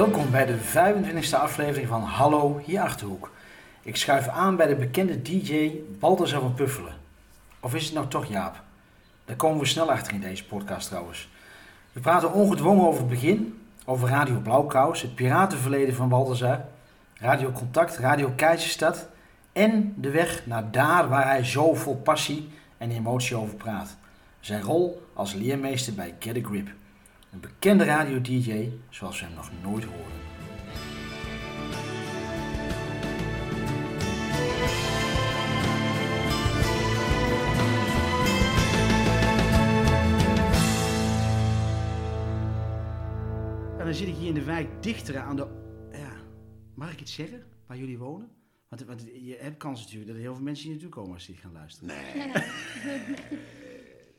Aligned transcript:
Welkom 0.00 0.30
bij 0.30 0.46
de 0.46 0.58
25e 0.58 1.34
aflevering 1.34 1.88
van 1.88 2.02
Hallo 2.02 2.60
hier 2.64 2.80
Achterhoek. 2.80 3.30
Ik 3.82 3.96
schuif 3.96 4.28
aan 4.28 4.56
bij 4.56 4.66
de 4.66 4.74
bekende 4.74 5.22
DJ 5.22 5.72
Balthazar 5.98 6.40
van 6.40 6.54
Puffelen. 6.54 6.92
Of 7.60 7.74
is 7.74 7.84
het 7.84 7.94
nou 7.94 8.06
toch 8.08 8.26
Jaap? 8.26 8.62
Daar 9.24 9.36
komen 9.36 9.60
we 9.60 9.66
snel 9.66 9.90
achter 9.90 10.12
in 10.12 10.20
deze 10.20 10.46
podcast 10.46 10.88
trouwens. 10.88 11.28
We 11.92 12.00
praten 12.00 12.32
ongedwongen 12.32 12.86
over 12.86 13.00
het 13.00 13.08
begin, 13.08 13.60
over 13.84 14.08
Radio 14.08 14.38
Blauwkous, 14.38 15.02
het 15.02 15.14
piratenverleden 15.14 15.94
van 15.94 16.08
Balthazar, 16.08 16.64
Radio 17.14 17.52
Contact, 17.52 17.96
Radio 17.96 18.32
Keizerstad 18.36 19.08
en 19.52 19.94
de 19.96 20.10
weg 20.10 20.46
naar 20.46 20.70
daar 20.70 21.08
waar 21.08 21.26
hij 21.26 21.44
zo 21.44 21.74
vol 21.74 21.96
passie 21.96 22.48
en 22.78 22.90
emotie 22.90 23.36
over 23.36 23.54
praat. 23.54 23.96
Zijn 24.40 24.62
rol 24.62 25.06
als 25.14 25.32
leermeester 25.32 25.94
bij 25.94 26.14
Get 26.18 26.36
a 26.36 26.40
Grip. 26.48 26.68
Een 27.30 27.40
bekende 27.40 27.84
radio-dj 27.84 28.70
zoals 28.88 29.20
we 29.20 29.26
hem 29.26 29.34
nog 29.34 29.50
nooit 29.62 29.84
hoorden. 29.84 30.18
En 43.78 43.84
dan 43.84 43.94
zit 43.94 44.08
ik 44.08 44.14
hier 44.14 44.28
in 44.28 44.34
de 44.34 44.44
wijk 44.44 44.82
dichter 44.82 45.18
aan 45.18 45.36
de... 45.36 45.46
Ja, 45.92 46.12
mag 46.74 46.92
ik 46.92 46.98
het 46.98 47.08
zeggen? 47.08 47.42
Waar 47.66 47.76
jullie 47.76 47.98
wonen? 47.98 48.30
Want, 48.68 48.84
want 48.84 49.04
je 49.22 49.36
hebt 49.40 49.56
kans 49.56 49.80
natuurlijk 49.80 50.06
dat 50.06 50.16
er 50.16 50.22
heel 50.22 50.34
veel 50.34 50.44
mensen 50.44 50.64
hier 50.64 50.74
naartoe 50.74 50.92
komen 50.92 51.14
als 51.14 51.24
ze 51.24 51.32
dit 51.32 51.40
gaan 51.40 51.52
luisteren. 51.52 51.94
Nee. 51.94 52.32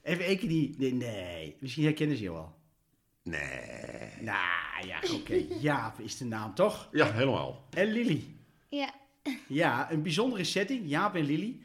Even 0.01 0.25
één 0.25 0.37
keer 0.37 0.49
die... 0.49 0.75
Nee, 0.77 0.93
nee. 0.93 1.57
misschien 1.59 1.83
herkennen 1.83 2.17
ze 2.17 2.23
je 2.23 2.31
wel. 2.31 2.60
Nee. 3.23 4.09
Nou 4.21 4.87
ja, 4.87 4.99
oké. 5.13 5.33
Jaap 5.59 5.99
is 5.99 6.17
de 6.17 6.25
naam, 6.25 6.53
toch? 6.55 6.89
Ja, 6.91 7.11
helemaal. 7.11 7.67
En 7.69 7.87
Lily. 7.91 8.23
Ja, 8.69 8.93
Ja, 9.47 9.91
een 9.91 10.01
bijzondere 10.01 10.43
setting. 10.43 10.89
Jaap 10.89 11.15
en 11.15 11.23
Lily. 11.25 11.59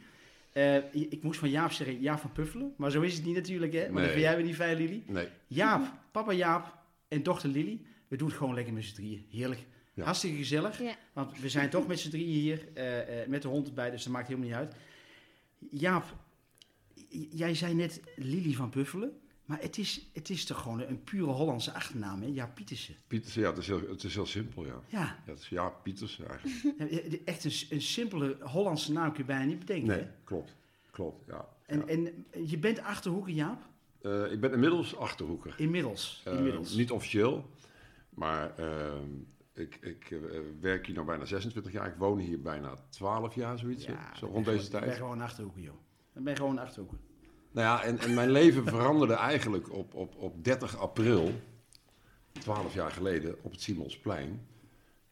Eh, 0.53 0.77
ik 0.95 1.23
moest 1.23 1.39
van 1.39 1.51
Jaap 1.51 1.73
zeggen 1.73 2.01
Jaap 2.01 2.21
van 2.21 2.33
Puffelen. 2.33 2.75
Maar 2.77 2.91
zo 2.91 3.01
is 3.01 3.15
het 3.15 3.25
niet 3.25 3.35
natuurlijk, 3.35 3.73
hè? 3.73 3.81
Maar 3.81 3.93
Nee. 3.93 4.03
dat 4.03 4.11
vind 4.13 4.23
jij 4.25 4.37
weer 4.37 4.45
niet 4.45 4.55
fijn, 4.55 4.77
Lily. 4.77 5.03
Nee. 5.07 5.29
Jaap, 5.47 5.93
papa 6.11 6.33
Jaap 6.33 6.75
en 7.09 7.23
dochter 7.23 7.49
Lily. 7.49 7.81
We 8.09 8.17
doen 8.17 8.29
het 8.29 8.37
gewoon 8.37 8.55
lekker 8.55 8.73
met 8.73 8.85
z'n 8.85 8.95
drieën. 8.95 9.27
Heerlijk. 9.31 9.61
Ja. 9.95 10.05
Hartstikke 10.05 10.37
gezellig. 10.37 10.83
ja. 10.83 10.95
Want 11.13 11.39
we 11.41 11.49
zijn 11.49 11.71
toch 11.71 11.87
met 11.87 12.01
z'n 12.01 12.11
drieën 12.11 12.41
hier. 12.41 12.69
eh, 12.75 13.23
eh, 13.23 13.29
met 13.29 13.43
de 13.43 13.49
hond 13.49 13.67
erbij, 13.69 13.91
dus 13.91 14.03
dat 14.05 14.13
maakt 14.13 14.29
helemaal 14.29 14.49
niet 14.49 14.57
uit. 14.59 14.75
Jaap, 15.71 16.05
jij 17.31 17.55
zei 17.55 17.75
net 17.75 18.01
Lily 18.17 18.53
van 18.53 18.71
Puffelen. 18.71 19.21
Maar 19.47 19.61
het 19.61 19.79
is, 19.79 20.09
het 20.13 20.31
is 20.31 20.45
toch 20.45 20.63
gewoon 20.63 20.81
een 20.81 21.05
pure 21.05 21.31
Hollandse 21.31 21.73
achternaam, 21.73 22.21
hè? 22.23 22.27
Jaap 22.29 22.55
Pietersen. 22.55 22.95
Pieters, 23.07 23.35
ja, 23.35 23.49
het 23.49 23.59
is 23.59 23.67
heel, 23.67 23.89
het 23.89 24.03
is 24.05 24.15
heel 24.15 24.27
simpel, 24.27 24.65
ja. 24.67 24.81
Ja, 24.89 25.01
ja 25.01 25.33
het 25.33 25.39
is, 25.41 25.49
ja, 25.49 25.69
Pieters 25.69 26.21
eigenlijk. 26.21 26.77
Ja, 26.91 27.19
Echt 27.25 27.45
een, 27.45 27.53
een 27.71 27.83
simpele 27.83 28.37
Hollandse 28.41 28.93
naam 28.93 29.09
kun 29.13 29.19
je 29.21 29.25
bijna 29.25 29.45
niet 29.45 29.59
bedenken. 29.59 29.87
Nee, 29.89 29.99
hè? 29.99 30.09
klopt. 30.25 30.55
Klopt, 30.91 31.27
ja. 31.27 31.49
En, 31.67 31.79
ja. 31.79 31.85
en 31.87 32.27
je 32.47 32.59
bent 32.59 32.79
achterhoeken, 32.81 33.35
Jaap? 33.35 33.63
Eh, 34.03 34.33
ik 34.33 34.41
ben 34.41 34.53
inmiddels 34.53 34.97
Achterhoeker. 34.97 35.55
Inmiddels. 35.57 36.23
Eh, 36.25 36.33
inmiddels. 36.37 36.75
niet 36.75 36.91
officieel, 36.91 37.51
maar 38.09 38.59
ehm, 38.59 39.09
ik, 39.53 39.79
ik 39.81 40.11
eh, 40.11 40.19
werk 40.61 40.87
hier 40.87 40.97
nu 40.99 41.03
bijna 41.05 41.25
26 41.25 41.73
jaar. 41.73 41.87
Ik 41.87 41.97
woon 41.99 42.19
hier 42.19 42.41
bijna 42.43 42.75
12 42.89 43.35
jaar, 43.35 43.59
zoiets. 43.59 43.85
Zo 43.85 44.27
rond 44.27 44.45
deze 44.45 44.59
gewoon- 44.59 44.65
Ik 44.65 44.71
ben 44.71 44.81
tijd. 44.81 44.97
gewoon 44.97 45.21
achterhoeken, 45.21 45.63
joh. 45.63 45.77
Ik 46.15 46.25
ben 46.25 46.37
gewoon 46.37 46.59
achterhoeken. 46.59 46.99
Nou 47.57 47.69
ja, 47.69 47.83
en, 47.83 47.99
en 47.99 48.15
mijn 48.15 48.31
leven 48.31 48.65
veranderde 48.67 49.15
eigenlijk 49.15 49.73
op, 49.73 49.95
op, 49.95 50.17
op 50.17 50.45
30 50.45 50.79
april, 50.79 51.41
12 52.33 52.75
jaar 52.75 52.91
geleden, 52.91 53.37
op 53.43 53.51
het 53.51 53.63
Simonsplein. 53.63 54.47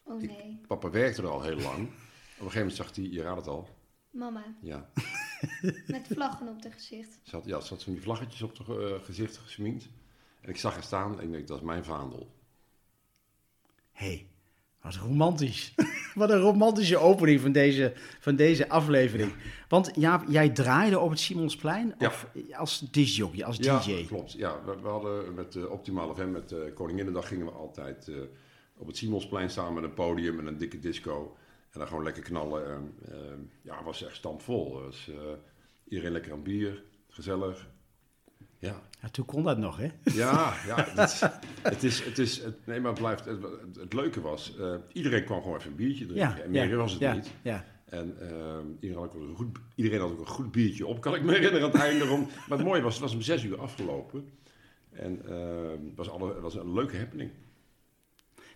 Oh 0.02 0.20
nee, 0.20 0.60
Papa 0.66 0.90
werkte 0.90 1.22
er 1.22 1.28
al 1.28 1.42
heel 1.42 1.56
lang. 1.56 1.78
Op 1.78 1.86
een 1.86 2.36
gegeven 2.36 2.58
moment 2.58 2.76
zag 2.76 2.94
hij, 2.96 3.04
je 3.04 3.22
raadt 3.22 3.36
het 3.36 3.46
al, 3.46 3.68
mama. 4.10 4.56
ja, 4.60 4.90
Met 5.86 6.06
vlaggen 6.10 6.48
op 6.48 6.62
de 6.62 6.70
gezicht. 6.70 7.18
Ze 7.22 7.36
had, 7.36 7.44
ja, 7.44 7.60
ze 7.60 7.68
had 7.68 7.82
zo'n 7.82 7.92
die 7.92 8.02
vlaggetjes 8.02 8.42
op 8.42 8.56
het 8.66 9.04
gezicht 9.04 9.36
gesminkt. 9.36 9.88
En 10.40 10.48
ik 10.48 10.56
zag 10.56 10.72
haar 10.74 10.82
staan 10.82 11.20
en 11.20 11.26
ik 11.26 11.32
dacht, 11.32 11.46
dat 11.46 11.58
is 11.58 11.64
mijn 11.64 11.84
vaandel. 11.84 12.34
Hé, 13.92 14.06
hey, 14.06 14.28
wat 14.84 14.94
romantisch. 14.94 15.74
wat 16.14 16.30
een 16.30 16.38
romantische 16.40 16.96
opening 16.96 17.40
van 17.40 17.52
deze, 17.52 17.92
van 18.20 18.36
deze 18.36 18.68
aflevering. 18.68 19.32
Want 19.68 19.90
Jaap, 19.94 20.24
jij 20.28 20.48
draaide 20.48 20.98
op 20.98 21.10
het 21.10 21.18
Simonsplein 21.20 21.94
Ja. 21.98 22.06
of 22.08 22.26
als 22.52 22.78
discjockey, 22.90 23.44
als 23.44 23.56
Ja, 23.56 23.78
DJ? 23.78 24.04
klopt. 24.06 24.32
Ja, 24.32 24.60
we, 24.64 24.80
we 24.82 24.88
hadden 24.88 25.34
met 25.34 25.52
de 25.52 25.68
Optimale 25.70 26.14
FM, 26.14 26.30
met 26.30 26.52
uh, 26.52 26.58
Koninginnedag, 26.74 27.28
gingen 27.28 27.46
we 27.46 27.52
altijd 27.52 28.08
eh, 28.08 28.14
op 28.76 28.86
het 28.86 28.96
Simonsplein 28.96 29.50
staan 29.50 29.74
met 29.74 29.84
een 29.84 29.94
podium 29.94 30.38
en 30.38 30.46
een 30.46 30.56
dikke 30.58 30.78
disco. 30.78 31.36
En 31.70 31.78
dan 31.78 31.88
gewoon 31.88 32.04
lekker 32.04 32.22
knallen. 32.22 32.66
En, 32.74 32.94
eh, 33.08 33.18
ja, 33.62 33.76
het 33.76 33.84
was 33.84 34.04
echt 34.06 34.14
was, 34.16 35.08
eh, 35.08 35.14
iedereen 35.88 36.12
lekker 36.12 36.32
aan 36.32 36.42
bier, 36.42 36.82
gezellig. 37.08 37.68
Ja, 38.64 38.82
Ja, 39.04 39.08
toen 39.10 39.24
kon 39.24 39.42
dat 39.42 39.58
nog, 39.58 39.76
hè? 39.76 39.88
ja, 40.02 40.54
ja 40.66 40.86
het, 40.88 41.10
is, 41.10 41.20
het 41.62 41.82
is, 41.82 42.04
het 42.04 42.18
is, 42.18 42.42
het, 42.42 42.66
nee, 42.66 42.80
maar 42.80 42.90
het 42.90 43.00
blijft, 43.00 43.24
het, 43.24 43.42
het, 43.80 43.92
leuke 43.92 44.20
was, 44.20 44.56
eh, 44.58 44.74
iedereen 44.92 45.24
kwam 45.24 45.42
gewoon 45.42 45.56
even 45.56 45.70
een 45.70 45.76
biertje 45.76 46.06
drinken. 46.06 46.44
en 46.44 46.50
meer 46.50 46.76
was 46.76 46.92
het 46.92 47.00
ja, 47.00 47.14
niet. 47.14 47.30
Ja. 47.42 47.64
En 47.84 48.16
ehm, 48.20 48.66
iedereen, 48.80 49.04
had 49.04 49.14
ook 49.14 49.22
een 49.22 49.34
goed, 49.34 49.58
iedereen 49.74 50.00
had 50.00 50.10
ook 50.10 50.18
een 50.18 50.26
goed 50.26 50.52
biertje 50.52 50.86
op, 50.86 51.00
kan 51.00 51.14
ik 51.14 51.22
me 51.22 51.32
herinneren 51.32 51.62
aan 51.66 51.72
het 51.72 51.80
einde. 51.80 52.04
Erom. 52.04 52.28
Maar 52.48 52.58
het 52.58 52.66
mooie 52.66 52.82
was, 52.82 52.92
het 52.92 53.02
was 53.02 53.14
om 53.14 53.20
zes 53.20 53.44
uur 53.44 53.60
afgelopen. 53.60 54.28
En 54.92 55.20
ehm, 55.28 55.86
het, 55.86 55.96
was 55.96 56.10
alle, 56.10 56.32
het 56.32 56.42
was 56.42 56.54
een 56.54 56.72
leuke 56.72 56.96
happening. 56.96 57.30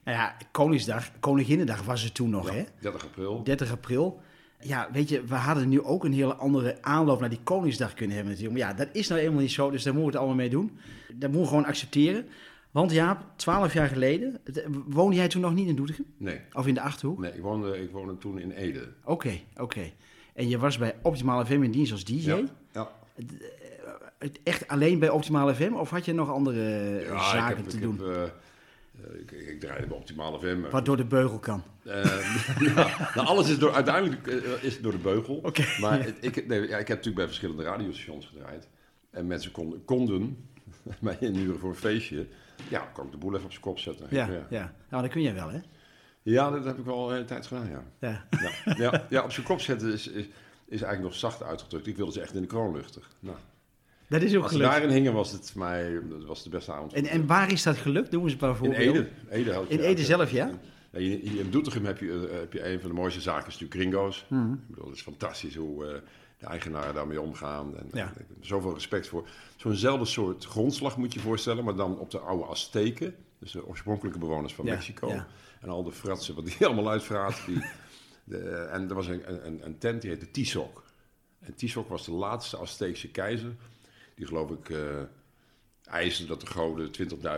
Nou 0.05 0.17
ja, 0.17 0.37
Koningsdag, 0.51 1.11
Koninginnedag 1.21 1.83
was 1.83 2.03
het 2.03 2.15
toen 2.15 2.31
nog, 2.31 2.51
hè? 2.51 2.59
Ja, 2.59 2.67
30 2.81 3.05
april. 3.05 3.43
30 3.43 3.71
april. 3.71 4.21
Ja, 4.61 4.89
weet 4.93 5.09
je, 5.09 5.25
we 5.25 5.35
hadden 5.35 5.69
nu 5.69 5.83
ook 5.83 6.05
een 6.05 6.13
hele 6.13 6.35
andere 6.35 6.79
aanloop 6.83 7.21
naar 7.21 7.29
die 7.29 7.41
Koningsdag 7.45 7.95
kunnen 7.95 8.17
hebben 8.17 8.35
natuurlijk. 8.35 8.61
Maar 8.61 8.71
ja, 8.71 8.77
dat 8.77 8.89
is 8.93 9.09
nou 9.09 9.21
eenmaal 9.21 9.41
niet 9.41 9.51
zo, 9.51 9.71
dus 9.71 9.83
daar 9.83 9.93
moeten 9.95 10.13
we 10.13 10.17
het 10.19 10.27
allemaal 10.27 10.45
mee 10.45 10.51
doen. 10.51 10.79
Dat 11.09 11.21
moeten 11.31 11.41
we 11.41 11.47
gewoon 11.47 11.65
accepteren. 11.65 12.27
Want 12.71 12.93
Jaap, 12.93 13.21
12 13.37 13.73
jaar 13.73 13.89
geleden, 13.89 14.41
het- 14.45 14.65
woonde 14.87 15.17
jij 15.17 15.29
toen 15.29 15.41
nog 15.41 15.55
niet 15.55 15.69
in 15.69 15.75
Doetinchem? 15.77 16.07
Nee, 16.17 16.41
Of 16.53 16.67
in 16.67 16.75
de 16.75 16.81
Achterhoek? 16.81 17.19
nee 17.19 17.33
ik, 17.33 17.43
woonde, 17.43 17.83
ik 17.83 17.91
woonde 17.91 18.19
toen 18.19 18.39
in 18.39 18.51
Ede. 18.51 18.89
Oké, 19.05 19.39
oké. 19.57 19.91
En 20.35 20.49
je 20.49 20.59
was 20.59 20.79
bij 20.79 20.95
Optimale 21.03 21.47
FM 21.47 21.63
in 21.63 21.71
dienst 21.71 21.93
als 21.93 22.05
DJ? 22.05 22.15
Ja, 22.31 22.41
ja. 22.73 22.91
Het 24.19 24.39
Echt 24.43 24.69
alleen 24.69 24.99
bij 24.99 25.09
Optimale 25.11 25.55
FM? 25.55 25.73
Of 25.73 25.91
had 25.91 26.05
je 26.05 26.13
nog 26.15 26.31
andere 26.31 26.61
eh, 26.99 27.07
Ja, 27.07 27.31
zaken 27.31 27.57
heb, 27.57 27.69
te 27.69 27.77
ik 27.77 27.83
doen? 27.83 27.99
Heb, 27.99 28.07
eh, 28.07 28.23
eh, 28.23 28.29
ik, 29.19 29.31
ik 29.31 29.61
draaide 29.61 29.87
bij 29.87 29.97
Optimale 29.97 30.39
FM. 30.39 30.61
Wat 30.71 30.85
door 30.85 30.97
de 30.97 31.05
beugel 31.05 31.39
kan? 31.39 31.63
Eh, 31.85 32.05
nou, 33.15 33.27
alles 33.27 33.49
is 33.51 33.59
door, 33.59 33.73
uiteindelijk 33.73 34.27
eh, 34.27 34.63
is 34.63 34.73
het 34.75 34.83
door 34.83 34.93
de 34.93 34.99
beugel. 34.99 35.53
Maar 35.81 36.03
het- 36.05 36.17
ik, 36.21 36.47
nee, 36.47 36.61
ja, 36.61 36.65
ik 36.79 36.89
heb 36.89 36.97
natuurlijk 36.97 37.17
bij 37.17 37.27
verschillende 37.27 37.63
radiostations 37.63 38.27
gedraaid. 38.27 38.69
En 39.11 39.27
mensen 39.27 39.51
konden, 39.53 39.85
konden 39.85 40.49
mij 41.01 41.17
inhuren 41.21 41.59
voor 41.59 41.69
een 41.71 41.77
feestje. 41.77 42.27
Ja, 42.69 42.81
kon 42.93 43.05
ik 43.07 43.13
de 43.13 43.19
boel 43.19 43.33
even 43.33 43.45
op 43.45 43.51
zijn 43.51 43.63
kop 43.63 43.79
zetten. 43.79 44.07
Ja, 44.11 44.27
ja. 44.27 44.47
ja. 44.51 44.75
Nou, 44.91 45.03
dat 45.03 45.13
kun 45.13 45.23
jij 45.23 45.35
wel, 45.35 45.51
hè? 45.51 45.59
Ja, 46.23 46.51
dat 46.51 46.65
heb 46.65 46.79
ik 46.79 46.85
wel 46.85 47.07
een 47.09 47.13
hele 47.13 47.25
tijd 47.25 47.47
gedaan, 47.47 47.69
ja. 47.69 47.83
Ja. 48.01 48.27
Ja, 48.65 48.75
ja, 48.77 49.07
ja 49.11 49.23
op 49.25 49.33
zijn 49.33 49.47
kop 49.47 49.61
zetten 49.61 49.93
is, 49.93 50.07
is, 50.09 50.25
is 50.67 50.83
eigenlijk 50.83 51.03
nog 51.03 51.15
zacht 51.15 51.43
uitgedrukt. 51.43 51.87
Ik 51.87 51.97
wilde 51.97 52.13
ze 52.13 52.21
echt 52.21 52.35
in 52.35 52.41
de 52.41 52.47
kroon 52.47 52.75
luchten. 52.75 53.03
Nou, 53.21 53.37
Dat 54.09 54.23
is 54.23 54.37
ook 54.37 54.43
als 54.43 54.53
ze 54.53 54.57
gelukt. 54.59 54.73
daarin 54.75 54.91
hingen, 54.95 55.13
was 55.13 55.33
het 55.33 55.51
voor 55.51 55.61
mij 55.61 56.01
dat 56.09 56.25
was 56.25 56.43
de 56.43 56.49
beste 56.51 56.73
avond. 56.73 56.93
En, 56.93 57.05
en 57.07 57.27
waar 57.27 57.53
is 57.53 57.63
dat 57.63 57.77
gelukt? 57.77 58.11
Noem 58.11 58.23
eens 58.23 58.33
een 58.33 58.39
paar 58.39 58.65
in. 58.65 58.73
Ede. 58.73 59.09
Ede 59.31 59.53
had 59.53 59.65
je- 59.69 59.75
In 59.75 59.81
Ede 59.81 60.05
zelf, 60.05 60.31
ja? 60.31 60.51
Ja, 60.93 60.99
hier 60.99 61.41
in 61.41 61.51
Doetinchem 61.51 61.85
heb 61.85 61.99
je, 61.99 62.29
eh, 62.33 62.39
heb 62.39 62.53
je 62.53 62.69
een 62.73 62.81
van 62.81 62.89
de 62.89 62.95
mooiste 62.97 63.21
zaken, 63.21 63.47
is 63.49 63.59
natuurlijk 63.59 63.81
Gringo's. 63.81 64.25
Mhm. 64.29 64.53
Ik 64.53 64.59
bedoel, 64.69 64.87
het 64.87 64.95
is 64.97 65.03
fantastisch 65.03 65.57
hoe 65.57 65.87
eh, 65.87 66.01
de 66.39 66.47
eigenaren 66.47 66.95
daarmee 66.95 67.21
omgaan. 67.21 67.77
En, 67.79 67.87
Ja. 67.93 68.13
zoveel 68.41 68.75
respect 68.75 69.09
voor. 69.09 69.29
Zo'nzelfde 69.57 70.05
soort 70.05 70.45
grondslag 70.45 70.97
moet 70.97 71.13
je 71.13 71.19
je 71.19 71.25
voorstellen, 71.25 71.65
maar 71.65 71.77
dan 71.77 71.99
op 71.99 72.11
de 72.11 72.19
oude 72.19 72.45
Azteken. 72.45 73.15
Dus 73.39 73.53
de 73.53 73.67
oorspronkelijke 73.67 74.19
bewoners 74.19 74.55
van 74.55 74.65
Ja, 74.65 74.73
Mexico. 74.73 75.09
ja. 75.09 75.27
En 75.61 75.69
al 75.69 75.83
de 75.83 75.93
fratsen 75.93 76.35
wat 76.35 76.47
die 76.47 76.57
allemaal 76.67 76.91
uitvraat. 76.91 77.43
Die, 77.47 77.63
de, 78.25 78.39
en 78.73 78.89
er 78.89 78.95
was 78.95 79.07
een, 79.07 79.47
een, 79.47 79.61
een 79.65 79.79
tent 79.79 80.01
die 80.01 80.11
heette 80.11 80.31
Tizoc. 80.31 80.83
En 81.41 81.55
Tizoc 81.55 81.89
was 81.89 82.05
de 82.05 82.13
laatste 82.13 82.59
Azteekse 82.59 83.09
keizer. 83.11 83.53
Die 84.19 84.27
geloof 84.27 84.51
ik 84.51 84.71
eh 84.71 85.03
eiste 85.85 86.27
dat 86.27 86.41
de 86.41 86.47
goden 86.47 86.91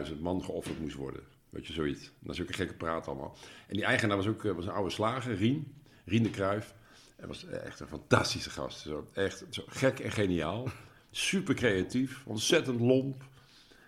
20.000 0.09 0.19
man 0.21 0.45
geofferd 0.45 0.81
moest 0.81 0.97
worden. 0.97 1.23
Weet 1.51 1.67
je, 1.67 1.73
zoiets. 1.73 2.11
Dat 2.19 2.35
is 2.35 2.41
ook 2.43 2.49
een 2.49 2.55
gekke 2.55 2.75
praat 2.75 3.07
allemaal. 3.07 3.37
En 3.67 3.75
die 3.77 3.85
eigenaar 3.85 4.17
was 4.17 4.27
ook 4.27 4.45
eh, 4.45 4.53
was 4.53 4.65
een 4.65 4.71
oude 4.73 4.91
slager, 4.91 5.35
Rien. 5.35 5.73
Rien 6.05 6.23
de 6.23 6.31
Kruijf. 6.31 6.75
En 7.17 7.29
was 7.29 7.47
echt 7.47 7.81
een 7.81 7.87
fantastische 7.87 8.51
gast. 8.51 8.79
Zo, 8.81 9.07
echt 9.15 9.45
zo 9.51 9.63
gek 9.67 9.99
en 9.99 10.13
geniaal. 10.13 10.69
Super 11.11 11.55
creatief. 11.55 12.23
Ontzettend 12.25 12.81
lomp. 12.81 13.23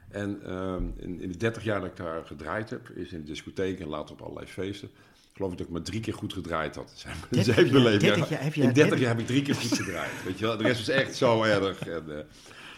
En 0.09 0.43
ehm, 0.45 0.85
in, 0.97 1.21
in 1.21 1.33
de 1.33 1.37
30 1.39 1.65
jaar 1.65 1.81
dat 1.81 1.91
ik 1.91 1.97
daar 1.97 2.27
gedraaid 2.27 2.71
heb, 2.71 2.89
is 2.89 3.13
in 3.13 3.21
de 3.21 3.27
discotheek 3.27 3.81
en 3.81 3.89
later 3.89 4.13
op 4.15 4.21
allerlei 4.23 4.47
feesten, 4.47 4.91
geloof 5.35 5.53
ik 5.53 5.59
dat 5.59 5.67
ik 5.67 5.73
maar 5.73 5.83
drie 5.83 6.01
keer 6.01 6.15
goed 6.15 6.33
gedraaid 6.33 6.75
had. 6.75 6.93
Zijn, 6.97 7.17
30 7.31 7.55
zijn 7.55 7.67
jaar- 7.67 7.75
beleving. 7.83 8.03
30 8.13 8.29
jaar 8.29 8.43
heb 8.43 8.55
je- 8.55 8.63
in 8.63 8.73
30 8.73 8.99
jaar 8.99 9.09
heb 9.11 9.21
ik 9.21 9.27
drie 9.27 9.43
keer 9.43 9.55
goed 9.55 9.79
gedraaid. 9.79 10.25
Weet 10.25 10.39
je 10.39 10.45
wel? 10.47 10.57
De 10.57 10.63
rest 10.63 10.79
was 10.87 10.89
echt 10.97 11.17
zo 11.17 11.43
erg. 11.43 11.87
En, 11.87 12.19
eh, 12.19 12.25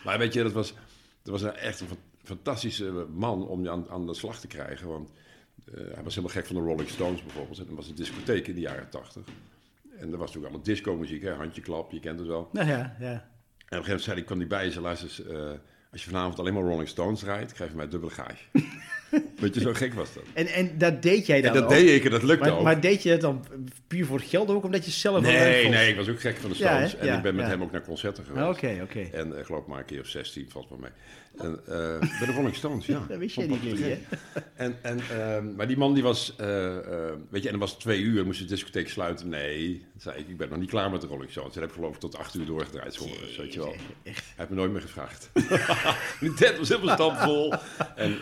maar 0.05 0.19
weet 0.19 0.33
je, 0.33 0.43
dat 0.43 0.53
was, 0.53 0.75
dat 1.23 1.33
was 1.33 1.43
een, 1.43 1.55
echt 1.55 1.81
een 1.81 1.87
fan- 1.87 1.99
fantastische 2.23 3.07
man 3.15 3.49
om 3.49 3.63
je 3.63 3.71
aan, 3.71 3.89
aan 3.91 4.07
de 4.07 4.15
slag 4.15 4.41
te 4.41 4.47
krijgen. 4.47 4.89
Want 4.89 5.11
eh, 5.65 5.75
hij 5.75 6.03
was 6.03 6.15
helemaal 6.15 6.37
gek 6.37 6.47
van 6.47 6.57
de 6.57 6.63
Rolling 6.63 6.89
Stones 6.89 7.23
bijvoorbeeld. 7.23 7.59
En 7.59 7.67
dat 7.67 7.75
was 7.75 7.89
een 7.89 7.95
discotheek 7.95 8.49
in 8.49 8.55
de 8.55 8.61
jaren 8.61 8.89
tachtig. 8.89 9.23
En 9.99 10.13
er 10.13 10.19
was 10.19 10.27
natuurlijk 10.27 10.55
alle 10.55 10.65
disco-muziek, 10.65 11.23
hè, 11.23 11.33
handjeklap, 11.33 11.93
je 11.93 12.01
kent 12.01 12.19
het 12.19 12.29
wel. 12.29 12.49
Nou 12.53 12.69
ja, 12.69 12.97
ja. 12.99 13.07
En 13.07 13.81
op 13.81 13.85
een 13.85 13.85
gegeven 13.85 13.87
moment 13.87 14.03
zei 14.03 14.17
hij, 14.17 14.25
kwam 14.25 14.39
hij 14.39 14.47
bij 14.47 14.71
je, 14.71 14.81
luister 14.81 15.09
eens, 15.09 15.25
eh, 15.27 15.51
als 15.93 16.05
je 16.05 16.11
vanavond 16.11 16.39
alleen 16.39 16.55
maar 16.55 16.63
Rolling 16.63 16.89
Stones 16.89 17.23
rijdt, 17.23 17.53
krijg 17.53 17.71
je 17.71 17.77
mij 17.77 17.89
dubbele 17.89 18.13
gage. 18.13 18.45
Weet 19.41 19.55
je, 19.55 19.61
zo 19.61 19.73
gek 19.73 19.95
was 19.95 20.15
dat. 20.15 20.23
En, 20.33 20.47
en 20.47 20.79
dat 20.79 21.03
deed 21.03 21.27
jij 21.27 21.41
dan 21.41 21.55
En 21.55 21.61
dat 21.61 21.65
ook? 21.65 21.71
deed 21.79 21.89
ik 21.89 22.05
en 22.05 22.11
dat 22.11 22.23
lukte 22.23 22.49
maar, 22.49 22.59
ook. 22.59 22.65
maar 22.65 22.81
deed 22.81 23.03
je 23.03 23.11
dat 23.11 23.21
dan 23.21 23.45
puur 23.87 24.07
voor 24.07 24.19
het 24.19 24.29
geld 24.29 24.49
ook, 24.49 24.65
omdat 24.65 24.85
je 24.85 24.91
zelf 24.91 25.23
wel 25.23 25.33
leuk 25.33 25.41
nee, 25.41 25.63
vond? 25.63 25.75
nee, 25.75 25.91
ik 25.91 25.97
was 25.97 26.09
ook 26.09 26.21
gek 26.21 26.37
van 26.37 26.51
de 26.51 26.57
Ja? 26.59 26.75
Stones. 26.77 26.97
en 26.97 27.07
Ja, 27.07 27.17
ik 27.17 27.23
ben 27.23 27.35
met 27.35 27.45
ja. 27.45 27.51
hem 27.51 27.63
ook 27.63 27.73
naar 27.73 27.85
concerten 27.85 28.25
geweest. 28.25 28.45
Ah, 28.45 28.51
Oké, 28.51 28.79
oké. 28.83 29.01
En 29.13 29.29
uh, 29.29 29.45
geloof 29.45 29.61
ik 29.61 29.67
maar 29.67 29.79
een 29.79 29.85
keer 29.85 30.01
of 30.01 30.07
16, 30.07 30.47
valt 30.51 30.69
wel 30.69 30.79
mee. 30.79 30.91
En, 31.37 31.61
uh, 31.69 31.99
bij 32.19 32.27
de 32.27 32.33
Rolling 32.35 32.55
Stones, 32.55 32.87
ja. 32.87 33.05
Dat 33.09 33.19
wist 33.19 33.35
jij 33.37 33.49
Vond 33.49 33.63
niet, 33.63 33.81
ik. 33.81 33.99
En, 34.55 34.77
en, 34.83 34.99
uh, 34.99 35.57
maar 35.57 35.67
die 35.67 35.77
man 35.77 35.95
die 35.95 36.03
was, 36.03 36.35
uh, 36.41 36.47
weet 37.31 37.43
je, 37.43 37.45
en 37.45 37.51
dan 37.51 37.59
was 37.59 37.71
het 37.71 37.81
twee 37.81 38.01
uur, 38.01 38.25
moest 38.25 38.39
de 38.39 38.45
discotheek 38.45 38.89
sluiten. 38.89 39.29
Nee, 39.29 39.85
zei 39.99 40.19
ik, 40.19 40.29
ik 40.29 40.37
ben 40.37 40.49
nog 40.49 40.59
niet 40.59 40.69
klaar 40.69 40.91
met 40.91 41.01
de 41.01 41.07
Rolling 41.07 41.31
Stones. 41.31 41.55
En 41.55 41.61
heb 41.61 41.69
ik 41.69 41.75
geloof 41.75 41.95
ik 41.95 42.01
tot 42.01 42.17
acht 42.17 42.35
uur 42.35 42.47
doorgedraaid, 42.47 42.95
soms, 42.95 43.37
weet 43.37 43.53
je 43.53 43.61
wel. 43.61 43.75
Echt. 44.03 44.25
Hij 44.25 44.35
heeft 44.37 44.51
me 44.51 44.57
nooit 44.57 44.73
meer 44.73 44.81
gevraagd. 44.81 45.31
Die 46.21 46.35
tent 46.35 46.59
was 46.59 46.69
helemaal 46.69 46.95
stampvol. 46.95 47.55
En 47.97 48.19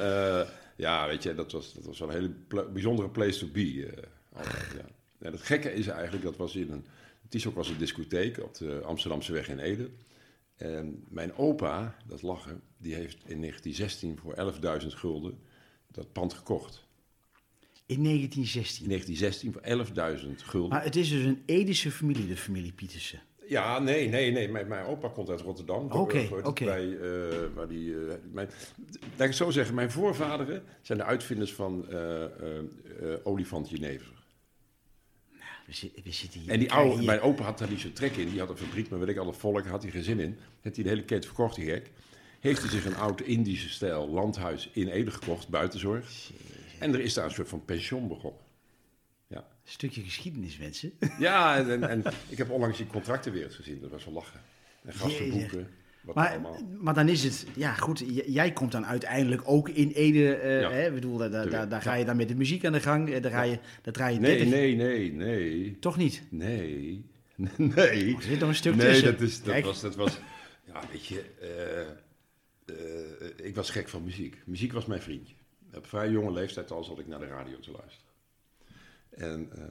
ja, 0.77 1.07
weet 1.07 1.23
je, 1.23 1.35
dat 1.35 1.53
was, 1.53 1.75
dat 1.75 1.85
was 1.85 1.99
wel 1.99 2.09
een 2.09 2.15
hele 2.15 2.31
pla 2.31 2.65
bijzondere 2.65 3.09
place 3.09 3.39
to 3.39 3.47
be. 3.53 3.73
Uh, 3.73 3.89
altijd, 4.33 4.73
ja. 4.77 4.87
En 5.19 5.33
het 5.33 5.43
gekke 5.43 5.75
is 5.75 5.87
eigenlijk, 5.87 6.25
dat 6.25 6.37
was 6.37 6.57
in 6.57 6.71
een, 6.71 6.85
het 7.23 7.35
is 7.35 7.47
ook 7.47 7.55
was 7.55 7.69
een 7.69 7.79
discotheek 7.79 8.43
op 8.43 8.55
de 8.55 8.81
Amsterdamse 8.85 9.33
weg 9.33 9.49
in 9.49 9.59
Ede. 9.59 9.91
En 10.57 11.05
mijn 11.09 11.35
opa, 11.35 11.97
dat 12.07 12.23
lachen, 12.23 12.61
die 12.77 12.95
heeft 12.95 13.19
in 13.27 13.41
1916 13.41 14.19
voor 14.19 14.35
11.000 14.83 14.87
gulden 14.87 15.39
dat 15.91 16.13
pand 16.13 16.33
gekocht. 16.33 16.85
In 17.87 18.03
1916? 18.05 18.83
In 18.83 18.89
1916 18.89 19.53
voor 19.53 20.37
11.000 20.39 20.45
gulden. 20.45 20.71
Maar 20.71 20.85
het 20.85 20.97
is 20.97 21.09
dus 21.09 21.25
een 21.25 21.43
Edische 21.47 21.91
familie, 21.91 22.27
de 22.27 22.37
familie 22.37 22.73
Pietersen. 22.73 23.23
Ja, 23.49 23.79
nee, 23.79 24.09
nee, 24.09 24.33
nee. 24.33 24.49
Mijn, 24.49 24.69
mijn 24.69 24.87
opa 24.87 25.09
komt 25.09 25.31
uit 25.31 25.41
Rotterdam. 25.41 25.85
Oké, 25.85 25.97
okay, 25.97 26.27
oké. 26.27 26.49
Okay. 26.49 26.67
Bij, 26.67 26.85
uh, 26.85 27.37
waar 27.55 27.69
die, 27.69 27.89
uh, 27.91 28.13
mijn, 28.33 28.49
laat 28.87 29.21
ik 29.21 29.27
het 29.27 29.35
zo 29.35 29.51
zeggen, 29.51 29.75
mijn 29.75 29.91
voorvaderen 29.91 30.63
zijn 30.83 30.99
de 30.99 31.05
uitvinders 31.05 31.53
van 31.53 31.87
uh, 31.91 32.25
olifant 33.23 33.71
jenever. 33.71 34.13
Nou, 35.31 35.45
we, 35.67 35.73
zit, 35.73 36.05
we 36.05 36.13
zitten 36.13 36.41
hier. 36.41 36.51
En 36.51 36.59
die 36.59 36.73
oude, 36.73 36.97
hier. 36.97 37.05
mijn 37.05 37.21
opa 37.21 37.43
had 37.43 37.59
daar 37.59 37.71
niet 37.71 37.81
zo'n 37.81 37.93
trek 37.93 38.17
in. 38.17 38.29
Die 38.29 38.39
had 38.39 38.51
een 38.51 38.57
fabriek 38.57 38.91
met 38.91 38.99
weet 38.99 39.09
ik 39.09 39.17
alle 39.17 39.33
volk, 39.33 39.67
had 39.67 39.83
hij 39.83 39.91
geen 39.91 40.05
zin 40.05 40.21
in. 40.21 40.39
Heeft 40.61 40.77
hij 40.77 40.85
de 40.85 40.91
hele 40.91 41.05
keten 41.05 41.25
verkocht, 41.25 41.57
die 41.57 41.65
gek. 41.65 41.91
Heeft 42.41 42.61
hij 42.61 42.71
zich 42.71 42.85
een 42.85 42.97
oud 42.97 43.21
Indische 43.21 43.69
stijl 43.69 44.09
landhuis 44.09 44.71
in 44.73 44.89
Ede 44.89 45.11
gekocht, 45.11 45.49
buitenzorg. 45.49 46.31
En 46.79 46.95
er 46.95 47.01
is 47.01 47.15
daar 47.15 47.25
een 47.25 47.31
soort 47.31 47.49
van 47.49 47.65
pension 47.65 48.09
begonnen. 48.09 48.41
Stukje 49.65 50.03
geschiedenis, 50.03 50.59
mensen. 50.59 50.93
Ja, 51.19 51.57
en, 51.57 51.71
en, 51.71 51.89
en, 51.89 52.13
ik 52.29 52.39
heb 52.39 52.51
onlangs 52.51 52.77
die 52.77 52.87
contracten 52.87 53.33
weer 53.33 53.45
eens 53.45 53.55
gezien. 53.55 53.81
Dat 53.81 53.91
was 53.91 54.05
wel 54.05 54.15
lachen. 54.15 54.41
En 54.85 54.93
gastenboeken. 54.93 55.69
Wat 56.03 56.15
maar, 56.15 56.31
allemaal. 56.31 56.59
maar 56.79 56.95
dan 56.95 57.09
is 57.09 57.25
het, 57.25 57.47
ja 57.55 57.75
goed, 57.75 58.05
jij 58.27 58.53
komt 58.53 58.73
dan 58.73 58.87
uiteindelijk 58.87 59.43
ook 59.45 59.69
in 59.69 59.91
Ede, 59.91 60.41
uh, 60.43 60.61
Ja. 60.61 60.71
hè, 60.71 60.87
ik 60.87 60.95
bedoel, 60.95 61.17
daar, 61.17 61.31
daar, 61.31 61.69
daar, 61.69 61.83
ga 61.83 61.95
je 61.95 62.05
dan 62.05 62.17
met 62.17 62.29
de 62.29 62.35
muziek 62.35 62.65
aan 62.65 62.73
de 62.73 62.81
gang, 62.81 63.17
daar 63.19 63.31
ga 63.31 63.43
je, 63.43 63.59
daar 63.83 63.93
draai 63.93 64.15
je 64.15 64.21
Nee, 64.21 64.37
30 64.37 64.55
nee, 64.55 64.77
nee, 64.77 65.13
nee. 65.13 65.79
Toch 65.79 65.97
niet? 65.97 66.23
Nee. 66.29 67.05
Nee. 67.57 68.17
Er 68.17 68.23
zit 68.23 68.39
nog 68.41 68.49
een 68.49 68.55
stuk 68.55 68.75
nee, 68.75 68.87
tussen. 68.87 69.13
dat, 69.13 69.21
is, 69.21 69.43
dat, 69.43 69.53
Kijk. 69.53 69.65
was, 69.65 69.81
dat 69.81 69.95
was... 69.95 70.19
Ja, 70.65 70.81
weet 70.93 71.07
je... 71.07 71.25
eh, 71.41 71.81
eh, 72.77 73.47
ik 73.47 73.55
was 73.55 73.71
gek 73.71 73.89
van 73.89 74.05
muziek. 74.05 74.37
Muziek 74.45 74.73
was 74.73 74.87
mijn 74.87 75.03
vriendje. 75.03 75.35
Op 75.75 75.87
vrij 75.87 76.11
jonge 76.11 76.33
leeftijd 76.33 76.71
al 76.71 76.85
zat 76.85 76.99
ik 76.99 77.07
naar 77.07 77.19
de 77.19 77.27
radio 77.27 77.59
te 77.59 77.71
luisteren. 77.71 78.12
En, 79.15 79.49
eh, 79.53 79.63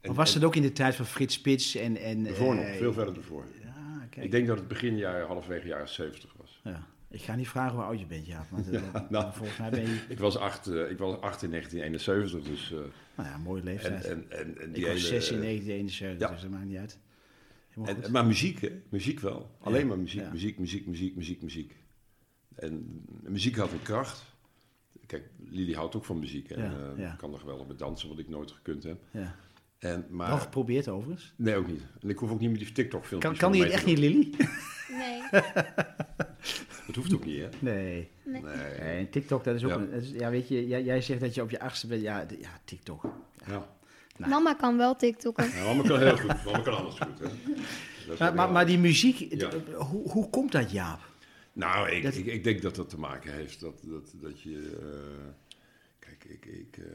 en, 0.00 0.14
was 0.14 0.34
het 0.34 0.44
ook 0.44 0.56
in 0.56 0.62
de 0.62 0.72
tijd 0.72 0.94
van 0.94 1.06
Frits 1.06 1.34
Spits 1.34 1.74
en... 1.74 1.96
en 1.96 2.22
nog, 2.22 2.56
eh, 2.56 2.76
veel 2.76 2.92
verder 2.92 3.16
ervoor. 3.16 3.44
Ja, 3.62 4.06
kijk. 4.10 4.24
Ik 4.24 4.30
denk 4.30 4.46
dat 4.46 4.58
het 4.58 4.68
begin 4.68 4.96
jaren, 4.96 5.26
halfwege 5.26 5.66
jaren 5.66 5.88
70 5.88 6.34
was. 6.36 6.60
Ja. 6.64 6.86
Ik 7.10 7.22
ga 7.22 7.34
niet 7.34 7.48
vragen 7.48 7.76
hoe 7.76 7.84
oud 7.84 7.98
je 7.98 8.06
bent, 8.06 8.26
ja. 8.36 8.46
Want, 8.50 8.70
eh, 8.70 8.82
nou. 9.08 9.32
volgens 9.32 9.58
mij 9.58 9.70
ben 9.70 9.80
je... 9.80 10.00
Ik 10.08 10.18
was 10.18 10.36
acht, 10.36 10.66
ik 10.66 10.98
was 10.98 11.20
acht 11.20 11.42
in 11.42 11.50
1971, 11.50 12.42
dus... 12.42 12.70
Nou 13.16 13.28
ja, 13.28 13.38
mooie 13.38 13.62
leeftijd. 13.62 14.04
en, 14.04 14.24
en, 14.28 14.58
en 14.60 14.68
ik 14.68 14.74
die 14.74 14.86
was 14.86 14.94
hele, 14.94 15.20
6 15.20 15.30
in 15.30 15.36
eh, 15.36 15.42
1971, 15.42 16.28
ja. 16.28 16.34
dus 16.34 16.42
dat 16.42 16.50
maakt 16.50 16.66
niet 16.66 16.78
uit. 16.78 16.98
En, 17.84 18.12
maar 18.12 18.26
muziek, 18.26 18.60
hè? 18.60 18.82
Muziek 18.88 19.20
wel. 19.20 19.56
Alleen 19.60 19.80
Ja, 19.80 19.86
maar 19.86 19.98
muziek, 19.98 20.32
muziek, 20.32 20.58
muziek, 20.58 20.86
muziek, 20.86 21.16
muziek, 21.16 21.42
muziek. 21.42 21.76
En 22.54 23.04
muziek 23.22 23.56
had 23.56 23.72
een 23.72 23.82
kracht. 23.82 24.35
Kijk, 25.06 25.28
Lili 25.48 25.74
houdt 25.74 25.96
ook 25.96 26.04
van 26.04 26.18
muziek. 26.18 26.50
En 26.50 26.62
Ja, 26.62 26.70
eh, 26.94 26.98
ja. 27.02 27.14
kan 27.18 27.30
nog 27.30 27.42
wel 27.42 27.58
op 27.58 27.68
het 27.68 27.78
dansen, 27.78 28.08
wat 28.08 28.18
ik 28.18 28.28
nooit 28.28 28.50
gekund 28.50 28.82
heb. 28.82 28.98
ja. 29.10 29.34
En, 29.78 30.06
maar, 30.10 30.28
Wel 30.28 30.38
geprobeerd 30.38 30.88
overigens. 30.88 31.32
Nee, 31.36 31.56
ook 31.56 31.66
niet. 31.66 31.82
En 32.00 32.08
ik 32.08 32.18
hoef 32.18 32.30
ook 32.30 32.40
niet 32.40 32.50
met 32.50 32.58
die 32.58 32.72
TikTok-filmpjes 32.72 33.30
Kan, 33.32 33.40
kan 33.40 33.52
die 33.52 33.62
het 33.62 33.72
echt 33.72 33.86
niet, 33.86 33.98
Lily? 33.98 34.30
Nee. 34.90 35.20
Dat 36.86 36.94
hoeft 36.96 37.14
ook 37.14 37.24
niet, 37.24 37.38
hè? 37.40 37.48
Nee. 37.58 38.08
nee. 38.24 38.42
Nee. 38.80 39.08
TikTok, 39.08 39.44
dat 39.44 39.54
is 39.54 39.64
ook... 39.64 39.70
Ja. 39.70 39.76
Een, 39.76 39.90
dat 39.90 40.02
is- 40.02 40.10
ja, 40.10 40.30
weet 40.30 40.48
je, 40.48 40.66
jij, 40.66 40.84
jij 40.84 41.00
zegt 41.00 41.20
dat 41.20 41.34
je 41.34 41.42
op 41.42 41.50
je 41.50 41.60
achtste 41.60 41.86
bent. 41.86 42.02
Ja, 42.02 42.26
ja 42.40 42.60
TikTok. 42.64 43.02
Ja. 43.46 43.66
Nou. 44.16 44.30
Mama 44.30 44.54
kan 44.54 44.76
wel 44.76 44.96
TikTokken. 44.96 45.50
ja, 45.54 45.64
mama 45.64 45.82
kan 45.82 45.98
heel 45.98 46.16
goed. 46.16 46.44
Mama 46.44 46.58
kan 46.60 46.76
alles 46.76 46.94
goed, 46.98 47.18
hè? 47.18 47.26
Maar, 48.18 48.34
maar, 48.34 48.50
maar 48.52 48.66
die 48.66 48.78
muziek, 48.78 49.42
hoe, 49.74 50.10
hoe 50.10 50.30
komt 50.30 50.52
dat, 50.52 50.70
Jaap? 50.70 51.00
Nou, 51.56 51.90
ik, 51.90 52.02
Dat- 52.02 52.14
ik, 52.16 52.26
ik 52.26 52.44
denk 52.44 52.62
dat 52.62 52.74
dat 52.74 52.88
te 52.88 52.98
maken 52.98 53.32
heeft 53.32 53.60
dat, 53.60 53.80
dat, 53.84 54.12
dat 54.20 54.40
je... 54.40 54.76
eh, 54.80 55.26
kijk, 55.98 56.24
ik, 56.24 56.44
ik, 56.46 56.76
eh, 56.76 56.86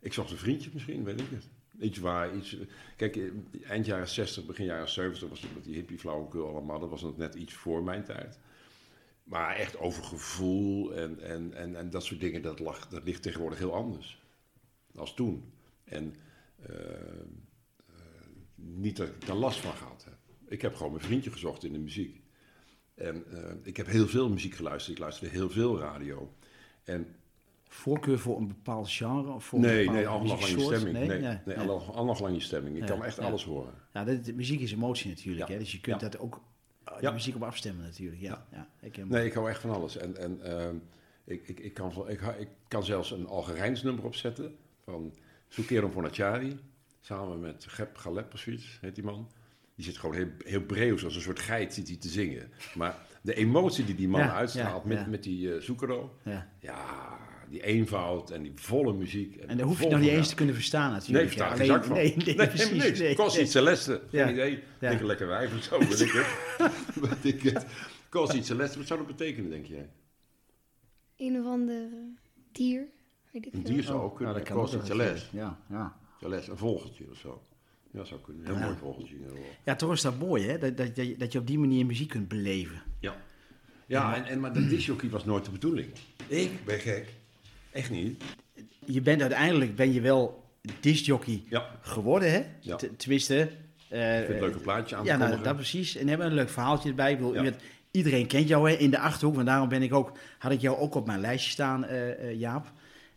ik 0.00 0.12
zocht 0.12 0.30
een 0.30 0.36
vriendje 0.38 0.70
misschien, 0.72 1.04
weet 1.04 1.20
ik 1.20 1.30
het. 1.30 1.48
Iets 1.80 1.98
waar, 1.98 2.36
iets... 2.36 2.56
Kijk, 2.96 3.16
eh, 3.16 3.30
eind 3.70 3.86
jaren 3.86 4.08
60, 4.08 4.46
begin 4.46 4.64
jaren 4.64 4.88
70 4.88 5.28
was 5.28 5.40
het 5.42 5.54
met 5.54 5.64
die 5.64 5.74
hippie 5.74 5.98
flauwekul 5.98 6.48
allemaal. 6.48 6.78
Dat 6.80 6.90
was 6.90 7.02
nog 7.02 7.16
net 7.16 7.34
iets 7.34 7.54
voor 7.54 7.82
mijn 7.82 8.04
tijd. 8.04 8.38
Maar 9.24 9.56
echt 9.56 9.76
over 9.78 10.04
gevoel 10.04 10.94
en, 10.94 11.20
en, 11.20 11.54
en, 11.54 11.76
en 11.76 11.90
dat 11.90 12.04
soort 12.04 12.20
dingen, 12.20 12.42
dat, 12.42 12.58
lag, 12.58 12.88
dat 12.88 13.04
ligt 13.04 13.22
tegenwoordig 13.22 13.58
heel 13.58 13.74
anders. 13.74 14.22
Als 14.94 15.14
toen. 15.14 15.52
En 15.84 16.14
niet 18.54 18.96
dat 18.96 19.08
ik 19.08 19.26
daar 19.26 19.36
last 19.36 19.60
van 19.60 19.72
gehad 19.74 20.04
heb. 20.04 20.18
Ik 20.48 20.62
heb 20.62 20.74
gewoon 20.74 20.92
mijn 20.92 21.04
vriendje 21.04 21.30
gezocht 21.32 21.64
in 21.64 21.72
de 21.72 21.78
muziek. 21.78 22.20
En 22.98 23.24
eh, 23.30 23.54
ik 23.62 23.76
heb 23.76 23.86
heel 23.86 24.06
veel 24.06 24.28
muziek 24.28 24.54
geluisterd. 24.54 24.96
Ik 24.96 25.02
luisterde 25.02 25.34
heel 25.34 25.50
veel 25.50 25.78
radio. 25.78 26.32
En 26.84 27.06
Voorkeur 27.68 28.18
voor 28.18 28.36
een 28.36 28.48
bepaald 28.48 28.90
genre? 28.90 29.32
Of 29.32 29.44
voor 29.44 29.60
nee, 29.60 29.90
nee, 29.90 30.08
allemaal 30.08 30.28
lang 30.28 30.46
je 30.46 30.60
stemming. 30.60 30.98
Nee, 30.98 31.08
nee, 31.08 31.38
nee. 31.44 31.56
allemaal 31.56 32.16
lang 32.20 32.34
je 32.34 32.40
stemming. 32.40 32.76
Ik 32.76 32.82
Ja, 32.82 32.88
kan 32.88 33.04
echt 33.04 33.16
ja. 33.16 33.22
alles 33.22 33.44
horen. 33.44 33.74
Ja, 33.92 34.04
muziek 34.34 34.60
is 34.60 34.72
emotie 34.72 35.08
natuurlijk. 35.08 35.48
Ja. 35.48 35.52
Hè? 35.52 35.60
Dus 35.60 35.72
je 35.72 35.80
kunt 35.80 36.00
dat 36.00 36.18
ook 36.18 36.42
uh, 36.88 37.00
de 37.00 37.12
muziek 37.12 37.34
op 37.34 37.42
afstemmen 37.42 37.84
natuurlijk. 37.84 38.20
Ja, 38.20 38.46
ja. 38.52 38.68
ik 38.80 38.96
heb 38.96 39.08
Nee, 39.08 39.26
ik 39.26 39.32
hou 39.32 39.48
echt 39.48 39.60
van 39.60 39.70
alles. 39.70 39.96
En, 39.96 40.16
en 40.16 40.40
ehm, 40.42 40.76
ik, 41.24 41.48
ik, 41.48 41.60
ik, 41.60 41.74
kan, 41.74 42.08
ik, 42.08 42.20
ik 42.38 42.48
kan 42.68 42.84
zelfs 42.84 43.10
een 43.10 43.26
Algerijns 43.26 43.82
nummer 43.82 44.04
opzetten 44.04 44.56
van 44.84 45.14
Soukerom 45.48 45.92
Bonacciari. 45.92 46.58
Samen 47.00 47.40
met 47.40 47.64
Gep 47.68 47.96
Galep 47.96 48.32
of 48.32 48.40
zoiets, 48.40 48.78
heet 48.80 48.94
die 48.94 49.04
man. 49.04 49.28
Die 49.78 49.86
zit 49.86 49.98
gewoon 49.98 50.14
heel, 50.14 50.28
heel 50.44 50.60
breeuws, 50.62 51.04
als 51.04 51.14
een 51.14 51.20
soort 51.20 51.38
geit 51.38 51.74
zit 51.74 51.88
hij 51.88 51.96
te 51.96 52.08
zingen. 52.08 52.50
Maar 52.74 52.96
de 53.22 53.34
emotie 53.34 53.84
die 53.84 53.94
die 53.94 54.08
man 54.08 54.20
Ja, 54.20 54.34
uitstraalt 54.34 54.82
ja, 54.82 54.88
met, 54.88 54.98
ja. 54.98 55.06
met 55.06 55.22
die 55.22 55.46
uh, 55.54 55.60
Zucchero. 55.60 56.18
ja. 56.24 56.48
Ja, 56.60 57.18
die 57.50 57.62
eenvoud 57.62 58.30
en 58.30 58.42
die 58.42 58.52
volle 58.54 58.92
muziek. 58.92 59.36
En 59.36 59.56
daar 59.56 59.66
hoef 59.66 59.82
je 59.82 59.88
nog 59.88 60.00
niet 60.00 60.08
eens 60.08 60.28
te 60.28 60.34
kunnen 60.34 60.54
verstaan 60.54 60.90
Nee, 60.90 60.98
natuurlijk. 60.98 61.24
ik 61.24 61.38
versta 61.38 61.44
er 61.44 61.50
Ja, 61.52 61.56
geen 61.64 61.66
zak 61.66 61.84
van. 61.84 61.96
Nee, 61.96 62.14
nee, 62.16 62.36
nee, 62.36 62.46
precies. 62.48 62.70
niks. 62.84 62.98
nee, 62.98 63.14
Kost 63.14 63.34
nee. 63.34 63.42
iets 63.44 63.52
Celeste, 63.52 64.02
geen 64.10 64.26
Ja. 64.26 64.30
idee. 64.32 64.50
Ja. 64.80 64.88
Denk 64.88 65.00
een 65.00 65.06
lekker 65.06 65.26
wijf 65.26 65.56
of 65.56 65.62
zo, 65.62 65.78
weet 65.78 66.00
ik 66.00 66.10
het. 66.12 66.72
weet 67.22 67.34
ik 67.34 67.42
het. 67.42 67.66
Kost 68.08 68.32
iets 68.32 68.46
Celeste, 68.46 68.78
wat 68.78 68.86
zou 68.86 68.98
dat 68.98 69.16
betekenen, 69.16 69.50
denk 69.50 69.66
jij? 69.66 69.88
Een 71.16 71.38
of 71.40 71.46
ander 71.46 71.88
dier. 72.52 72.86
Weet 73.32 73.46
ik 73.46 73.54
Een 73.54 73.62
dier 73.62 73.82
zou 73.82 74.00
ook 74.00 74.16
kunnen. 74.16 74.34
Oh, 74.34 74.40
dat 74.40 74.48
kan 74.48 74.58
Kost 74.58 74.74
iets 74.74 74.86
Celeste. 74.86 75.36
Ja, 75.36 75.58
ja. 75.68 75.96
Celeste, 76.20 76.50
een 76.50 76.56
vogeltje 76.56 77.04
of 77.10 77.16
zo. 77.16 77.42
Ja, 77.90 78.04
zou 78.04 78.20
kunnen. 78.20 78.44
Heel 78.46 78.54
Ja. 78.54 78.64
mooi 78.64 78.76
vogeltje. 78.80 79.14
ja, 79.64 79.74
toch 79.76 79.92
is 79.92 80.00
dat 80.00 80.18
mooi, 80.18 80.46
hè? 80.46 80.58
Dat, 80.58 80.76
dat, 80.76 80.96
dat, 80.96 81.06
je- 81.06 81.16
dat 81.16 81.32
je 81.32 81.38
op 81.38 81.46
die 81.46 81.58
manier 81.58 81.86
muziek 81.86 82.08
kunt 82.08 82.28
beleven. 82.28 82.82
Ja. 83.00 83.16
Ja, 83.86 84.16
en, 84.16 84.24
en, 84.24 84.40
maar 84.40 84.52
dat 84.52 84.68
disjockey 84.68 85.08
was 85.10 85.24
nooit 85.24 85.44
de 85.44 85.50
bedoeling. 85.50 85.88
Ik 86.26 86.64
ben 86.64 86.78
gek. 86.80 87.08
Echt 87.72 87.90
niet. 87.90 88.22
Je 88.84 89.00
bent 89.00 89.20
uiteindelijk 89.20 89.76
ben 89.76 89.92
je 89.92 90.00
wel 90.00 90.44
discjockey 90.80 91.42
Ja. 91.48 91.78
geworden, 91.80 92.30
hè? 92.32 92.42
Ja. 92.60 92.78
Tenminste... 92.96 93.50
eh, 93.88 94.18
Ik 94.20 94.24
vind 94.26 94.38
het 94.38 94.46
leuk 94.48 94.54
een 94.54 94.60
plaatje 94.60 94.96
aan 94.96 95.02
te 95.04 95.08
Ja, 95.10 95.16
nou, 95.16 95.42
dat 95.42 95.54
precies. 95.56 95.96
En 95.96 96.08
hebben 96.08 96.26
een 96.26 96.34
leuk 96.34 96.48
verhaaltje 96.50 96.88
erbij. 96.88 97.10
Ik 97.10 97.16
bedoel, 97.16 97.34
Ja. 97.34 97.40
u 97.40 97.42
bent- 97.42 97.62
iedereen 97.90 98.26
kent 98.26 98.48
jou 98.48 98.70
hè, 98.70 98.76
in 98.76 98.90
de 98.90 98.98
Achterhoek. 98.98 99.34
Want 99.34 99.46
daarom 99.46 99.68
ben 99.68 99.82
ik 99.82 99.94
ook, 99.94 100.12
had 100.38 100.52
ik 100.52 100.60
jou 100.60 100.76
ook 100.78 100.94
op 100.94 101.06
mijn 101.06 101.20
lijstje 101.20 101.50
staan, 101.50 101.84
eh, 101.84 102.10
eh, 102.30 102.38
Jaap. 102.38 102.72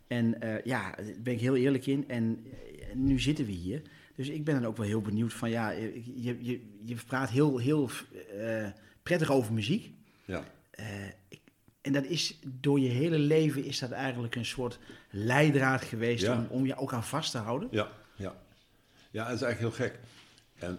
En 0.06 0.36
ja, 0.64 0.90
daar 0.96 1.04
ben 1.22 1.32
ik 1.32 1.40
heel 1.40 1.56
eerlijk 1.56 1.86
in. 1.86 2.04
En 2.08 2.46
nu 2.94 3.20
zitten 3.20 3.44
we 3.46 3.52
hier. 3.52 3.82
Dus 4.16 4.28
ik 4.28 4.44
ben 4.44 4.54
dan 4.54 4.66
ook 4.66 4.76
wel 4.76 4.86
heel 4.86 5.00
benieuwd 5.00 5.32
van... 5.32 5.50
Ja, 5.50 5.70
je, 5.70 6.44
je, 6.44 6.60
je 6.84 6.96
praat 7.06 7.30
heel, 7.30 7.58
heel 7.58 7.90
eh, 8.38 8.66
prettig 9.02 9.30
over 9.30 9.52
muziek. 9.52 9.92
Ja. 10.24 10.44
Eh, 10.70 11.06
ik, 11.28 11.40
en 11.80 11.92
dat 11.92 12.04
is 12.04 12.38
door 12.44 12.80
je 12.80 12.88
hele 12.88 13.18
leven 13.18 13.64
is 13.64 13.78
dat 13.78 13.90
eigenlijk 13.90 14.34
een 14.34 14.44
soort 14.44 14.78
leidraad 15.10 15.82
geweest 15.82 16.22
Ja. 16.24 16.36
om, 16.38 16.46
om 16.48 16.66
je 16.66 16.76
ook 16.76 16.92
aan 16.92 17.04
vast 17.04 17.30
te 17.30 17.38
houden. 17.38 17.68
Ja, 17.70 17.88
ja. 18.16 18.34
Ja, 19.10 19.26
het 19.26 19.34
is 19.34 19.42
eigenlijk 19.42 19.76
heel 19.76 19.86
gek. 19.86 19.98
En 20.58 20.78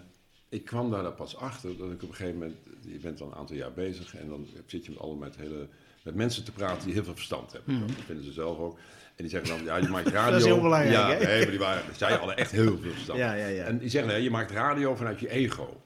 ik 0.49 0.65
kwam 0.65 0.91
daar 0.91 1.03
dan 1.03 1.15
pas 1.15 1.35
achter 1.35 1.77
dat 1.77 1.91
ik 1.91 2.03
op 2.03 2.09
een 2.09 2.15
gegeven 2.15 2.39
moment... 2.39 2.55
Je 2.81 2.99
bent 2.99 3.17
dan 3.17 3.27
een 3.27 3.35
aantal 3.37 3.55
jaar 3.55 3.73
bezig 3.73 4.15
en 4.15 4.29
dan 4.29 4.47
zit 4.65 4.85
je 4.85 4.91
met, 4.91 4.99
alle, 4.99 5.15
met, 5.15 5.35
hele, 5.35 5.67
met 6.03 6.15
mensen 6.15 6.43
te 6.43 6.51
praten 6.51 6.85
die 6.85 6.93
heel 6.93 7.03
veel 7.03 7.15
verstand 7.15 7.51
hebben. 7.51 7.79
Dat 7.87 7.95
vinden 8.05 8.25
ze 8.25 8.31
zelf 8.31 8.57
ook. 8.57 8.79
En 9.15 9.23
die 9.23 9.29
zeggen 9.29 9.49
dan, 9.49 9.63
ja, 9.63 9.75
je 9.77 9.87
maakt 9.97 10.07
radio... 10.07 10.31
Dat 10.31 10.39
is 10.39 10.45
heel 10.45 10.61
belangrijk, 10.61 10.93
Ja, 10.93 11.09
hè? 11.09 11.25
nee, 11.25 11.39
maar 11.41 11.49
die 11.49 11.59
waren, 11.59 11.95
zij 11.95 12.13
hadden 12.13 12.37
echt 12.37 12.51
heel 12.51 12.77
veel 12.77 12.91
verstand. 12.91 13.19
Ja, 13.19 13.33
ja, 13.33 13.47
ja. 13.47 13.63
En 13.63 13.77
die 13.77 13.89
zeggen, 13.89 14.11
nee, 14.11 14.23
je 14.23 14.29
maakt 14.29 14.51
radio 14.51 14.95
vanuit 14.95 15.19
je 15.19 15.29
ego. 15.29 15.81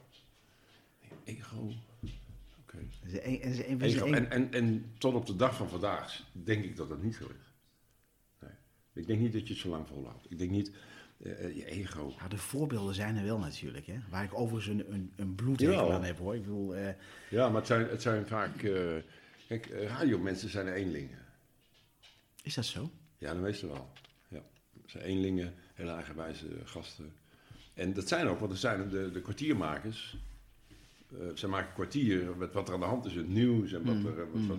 Ego? 1.24 1.72
Oké. 2.60 2.78
Is 3.06 3.62
Ego. 3.92 4.06
En, 4.06 4.30
en, 4.30 4.52
en 4.52 4.92
tot 4.98 5.14
op 5.14 5.26
de 5.26 5.36
dag 5.36 5.56
van 5.56 5.68
vandaag 5.68 6.22
denk 6.32 6.64
ik 6.64 6.76
dat 6.76 6.88
dat 6.88 7.02
niet 7.02 7.14
zo 7.14 7.24
is. 7.24 7.54
Nee. 8.40 8.50
Ik 8.94 9.06
denk 9.06 9.20
niet 9.20 9.32
dat 9.32 9.46
je 9.46 9.52
het 9.52 9.62
zo 9.62 9.68
lang 9.68 9.86
volhoudt. 9.88 10.26
Ik 10.30 10.38
denk 10.38 10.50
niet, 10.50 10.72
eh, 11.22 11.44
eh, 11.44 11.56
je 11.56 11.64
ego. 11.64 12.14
Ja, 12.18 12.28
de 12.28 12.38
voorbeelden 12.38 12.94
zijn 12.94 13.16
er 13.16 13.24
wel 13.24 13.38
natuurlijk, 13.38 13.86
hè? 13.86 13.98
waar 14.10 14.24
ik 14.24 14.38
overigens 14.38 14.66
een, 14.78 14.92
een, 14.92 15.12
een 15.16 15.34
bloedhekel 15.34 15.92
aan 15.92 16.04
heb 16.04 16.18
hoor. 16.18 16.34
Ik 16.34 16.42
bedoel, 16.42 16.74
eh, 16.76 16.88
Ja, 17.30 17.48
maar 17.48 17.58
het 17.58 17.66
zijn, 17.66 17.88
het 17.88 18.02
zijn 18.02 18.26
vaak, 18.26 18.62
eh 18.62 18.72
kijk, 19.48 19.66
radiomensen 19.66 20.48
zijn 20.50 20.68
eenlingen. 20.68 21.18
is 22.42 22.54
dat 22.54 22.64
zo? 22.64 22.90
Ja, 23.18 23.32
de 23.34 23.40
meeste 23.40 23.66
wel. 23.66 23.92
Ja. 24.28 24.42
Het 24.82 24.90
zijn 24.90 25.04
eenlingen, 25.04 25.54
hele 25.74 25.90
eigenwijze 25.90 26.46
gasten. 26.64 27.12
En 27.74 27.92
dat 27.92 28.08
zijn 28.08 28.26
ook, 28.26 28.38
want 28.38 28.50
het 28.50 28.60
zijn 28.60 28.88
de, 28.88 29.10
de 29.10 29.20
kwartiermakers. 29.20 30.16
Eh, 31.12 31.26
ze 31.34 31.48
maken 31.48 31.72
kwartier 31.74 32.36
met 32.36 32.52
wat 32.52 32.68
er 32.68 32.74
aan 32.74 32.80
de 32.80 32.86
hand 32.86 33.04
is, 33.04 33.14
het 33.14 33.28
nieuws 33.28 33.72
en 33.72 33.84
wat, 33.84 34.12
er, 34.12 34.20
eh, 34.20 34.26
wat, 34.32 34.46
wat, 34.46 34.58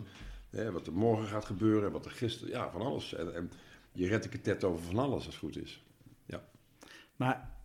hè, 0.49 0.71
wat 0.71 0.87
er 0.87 0.93
morgen 0.93 1.27
gaat 1.27 1.45
gebeuren 1.45 1.85
en 1.85 1.91
wat 1.91 2.05
er 2.05 2.11
gisteren, 2.11 2.49
ja, 2.53 2.71
van 2.71 2.81
alles. 2.81 3.13
En, 3.13 3.35
en 3.35 3.51
je 3.91 4.07
redt 4.07 4.25
ik 4.25 4.31
het 4.31 4.43
tet 4.43 4.63
over 4.63 4.85
van 4.85 4.97
alles 4.97 5.15
als 5.15 5.25
het 5.25 5.35
goed 5.35 5.57
is. 5.57 5.83
Ja. 6.25 6.43
Maar 7.15 7.57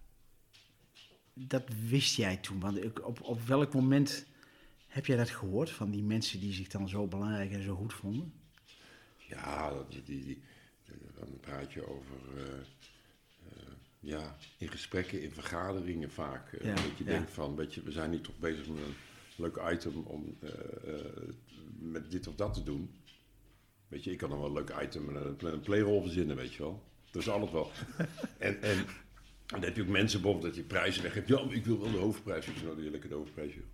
dat 1.34 1.62
wist 1.88 2.16
jij 2.16 2.36
toen. 2.36 2.60
Want 2.60 3.00
op, 3.02 3.22
op 3.22 3.40
welk 3.42 3.74
moment 3.74 4.26
heb 4.86 5.06
jij 5.06 5.16
dat 5.16 5.30
gehoord 5.30 5.70
van 5.70 5.90
die 5.90 6.02
mensen 6.02 6.40
die 6.40 6.52
zich 6.52 6.68
dan 6.68 6.88
zo 6.88 7.06
belangrijk 7.06 7.52
en 7.52 7.62
zo 7.62 7.74
goed 7.74 7.94
vonden? 7.94 8.32
Ja, 9.16 9.70
dat- 9.70 9.90
die, 9.90 10.02
die, 10.02 10.24
die- 10.24 10.42
dan 11.28 11.40
praat 11.40 11.72
je 11.72 11.86
over, 11.88 12.16
eh, 12.36 12.42
eh, 12.52 13.72
ja, 14.00 14.36
in 14.58 14.68
gesprekken, 14.68 15.22
in 15.22 15.30
vergaderingen 15.30 16.10
vaak. 16.10 16.52
eh, 16.52 16.66
Ja, 16.66 16.74
dat 16.74 16.98
je 16.98 17.04
ja. 17.04 17.10
denkt 17.10 17.30
van, 17.30 17.56
weet 17.56 17.74
je, 17.74 17.82
we 17.82 17.92
zijn 17.92 18.10
nu 18.10 18.20
toch 18.20 18.38
bezig 18.38 18.66
met 18.68 18.78
een 18.78 18.94
leuk 19.36 19.60
item 19.72 20.02
om 20.02 20.38
met 21.78 22.10
dit 22.10 22.26
of 22.26 22.34
dat 22.34 22.54
te 22.54 22.62
doen. 22.62 22.90
Weet 23.88 24.04
je, 24.04 24.10
ik 24.10 24.18
kan 24.18 24.28
dan 24.30 24.38
wel 24.38 24.46
een 24.48 24.54
leuk 24.54 24.74
item 24.82 25.16
een, 25.16 25.36
een 25.46 25.60
playrol 25.60 26.02
verzinnen, 26.02 26.36
weet 26.36 26.52
je 26.54 26.62
wel. 26.62 26.82
Dat 27.10 27.22
is 27.22 27.28
alles 27.28 27.50
wel. 27.50 27.70
en, 28.38 28.62
en, 28.62 28.86
dan 29.46 29.62
heb 29.62 29.76
je 29.76 29.82
ook 29.82 29.88
mensen 29.88 30.20
bijvoorbeeld 30.20 30.54
dat 30.54 30.62
je 30.62 30.68
prijzen 30.68 31.02
weggeeft. 31.02 31.28
Ja, 31.28 31.44
maar 31.44 31.54
ik 31.54 31.64
wil 31.64 31.80
wel 31.80 31.90
de 31.90 31.98
hoofdprijs. 31.98 32.46
Ik 32.46 32.62
nou, 32.62 32.90
lekker 32.90 33.08
de 33.08 33.14
hoofdprijs, 33.14 33.54
joh. 33.54 33.64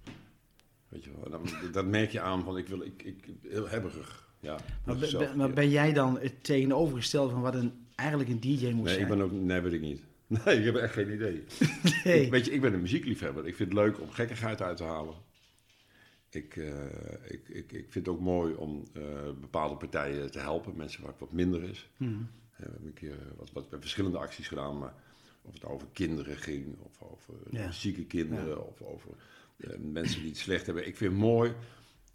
Weet 0.89 1.05
je 1.05 1.11
wel, 1.21 1.31
dan, 1.31 1.73
dat 1.73 1.87
merk 1.87 2.11
je 2.11 2.21
aan 2.21 2.45
van, 2.45 2.59
ik 2.59 2.69
wil, 2.69 2.83
ik, 2.83 3.03
ik, 3.03 3.25
heel 3.49 3.69
hebberig. 3.69 4.30
Ja, 4.41 4.59
Maar, 4.85 4.97
ben- 4.97 5.09
zelf- 5.09 5.53
ben- 5.55 5.69
jij 5.71 5.93
dan 5.93 6.19
het 6.19 6.45
tegenovergestelde 6.45 7.31
van 7.33 7.41
wat 7.43 7.55
een, 7.55 7.73
eigenlijk 7.95 8.31
een 8.31 8.41
DJ 8.41 8.71
moet 8.71 8.85
Nee, 8.85 8.95
zijn? 8.95 9.01
ik 9.07 9.09
ben 9.09 9.21
ook, 9.23 9.33
nee, 9.33 9.61
weet 9.61 9.73
ik 9.73 9.81
niet. 9.81 10.03
Nee, 10.45 10.59
ik 10.59 10.65
heb 10.65 10.75
echt 10.77 10.93
geen 10.93 11.13
idee. 11.13 11.45
Nee. 12.05 12.25
Ik, 12.25 12.31
weet 12.31 12.45
je, 12.45 12.51
ik 12.51 12.61
ben 12.61 12.73
een 12.75 12.81
muziekliefhebber. 12.81 13.47
Ik 13.47 13.57
vind 13.57 13.69
het 13.73 13.79
leuk 13.79 14.01
om 14.01 14.11
gekkigheid 14.11 14.63
uit 14.63 14.77
te 14.77 14.85
halen. 14.85 15.15
Ik, 16.31 16.57
eh, 16.57 16.85
ik, 17.29 17.49
ik, 17.49 17.73
ik 17.73 17.87
vind 17.89 18.07
het 18.07 18.09
ook 18.09 18.21
mooi 18.21 18.55
om 18.55 18.85
eh, 18.93 19.03
bepaalde 19.41 19.77
partijen 19.77 20.31
te 20.31 20.39
helpen, 20.39 20.77
mensen 20.77 21.01
waar 21.03 21.11
het 21.11 21.21
wat 21.21 21.33
minder 21.33 21.63
is. 21.63 21.89
Mhm. 21.97 22.11
Eh, 22.13 22.19
we 22.57 22.63
hebben 22.63 22.87
een 22.87 22.93
keer 22.93 23.17
wat, 23.37 23.51
wat 23.53 23.67
verschillende 23.81 24.19
acties 24.19 24.49
gedaan, 24.49 24.79
maar 24.79 24.95
of 25.43 25.53
het 25.55 25.65
over 25.65 25.89
kinderen 25.93 26.37
ging, 26.37 26.77
of 26.79 27.03
over 27.03 27.35
Ja. 27.51 27.71
zieke 27.73 28.05
kinderen, 28.05 28.67
of 28.69 28.83
over 28.83 29.11
mensen 29.79 30.21
die 30.21 30.29
het 30.31 30.39
slecht 30.39 30.67
hebben. 30.67 30.87
Ik 30.87 30.97
vind 30.97 31.11
het 31.13 31.21
mooi, 31.21 31.51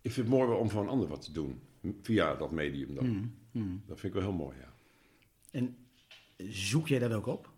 ik 0.02 0.12
vind 0.12 0.28
het 0.28 0.36
mooi 0.38 0.52
om 0.60 0.70
voor 0.70 0.82
een 0.82 0.90
ander 0.90 1.08
wat 1.08 1.22
te 1.22 1.32
doen, 1.32 1.62
via 2.02 2.36
dat 2.36 2.52
medium 2.52 2.96
dan. 2.96 3.10
Mhm. 3.10 3.26
Mhm. 3.52 3.76
Dat 3.86 4.00
vind 4.00 4.14
ik 4.16 4.20
wel 4.22 4.30
heel 4.30 4.40
mooi, 4.40 4.58
ja. 4.58 4.74
En 5.52 5.78
zoek 6.38 6.88
jij 6.88 7.00
dat 7.00 7.14
ook 7.14 7.26
op? 7.26 7.50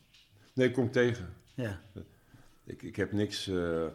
Nee, 0.54 0.68
ik 0.68 0.74
kom 0.74 0.92
tegen. 0.92 1.34
Ja. 1.56 1.82
Ik, 2.64 2.82
ik 2.84 2.96
heb 2.96 3.12
niks. 3.12 3.48
eh, 3.48 3.86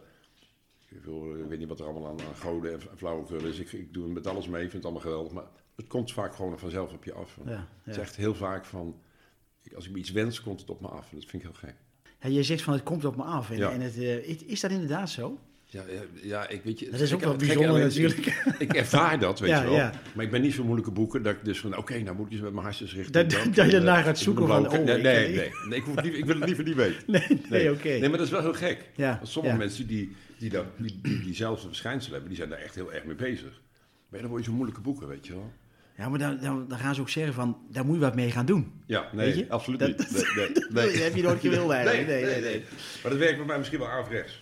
ik, 0.88 1.02
wil, 1.04 1.36
ik 1.38 1.48
weet 1.48 1.58
niet 1.58 1.68
wat 1.68 1.80
er 1.80 1.86
allemaal 1.86 2.06
aan, 2.10 2.20
aan 2.26 2.36
goden 2.36 2.72
en 2.72 2.80
flauwekul 2.96 3.44
is. 3.46 3.58
Ik, 3.58 3.72
ik 3.72 3.94
doe 3.94 4.08
met 4.08 4.26
alles 4.26 4.46
mee, 4.48 4.64
ik 4.64 4.70
vind 4.70 4.82
het 4.84 4.92
allemaal 4.92 5.02
geweldig. 5.10 5.32
Maar 5.32 5.44
het 5.76 5.86
komt 5.86 6.12
vaak 6.12 6.34
gewoon 6.34 6.58
vanzelf 6.58 6.92
op 6.92 7.04
je 7.04 7.12
af. 7.12 7.38
Ja, 7.44 7.50
Het 7.50 7.86
is 7.86 7.94
ja. 7.94 8.00
echt 8.02 8.16
heel 8.16 8.34
vaak 8.34 8.64
van. 8.64 9.00
ik- 9.62 9.72
Als 9.72 9.86
ik 9.86 9.92
me 9.92 9.98
iets 9.98 10.10
wens, 10.10 10.40
komt 10.42 10.60
het 10.60 10.70
op 10.70 10.80
me 10.80 10.88
af. 10.88 11.10
En 11.12 11.16
dat 11.20 11.28
vind 11.30 11.42
ik 11.42 11.48
heel 11.48 11.58
gek. 11.58 11.74
Ja, 12.20 12.28
je 12.28 12.42
zegt 12.42 12.62
van 12.62 12.72
het 12.72 12.82
komt 12.82 13.04
op 13.04 13.16
me 13.16 13.22
af. 13.22 13.50
En, 13.50 13.56
Ja. 13.56 13.70
en 13.72 13.80
het, 13.80 13.96
eh, 13.96 14.28
is 14.48 14.60
dat 14.60 14.70
inderdaad 14.70 15.10
zo? 15.10 15.38
Ja, 15.72 15.82
ja, 16.22 16.48
ik 16.48 16.60
weet 16.64 16.78
je. 16.78 16.90
Dat 16.90 17.00
is 17.00 17.14
ook 17.14 17.20
wel 17.20 17.36
bijzonder 17.36 17.80
natuurlijk. 17.80 18.26
Ik, 18.58 18.72
ervaar 18.74 19.18
dat, 19.18 19.38
weet 19.40 19.50
Ja, 19.50 19.60
je 19.60 19.66
wel. 19.68 19.74
ja. 19.76 19.92
Maar 20.14 20.24
ik 20.24 20.30
ben 20.30 20.40
niet 20.40 20.54
zo 20.54 20.62
moeilijke 20.64 20.90
boeken 20.90 21.22
dat 21.22 21.32
ik 21.34 21.44
dus 21.44 21.58
van, 21.60 21.76
oké, 21.76 21.98
nou 21.98 22.16
moet 22.16 22.26
ik 22.26 22.32
eens 22.32 22.40
met 22.40 22.52
mijn 22.52 22.64
hartjes 22.64 22.94
richten. 22.94 23.12
Dat- 23.28 23.30
dat 23.54 23.64
je 23.64 23.70
daarna 23.70 24.02
gaat 24.02 24.18
zoeken 24.18 24.46
van, 24.46 24.66
oh, 24.66 24.72
nee, 24.72 24.84
nee, 24.84 25.02
nee, 25.02 25.52
nee, 25.68 25.78
ik, 25.78 25.84
hoef 25.84 26.00
liever- 26.02 26.18
ik 26.18 26.24
wil 26.24 26.34
het 26.36 26.44
liever 26.44 26.64
niet 26.64 26.74
weten. 26.74 27.02
Nee, 27.06 27.40
nee, 27.48 27.70
oké. 27.72 27.88
Nee, 27.88 28.00
maar 28.08 28.10
dat 28.18 28.26
is 28.26 28.30
wel 28.32 28.40
heel 28.40 28.52
gek. 28.54 28.84
Ja, 28.96 29.16
Want 29.16 29.28
sommige 29.28 29.56
mensen 29.56 29.86
die, 29.86 30.16
die, 30.38 30.50
dat, 30.50 30.64
die, 30.76 30.98
die 31.02 31.20
diezelfde 31.22 31.66
verschijnsel 31.66 32.10
hebben, 32.10 32.28
die 32.28 32.38
zijn 32.38 32.50
daar 32.50 32.58
echt 32.58 32.74
heel 32.74 32.92
erg 32.92 33.04
mee 33.04 33.14
bezig. 33.16 33.60
Maar 34.08 34.20
dan 34.20 34.28
word 34.28 34.40
je 34.42 34.46
zo'n 34.46 34.56
moeilijke 34.56 34.82
boeken, 34.82 35.08
weet 35.08 35.26
je 35.26 35.32
wel. 35.32 35.52
Ja, 35.96 36.08
maar 36.08 36.18
dan, 36.18 36.38
dan, 36.42 36.68
dan 36.68 36.78
gaan 36.78 36.94
ze 36.94 37.00
ook 37.00 37.08
zeggen 37.08 37.34
van, 37.34 37.58
daar 37.70 37.84
moet 37.84 37.94
je 37.94 38.00
wat 38.00 38.14
mee 38.14 38.30
gaan 38.30 38.46
doen. 38.46 38.72
Ja, 38.86 39.08
Weet 39.12 39.26
nee, 39.34 39.36
je? 39.44 39.48
absoluut 39.50 39.78
Dat- 39.80 39.88
niet. 39.88 40.10
Nee, 40.36 40.46
nee, 40.48 40.52
Dat 40.72 40.84
nee. 40.92 41.02
heb 41.02 41.14
je 41.16 41.22
nooit 41.22 41.40
gewild 41.40 41.70
eigenlijk. 41.70 42.08
Nee, 42.08 42.24
nee, 42.24 42.40
nee. 42.40 42.64
Maar 43.02 43.10
dat 43.10 43.20
werkt 43.20 43.36
bij 43.36 43.46
mij 43.46 43.58
misschien 43.58 43.78
wel 43.78 43.88
averechts. 43.88 44.40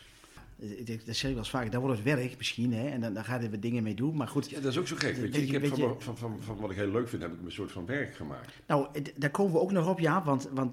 Dat 0.60 1.16
zeg 1.16 1.22
ik 1.22 1.22
wel 1.22 1.36
eens 1.36 1.50
vaak. 1.50 1.72
Dan 1.72 1.80
wordt 1.80 1.96
het 1.96 2.04
werk 2.16 2.36
misschien, 2.36 2.72
hè. 2.72 2.88
En 2.88 3.00
dan, 3.00 3.14
dan 3.14 3.24
ga 3.24 3.40
je 3.40 3.48
er 3.48 3.60
dingen 3.60 3.82
mee 3.82 3.94
doen. 3.94 4.16
Maar 4.16 4.28
goed, 4.28 4.50
Ja, 4.50 4.60
dat 4.60 4.72
is 4.72 4.78
ook 4.78 4.86
zo 4.86 4.96
gek. 4.98 5.16
Weet 5.16 5.34
je, 5.34 5.42
ik 5.42 5.50
heb 5.50 5.66
van, 5.66 5.96
van, 6.02 6.16
van, 6.18 6.36
van 6.40 6.56
wat 6.56 6.70
ik 6.70 6.76
heel 6.76 6.90
leuk 6.90 7.08
vind, 7.08 7.22
heb 7.22 7.32
ik 7.32 7.38
een 7.44 7.52
soort 7.52 7.72
van 7.72 7.86
werk 7.86 8.14
gemaakt. 8.14 8.52
nou, 8.66 8.86
daar 9.16 9.30
komen 9.30 9.52
we 9.52 9.58
ook 9.58 9.72
nog 9.72 9.88
op, 9.88 9.98
ja. 9.98 10.22
Want, 10.24 10.48
want 10.52 10.72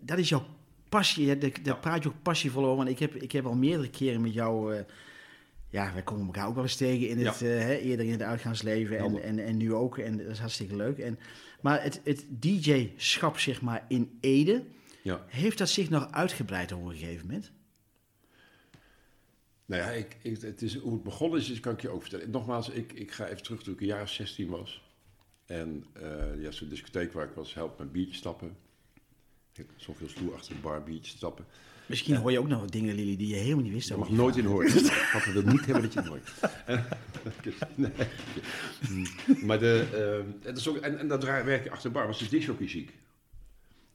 dat 0.00 0.18
is 0.18 0.28
jouw 0.28 0.46
passie. 0.88 1.28
hè. 1.28 1.38
Daar, 1.38 1.50
daar 1.50 1.74
Ja. 1.74 1.80
praat 1.80 2.02
je 2.02 2.08
ook 2.08 2.22
passievol 2.22 2.64
over. 2.64 2.76
Want 2.76 2.88
ik 2.88 2.98
heb, 2.98 3.14
ik 3.14 3.32
heb 3.32 3.46
al 3.46 3.54
meerdere 3.56 3.90
keren 3.90 4.20
met 4.20 4.32
jou... 4.34 4.74
eh, 4.74 4.84
ja, 5.68 5.92
wij 5.92 6.02
komen 6.02 6.26
elkaar 6.26 6.46
ook 6.48 6.54
wel 6.54 6.62
eens 6.62 6.76
tegen 6.76 7.08
in 7.08 7.18
het, 7.26 7.38
Ja. 7.38 7.46
eh, 7.46 7.58
hè, 7.62 7.74
eerder 7.76 8.06
in 8.06 8.12
het 8.12 8.22
uitgaansleven. 8.22 8.98
En, 8.98 9.22
en, 9.22 9.38
en 9.38 9.56
nu 9.56 9.74
ook. 9.74 9.98
En 9.98 10.16
dat 10.16 10.26
is 10.26 10.38
hartstikke 10.38 10.76
leuk. 10.76 10.98
En, 10.98 11.18
maar 11.60 11.82
het, 11.82 12.00
het 12.04 12.24
DJ-schap, 12.28 13.38
zeg 13.38 13.60
maar, 13.62 13.84
in 13.88 14.10
Ede... 14.20 14.62
Ja. 15.02 15.24
Heeft 15.28 15.58
dat 15.58 15.68
zich 15.68 15.90
nog 15.90 16.10
uitgebreid 16.12 16.72
op 16.72 16.84
een 16.84 16.96
gegeven 16.96 17.26
moment? 17.26 17.52
Nou 19.66 19.82
ja, 19.82 19.90
ik, 19.90 20.16
ik, 20.22 20.40
het 20.40 20.62
is, 20.62 20.76
hoe 20.76 20.92
het 20.92 21.02
begonnen 21.02 21.40
is, 21.40 21.60
kan 21.60 21.72
ik 21.72 21.80
je 21.80 21.88
ook 21.88 22.00
vertellen. 22.00 22.30
Nogmaals, 22.30 22.68
ik, 22.68 22.92
ik 22.92 23.10
ga 23.10 23.26
even 23.26 23.42
terug 23.42 23.62
toen 23.62 23.74
ik 23.74 23.80
een 23.80 23.86
jaar 23.86 24.02
of 24.02 24.10
16 24.10 24.48
was. 24.48 24.82
En 25.46 25.84
eh 25.92 26.42
ja, 26.42 26.50
zo'n 26.50 26.68
discotheek 26.68 27.12
waar 27.12 27.24
ik 27.24 27.34
was, 27.34 27.54
helpt 27.54 27.78
met 27.78 27.92
biertje 27.92 28.14
stappen. 28.14 28.56
Ik 29.52 29.66
stond 29.76 29.98
heel 29.98 30.08
stoer 30.08 30.34
achter 30.34 30.54
de 30.54 30.60
bar 30.60 30.82
biertje 30.82 31.16
stappen. 31.16 31.46
Misschien 31.86 32.16
hoor 32.16 32.32
je 32.32 32.38
ook 32.38 32.48
nog 32.48 32.60
wat 32.60 32.72
dingen, 32.72 32.94
Lily, 32.94 33.16
die 33.16 33.28
je 33.28 33.34
helemaal 33.34 33.62
niet 33.62 33.72
wist. 33.72 33.88
Je 33.88 33.96
mag 33.96 34.10
nooit 34.10 34.36
in 34.36 34.44
horen. 34.44 34.72
Papa 35.12 35.32
wil 35.32 35.42
niet 35.42 35.66
hebben 35.66 35.82
dat 35.82 35.92
je 35.92 35.98
het 35.98 36.08
hoort. 36.08 36.32
nee. 37.74 37.92
Maar 39.46 39.58
de, 39.58 39.86
eh, 39.92 40.46
het 40.46 40.56
is 40.56 40.68
ook, 40.68 40.76
en, 40.76 40.98
en 40.98 41.08
dat 41.08 41.24
werk 41.24 41.64
je 41.64 41.70
achter 41.70 41.88
de 41.90 41.94
bar, 41.98 42.06
was 42.06 42.18
de 42.18 42.28
disjockey 42.28 42.68
ziek. 42.68 42.92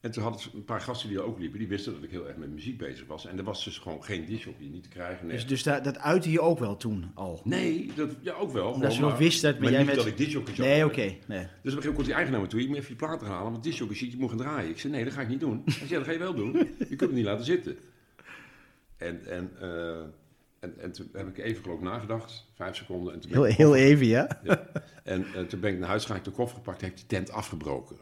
En 0.01 0.11
toen 0.11 0.23
hadden 0.23 0.41
ze 0.41 0.49
een 0.53 0.63
paar 0.65 0.81
gasten 0.81 1.09
die 1.09 1.17
er 1.17 1.23
ook 1.23 1.39
liepen, 1.39 1.59
die 1.59 1.67
wisten 1.67 1.93
dat 1.93 2.03
ik 2.03 2.09
heel 2.09 2.27
erg 2.27 2.37
met 2.37 2.49
muziek 2.49 2.77
bezig 2.77 3.07
was. 3.07 3.25
En 3.27 3.37
er 3.37 3.43
was 3.43 3.63
dus 3.63 3.77
gewoon 3.77 4.03
geen 4.03 4.25
disjockey, 4.25 4.67
niet 4.67 4.83
te 4.83 4.89
krijgen. 4.89 5.25
Nee, 5.27 5.35
Dus, 5.35 5.47
dus 5.47 5.63
dat, 5.63 5.83
dat 5.83 5.97
uitte 5.99 6.31
je 6.31 6.41
ook 6.41 6.59
wel 6.59 6.77
toen 6.77 7.11
al? 7.15 7.41
nee 7.43 7.91
dat, 7.95 8.09
ja 8.21 8.33
ook 8.33 8.51
wel. 8.51 8.71
Omdat 8.71 8.91
ze 8.91 8.95
gewoon, 8.97 9.11
wel 9.11 9.19
wisten 9.21 9.51
dat 9.51 9.61
maar 9.61 9.69
jij 9.71 9.79
niet 9.79 9.87
met- 9.87 9.97
dat 9.97 10.05
ik 10.05 10.17
disjockey 10.17 10.55
zou 10.55 10.67
Nee, 10.67 10.85
oké. 10.85 11.01
nee. 11.01 11.17
Dus 11.17 11.17
op 11.27 11.37
een 11.37 11.47
gegeven 11.47 11.73
moment 11.73 11.93
komt 11.95 12.05
die 12.05 12.15
eigenaar 12.15 12.41
me 12.41 12.47
toe, 12.47 12.61
je 12.61 12.67
moet 12.67 12.77
even 12.77 12.89
je 12.89 12.95
platen 12.95 13.27
gaan 13.27 13.35
halen, 13.35 13.51
want 13.51 13.63
disjockey 13.63 13.95
ziek, 13.95 14.11
je 14.11 14.17
moet 14.17 14.29
gaan 14.29 14.37
draaien. 14.37 14.69
Ik 14.69 14.79
zei, 14.79 14.93
nee, 14.93 15.03
dat 15.03 15.13
ga 15.13 15.21
ik 15.21 15.27
niet 15.27 15.39
doen. 15.39 15.61
Hij 15.65 15.73
zei, 15.73 15.89
ja, 15.89 15.95
dat 15.97 16.05
ga 16.05 16.11
je 16.11 16.17
wel 16.19 16.33
doen. 16.33 16.51
Je 16.77 16.85
kunt 16.85 16.99
het 17.01 17.11
niet 17.13 17.25
laten 17.25 17.45
zitten. 17.45 17.77
En, 18.97 19.25
en, 19.25 19.51
eh, 19.59 19.99
en, 20.59 20.79
en 20.79 20.91
toen 20.91 21.09
heb 21.13 21.27
ik 21.27 21.37
even 21.37 21.61
geloof 21.63 21.77
ik 21.77 21.83
nagedacht, 21.83 22.45
vijf 22.55 22.75
seconden. 22.75 23.13
En 23.13 23.19
toen 23.19 23.31
Heel, 23.31 23.47
ik- 23.47 23.55
heel 23.55 23.75
even, 23.75 24.05
ja. 24.07 24.39
Ja. 24.43 24.67
En 25.03 25.25
toen 25.47 25.59
ben 25.59 25.73
ik 25.73 25.79
naar 25.79 25.89
huis 25.89 26.01
gegaan, 26.01 26.17
ik 26.17 26.23
de 26.23 26.31
koffer 26.31 26.57
gepakt, 26.57 26.81
heeft 26.81 26.95
die 26.97 27.05
tent 27.05 27.31
afgebroken. 27.31 27.97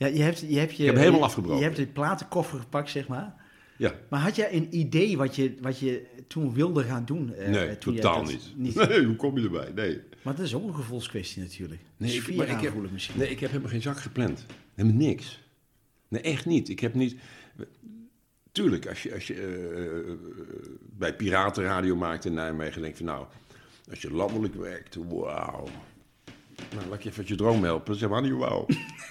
Ja 0.00 0.06
je 0.06 0.22
hebt, 0.22 0.40
je 0.48 0.58
hebt 0.58 0.76
je, 0.76 0.82
Ik 0.82 0.86
heb 0.88 0.96
helemaal 0.96 1.22
afgebroken. 1.24 1.58
Je 1.58 1.64
hebt 1.64 1.76
de 1.76 1.86
platenkoffer 1.86 2.58
gepakt, 2.58 2.90
zeg 2.90 3.08
maar. 3.08 3.34
Ja, 3.76 3.94
Maar 4.08 4.20
had 4.20 4.36
jij 4.36 4.54
een 4.54 4.76
idee 4.76 5.16
wat 5.16 5.36
je, 5.36 5.54
wat 5.60 5.78
je 5.78 6.06
toen 6.26 6.54
wilde 6.54 6.82
gaan 6.82 7.04
doen? 7.04 7.34
eh, 7.34 7.48
nee, 7.48 7.78
totaal 7.78 8.24
dat 8.24 8.50
niet. 8.56 8.74
Nee, 8.88 9.04
hoe 9.04 9.16
kom 9.16 9.38
je 9.38 9.44
erbij? 9.44 9.72
Nee. 9.74 10.00
Maar 10.22 10.34
dat 10.36 10.44
is 10.46 10.54
ook 10.54 10.66
een 10.66 10.74
gevoelskwestie 10.74 11.42
natuurlijk. 11.42 11.80
Nee, 11.96 12.12
ik, 12.12 12.34
maar 12.34 12.48
ik 12.48 12.60
heb, 12.60 12.90
misschien. 12.92 13.18
nee, 13.18 13.30
ik 13.30 13.40
heb 13.40 13.50
helemaal 13.50 13.70
geen 13.70 13.82
zak 13.82 14.00
gepland. 14.00 14.46
Helemaal 14.74 14.98
niks. 14.98 15.40
Nee, 16.08 16.20
echt 16.22 16.46
niet. 16.46 16.68
Ik 16.68 16.80
heb 16.80 16.94
niet... 16.94 17.16
Tuurlijk, 18.52 18.86
als 18.88 19.02
je, 19.02 19.14
als 19.14 19.26
je 19.26 19.34
eh, 19.34 20.10
eh, 20.10 20.16
bij 20.80 21.14
Piratenradio 21.16 21.96
maakt 21.96 22.24
in 22.24 22.34
Nijmegen, 22.34 22.82
denk 22.82 22.96
je 22.96 23.04
van 23.04 23.14
nou, 23.14 23.26
als 23.90 24.02
je 24.02 24.10
landelijk 24.12 24.54
werkt, 24.54 24.96
wauw. 25.08 25.68
Nou, 26.74 26.86
laat 26.88 26.94
ik 26.98 27.02
je 27.02 27.08
even 27.10 27.24
je 27.26 27.34
droom 27.34 27.64
helpen. 27.64 27.94
Zeg 27.96 28.08
maar, 28.08 28.22
niet 28.22 28.32
wauw. 28.32 28.66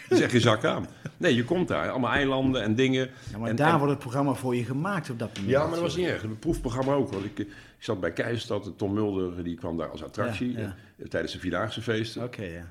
Zeg 0.10 0.32
je 0.32 0.39
zak 0.39 0.63
aan. 0.65 0.88
Nee, 1.18 1.36
je 1.36 1.44
komt 1.44 1.68
daar. 1.68 1.89
Allemaal 1.89 2.12
eilanden 2.12 2.62
en 2.63 2.75
dingen. 2.75 3.10
Ja, 3.32 3.38
maar 3.38 3.50
En- 3.50 3.56
daar 3.56 3.72
en- 3.72 3.77
wordt 3.77 3.91
het 3.91 4.00
programma 4.01 4.34
voor 4.34 4.56
je 4.56 4.63
gemaakt 4.65 5.10
op 5.10 5.20
dat 5.20 5.29
moment. 5.34 5.50
Ja, 5.51 5.62
maar 5.62 5.72
dat 5.72 5.79
was 5.79 5.96
niet 5.96 6.06
erg. 6.08 6.24
Een 6.24 6.39
proefprogramma 6.39 6.94
ook. 6.94 7.12
Want 7.12 7.25
ik, 7.25 7.39
ik 7.39 7.48
zat 7.79 8.00
bij 8.00 8.13
Keizerstad 8.13 8.65
en 8.65 8.75
Tom 8.75 8.94
Mulder 8.94 9.44
die 9.44 9.56
kwam 9.56 9.77
daar 9.77 9.89
als 9.89 10.03
attractie 10.03 10.51
Ja, 10.51 10.60
ja. 10.60 10.75
eh, 10.98 11.06
tijdens 11.08 11.34
de 11.34 11.39
Vierdaagse 11.39 11.82
feesten. 11.82 12.24
Oké, 12.24 12.44
ja. 12.44 12.65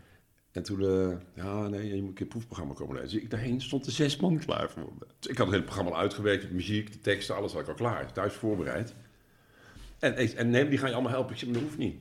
En 0.52 0.62
toen, 0.62 0.80
eh, 0.80 1.16
ja, 1.44 1.68
nee, 1.68 1.86
je 1.94 2.00
moet 2.00 2.08
een 2.08 2.12
keer 2.14 2.22
een 2.22 2.28
proefprogramma 2.28 2.74
komen 2.74 2.94
lezen. 2.94 3.10
Dus 3.12 3.22
ik 3.22 3.30
daarheen 3.30 3.60
stond 3.60 3.86
er 3.86 3.92
zes 3.92 4.16
man 4.16 4.38
klaar 4.38 4.70
voor 4.70 4.82
me. 4.98 5.06
Dus 5.18 5.30
ik 5.30 5.36
had 5.36 5.46
het 5.46 5.54
hele 5.54 5.66
programma 5.66 5.90
al 5.90 5.98
uitgewerkt, 5.98 6.42
de 6.42 6.54
muziek, 6.54 6.92
de 6.92 7.00
teksten, 7.00 7.36
alles 7.36 7.52
had 7.52 7.60
ik 7.62 7.68
al 7.68 7.74
klaar. 7.74 8.12
Thuis 8.12 8.32
voorbereid. 8.34 8.94
En, 9.98 10.16
en 10.36 10.50
nee, 10.50 10.68
die 10.68 10.78
gaan 10.78 10.88
je 10.88 10.94
allemaal 10.94 11.12
helpen. 11.12 11.34
Ik 11.36 11.44
maar 11.44 11.52
dat 11.52 11.62
hoeft 11.62 11.78
niet. 11.78 11.96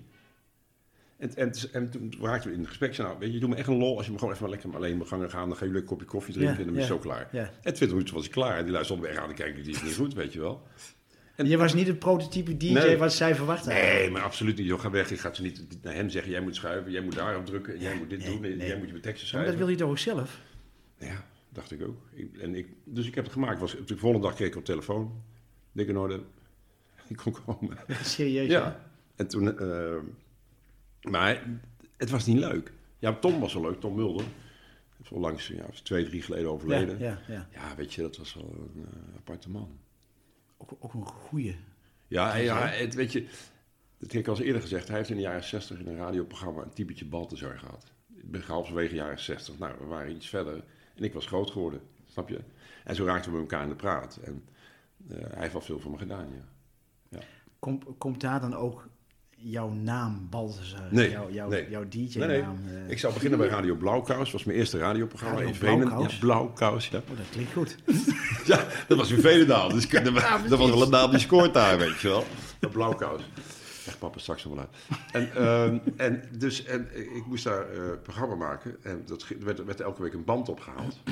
En, 1.18 1.36
en, 1.36 1.52
en 1.72 1.90
toen 1.90 2.14
raakten 2.22 2.48
we 2.50 2.54
in 2.56 2.60
het 2.60 2.70
gesprek. 2.70 2.96
Zei, 2.96 3.08
nou, 3.08 3.20
weet 3.20 3.34
je, 3.34 3.40
doet 3.40 3.50
me 3.50 3.56
echt 3.56 3.68
een 3.68 3.78
lol 3.78 3.98
als 3.98 4.06
je 4.06 4.12
me 4.12 4.18
gewoon 4.18 4.34
even 4.34 4.50
maar 4.50 4.54
lekker 4.60 4.76
alleen 4.76 4.98
mijn 4.98 5.10
gangen 5.10 5.30
gaan. 5.30 5.48
Dan 5.48 5.58
ga 5.58 5.66
je 5.66 5.74
een 5.76 5.84
kopje 5.84 6.06
koffie 6.06 6.34
drinken 6.34 6.54
Ja, 6.54 6.60
en 6.60 6.66
dan 6.66 6.74
ben 6.74 6.84
je 6.84 6.90
zo 6.90 6.98
klaar. 7.00 7.30
ja. 7.32 7.42
En 7.44 7.74
20 7.74 7.90
minuten 7.90 8.14
was 8.14 8.26
ik 8.26 8.32
klaar. 8.32 8.58
En 8.58 8.64
die 8.64 8.72
lui 8.74 8.84
stond 8.86 9.02
me 9.02 9.08
echt 9.08 9.18
aan 9.18 9.28
te 9.28 9.34
kijken, 9.34 9.64
die 9.64 9.74
is 9.74 9.84
niet 9.84 9.96
goed, 9.96 10.14
weet 10.14 10.34
je 10.34 10.40
wel. 10.40 10.62
En- 11.36 11.48
je 11.48 11.58
was 11.58 11.74
niet 11.74 11.88
het 11.88 12.00
prototype 12.00 12.58
DJ 12.58 12.72
Nee. 12.74 12.98
wat 12.98 13.14
zij 13.14 13.36
verwachten. 13.36 13.74
Nee, 13.74 14.10
maar 14.10 14.22
absoluut 14.22 14.58
niet. 14.58 14.68
Joh, 14.68 14.80
ga 14.80 14.90
weg. 14.90 15.12
Ik 15.12 15.20
ga 15.20 15.34
ze 15.34 15.42
niet 15.42 15.84
naar 15.84 15.94
hem 15.94 16.10
zeggen, 16.10 16.32
jij 16.32 16.42
moet 16.42 16.56
schuiven, 16.56 16.92
jij 16.92 17.02
moet 17.02 17.16
daarop 17.16 17.46
drukken, 17.46 17.74
en 17.74 17.80
jij 17.80 17.96
moet 17.98 18.10
dit 18.10 18.20
nee, 18.20 18.28
doen, 18.28 18.44
en 18.44 18.58
nee. 18.58 18.68
jij 18.68 18.78
moet 18.78 18.88
je 18.90 18.94
teksten 18.94 19.12
Maar 19.14 19.28
schrijven. 19.28 19.50
dat 19.52 19.58
wil 19.58 19.68
je 19.70 19.76
toch 19.76 19.90
ook 19.90 19.98
zelf? 19.98 20.42
Ja, 21.00 21.26
dacht 21.50 21.72
ik 21.72 21.82
ook. 21.84 21.98
Ik, 22.14 22.38
en 22.38 22.56
ik, 22.56 22.68
dus 22.84 23.08
ik 23.08 23.16
heb 23.16 23.24
het 23.24 23.34
gemaakt. 23.34 23.60
Was, 23.60 23.76
de 23.86 23.98
volgende 23.98 24.28
dag 24.28 24.36
kreeg 24.36 24.48
ik 24.48 24.56
op 24.56 24.66
telefoon. 24.66 25.22
Dik 25.72 25.88
in 25.88 25.98
orde. 25.98 26.22
Ik 27.08 27.16
kon 27.18 27.36
komen. 27.46 27.78
Serieus? 28.04 28.48
Ja. 28.50 28.80
En 29.16 29.28
toen... 29.28 29.60
eh, 29.60 29.96
maar 31.10 31.44
het 31.98 32.10
was 32.10 32.26
niet 32.26 32.38
leuk. 32.38 32.74
Ja, 33.00 33.14
Tom 33.14 33.40
was 33.40 33.54
wel 33.54 33.62
leuk. 33.62 33.80
Tom 33.80 33.96
Mulder. 33.96 34.26
Onlangs, 35.12 35.48
ja, 35.48 35.66
twee, 35.84 36.06
drie 36.06 36.22
geleden 36.22 36.46
Ja, 36.46 36.52
overleden. 36.52 37.00
Ja, 37.00 37.20
ja, 37.28 37.48
ja. 37.52 37.76
weet 37.76 37.94
je, 37.94 38.02
dat 38.02 38.18
was 38.18 38.34
wel 38.34 38.70
een 38.76 38.86
eh, 38.86 39.16
aparte 39.18 39.50
man. 39.50 39.80
Ook, 40.58 40.72
ook 40.80 40.94
een 40.94 41.06
goeie. 41.06 41.56
Ja, 42.08 42.36
ja 42.36 42.68
het, 42.68 42.94
weet 42.94 43.12
je... 43.12 43.28
Dat 43.98 44.12
heb 44.12 44.22
ik 44.22 44.28
al 44.28 44.36
eens 44.36 44.44
eerder 44.44 44.62
gezegd. 44.62 44.88
Hij 44.88 44.98
heeft 44.98 45.10
in 45.10 45.16
de 45.16 45.22
jaren 45.22 45.44
60 45.44 45.80
in 45.80 45.88
een 45.88 45.96
radioprogramma 45.96 46.62
een 46.62 46.74
typetje 46.74 47.06
Balthazar 47.06 47.60
gehad. 47.60 47.92
Ik 48.16 48.32
ben 48.32 48.42
halverwege 48.42 48.96
jaren 48.96 49.20
60. 49.20 49.60
Nou, 49.60 49.76
we 49.80 49.86
waren 49.86 50.16
iets 50.16 50.30
verder. 50.30 50.64
En 50.96 51.04
ik 51.04 51.14
was 51.14 51.26
groot 51.26 51.52
geworden. 51.52 51.82
Snap 52.06 52.30
je? 52.30 52.40
En 52.84 52.96
zo 52.96 53.06
raakten 53.06 53.32
we 53.32 53.38
met 53.38 53.52
elkaar 53.52 53.64
in 53.64 53.70
de 53.70 53.76
praat. 53.76 54.20
En 54.24 54.44
eh, 55.10 55.18
hij 55.18 55.40
heeft 55.40 55.54
wel 55.54 55.62
veel 55.62 55.80
voor 55.80 55.92
me 55.92 55.98
gedaan, 55.98 56.28
ja. 57.10 57.20
Kom, 57.60 57.98
komt 57.98 58.22
daar 58.22 58.40
dan 58.42 58.56
ook 58.56 58.88
jouw 59.40 59.70
naam, 59.70 60.28
Balthazar? 60.30 60.82
Nee, 60.92 61.10
Jouw, 61.10 61.32
jouw, 61.32 61.50
nee. 61.50 61.70
jouw 61.70 61.82
Nee, 61.90 62.08
DJ-naam? 62.08 62.28
nee. 62.66 62.76
eh, 62.86 62.90
Ik 62.90 63.00
zou 63.00 63.14
beginnen 63.14 63.40
bij 63.40 63.48
Radio 63.48 63.76
Blauwkous. 63.76 64.18
Dat 64.18 64.32
was 64.32 64.44
mijn 64.44 64.58
eerste 64.58 64.78
radiopogramma 64.78 65.36
Radio 65.36 65.52
in. 65.54 65.60
Blauwkous? 65.60 66.14
Ja, 66.14 66.20
Blauwkous, 66.20 66.88
ja. 66.90 66.98
Oh, 66.98 67.18
dat 67.18 67.26
klinkt 67.32 67.52
goed. 67.54 67.76
Ja, 68.46 68.66
dat 68.88 68.98
was 68.98 69.12
in 69.12 69.20
Veenendaal. 69.22 69.70
Dus 69.70 69.90
dat, 69.90 70.04
dat 70.50 70.60
was 70.60 70.70
wel 70.70 70.82
een 70.82 70.90
naam 70.90 71.10
die 71.12 71.20
scoort 71.20 71.54
daar, 71.54 71.78
weet 71.78 72.00
je 72.00 72.08
wel. 72.08 72.24
Dat 72.60 72.72
Blauwkous. 72.72 73.22
Echt 73.88 74.00
papa 74.00 74.20
straks 74.20 74.44
nog 74.44 74.54
wel 74.56 74.64
uit. 74.64 75.02
En, 75.12 75.36
ehm, 75.36 75.78
en, 75.98 76.24
dus, 76.38 76.64
en 76.64 76.88
ik 77.16 77.26
moest 77.26 77.44
daar 77.44 77.70
eh 77.72 77.80
programma 78.04 78.36
maken. 78.36 78.76
En 78.84 79.04
dat 79.06 79.22
er 79.22 79.36
werd, 79.46 79.64
werd 79.66 79.82
elke 79.82 80.02
week 80.02 80.14
een 80.14 80.24
band 80.26 80.50
opgehaald. 80.50 80.98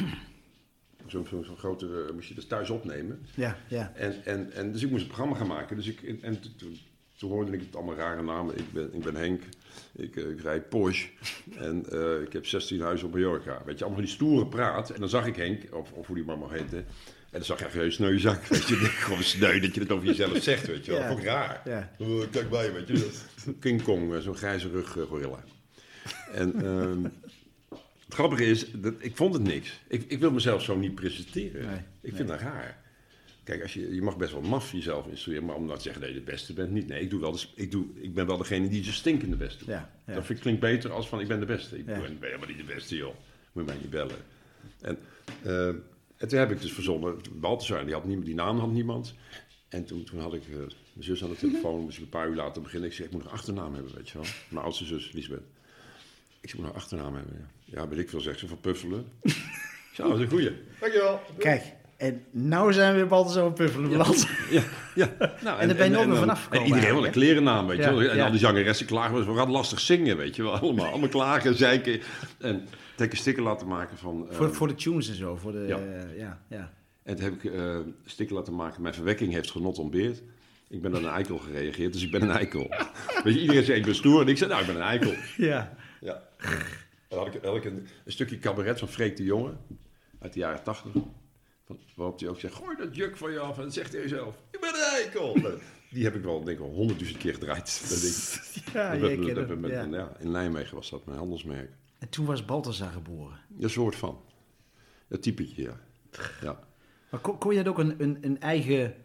Zo'n 1.08 1.28
zo, 1.30 1.44
zo'n 1.44 1.58
grote, 1.58 2.06
eh, 2.08 2.14
moest 2.14 2.28
je 2.28 2.34
dus 2.34 2.48
thuis 2.48 2.70
opnemen. 2.70 3.26
Ja, 3.36 3.58
ja. 3.68 3.92
En, 3.96 4.26
en, 4.26 4.52
en, 4.54 4.72
dus 4.72 4.84
ik 4.84 4.90
moest 4.90 5.02
een 5.02 5.08
programma 5.08 5.36
gaan 5.36 5.48
maken. 5.48 5.76
Dus 5.76 5.88
ik, 5.88 6.02
en, 6.02 6.20
en 6.22 6.38
toen- 7.18 7.30
hoorde 7.32 7.52
ik 7.52 7.60
het 7.60 7.76
allemaal 7.76 7.96
rare 7.96 8.24
namen. 8.24 8.58
Ik 8.58 8.72
ben, 8.74 8.94
ik 8.94 9.04
ben 9.04 9.16
Henk, 9.16 9.42
ik, 9.96 10.16
eh, 10.16 10.30
ik 10.30 10.42
rijd 10.42 10.70
Porsche 10.70 11.08
en 11.58 11.86
eh, 11.92 12.22
ik 12.22 12.34
heb 12.34 12.46
16 12.46 12.82
huizen 12.82 13.08
op 13.08 13.14
Mallorca. 13.14 13.62
Weet 13.66 13.78
je, 13.78 13.84
allemaal 13.86 14.04
die 14.04 14.12
stoere 14.14 14.48
praat. 14.48 14.90
En 14.90 15.00
dan 15.00 15.10
zag 15.10 15.26
ik 15.28 15.36
Henk, 15.36 15.62
of, 15.76 15.92
of 15.92 16.08
hoe 16.08 16.16
die 16.16 16.26
maar 16.26 16.38
mag 16.38 16.52
heten. 16.52 16.78
En 16.78 17.42
dan 17.42 17.44
zag 17.44 17.60
je 17.60 17.66
echt 17.66 17.76
een 17.76 17.92
sneu 17.92 18.20
zak. 18.20 18.46
Weet 18.48 18.68
je, 18.68 18.76
gewoon 18.76 19.24
sneu 19.24 19.60
dat 19.60 19.74
je 19.76 19.80
het 19.82 19.92
over 19.92 20.06
jezelf 20.08 20.44
zegt, 20.44 20.68
weet 20.68 20.86
je 20.86 20.92
wel. 20.92 21.00
Ja. 21.00 21.06
Dat 21.08 21.14
vond 21.16 21.26
ik 21.26 21.32
raar. 21.34 21.62
Ja. 21.66 21.92
Oh, 21.98 22.24
Kijk 22.32 22.50
bij, 22.50 22.74
weet 22.74 22.88
je. 22.88 23.10
King 23.60 23.82
Kong, 23.84 24.14
eh, 24.14 24.20
zo'n 24.20 24.36
grijze 24.36 24.70
rug 24.70 24.98
gorilla. 25.08 25.44
En 26.32 26.56
ehm, 26.66 27.04
het 28.06 28.14
grappige 28.14 28.46
is, 28.46 28.72
dat, 28.72 28.94
ik 28.98 29.16
vond 29.16 29.34
het 29.34 29.44
niks. 29.44 29.80
Ik, 29.88 30.04
ik 30.08 30.20
wil 30.20 30.32
mezelf 30.32 30.64
zo 30.64 30.76
niet 30.76 30.96
presenteren. 30.96 31.66
Nee, 31.66 31.80
ik 32.02 32.16
vind 32.16 32.28
dat 32.28 32.40
raar. 32.40 32.84
Kijk, 33.46 33.62
als 33.62 33.74
je, 33.74 33.96
je 33.96 34.02
mag 34.02 34.18
best 34.18 34.32
wel 34.32 34.42
maf 34.42 34.72
jezelf 34.72 35.08
instrueren, 35.08 35.46
maar 35.46 35.56
om 35.56 35.66
nou 35.66 35.78
te 35.78 35.84
zeggen 35.84 36.02
dat 36.02 36.10
je 36.10 36.16
de 36.16 36.22
beste 36.26 36.54
bent, 36.54 36.72
niet. 36.72 36.88
Nee, 36.88 37.02
ik, 37.02 37.10
doe 37.10 37.20
wel 37.20 37.32
de, 37.32 37.44
ik, 37.56 37.72
doe, 37.72 37.86
ik 37.96 38.14
ben 38.14 38.28
wel 38.28 38.38
degene 38.38 38.68
die 38.68 38.84
ze 38.84 38.94
stinkende 38.94 39.36
beste 39.36 39.58
doet. 39.58 39.68
Ja, 39.68 39.92
ja. 40.08 40.14
Dat 40.14 40.26
vind 40.26 40.38
ik 40.38 40.44
klinkt 40.44 40.62
beter 40.62 40.92
als 40.92 41.08
van 41.08 41.20
ik 41.20 41.28
ben 41.28 41.40
de 41.40 41.46
beste. 41.46 41.78
Ik 41.78 41.86
Ja. 41.88 42.00
ben, 42.00 42.20
ben 42.20 42.30
helemaal 42.30 42.48
niet 42.48 42.58
de 42.68 42.74
beste, 42.74 42.96
joh. 42.96 43.16
Moet 43.52 43.66
je 43.66 43.72
mij 43.72 43.80
niet 43.82 43.90
bellen. 43.90 44.16
En, 44.82 44.98
eh, 45.44 45.68
en 46.18 46.28
toen 46.28 46.40
heb 46.40 46.52
ik 46.52 46.62
dus 46.62 46.74
verzonnen, 46.74 47.18
Balthazar, 47.34 47.86
die, 47.86 47.94
had 47.94 48.06
niemand, 48.06 48.26
die 48.26 48.36
naam 48.36 48.60
had 48.60 48.72
niemand. 48.72 49.14
En 49.70 49.86
toen, 49.86 50.04
toen 50.04 50.20
had 50.20 50.34
ik 50.34 50.44
eh, 50.44 50.56
mijn 50.58 50.70
zus 51.00 51.24
aan 51.24 51.30
de 51.30 51.36
telefoon, 51.36 51.82
moest 51.82 51.98
ik 51.98 52.04
een 52.04 52.10
paar 52.10 52.28
uur 52.30 52.36
later 52.36 52.62
beginnen. 52.62 52.90
Ik 52.90 52.96
zei, 52.96 53.08
ik 53.08 53.14
moet 53.14 53.24
een 53.24 53.30
achternaam 53.32 53.74
hebben, 53.74 53.96
weet 53.96 54.10
je 54.10 54.18
wel. 54.18 54.28
Mijn 54.50 54.64
oudste 54.66 54.86
zus, 54.86 55.12
Lisbeth. 55.12 55.44
Ik 56.42 56.50
zei, 56.50 56.54
ik 56.54 56.56
moet 56.60 56.66
een 56.66 56.76
achternaam 56.82 57.16
hebben, 57.16 57.36
ja. 57.40 57.80
Ja, 57.80 57.88
weet 57.88 58.00
ik 58.00 58.10
veel, 58.10 58.20
zegt 58.20 58.40
ze, 58.40 58.48
van 58.48 58.60
Puffelen. 58.62 59.06
Oh, 60.00 60.08
dat 60.08 60.16
is 60.18 60.24
een 60.24 60.30
goeie. 60.30 60.52
Dankjewel. 60.80 61.22
Kijk, 61.38 61.64
en 62.06 62.24
nou 62.32 62.74
zijn 62.74 62.94
we 62.94 63.00
bij 63.00 63.08
Balthazar 63.08 63.52
Puffelen 63.54 63.90
beland. 63.90 64.28
Ja, 64.50 64.62
ja. 64.96 65.10
Nou, 65.44 65.60
En 65.60 65.68
daar 65.68 65.78
ben 65.78 65.90
je 65.92 65.98
ook 65.98 66.04
weer 66.04 66.08
dan- 66.08 66.18
vanaf 66.18 66.44
gekomen 66.44 66.62
En 66.68 66.74
iedereen 66.74 66.96
wil 66.96 67.06
een 67.06 67.12
klerennaam, 67.12 67.68
weet 67.68 67.78
je 67.78 67.84
Ja, 67.84 67.94
wel. 67.96 68.02
En 68.10 68.16
ja. 68.16 68.26
al 68.26 68.32
die 68.32 68.40
zangeressen 68.40 68.86
klagen, 68.86 69.26
we 69.34 69.38
gaan 69.38 69.52
lastig 69.52 69.80
zingen, 69.80 70.18
weet 70.18 70.36
je 70.36 70.44
wel. 70.44 70.58
Allemaal, 70.60 70.86
allemaal 70.86 71.10
klagen, 71.10 71.56
zeiken. 71.56 71.94
En 72.40 72.56
toen 72.58 72.68
heb 72.96 73.06
ik 73.06 73.12
een 73.12 73.18
sticker 73.18 73.44
laten 73.44 73.68
maken 73.68 73.98
van... 73.98 74.28
eh, 74.30 74.36
voor, 74.36 74.54
voor 74.54 74.68
de 74.68 74.76
tunes 74.76 75.10
en 75.10 75.16
zo. 75.16 75.36
Voor 75.36 75.52
de, 75.52 75.66
Ja. 75.68 75.78
ja. 75.78 76.06
ja, 76.18 76.40
ja. 76.50 76.72
En 77.04 77.16
toen 77.16 77.24
heb 77.24 77.34
ik 77.34 77.52
eh, 77.54 77.64
een 77.64 77.96
sticker 78.06 78.36
laten 78.36 78.56
maken, 78.56 78.82
mijn 78.82 78.94
verwekking 78.94 79.34
heeft 79.34 79.52
genot 79.52 79.78
ontbeerd. 79.80 80.22
Ik 80.70 80.82
ben 80.82 80.96
aan 80.96 81.04
een 81.06 81.12
eikel 81.12 81.38
gereageerd, 81.38 81.94
dus 81.94 82.04
ik 82.04 82.12
ben 82.12 82.22
een 82.22 82.32
eikel. 82.32 82.68
weet 83.24 83.34
je, 83.34 83.40
iedereen 83.42 83.64
zei, 83.64 83.78
ik 83.80 83.86
ben 83.86 83.96
stoer. 83.96 84.22
En 84.22 84.28
ik 84.28 84.38
zei, 84.38 84.50
nou, 84.50 84.62
ik 84.62 84.68
ben 84.68 84.76
een 84.76 84.82
eikel. 84.88 85.14
ja. 85.38 85.74
Ja. 86.02 86.22
Dan 87.08 87.20
had 87.20 87.28
ik, 87.36 87.44
had 87.44 87.56
ik 87.56 87.66
een, 87.66 87.88
een 88.06 88.12
stukje 88.12 88.40
cabaret 88.40 88.80
van 88.80 88.88
Freek 88.88 89.18
de 89.18 89.24
Jonge 89.24 89.52
uit 90.22 90.34
de 90.34 90.40
jaren 90.40 90.64
tachtig. 90.64 90.92
Waarop 91.96 92.20
hij 92.20 92.30
ook 92.30 92.40
zegt, 92.40 92.54
gooi 92.54 92.76
dat 92.78 92.96
juk 92.96 93.18
van 93.18 93.32
je 93.32 93.40
af. 93.40 93.56
En 93.56 93.62
dan 93.62 93.72
zegt 93.72 93.94
hij 93.94 94.08
zelf, 94.08 94.36
ik 94.52 94.60
ben 94.60 94.70
een 94.70 94.92
eikel. 95.04 95.38
Die 95.92 96.04
heb 96.04 96.16
ik 96.16 96.24
wel, 96.24 96.38
denk 96.44 96.58
ik 96.58 96.64
wel, 96.66 96.74
honderdduizend 96.74 97.22
keer 97.22 97.34
gedraaid. 97.34 97.82
Dat. 97.90 98.74
Ja, 98.74 98.96
Dat 99.34 99.48
dat 99.48 99.58
met- 99.60 99.72
ja. 99.72 99.84
ja, 99.92 100.12
in 100.20 100.32
Nijmegen 100.32 100.76
was 100.76 100.90
dat 100.90 101.06
mijn 101.06 101.18
handelsmerk. 101.18 101.72
En 102.00 102.10
toen 102.10 102.26
was 102.26 102.46
Balthazar 102.46 102.92
geboren. 102.92 103.40
Een 103.60 103.70
soort 103.70 103.96
van. 103.96 104.22
Dat 105.08 105.22
typetje, 105.22 105.62
ja. 105.64 105.80
ja. 106.42 106.60
Maar 107.10 107.20
kon, 107.20 107.38
kon 107.38 107.52
je 107.56 107.64
dat 107.64 107.68
ook 107.68 107.80
een, 107.80 107.96
een, 108.04 108.18
een 108.22 108.40
eigen 108.42 108.96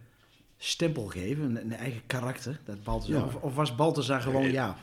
stempel 0.56 1.06
geven? 1.06 1.44
Een, 1.44 1.56
een 1.60 1.72
eigen 1.72 2.02
karakter? 2.06 2.60
Dat 2.64 2.82
Balthazar, 2.82 3.18
Ja. 3.20 3.24
of, 3.26 3.34
of 3.36 3.54
was 3.54 3.74
Balthazar 3.74 4.20
gewoon 4.20 4.42
Nee. 4.42 4.52
ja? 4.52 4.76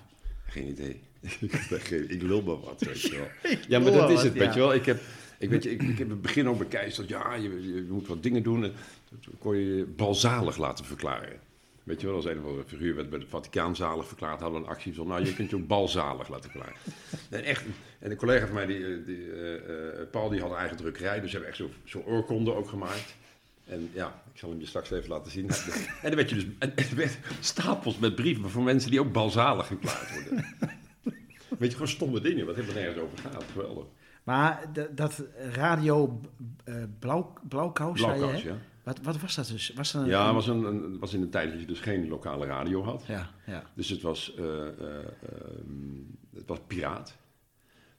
Geen 0.46 0.68
idee. 0.68 1.02
ik, 2.08 2.22
lul 2.22 2.42
maar 2.42 2.60
wat, 2.60 2.82
weet 2.82 3.02
je 3.02 3.18
wel. 3.42 3.58
Ja, 3.68 3.80
maar 3.80 3.92
dat 3.92 4.10
is 4.10 4.22
het, 4.24 4.34
weet 4.34 4.54
je 4.54 4.60
wel. 4.60 4.74
Ik 4.74 4.86
heb, 4.86 5.02
ik, 5.38 5.50
weet 5.50 5.64
je, 5.64 5.72
ik, 5.72 5.82
ik 5.82 5.98
heb 5.98 6.10
het 6.10 6.22
begin 6.22 6.50
ook 6.50 6.58
bekijkt. 6.58 7.08
Ja, 7.08 7.34
je, 7.34 7.74
je, 7.74 7.86
moet 7.90 8.08
wat 8.08 8.24
dingen 8.24 8.44
doen. 8.44 8.64
En 8.64 8.74
toen 9.20 9.34
kon 9.40 9.58
je 9.58 9.76
je 9.76 9.86
balzalig 9.86 10.58
laten 10.58 10.86
verklaren. 10.86 11.40
Weet 11.88 12.02
je 12.02 12.08
wel, 12.08 12.16
als 12.16 12.26
een 12.26 12.44
of 12.44 12.66
figuur 12.66 12.96
werd 12.96 13.10
bij 13.10 13.20
de 13.20 13.28
Vaticaan 13.28 13.76
zalig 13.76 14.08
verklaard, 14.08 14.42
hadden 14.42 14.62
we 14.62 14.66
een 14.66 14.74
actie 14.74 14.94
van, 14.94 15.08
nou, 15.08 15.26
je 15.26 15.34
kunt 15.34 15.50
je 15.50 15.56
ook 15.56 15.68
balzalig 15.68 16.28
laten 16.28 16.52
verklaren. 16.52 16.78
En 17.30 17.44
echt, 17.44 17.66
en 18.00 18.12
een 18.12 18.18
collega 18.18 18.46
van 18.46 18.56
mij, 18.56 18.66
die, 18.66 19.04
die, 19.04 19.32
eh, 19.32 19.56
eh, 19.56 20.10
Paul, 20.12 20.30
die 20.30 20.42
had 20.42 20.52
een 20.52 20.58
eigen 20.58 20.78
drukkerij, 20.78 21.22
dus 21.22 21.32
hebben 21.32 21.50
echt 21.50 21.58
zo'n 21.58 21.74
zo 21.84 22.04
oorkonde 22.06 22.54
ook 22.54 22.70
gemaakt. 22.70 23.16
En 23.66 23.90
ja, 23.94 24.22
ik 24.34 24.40
zal 24.40 24.50
hem 24.50 24.60
je 24.60 24.66
straks 24.66 24.92
even 24.92 25.10
laten 25.10 25.32
zien. 25.32 25.50
En 26.02 26.08
dan 26.10 26.16
werd 26.16 26.30
je 26.30 26.36
dus 26.36 26.46
er 26.90 26.96
werd 26.96 27.18
stapels 27.40 27.98
met 27.98 28.16
brieven 28.16 28.50
voor 28.50 28.64
mensen 28.64 28.92
die 28.92 29.00
ook 29.00 29.12
balzalig 29.12 29.68
verklaard 29.68 30.14
worden. 30.14 30.46
Weet 31.60 31.70
je, 31.70 31.78
gewoon 31.78 31.88
stomme 31.88 32.22
dingen, 32.22 32.46
wat 32.46 32.56
helemaal 32.56 32.76
nergens 32.76 33.00
over 33.00 33.18
gaat. 33.18 33.44
Geweldig. 33.52 33.86
Maar 34.28 34.70
dat, 34.94 35.24
radio 35.52 36.22
eh 36.64 36.76
blauw, 37.00 37.34
blauwkous, 37.50 38.00
je, 38.00 38.06
Blauwkous, 38.06 38.42
ja. 38.42 38.56
Wat, 38.84 39.00
wat 39.02 39.20
was 39.22 39.36
dat 39.36 39.48
dus? 39.48 39.72
Was 39.76 39.92
dat 39.92 40.02
een, 40.02 40.08
Ja, 40.08 40.20
een- 40.20 40.26
het 40.26 40.36
was, 40.36 40.48
een, 40.48 40.64
een- 40.64 41.00
was 41.00 41.14
in 41.14 41.22
een 41.22 41.30
tijd 41.30 41.52
dat 41.52 41.60
je 41.60 41.66
dus 41.66 41.80
geen 41.80 42.08
lokale 42.08 42.46
radio 42.46 42.84
had. 42.84 43.04
ja, 43.08 43.30
ja. 43.46 43.64
Dus 43.74 43.90
het 43.90 44.02
was, 44.02 44.36
eh, 44.36 44.68
eh, 44.68 44.68
ehm, 44.98 46.02
het 46.36 46.48
was 46.48 46.58
piraat. 46.68 47.16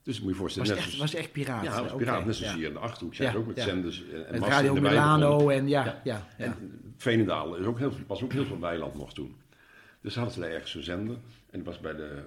Dus 0.02 0.20
moet 0.20 0.28
je 0.28 0.34
je 0.36 0.42
Was 0.42 0.52
voorstellen, 0.54 0.68
het 0.70 0.78
echt, 0.78 0.96
was 0.96 1.10
het 1.10 1.20
echt 1.20 1.32
piraat? 1.32 1.64
ja, 1.64 1.72
het 1.82 1.90
was 1.90 1.98
piraat, 1.98 2.24
net 2.24 2.36
zoals 2.36 2.52
ja. 2.52 2.58
hier 2.58 2.68
in 2.68 2.72
de 2.72 2.78
Achterhoek. 2.78 3.14
Zijn 3.14 3.32
Ja, 3.32 3.38
ook 3.38 3.46
met 3.46 3.56
ja. 3.56 3.64
zenders 3.64 4.04
en, 4.08 4.26
en 4.26 4.40
Met 4.40 4.48
Radio. 4.48 4.74
Milano 4.74 5.48
en 5.48 5.68
ja, 5.68 6.00
Ja. 6.04 6.26
En 6.36 6.80
Veenendaal 6.96 7.54
is 7.56 7.66
ook 7.66 7.78
heel, 7.78 7.92
was 8.06 8.22
ook 8.22 8.32
heel 8.32 8.44
veel 8.44 8.60
weiland 8.60 8.94
nog 8.94 9.12
toen. 9.14 9.36
Dus 10.00 10.14
hadden 10.14 10.34
ze 10.34 10.40
daar 10.40 10.50
ergens 10.50 10.70
zo'n 10.70 10.82
zender. 10.82 11.14
En 11.50 11.58
het 11.58 11.64
was 11.66 11.80
bij 11.80 11.94
de... 11.94 12.22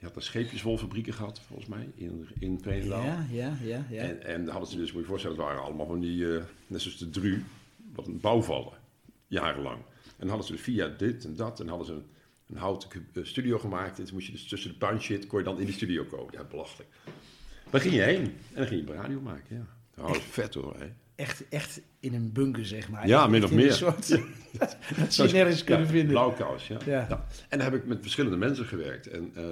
je 0.00 0.06
had 0.06 0.14
de 0.14 0.20
scheepjeswolfabrieken 0.20 1.12
gehad, 1.12 1.40
volgens 1.46 1.68
mij, 1.68 1.88
in, 1.94 2.28
in 2.38 2.58
Veenendaal. 2.62 3.04
Ja, 3.04 3.26
ja, 3.30 3.56
ja, 3.62 3.84
ja. 3.90 4.02
En, 4.02 4.22
en 4.22 4.44
dan 4.44 4.52
hadden 4.52 4.70
ze 4.70 4.76
dus, 4.76 4.86
moet 4.86 4.94
je 4.94 5.00
je 5.00 5.06
voorstellen, 5.06 5.36
het 5.36 5.46
waren 5.46 5.62
allemaal 5.62 5.86
van 5.86 6.00
die, 6.00 6.36
eh, 6.36 6.42
net 6.66 6.80
zoals 6.80 6.98
de 6.98 7.10
Dru, 7.10 7.44
wat 7.94 8.06
een 8.06 8.20
bouwvallen, 8.20 8.72
jarenlang. 9.26 9.78
En 9.78 10.26
dan 10.26 10.28
hadden 10.28 10.46
ze 10.46 10.58
via 10.58 10.88
dit 10.88 11.24
en 11.24 11.36
dat, 11.36 11.60
en 11.60 11.68
hadden 11.68 11.86
ze 11.86 11.92
een 11.92 12.06
een 12.50 12.56
houten 12.56 12.88
eh, 13.14 13.24
studio 13.24 13.58
gemaakt. 13.58 13.98
En 13.98 14.04
toen 14.04 14.14
moest 14.14 14.26
je 14.26 14.32
dus 14.32 14.48
tussen 14.48 14.70
de 14.70 14.76
puinshit, 14.76 15.26
kon 15.26 15.38
je 15.38 15.44
dan 15.44 15.58
in 15.58 15.64
die 15.64 15.74
studio 15.74 16.04
komen. 16.04 16.32
Ja, 16.32 16.44
belachelijk. 16.44 16.88
Waar 17.70 17.80
ging 17.80 17.94
je 17.94 18.00
heen? 18.02 18.22
En 18.24 18.32
dan 18.54 18.66
ging 18.66 18.88
je 18.88 18.94
radio 18.94 19.20
maken, 19.20 19.56
ja. 19.56 19.66
Nou, 19.94 20.12
dat 20.12 20.16
is 20.16 20.28
vet 20.30 20.54
hoor. 20.54 20.76
Hè. 20.78 20.86
Echt, 21.14 21.48
echt 21.48 21.80
in 22.00 22.14
een 22.14 22.32
bunker, 22.32 22.66
zeg 22.66 22.88
maar. 22.88 23.06
Ja, 23.06 23.26
min 23.26 23.44
of 23.44 23.50
een 23.50 23.56
meer. 23.56 23.72
soort- 23.72 24.08
dat 24.98 25.14
je 25.14 25.28
nergens 25.32 25.64
kunnen 25.64 25.84
ja, 25.86 25.90
vinden. 25.90 26.10
Blauwkous, 26.10 26.68
ja. 26.68 26.78
Ja. 26.86 27.06
Ja. 27.08 27.26
En 27.48 27.58
daar 27.58 27.70
heb 27.70 27.80
ik 27.80 27.86
met 27.86 27.98
verschillende 28.00 28.36
mensen 28.36 28.64
gewerkt. 28.64 29.06
En, 29.06 29.30
eh, 29.34 29.44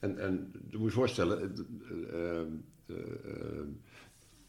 en, 0.00 0.18
en 0.18 0.52
je 0.68 0.78
moet 0.78 0.88
je 0.88 0.94
voorstellen, 0.94 1.40
eh, 1.40 2.40
eh, 2.40 2.40
eh, 2.86 3.66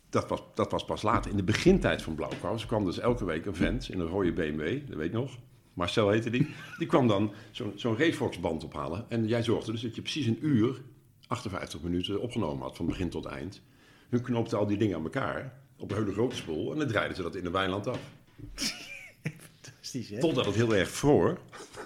dat, 0.09 0.27
was, 0.27 0.41
dat 0.55 0.71
was 0.71 0.85
pas 0.85 1.01
later. 1.01 1.31
In 1.31 1.37
de 1.37 1.43
begintijd 1.43 2.01
van 2.01 2.15
Blauwkous 2.15 2.65
kwam 2.65 2.85
dus 2.85 2.99
elke 2.99 3.25
week 3.25 3.45
een 3.45 3.55
vent 3.55 3.89
in 3.89 3.99
een 3.99 4.07
rode 4.07 4.33
BMW, 4.33 4.87
dat 4.87 4.97
weet 4.97 5.11
nog. 5.11 5.37
Marcel 5.73 6.09
heette 6.09 6.29
die. 6.29 6.47
Die 6.77 6.87
kwam 6.87 7.07
dan 7.07 7.33
zo'n 7.51 7.71
zo'n 7.75 7.97
Racefox-band 7.97 8.63
ophalen. 8.63 9.05
En 9.09 9.27
jij 9.27 9.43
zorgde 9.43 9.71
dus 9.71 9.81
dat 9.81 9.95
je 9.95 10.01
precies 10.01 10.25
een 10.25 10.45
uur, 10.45 10.81
58 11.27 11.81
minuten, 11.81 12.21
opgenomen 12.21 12.63
had, 12.63 12.75
van 12.75 12.85
begin 12.85 13.09
tot 13.09 13.25
eind. 13.25 13.61
Hun 14.09 14.21
knoopten 14.21 14.57
al 14.57 14.67
die 14.67 14.77
dingen 14.77 14.97
aan 14.97 15.03
elkaar 15.03 15.61
op 15.77 15.91
een 15.91 15.97
hele 15.97 16.13
grote 16.13 16.35
spoel 16.35 16.71
en 16.71 16.77
dan 16.77 16.87
draaiden 16.87 17.15
ze 17.15 17.21
dat 17.21 17.35
in 17.35 17.45
een 17.45 17.51
weiland 17.51 17.87
af. 17.87 17.99
Fantastisch, 19.61 20.09
hè? 20.09 20.19
Totdat 20.19 20.45
het 20.45 20.55
heel 20.55 20.75
erg 20.75 20.89
vroor. 20.89 21.39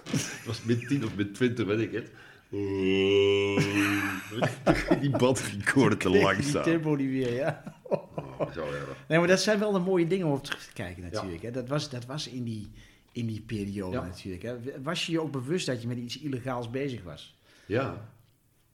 Het 0.09 0.45
was 0.45 0.63
min 0.63 0.87
10 0.87 1.05
of 1.05 1.15
min 1.15 1.33
20, 1.33 1.65
weet 1.65 1.79
ik 1.79 1.91
het. 1.91 2.11
Die 5.01 5.09
bandrecorder 5.17 5.97
te 5.97 6.09
Die 6.11 6.21
langzaam. 6.21 6.63
tempo 6.63 6.95
die 6.95 7.09
weer, 7.09 7.33
ja. 7.33 7.63
Oh, 7.83 8.51
zo. 8.53 8.65
Nee, 9.07 9.19
maar 9.19 9.27
dat 9.27 9.41
zijn 9.41 9.59
wel 9.59 9.71
de 9.71 9.79
mooie 9.79 10.07
dingen 10.07 10.27
om 10.27 10.33
op 10.33 10.43
terug 10.43 10.63
te 10.65 10.73
kijken 10.73 11.03
natuurlijk. 11.11 11.41
Hè? 11.41 11.51
Dat, 11.51 11.67
was, 11.67 11.89
dat 11.89 12.05
was 12.05 12.27
in 12.27 12.43
die, 12.43 12.71
in 13.11 13.25
die 13.27 13.41
periode 13.41 13.95
Ja. 13.95 14.03
natuurlijk. 14.03 14.43
Hè? 14.43 14.55
Was 14.83 15.05
je 15.05 15.11
je 15.11 15.21
ook 15.21 15.31
bewust 15.31 15.65
dat 15.65 15.81
je 15.81 15.87
met 15.87 15.97
iets 15.97 16.19
illegaals 16.19 16.69
bezig 16.69 17.03
was? 17.03 17.37
Ja. 17.65 18.07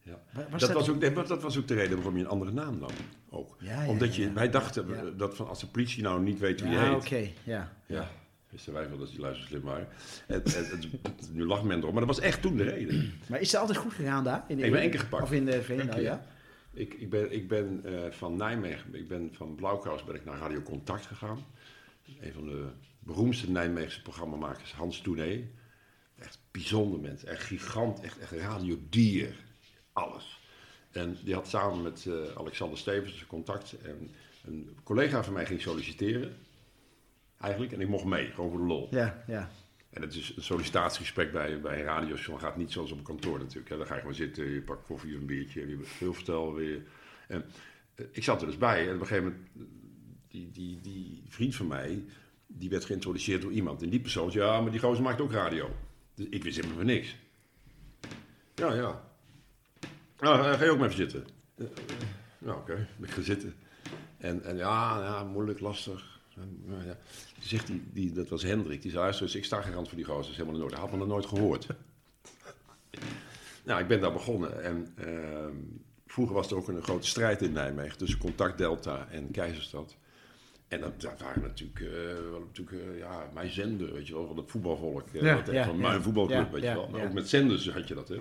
ja. 0.02 0.20
Was 0.50 0.62
dat, 0.62 0.72
was 0.72 0.90
ook, 0.90 1.00
nee, 1.00 1.14
dat 1.14 1.42
was 1.42 1.58
ook 1.58 1.68
de 1.68 1.74
reden 1.74 1.96
waarom 1.96 2.18
je 2.18 2.24
een 2.24 2.30
andere 2.30 2.52
naam 2.52 2.78
nam. 2.80 2.90
Ook. 3.30 3.58
Omdat 3.88 4.16
je, 4.16 4.32
wij 4.34 4.50
dachten 4.50 5.14
dat 5.18 5.36
van 5.36 5.48
als 5.48 5.60
de 5.60 5.68
politie 5.68 6.04
nou 6.04 6.22
niet 6.22 6.40
weet 6.40 6.62
wie 6.62 6.70
je 6.72 6.76
Ja, 6.78 6.84
heet. 6.84 6.96
oké. 7.06 7.28
ja. 7.44 7.72
Ja, 7.86 8.10
wisten 8.52 8.74
wij 8.74 8.90
wel 8.90 8.98
dat 8.98 9.10
die 9.10 9.20
luister 9.20 9.48
slim 9.48 9.62
waren. 9.62 9.88
Het, 10.28 10.56
het, 10.56 10.72
het- 10.72 11.34
nu 11.34 11.46
lacht 11.46 11.64
men 11.64 11.80
erop, 11.80 11.92
maar 11.94 12.06
dat 12.06 12.16
was 12.16 12.26
echt 12.26 12.42
toen 12.42 12.56
de 12.58 12.64
reden. 12.64 13.14
Maar 13.30 13.40
is 13.40 13.52
het 13.52 13.62
altijd 13.62 13.78
goed 13.78 13.94
gegaan 13.94 14.24
daar? 14.24 14.46
In 14.48 14.58
de 14.58 14.64
Ik 14.66 14.72
ben 14.72 14.82
één 14.82 14.90
keer 14.90 15.00
gepakt. 15.00 15.24
Of 15.24 15.32
in 15.32 15.46
de 15.46 15.64
keer. 15.66 16.02
ja? 16.02 16.26
Ik, 16.74 16.94
ik 16.94 17.10
ben, 17.10 17.32
ik 17.34 17.48
ben 17.48 17.82
eh, 17.84 18.12
van 18.12 18.36
Nijmegen, 18.36 18.96
ik 18.96 19.08
ben 19.08 19.30
van 19.34 19.56
Blauwkous 19.56 20.04
ben 20.04 20.16
ik 20.16 20.26
naar 20.26 20.38
Radio 20.40 20.62
Contact 20.62 21.06
gegaan. 21.06 21.46
Een 22.22 22.34
van 22.34 22.46
de 22.46 22.68
beroemdste 23.00 23.52
Nijmeegse 23.52 24.02
programmamakers, 24.02 24.74
Hans 24.74 25.00
Toenee. 25.02 25.52
Echt 26.18 26.40
bijzonder 26.52 27.00
mens, 27.00 27.24
echt 27.24 27.44
gigant, 27.44 28.02
echt, 28.02 28.20
echt 28.20 28.32
radiodier. 28.32 29.36
Alles. 29.94 30.40
En 30.92 31.18
die 31.24 31.34
had 31.34 31.48
samen 31.48 31.82
met 31.82 32.06
eh, 32.08 32.38
Alexander 32.38 32.78
Stevens 32.78 33.26
contact. 33.26 33.76
En 33.82 34.12
een 34.46 34.78
collega 34.84 35.24
van 35.24 35.34
mij 35.34 35.46
ging 35.46 35.62
solliciteren. 35.62 36.36
Eigenlijk. 37.42 37.72
En 37.72 37.82
ik 37.82 37.88
mocht 37.88 38.06
mee, 38.06 38.32
gewoon 38.32 38.50
voor 38.50 38.60
de 38.60 38.66
lol. 38.66 38.88
Ja, 38.92 39.24
ja. 39.28 39.50
En 39.90 40.02
het 40.02 40.16
is 40.16 40.34
een 40.36 40.44
sollicitatiegesprek 40.44 41.32
bij, 41.32 41.62
bij 41.62 41.80
een 41.80 41.86
radiostation. 41.86 42.40
gaat 42.40 42.58
niet 42.58 42.72
zoals 42.72 42.92
op 42.92 42.98
een 42.98 43.04
kantoor 43.04 43.40
natuurlijk. 43.40 43.70
hè. 43.70 43.78
Dan 43.78 43.86
ga 43.86 43.94
je 43.94 44.00
gewoon 44.00 44.16
zitten, 44.16 44.50
je 44.50 44.62
pakt 44.62 44.86
koffie, 44.86 45.16
een 45.16 45.26
biertje, 45.26 45.68
je 45.70 45.80
veel 45.84 46.14
vertellen 46.14 46.54
weer. 46.54 46.82
En 47.28 47.46
eh, 47.96 48.06
ik 48.12 48.24
zat 48.24 48.42
er 48.42 48.48
dus 48.48 48.58
bij. 48.58 48.88
En 48.88 48.96
op 48.96 49.02
een 49.02 49.08
gegeven 49.08 49.24
moment, 49.24 49.70
die, 50.28 50.52
die, 50.52 50.80
die 50.82 51.24
vriend 51.28 51.56
van 51.56 51.68
mij, 51.68 52.04
die 52.48 52.70
werd 52.70 52.86
geïntroduceerd 52.86 53.42
door 53.42 53.52
iemand. 53.52 53.82
En 53.82 53.90
die 53.90 54.00
persoon 54.00 54.32
zei, 54.32 54.46
ja, 54.46 54.62
maar 54.62 54.72
die 54.72 54.80
gozer 54.80 55.04
maakt 55.04 55.22
ook 55.22 55.32
radio. 55.32 55.70
Dus 56.16 56.26
ik 56.30 56.44
wist 56.44 56.62
helemaal 56.62 56.84
niks. 56.86 57.16
Ja, 58.56 58.74
ja. 58.74 59.02
Nou, 60.20 60.40
eh, 60.40 60.54
ga 60.58 60.64
je 60.64 60.72
ook 60.72 60.78
maar 60.78 60.90
even 60.90 61.00
zitten. 61.10 61.26
Eh, 61.58 61.66
Nou, 62.38 62.58
oké, 62.58 62.88
ben 62.98 63.08
ik 63.10 63.14
gaan 63.16 63.24
zitten. 63.24 63.54
En, 64.18 64.44
en 64.44 64.58
ja, 64.58 65.04
ja, 65.04 65.24
moeilijk, 65.24 65.60
lastig. 65.60 66.11
En, 66.36 66.62
nou 66.66 66.86
ja. 66.86 66.98
Zegt 67.40 67.68
die, 67.68 67.84
die, 67.94 68.12
dat 68.12 68.30
was 68.30 68.44
Hendrik, 68.44 68.82
die 68.82 68.92
zei, 68.92 69.04
luister 69.04 69.36
ik 69.36 69.46
sta 69.46 69.62
garant 69.62 69.88
voor 69.88 69.98
die 69.98 70.06
gozer, 70.06 70.22
dat 70.22 70.32
is 70.32 70.38
helemaal 70.38 70.60
nooit. 70.60 70.72
Hij 70.72 70.82
had 70.82 70.92
me 70.92 70.98
nog 70.98 71.08
nooit 71.08 71.26
gehoord. 71.26 71.68
nou, 73.64 73.82
ik 73.82 73.88
ben 73.88 74.00
daar 74.02 74.12
begonnen 74.14 74.64
en 74.64 74.88
ehm, 74.98 75.56
vroeger 76.08 76.36
was 76.36 76.52
er 76.52 76.58
ook 76.58 76.68
een 76.68 76.84
grote 76.84 77.08
strijd 77.08 77.42
in 77.42 77.52
Nijmegen 77.52 77.98
tussen 77.98 78.20
Contact 78.20 78.58
Delta 78.58 79.08
en 79.12 79.32
Keizerstad. 79.32 79.96
En 80.68 80.82
dat, 80.82 81.02
dat 81.02 81.20
waren 81.22 81.42
natuurlijk, 81.42 81.80
eh, 81.80 82.40
natuurlijk 82.46 82.90
eh, 82.92 82.98
ja, 82.98 83.30
mijn 83.34 83.50
zender, 83.50 83.94
weet 83.94 84.08
je 84.08 84.14
wel, 84.14 84.28
van 84.28 84.38
het 84.38 84.52
voetbalvolk. 84.52 85.08
eh, 85.14 85.22
Ja, 85.52 85.66
van 85.66 85.78
mijn 85.78 86.02
voetbalclub, 86.02 86.52
weet 86.52 86.62
je 86.64 86.74
wel. 86.74 86.88
Maar 86.90 87.04
ook 87.04 87.14
met 87.14 87.30
zenders 87.30 87.70
had 87.70 87.88
je 87.88 87.94
dat, 87.96 88.08
hè. 88.08 88.20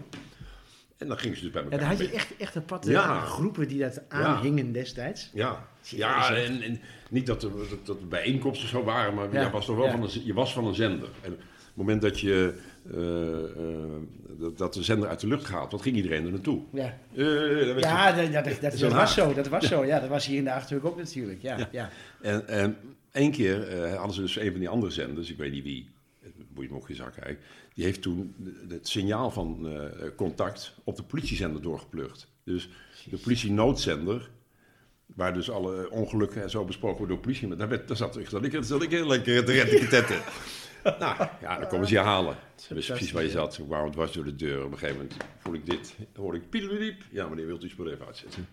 En 0.97 1.09
dan 1.09 1.19
gingen 1.19 1.37
ze 1.37 1.43
dus 1.43 1.53
bij 1.53 1.63
Ja, 1.63 1.69
elkaar. 1.71 1.89
daar 1.89 1.97
had 1.97 2.07
je 2.07 2.15
echt, 2.15 2.37
echt 2.37 2.57
aparte 2.57 2.91
Ja. 2.91 3.21
groepen 3.21 3.69
die 3.69 3.79
dat 3.81 4.09
aanhingen 4.09 4.73
destijds. 4.73 5.31
Ja, 5.35 5.69
ja 5.83 6.35
en, 6.35 6.63
en 6.63 6.81
niet 7.11 7.27
dat 7.27 7.43
er, 7.43 7.51
dat, 7.85 8.01
er 8.01 8.09
bijeenkomsten 8.09 8.69
zo 8.69 8.85
waren, 8.85 9.15
maar 9.15 9.33
Ja, 9.33 9.43
je, 9.43 9.51
was 9.51 9.67
toch 9.67 9.77
wel 9.77 9.91
van 9.91 10.03
een, 10.03 10.25
je 10.25 10.35
was 10.35 10.53
van 10.53 10.67
een 10.67 10.75
zender. 10.75 11.09
En 11.23 11.33
op 11.33 11.39
het 11.39 11.75
moment 11.75 12.03
dat, 12.03 12.21
je, 12.21 12.55
eh, 12.93 13.45
eh, 13.45 14.57
dat, 14.57 14.75
de 14.75 14.83
zender 14.83 15.09
uit 15.09 15.21
de 15.21 15.27
lucht 15.27 15.45
gaat, 15.45 15.73
wat 15.73 15.83
ging 15.83 15.97
iedereen 15.97 16.25
er 16.25 16.31
naartoe? 16.31 16.61
Ja, 16.73 16.99
Eh, 17.15 17.81
ja 17.81 18.13
dat, 18.13 18.33
dat, 18.33 18.45
dat, 18.45 18.61
dat, 18.61 18.79
Den 18.79 18.93
was 18.93 19.15
zo. 19.15 19.35
Dat 19.35 19.49
was 19.49 19.67
zo. 19.67 19.85
Ja, 19.85 20.01
dat 20.01 20.09
was 20.09 20.27
hier 20.27 20.37
in 20.37 20.45
de 20.45 20.53
Achterhoek 20.53 20.85
ook 20.85 20.97
natuurlijk. 20.97 21.43
Ja, 21.43 21.69
ja. 21.71 21.91
En, 22.21 22.49
en 22.49 22.77
één 23.13 23.31
keer 23.31 23.87
hadden 23.97 24.15
ze 24.15 24.21
dus 24.21 24.37
een 24.37 24.51
van 24.51 24.61
die 24.61 24.69
andere 24.69 24.93
zenders, 24.93 25.31
ik 25.31 25.37
weet 25.37 25.53
niet 25.53 25.65
wie, 25.65 25.89
het 26.23 26.55
boeit 26.55 26.71
me 26.71 26.77
ook 26.77 26.87
geen 26.87 26.97
zak 26.97 27.17
eigenlijk, 27.17 27.41
die 27.75 27.85
heeft 27.85 28.03
toen 28.03 28.35
het 28.69 28.89
signaal 28.89 29.31
van 29.31 29.69
contact 30.17 30.75
op 30.85 30.97
de 30.97 31.03
politiezender 31.03 31.63
doorgeplucht. 31.63 32.29
Dus 32.45 32.69
de 33.11 33.17
politienoodzender, 33.17 34.31
waar 35.21 35.35
dus 35.35 35.51
alle 35.51 35.91
ongelukken 35.91 36.43
en 36.43 36.51
zo 36.51 36.65
besproken 36.65 36.99
worden 36.99 37.17
door 37.17 37.25
politie, 37.25 37.49
maar 37.49 37.57
daar, 37.57 37.69
werd, 37.69 37.89
daar 37.89 37.97
zat, 37.97 38.17
ik, 38.17 38.29
zat, 38.29 38.45
ik, 38.45 38.59
zat 38.61 38.83
ik 38.83 38.91
heel 38.91 39.07
lekker 39.07 39.45
te 39.45 39.53
redden 39.53 40.23
nou, 40.99 41.29
ja, 41.41 41.59
dan 41.59 41.69
komen 41.69 41.87
ze 41.87 41.95
je 41.95 42.01
halen. 42.01 42.37
Ze 42.55 42.75
wisten 42.75 42.95
precies 42.95 43.13
waar 43.13 43.23
je 43.23 43.31
zat. 43.31 43.61
Wou 43.69 43.87
het 43.87 43.95
was 43.95 44.13
door 44.13 44.25
de 44.25 44.37
deur. 44.37 44.65
Op 44.65 44.73
een 44.73 44.79
gegeven 44.79 44.97
moment 44.97 45.17
voel 45.39 45.55
ik 45.55 45.67
dit, 45.67 45.97
hoor 46.17 46.35
ik 46.35 46.51
piedeliep. 46.51 47.03
Ja, 47.11 47.29
meneer, 47.29 47.47
wilt 47.47 47.61
u 47.61 47.63
het 47.63 47.73
spul 47.73 47.91
even 47.91 48.07
uitzetten? 48.07 48.49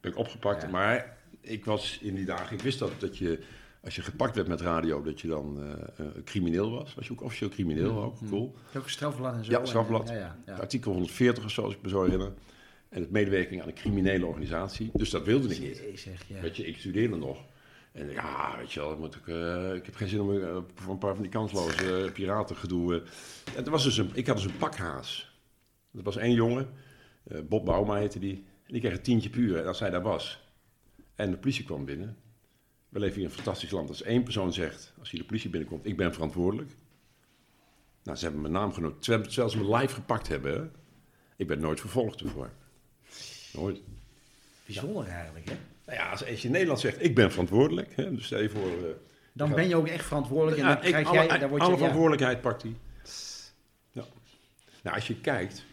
Ben 0.00 0.10
ik 0.10 0.18
opgepakt, 0.18 0.62
Ja. 0.62 0.68
maar 0.68 1.16
ik 1.40 1.64
was 1.64 1.98
in 2.02 2.14
die 2.14 2.24
dagen, 2.24 2.56
ik 2.56 2.62
wist 2.62 2.78
dat, 2.78 2.92
dat 2.98 3.18
je, 3.18 3.38
als 3.84 3.96
je 3.96 4.02
gepakt 4.02 4.36
werd 4.36 4.48
met 4.48 4.60
radio, 4.60 5.02
dat 5.02 5.20
je 5.20 5.28
dan 5.28 5.62
eh, 5.62 6.06
eh, 6.06 6.12
crimineel 6.24 6.70
was. 6.70 6.94
Was 6.94 7.06
je 7.06 7.12
ook 7.12 7.22
officieel 7.22 7.50
crimineel, 7.50 8.02
ook 8.02 8.18
cool. 8.28 8.54
Ook 8.76 8.84
een 8.84 8.90
strafblad 8.90 9.34
en 9.34 9.44
zo. 9.44 9.50
Ja, 9.50 9.64
strafblad. 9.64 10.08
Ja, 10.08 10.14
ja, 10.14 10.38
ja. 10.46 10.56
Artikel 10.56 10.92
140 10.92 11.44
of 11.44 11.50
zo, 11.50 11.62
als 11.62 11.74
ik 11.74 11.82
me 11.82 11.88
zo 11.88 12.02
herinner. 12.02 12.32
En 12.88 13.00
het 13.00 13.10
medewerking 13.10 13.62
aan 13.62 13.68
een 13.68 13.74
criminele 13.74 14.26
organisatie. 14.26 14.90
Dus 14.92 15.10
dat 15.10 15.24
wilde 15.24 15.54
ik 15.54 15.60
niet. 15.60 15.82
Zeg, 15.98 16.28
ja. 16.28 16.40
Weet 16.40 16.56
je, 16.56 16.66
ik 16.66 16.76
studeerde 16.76 17.16
nog. 17.16 17.44
En 17.92 18.10
ja, 18.10 18.56
weet 18.58 18.72
je 18.72 18.80
wel, 18.80 18.96
moet 18.98 19.14
ik, 19.14 19.28
eh, 19.28 19.74
ik 19.74 19.86
heb 19.86 19.94
geen 19.94 20.08
zin 20.08 20.20
om 20.20 20.42
eh, 20.42 20.56
voor 20.74 20.92
een 20.92 20.98
paar 20.98 21.12
van 21.14 21.22
die 21.22 21.30
kansloze 21.30 22.04
uh, 22.04 22.12
piratengedoe. 22.12 23.02
eh. 23.54 23.64
Er 23.64 23.70
was 23.70 23.84
dus 23.84 23.96
een, 23.96 24.10
ik 24.14 24.26
had 24.26 24.36
dus 24.36 24.44
een 24.44 24.56
pakhaas. 24.56 25.34
Dat 25.90 26.04
was 26.04 26.16
één 26.16 26.34
jongen, 26.34 26.68
Bob 27.48 27.64
Bouma 27.64 27.94
heette 27.96 28.18
die. 28.18 28.44
En 28.66 28.72
die 28.72 28.80
kreeg 28.80 28.92
een 28.96 29.02
tientje 29.02 29.30
per 29.30 29.38
uur 29.40 29.66
als 29.66 29.80
hij 29.80 29.90
daar 29.90 30.02
was. 30.02 30.44
En 31.14 31.30
de 31.30 31.36
politie 31.36 31.64
kwam 31.64 31.84
binnen. 31.84 32.16
We 32.88 32.98
leven 32.98 33.14
hier 33.14 33.24
in 33.24 33.30
een 33.30 33.36
fantastisch 33.36 33.70
land. 33.70 33.88
Als 33.88 34.02
één 34.02 34.22
persoon 34.22 34.52
zegt, 34.52 34.94
als 34.98 35.10
hier 35.10 35.20
de 35.20 35.26
politie 35.26 35.50
binnenkomt, 35.50 35.86
ik 35.86 35.96
ben 35.96 36.12
verantwoordelijk. 36.12 36.70
Nou, 38.02 38.16
ze 38.18 38.24
hebben 38.24 38.42
mijn 38.42 38.52
naam 38.52 38.72
genoemd. 38.72 39.04
Ze 39.04 39.56
me 39.58 39.76
live 39.76 39.94
gepakt 39.94 40.28
hebben. 40.28 40.52
Hè. 40.54 40.68
Ik 41.36 41.46
ben 41.46 41.60
nooit 41.60 41.80
vervolgd 41.80 42.20
ervoor. 42.20 42.50
Nooit. 43.56 43.80
Bijzonder 44.66 45.06
eigenlijk, 45.06 45.48
hè? 45.48 45.54
Nou 45.86 45.98
ja, 45.98 46.10
als, 46.10 46.26
als 46.26 46.40
je 46.40 46.46
in 46.46 46.52
Nederland 46.52 46.80
zegt, 46.80 47.02
ik 47.04 47.14
ben 47.14 47.30
verantwoordelijk. 47.30 47.96
Hè, 47.96 48.14
dus 48.14 48.24
stel 48.24 48.40
je 48.40 48.48
voor... 48.50 48.68
eh, 48.68 48.94
Dan 49.32 49.54
ben 49.54 49.68
je 49.68 49.76
ook 49.76 49.86
echt 49.86 50.04
verantwoordelijk. 50.06 50.56
En 50.60 50.66
dan 50.66 50.76
ik, 50.76 50.80
krijg 50.82 51.06
alle, 51.06 51.16
jij, 51.26 51.38
dan 51.38 51.48
word 51.48 51.60
je, 51.60 51.66
alle 51.66 51.70
ja. 51.70 51.76
verantwoordelijkheid 51.78 52.40
pakt 52.40 52.62
hij. 52.62 52.74
Ja. 53.92 54.04
Nou, 54.82 54.96
als 54.96 55.06
je 55.06 55.20
kijkt, 55.20 55.64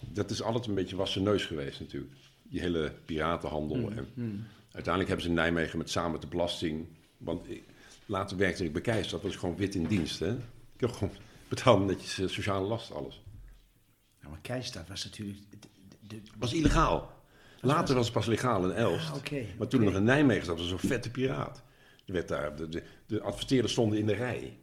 dat 0.00 0.30
is 0.30 0.42
altijd 0.42 0.66
een 0.66 0.74
beetje 0.74 0.96
wassen 0.96 1.22
neus 1.22 1.44
geweest 1.44 1.80
natuurlijk. 1.80 2.12
Die 2.42 2.60
hele 2.60 2.92
piratenhandel. 3.04 3.76
Mm, 3.76 3.88
En 4.14 4.46
uiteindelijk 4.72 5.06
hebben 5.08 5.20
ze 5.22 5.28
in 5.28 5.34
Nijmegen 5.34 5.78
met 5.78 5.90
samen 5.90 6.20
de 6.20 6.26
belasting... 6.26 6.86
Want 7.16 7.50
ik, 7.50 7.62
later 8.06 8.36
werkte 8.36 8.64
ik 8.64 8.72
bij 8.72 8.82
Keijs, 8.82 9.08
dat 9.08 9.22
was 9.22 9.36
gewoon 9.36 9.56
wit 9.56 9.74
in 9.74 9.86
dienst. 9.86 10.18
Hè? 10.18 10.32
Ik 10.74 10.80
heb 10.80 10.90
gewoon 10.92 11.14
betaald 11.48 11.86
netjes 11.86 12.18
eh, 12.18 12.28
sociale 12.28 12.66
last, 12.66 12.92
alles. 12.92 13.22
Ja, 14.22 14.28
maar 14.28 14.38
Keistad 14.42 14.88
was 14.88 15.04
natuurlijk... 15.04 15.38
de- 15.50 15.68
de- 16.00 16.22
was 16.38 16.52
illegaal. 16.52 17.13
Later 17.64 17.94
was 17.94 18.04
het 18.04 18.14
pas 18.14 18.26
legaal 18.26 18.64
in 18.64 18.76
Elst. 18.76 19.10
Ah, 19.10 19.16
oké, 19.16 19.44
Maar 19.58 19.66
toen 19.68 19.84
nog 19.84 19.94
in 19.94 20.04
Nijmegen 20.04 20.44
zat, 20.44 20.58
was 20.58 20.68
zo'n 20.68 20.78
vette 20.78 21.10
piraat. 21.10 21.62
Er 22.06 22.12
werd 22.12 22.28
daar, 22.28 22.56
de, 22.56 22.68
de, 22.68 22.82
de 23.06 23.20
adverteerders 23.20 23.72
stonden 23.72 23.98
in 23.98 24.06
de 24.06 24.14
rij. 24.14 24.56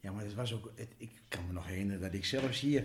Ja, 0.00 0.12
maar 0.12 0.24
het 0.24 0.34
was 0.34 0.54
ook... 0.54 0.72
het- 0.74 0.94
ik 0.96 1.10
kan 1.28 1.46
me 1.46 1.52
nog 1.52 1.66
herinneren 1.66 2.00
dat 2.02 2.14
ik 2.14 2.24
zelfs 2.24 2.60
hier 2.60 2.84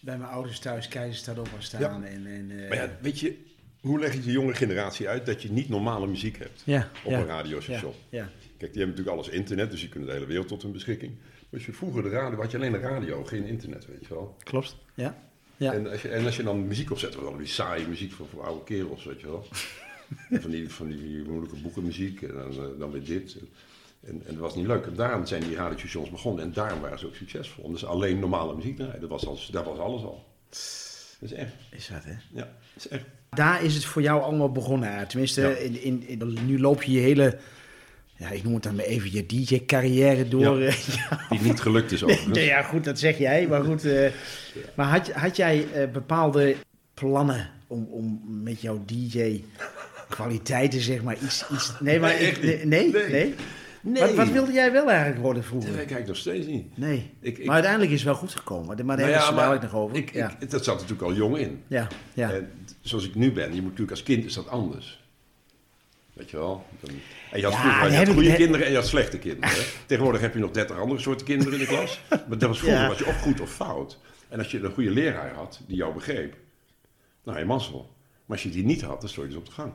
bij 0.00 0.18
mijn 0.18 0.30
ouders 0.30 0.58
thuis 0.58 0.88
Keizerstad 0.88 1.38
op 1.38 1.48
was 1.48 1.64
staan. 1.64 1.80
Ja. 1.80 2.02
En, 2.08 2.26
en, 2.26 2.50
eh, 2.62 2.68
Maar 2.68 2.76
ja, 2.78 2.90
weet 3.00 3.20
je, 3.20 3.36
hoe 3.80 3.98
leg 3.98 4.14
je 4.14 4.20
de 4.20 4.30
jonge 4.32 4.54
generatie 4.54 5.08
uit 5.08 5.26
dat 5.26 5.42
je 5.42 5.50
niet 5.50 5.68
normale 5.68 6.06
muziek 6.06 6.38
hebt 6.38 6.62
ja, 6.64 6.90
op 7.04 7.10
ja, 7.10 7.18
een 7.20 7.26
radiostation? 7.26 7.92
Ja, 8.08 8.18
ja. 8.18 8.24
Kijk, 8.58 8.72
die 8.72 8.82
hebben 8.82 8.88
natuurlijk 8.88 9.16
alles 9.16 9.28
internet, 9.28 9.70
dus 9.70 9.80
die 9.80 9.88
kunnen 9.88 10.08
de 10.08 10.14
hele 10.14 10.26
wereld 10.26 10.48
tot 10.48 10.62
hun 10.62 10.72
beschikking. 10.72 11.12
Als 11.52 11.66
je 11.66 11.72
vroeger 11.72 12.02
de 12.02 12.08
radio, 12.08 12.40
had 12.40 12.50
je 12.50 12.56
alleen 12.56 12.72
de 12.72 12.78
radio, 12.78 13.24
geen 13.24 13.44
internet, 13.44 13.86
weet 13.86 14.06
je 14.06 14.14
wel. 14.14 14.36
Klopt. 14.42 14.76
Ja. 14.94 15.24
Ja. 15.56 15.72
En, 15.72 15.90
als 15.90 16.02
je, 16.02 16.08
en 16.08 16.24
als 16.24 16.36
je 16.36 16.42
dan 16.42 16.66
muziek 16.66 16.90
opzet, 16.90 17.12
dan 17.12 17.38
die 17.38 17.46
saaie 17.46 17.86
muziek 17.88 18.12
van, 18.12 18.26
van 18.34 18.44
oude 18.44 18.64
kerels, 18.64 19.04
weet 19.04 19.20
je 19.20 19.26
wel. 19.26 19.46
En 20.30 20.40
van, 20.42 20.50
die, 20.50 20.70
van 20.72 20.88
die 20.88 21.24
moeilijke 21.28 21.56
boekenmuziek 21.56 22.22
en 22.22 22.34
dan, 22.34 22.50
eh, 22.50 22.78
dan 22.78 22.90
weer 22.90 23.04
dit. 23.04 23.36
En, 23.40 23.48
en, 24.08 24.22
en 24.26 24.32
dat 24.32 24.42
was 24.42 24.54
niet 24.54 24.66
leuk. 24.66 24.86
En 24.86 24.94
daarom 24.94 25.26
zijn 25.26 25.42
die 25.42 25.56
radiostations 25.56 26.10
begonnen 26.10 26.44
en 26.44 26.52
daarom 26.52 26.80
waren 26.80 26.98
ze 26.98 27.06
ook 27.06 27.14
succesvol. 27.14 27.64
Omdat 27.64 27.80
ze 27.80 27.86
alleen 27.86 28.18
normale 28.18 28.54
muziek 28.56 28.76
draaien. 28.76 29.00
Dat 29.00 29.10
was, 29.10 29.26
al, 29.26 29.38
dat 29.50 29.64
was 29.64 29.78
alles 29.78 30.02
al. 30.02 30.24
Dat 31.20 31.30
is 31.30 31.32
echt. 31.32 31.52
Is 31.70 31.88
dat, 31.88 32.04
hè? 32.04 32.12
Ja, 32.32 32.42
dat 32.74 32.84
is 32.84 32.88
echt. 32.88 33.04
Daar 33.30 33.64
is 33.64 33.74
het 33.74 33.84
voor 33.84 34.02
jou 34.02 34.22
allemaal 34.22 34.52
begonnen. 34.52 35.08
Tenminste, 35.08 35.40
Ja. 35.40 35.48
in, 35.48 35.82
in, 35.82 36.06
in- 36.08 36.38
nu 36.46 36.60
loop 36.60 36.82
je 36.82 36.92
je 36.92 37.00
hele, 37.00 37.38
ja, 38.18 38.28
ik 38.30 38.44
noem 38.44 38.54
het 38.54 38.62
dan 38.62 38.74
maar 38.74 38.84
even, 38.84 39.12
je 39.12 39.26
DJ-carrière 39.26 40.28
door. 40.28 40.60
Ja. 40.60 40.72
ja. 41.10 41.26
Die 41.30 41.40
niet 41.40 41.60
gelukt 41.60 41.92
is 41.92 42.00
Nee, 42.02 42.10
overigens. 42.10 42.36
nou 42.38 42.48
ja, 42.50 42.62
goed, 42.62 42.84
dat 42.84 42.98
zeg 42.98 43.18
jij. 43.18 43.46
Maar 43.46 43.64
goed, 43.64 43.84
eh, 43.84 44.10
maar 44.74 44.86
had, 44.86 45.10
had 45.12 45.36
jij 45.36 45.66
eh, 45.74 45.88
bepaalde 45.92 46.56
plannen 46.94 47.50
om, 47.66 47.86
om 47.90 48.20
met 48.42 48.60
jouw 48.60 48.82
DJ-kwaliteiten, 48.86 50.80
zeg 50.80 51.02
maar, 51.02 51.16
iets... 51.24 51.44
iets 51.52 51.72
nee, 51.80 52.00
maar 52.00 52.14
Nee, 52.14 52.28
ik, 52.30 52.42
nee, 52.42 52.64
nee, 52.66 52.92
Nee. 53.10 53.34
Nee. 53.80 54.00
Wat, 54.02 54.14
wat 54.14 54.28
wilde 54.28 54.52
jij 54.52 54.72
wel 54.72 54.90
eigenlijk 54.90 55.20
worden 55.20 55.42
Dat 55.42 55.50
vroeger? 55.50 55.76
weet 55.76 55.90
ik 55.90 56.06
nog 56.06 56.16
steeds 56.16 56.46
niet. 56.46 56.78
Nee. 56.78 57.10
Ik- 57.20 57.38
ik- 57.38 57.44
maar 57.44 57.54
uiteindelijk 57.54 57.92
is 57.92 57.98
het 57.98 58.08
wel 58.08 58.18
goed 58.18 58.30
gekomen. 58.30 58.66
Maar 58.66 58.76
daar 58.76 58.86
Nou 58.86 59.00
hebben 59.00 59.50
we 59.60 59.66
nog 59.66 59.74
over. 59.74 59.96
Dat 60.48 60.64
zat 60.64 60.74
natuurlijk 60.74 61.02
al 61.02 61.14
jong 61.14 61.38
in. 61.38 61.62
ja, 61.66 61.86
ja. 62.14 62.30
En 62.32 62.50
zoals 62.80 63.04
ik 63.06 63.14
nu 63.14 63.32
ben, 63.32 63.44
je 63.48 63.54
moet 63.54 63.62
natuurlijk 63.62 63.90
als 63.90 64.02
kind 64.02 64.24
is 64.24 64.34
dat 64.34 64.48
anders. 64.48 65.04
Weet 66.16 66.30
je 66.30 66.36
wel? 66.36 66.66
Dan- 66.80 66.94
en 67.30 67.38
je 67.38 67.44
had 67.44 67.52
Ja, 67.52 67.58
vroeger 67.60 67.80
had 67.80 67.90
je 67.90 67.96
heb 67.96 68.06
had 68.06 68.16
ik- 68.16 68.22
goede 68.22 68.36
kinderen 68.36 68.64
en 68.66 68.70
je 68.72 68.78
had 68.78 68.86
slechte 68.86 69.18
kinderen. 69.18 69.64
Tegenwoordig 69.86 70.20
heb 70.20 70.34
je 70.34 70.40
nog 70.40 70.50
30 70.50 70.78
andere 70.78 71.00
soorten 71.00 71.26
kinderen 71.26 71.52
in 71.52 71.58
de 71.58 71.66
klas. 71.66 72.00
Maar 72.28 72.38
dat 72.38 72.48
was 72.48 72.58
vroeger 72.58 72.80
Ja. 72.80 72.88
was 72.88 72.98
je 72.98 73.06
of 73.06 73.20
goed 73.20 73.40
of 73.40 73.50
fout. 73.52 73.98
En 74.28 74.38
als 74.38 74.50
je 74.50 74.60
een 74.60 74.72
goede 74.72 74.90
leraar 74.90 75.34
had 75.34 75.60
die 75.66 75.76
jou 75.76 75.94
begreep, 75.94 76.36
nou, 77.24 77.38
je 77.38 77.44
mazzel. 77.44 77.94
Maar 78.26 78.36
als 78.36 78.42
je 78.42 78.50
die 78.50 78.64
niet 78.64 78.82
had, 78.82 79.00
dan 79.00 79.08
stond 79.10 79.26
je 79.26 79.32
dus 79.32 79.40
op 79.42 79.46
de 79.46 79.52
gang. 79.52 79.72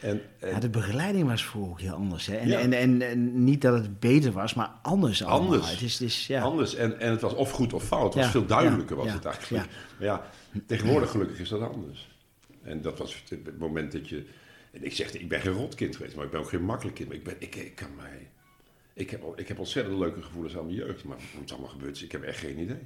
En, 0.00 0.22
en 0.40 0.48
Ja, 0.50 0.58
de 0.58 0.68
begeleiding 0.70 1.28
was 1.28 1.44
vroeger 1.44 1.70
ook 1.72 1.80
heel 1.80 1.92
anders. 1.94 2.26
Hè? 2.26 2.36
En, 2.36 2.48
Ja. 2.48 2.58
en, 2.58 2.72
en, 2.72 3.02
en 3.02 3.44
niet 3.44 3.60
dat 3.60 3.74
het 3.74 4.00
beter 4.00 4.32
was, 4.32 4.54
maar 4.54 4.70
anders 4.82 5.24
allemaal. 5.24 5.52
Anders. 5.52 5.70
Het 5.70 5.80
is, 5.82 5.92
het 5.92 6.08
is, 6.08 6.26
ja. 6.26 6.42
anders. 6.42 6.74
En, 6.74 7.00
en 7.00 7.10
het 7.10 7.20
was 7.20 7.34
of 7.34 7.50
goed 7.50 7.72
of 7.72 7.84
fout. 7.84 8.14
Het 8.14 8.22
was 8.22 8.32
veel 8.32 8.46
duidelijker 8.46 8.96
was 8.96 9.12
het 9.12 9.24
eigenlijk. 9.24 9.66
Maar 9.98 10.06
ja, 10.06 10.26
tegenwoordig 10.66 11.10
gelukkig 11.10 11.38
is 11.40 11.48
dat 11.48 11.60
anders. 11.60 12.10
En 12.62 12.80
dat 12.82 12.98
was 12.98 13.22
het 13.28 13.58
moment 13.58 13.92
dat 13.92 14.08
je... 14.08 14.26
En 14.72 14.84
ik 14.84 14.92
zeg, 14.94 15.12
ik 15.14 15.28
ben 15.28 15.40
geen 15.40 15.52
rotkind 15.52 15.96
geweest, 15.96 16.16
maar 16.16 16.24
ik 16.24 16.30
ben 16.30 16.40
ook 16.40 16.48
geen 16.48 16.64
makkelijk 16.64 16.96
kind. 16.96 17.08
Maar 17.08 17.16
ik, 17.18 17.24
ben, 17.24 17.34
ik, 17.38 17.54
ik 17.54 17.74
kan 17.74 17.88
mij... 17.96 18.30
Ik 18.94 19.10
heb, 19.10 19.22
ik 19.36 19.48
heb 19.48 19.58
ontzettend 19.58 19.98
leuke 19.98 20.22
gevoelens 20.22 20.56
aan 20.56 20.64
mijn 20.64 20.76
jeugd. 20.76 21.04
Maar 21.04 21.16
hoe 21.32 21.40
het 21.40 21.50
allemaal 21.52 21.68
gebeurt, 21.68 22.00
ik 22.02 22.12
heb 22.12 22.22
echt 22.22 22.38
geen 22.38 22.58
idee. 22.58 22.78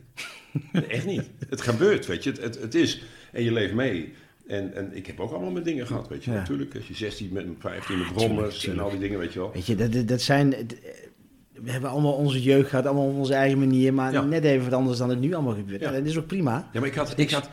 Echt 0.96 1.06
niet. 1.06 1.22
Het 1.48 1.60
gebeurt, 1.60 2.06
weet 2.06 2.24
je. 2.24 2.30
Het, 2.30 2.42
het, 2.42 2.60
het 2.60 2.74
is. 2.74 3.02
En 3.32 3.42
je 3.42 3.52
leeft 3.52 3.74
mee. 3.74 4.12
En, 4.46 4.74
en 4.74 4.96
ik 4.96 5.06
heb 5.06 5.20
ook 5.20 5.30
allemaal 5.32 5.50
mijn 5.50 5.64
dingen 5.64 5.86
gehad, 5.86 6.08
weet 6.08 6.24
je. 6.24 6.30
Ja. 6.30 6.36
Natuurlijk, 6.36 6.74
als 6.76 6.88
je 6.88 6.94
16 6.94 7.28
met 7.32 7.46
15 7.58 7.98
met 7.98 8.12
brommers 8.12 8.66
en 8.66 8.78
al 8.78 8.90
die 8.90 8.98
dingen, 8.98 9.18
weet 9.18 9.32
je 9.32 9.38
wel. 9.38 9.52
Weet 9.52 9.66
je, 9.66 9.74
dat, 9.74 10.08
dat- 10.08 10.20
zijn... 10.20 10.52
het- 10.52 10.78
We 11.62 11.70
hebben 11.70 11.90
allemaal 11.90 12.12
onze 12.12 12.42
jeugd 12.42 12.68
gehad, 12.68 12.86
allemaal 12.86 13.08
op 13.08 13.16
onze 13.16 13.34
eigen 13.34 13.58
manier, 13.58 13.94
maar 13.94 14.12
Ja. 14.12 14.22
net 14.22 14.44
even 14.44 14.64
wat 14.64 14.72
anders 14.78 14.98
dan 14.98 15.08
het 15.10 15.20
nu 15.20 15.34
allemaal 15.34 15.54
gebeurt. 15.54 15.80
Ja. 15.80 15.86
En 15.92 15.94
dat 15.94 16.06
is 16.12 16.18
ook 16.18 16.26
prima. 16.26 16.68
Ja, 16.72 16.80
maar 16.80 16.88
ik 16.88 16.94
had, 16.94 17.18
ik 17.18 17.30
had, 17.30 17.48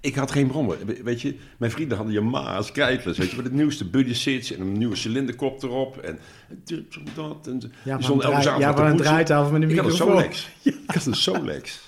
ik 0.00 0.14
had 0.14 0.30
geen 0.30 0.46
brommer. 0.46 0.76
Weet 1.04 1.20
je, 1.20 1.34
mijn 1.58 1.70
vrienden 1.72 1.96
hadden 1.96 2.14
Yamaha's, 2.14 2.72
Krijtlers, 2.72 3.18
weet 3.18 3.30
je, 3.30 3.36
met 3.36 3.44
het 3.44 3.54
nieuwste 3.54 3.84
buddy 3.88 4.14
sits 4.14 4.52
en 4.54 4.60
een 4.60 4.72
nieuwe 4.78 4.96
cilinderkop 4.96 5.62
erop 5.62 5.96
en 5.98 6.18
dit 6.64 6.82
en 6.96 7.02
dat. 7.14 7.46
En 7.46 7.72
Ja, 7.84 8.00
van, 8.00 8.22
elke 8.22 8.40
draai, 8.40 8.60
ja, 8.60 8.76
van 8.76 8.86
een 8.86 8.96
draaitafel 8.96 9.52
met 9.52 9.62
een 9.62 9.70
Ik 9.70 9.76
had 9.76 9.84
een 9.86 9.90
microfoon. 9.92 10.16
Solex. 10.20 10.48
Ik 10.88 10.94
had 10.94 11.06
een 11.06 11.14
Solex. 11.14 11.80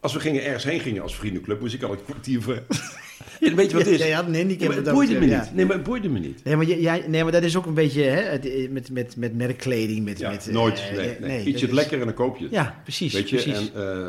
Als 0.00 0.12
we 0.12 0.20
gingen 0.20 0.44
ergens 0.44 0.64
heen 0.64 0.80
gingen 0.80 1.02
als 1.02 1.16
vriendenclub, 1.16 1.60
moest 1.60 1.74
ik 1.74 1.82
al 1.82 1.92
een 1.92 2.04
kwartier 2.04 2.42
voor. 2.42 2.62
En 3.40 3.56
weet 3.56 3.70
je 3.70 3.76
wat 3.76 3.86
het 3.86 4.00
is? 4.00 4.06
Ja, 4.06 4.16
had 4.16 4.26
een 4.26 4.34
handicap 4.34 4.60
Ja, 4.60 4.66
maar 4.66 4.76
het 4.76 4.84
dat 4.84 4.94
boeide 4.94 5.12
me 5.14 5.20
niet. 5.20 5.30
ja. 5.30 5.50
Nee, 5.54 5.64
maar 5.66 5.74
het 5.76 5.84
boeide 5.84 6.08
me 6.08 6.18
niet. 6.18 6.44
Nee 6.44 6.56
maar, 6.56 6.64
jij- 6.66 7.04
nee, 7.08 7.22
maar 7.22 7.32
dat 7.32 7.42
is 7.42 7.56
ook 7.56 7.66
een 7.66 7.74
beetje 7.74 8.02
hè, 8.02 8.20
het- 8.22 8.70
met, 8.70 8.90
met, 8.90 9.16
met 9.16 9.36
merkkleding. 9.36 10.04
Met, 10.04 10.18
Ja, 10.18 10.30
met, 10.30 10.46
eh, 10.48 10.54
nooit. 10.54 10.82
Nee, 10.96 11.10
eh, 11.10 11.20
nee. 11.20 11.38
Iets 11.38 11.44
je 11.46 11.52
het 11.52 11.62
is- 11.62 11.70
lekker 11.70 11.98
en 12.00 12.04
dan 12.04 12.14
koop 12.14 12.36
je 12.36 12.44
het. 12.44 12.52
Ja, 12.52 12.80
precies. 12.82 13.12
Weet 13.12 13.30
je, 13.30 13.36
precies. 13.42 13.72
en 13.72 13.82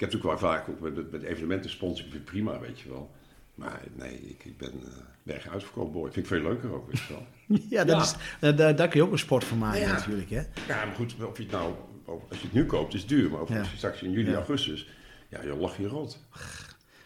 ik 0.00 0.06
heb 0.06 0.12
natuurlijk 0.12 0.40
wel 0.40 0.50
vaak 0.50 0.68
ook 0.68 0.80
met, 0.80 1.10
met 1.12 1.22
evenementen 1.22 1.70
sponsor, 1.70 2.06
ik 2.06 2.12
vind 2.12 2.24
prima, 2.24 2.58
weet 2.60 2.80
je 2.80 2.88
wel. 2.88 3.10
Maar 3.54 3.80
nee, 3.96 4.20
ik, 4.20 4.44
ik 4.44 4.56
ben 4.58 4.72
uh, 4.82 4.88
berg 5.22 5.48
uitverkoop 5.48 5.92
boy. 5.92 6.04
Vind 6.12 6.16
ik 6.16 6.26
veel 6.26 6.42
leuker 6.42 6.72
ook, 6.74 6.86
weet 6.90 6.98
je 7.00 7.12
wel. 7.12 7.26
ja, 7.70 7.84
dat 7.84 7.96
Ja. 7.96 8.02
Is, 8.02 8.14
daar, 8.40 8.56
daar 8.56 8.76
daar 8.76 8.88
kun 8.88 9.00
je 9.00 9.06
ook 9.06 9.12
een 9.12 9.18
sport 9.18 9.44
van 9.44 9.58
maken 9.58 9.80
Ja. 9.80 9.92
natuurlijk. 9.92 10.30
Hè? 10.30 10.36
Ja, 10.68 10.84
maar 10.84 10.94
goed, 10.96 11.14
of 11.24 11.36
je 11.36 11.42
het 11.42 11.52
nou, 11.52 11.74
als 12.06 12.38
je 12.38 12.44
het 12.44 12.52
nu 12.52 12.64
koopt, 12.66 12.94
is 12.94 13.00
het 13.00 13.08
duur. 13.08 13.30
Maar 13.30 13.40
of 13.40 13.48
Ja. 13.48 13.58
als 13.58 13.70
je 13.70 13.76
straks 13.76 14.02
in 14.02 14.10
juli, 14.10 14.30
Ja. 14.30 14.36
augustus, 14.36 14.88
ja, 15.28 15.42
je 15.42 15.56
lach 15.56 15.76
je 15.76 15.86
rot. 15.88 16.18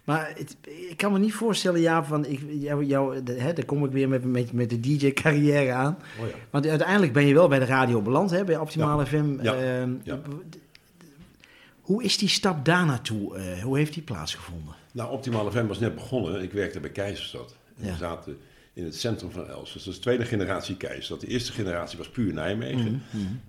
Maar 0.04 0.32
het- 0.36 0.56
ik 0.90 0.96
kan 0.96 1.12
me 1.12 1.18
niet 1.18 1.34
voorstellen, 1.34 1.80
ja, 1.80 2.04
van 2.04 2.26
ik, 2.26 2.40
jou, 2.48 2.84
jou, 2.84 3.22
de- 3.22 3.32
hè, 3.40 3.52
daar 3.52 3.64
kom 3.64 3.84
ik 3.84 3.90
weer 3.92 4.08
met, 4.08 4.24
met, 4.24 4.52
met 4.52 4.70
de 4.70 4.80
DJ-carrière 4.80 5.72
aan. 5.72 5.98
Oh 6.20 6.28
ja. 6.28 6.34
Want 6.50 6.66
uiteindelijk 6.66 7.12
ben 7.12 7.26
je 7.26 7.34
wel 7.34 7.48
bij 7.48 7.58
de 7.58 7.64
radio 7.64 8.02
beland, 8.02 8.30
hè, 8.30 8.44
bij 8.44 8.56
Optimale 8.56 9.06
FM. 9.06 9.42
Ja. 9.42 9.54
Ehm, 9.54 9.90
Hoe 11.84 12.02
is 12.04 12.18
die 12.18 12.28
stap 12.28 12.64
daar 12.64 12.86
naartoe? 12.86 13.36
eh, 13.36 13.62
hoe 13.62 13.76
heeft 13.76 13.94
die 13.94 14.02
plaatsgevonden? 14.02 14.74
Nou, 14.92 15.12
Optimale 15.12 15.50
FM 15.50 15.66
was 15.66 15.78
net 15.78 15.94
begonnen. 15.94 16.42
Ik 16.42 16.52
werkte 16.52 16.80
bij 16.80 16.90
Keizerstad. 16.90 17.56
En 17.78 17.84
Ja. 17.86 17.92
We 17.92 17.98
zaten 17.98 18.36
in 18.72 18.84
het 18.84 18.96
centrum 18.96 19.30
van 19.30 19.48
Els. 19.48 19.72
Dus 19.72 19.82
dat 19.84 19.92
is 19.92 19.98
de 19.98 20.04
tweede 20.04 20.24
generatie 20.24 20.76
Keizerstad. 20.76 21.20
De 21.20 21.26
eerste 21.26 21.52
generatie 21.52 21.98
was 21.98 22.08
puur 22.08 22.32
Nijmegen. 22.32 23.02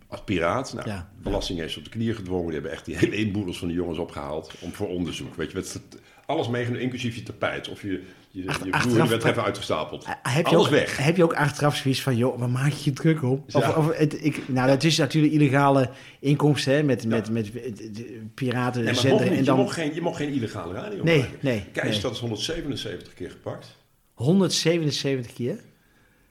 Als 0.08 0.22
piraat. 0.24 0.74
Nou, 0.74 0.88
Mhm, 0.88 0.96
Ja. 0.96 1.10
belasting 1.22 1.60
heeft 1.60 1.74
ze 1.74 1.78
op 1.80 1.84
de 1.84 1.90
knieën 1.92 2.16
gedwongen. 2.16 2.46
Die 2.46 2.54
hebben 2.54 2.72
echt 2.72 2.86
die 2.86 2.98
hele 2.98 3.16
inboedels 3.16 3.58
van 3.58 3.68
de 3.68 3.74
jongens 3.74 3.98
opgehaald. 3.98 4.52
Om 4.60 4.74
voor 4.74 4.88
onderzoek. 4.88 5.36
Weet 5.36 5.52
je, 5.52 5.58
met 5.58 5.80
alles 6.26 6.48
meegenomen, 6.50 6.84
inclusief 6.84 7.16
je 7.16 7.24
tapijt. 7.24 7.70
Of 7.70 7.82
je, 7.82 8.04
je, 8.36 8.42
je 8.42 8.48
Achter- 8.50 8.64
broer 8.70 8.74
achteraf- 8.82 9.10
werd 9.10 9.24
even 9.24 9.44
uitgestapeld. 9.44 10.04
Eh, 10.04 10.12
Heb 10.24 10.48
je, 10.48 10.56
alles 10.56 10.66
ook, 10.66 10.72
weg. 10.72 10.98
heb 10.98 11.16
je 11.18 11.24
ook 11.24 11.34
achteraf 11.34 11.76
zoiets 11.76 12.02
van, 12.02 12.18
joh, 12.18 12.40
waar 12.40 12.50
maak 12.50 12.72
je 12.72 12.82
je 12.90 12.94
druk 12.94 13.24
op? 13.24 13.44
Of, 13.56 13.62
Ja. 13.62 13.74
of 13.76 13.98
het, 13.98 14.24
ik, 14.26 14.48
nou, 14.48 14.68
dat 14.68 14.84
is 14.84 14.98
natuurlijk 14.98 15.34
illegale 15.34 15.90
inkomsten, 16.20 16.74
hè, 16.74 16.84
met, 16.84 17.08
met, 17.08 17.30
met, 17.30 17.46
de 17.54 18.22
piraten 18.34 18.84
Nee, 18.84 18.94
zenden. 18.94 19.28
en 19.32 19.44
dan 19.44 19.56
je, 19.56 19.62
mocht 19.62 19.74
geen, 19.74 19.94
je 19.94 20.02
mocht 20.02 20.18
geen 20.18 20.34
illegale 20.34 20.74
radio 20.74 21.04
Nee, 21.04 21.20
maken. 21.20 21.38
nee, 21.42 21.66
Keizerstad 21.72 22.12
is 22.12 22.20
177 22.20 23.14
keer 23.14 23.30
gepakt. 23.30 23.76
177 24.14 25.34
keer. 25.34 25.60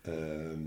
Ehm, 0.03 0.59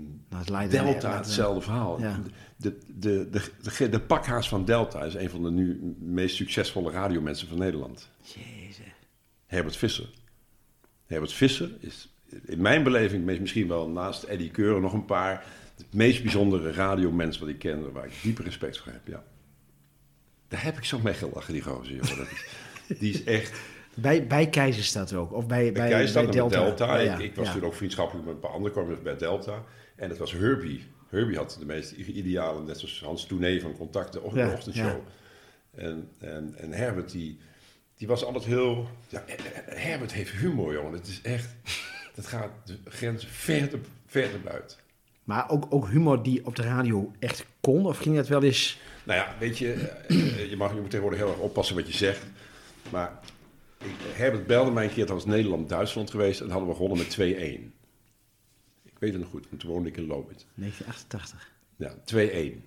Nou, 0.50 0.68
Delta, 0.68 1.16
hetzelfde 1.16 1.60
verhaal. 1.60 2.00
Ja. 2.00 2.20
De, 2.56 2.78
de, 2.86 3.28
de, 3.30 3.42
de, 3.78 3.88
de 3.88 4.00
pakhaas 4.00 4.48
van 4.48 4.64
Delta 4.64 5.02
is 5.04 5.14
een 5.14 5.30
van 5.30 5.42
de 5.42 5.50
nu 5.50 5.94
meest 6.00 6.36
succesvolle 6.36 6.90
radiomensen 6.90 7.48
van 7.48 7.58
Nederland. 7.58 8.08
Jezus. 8.22 8.84
Herbert 9.46 9.76
Visser. 9.76 10.08
Herbert 11.08 11.32
Visser 11.32 11.70
is 11.80 12.08
in 12.44 12.60
mijn 12.60 12.82
beleving 12.82 13.24
misschien 13.24 13.68
wel 13.68 13.88
naast 13.88 14.22
Eddie 14.22 14.50
Keuren 14.50 14.82
nog 14.82 14.92
een 14.92 15.04
paar... 15.04 15.44
het 15.76 15.94
meest 15.94 16.22
bijzondere 16.22 16.72
radiomens 16.72 17.38
wat 17.38 17.48
ik 17.48 17.58
ken, 17.58 17.92
waar 17.92 18.04
ik 18.06 18.12
diepe 18.22 18.42
respect 18.42 18.78
voor 18.78 18.92
heb, 18.92 19.06
ja. 19.06 19.24
Daar 20.48 20.64
heb 20.64 20.76
ik 20.76 20.84
zo 20.84 20.98
mee 20.98 21.14
gelachen, 21.14 21.52
die 21.52 21.62
gozer, 21.62 21.94
joh. 21.94 22.16
Dat 22.16 22.26
is, 22.26 22.98
die 22.98 23.12
is 23.12 23.24
echt... 23.24 23.60
Bij, 23.94 24.26
bij 24.26 24.48
Keizerstad 24.48 25.14
ook? 25.14 25.32
Of 25.32 25.46
bij, 25.46 25.72
bij, 25.72 26.12
Bij 26.12 26.26
Delta? 26.26 27.00
Ja, 27.00 27.14
ik, 27.14 27.18
ik 27.18 27.34
was 27.34 27.46
ja. 27.46 27.52
toen 27.52 27.64
ook 27.64 27.74
vriendschappelijk 27.74 28.26
met 28.26 28.34
een 28.34 28.40
paar 28.40 28.50
anderen, 28.50 28.72
kwam 28.72 29.02
bij 29.02 29.16
Delta. 29.16 29.64
En 29.96 30.08
het 30.08 30.18
was 30.18 30.32
Herbie. 30.32 30.84
Herbie 31.08 31.36
had 31.36 31.56
de 31.58 31.66
meest 31.66 31.92
ideale, 31.92 32.62
net 32.62 32.78
zoals 32.78 33.02
Hans 33.02 33.26
Tournee 33.26 33.60
van 33.60 33.76
Contact, 33.76 34.12
de 34.12 34.20
Ja, 34.34 34.52
ochtendshow. 34.52 35.00
En, 35.74 36.08
en, 36.18 36.54
en 36.56 36.72
Herbert, 36.72 37.10
die, 37.10 37.38
die 37.98 38.08
was 38.08 38.24
altijd 38.24 38.44
heel... 38.44 38.88
Ja, 39.08 39.24
eh, 39.26 39.34
eh, 39.34 39.40
Herbert 39.66 40.12
heeft 40.12 40.30
humor, 40.30 40.72
jongen. 40.72 40.92
Het 40.92 41.06
is 41.06 41.20
echt... 41.22 41.48
Dat 42.14 42.26
gaat 42.26 42.50
de 42.64 42.78
grens 42.84 43.26
verder, 43.26 43.80
verder 44.06 44.40
buiten. 44.40 44.78
Maar 45.24 45.50
ook, 45.50 45.66
ook 45.68 45.88
humor 45.88 46.22
die 46.22 46.46
op 46.46 46.56
de 46.56 46.62
radio 46.62 47.12
echt 47.18 47.44
kon? 47.60 47.86
Of 47.86 47.98
ging 47.98 48.16
dat 48.16 48.28
wel 48.28 48.42
eens... 48.42 48.78
Nou 49.04 49.18
ja, 49.18 49.34
weet 49.38 49.58
je, 49.58 49.72
eh, 49.72 50.42
eh, 50.42 50.50
je, 50.50 50.56
mag, 50.56 50.74
je 50.74 50.80
moet 50.80 50.90
tegenwoordig 50.90 51.20
heel 51.20 51.30
erg 51.30 51.38
oppassen 51.38 51.76
wat 51.76 51.86
je 51.86 51.92
zegt. 51.92 52.26
Maar 52.90 53.20
ik, 53.78 53.94
Herbert 54.12 54.46
belde 54.46 54.70
mij 54.70 54.84
een 54.84 54.92
keer, 54.92 55.06
dat 55.06 55.14
was 55.14 55.24
Nederland-Duitsland 55.24 56.10
geweest. 56.10 56.40
En 56.40 56.50
hadden 56.50 56.68
we 56.68 56.74
gewonnen 56.74 56.98
met 56.98 57.14
2-1. 57.14 57.20
Ik 58.84 58.98
weet 58.98 59.12
het 59.12 59.20
nog 59.20 59.30
goed, 59.30 59.46
want 59.48 59.60
toen 59.60 59.70
woonde 59.70 59.88
ik 59.88 59.96
in 59.96 60.06
Lobit. 60.06 60.46
1988. 60.54 61.50
Ja, 61.76 61.94
2-1. 61.94 62.62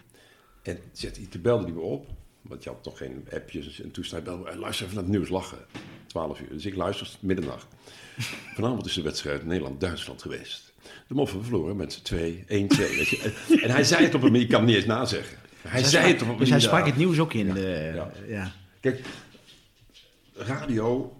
En 0.61 0.79
zet, 0.91 1.31
toen 1.31 1.41
belde 1.41 1.63
hij 1.63 1.73
me 1.73 1.79
op, 1.79 2.07
want 2.41 2.63
je 2.63 2.69
had 2.69 2.83
toch 2.83 2.97
geen 2.97 3.27
appjes. 3.33 3.81
En 3.81 4.23
belde, 4.23 4.43
me, 4.43 4.57
luister 4.57 4.85
even 4.85 4.95
naar 4.95 5.03
het 5.03 5.13
nieuws, 5.13 5.29
lachen. 5.29 5.57
12 6.07 6.39
uur. 6.39 6.49
Dus 6.49 6.65
ik 6.65 6.75
luister, 6.75 7.09
middernacht. 7.19 7.67
Vanavond 8.55 8.85
is 8.85 8.93
de 8.93 9.01
wedstrijd 9.01 9.45
Nederland-Duitsland 9.45 10.21
geweest. 10.21 10.73
De 11.07 11.13
moffen 11.13 11.43
verloren 11.43 11.75
met 11.75 12.03
2, 12.03 12.43
1-2. 12.43 12.47
weet 12.47 13.07
je. 13.07 13.33
En 13.63 13.69
hij 13.69 13.83
zei 13.83 14.03
het 14.03 14.15
op 14.15 14.21
een 14.21 14.31
manier, 14.31 14.43
ik 14.43 14.49
kan 14.49 14.59
het 14.59 14.67
niet 14.67 14.77
eens 14.77 14.85
nazeggen. 14.85 15.37
Hij 15.61 15.83
zei 15.83 16.13
het 16.13 16.21
op 16.21 16.27
een 16.27 16.37
Dus 16.37 16.49
hij 16.49 16.59
sprak 16.59 16.85
het 16.85 16.97
nieuws 16.97 17.19
ook 17.19 17.33
in. 17.33 17.53
de, 17.53 17.91
ja. 17.95 18.11
ja. 18.27 18.51
Kijk, 18.79 19.01
radio, 20.33 21.17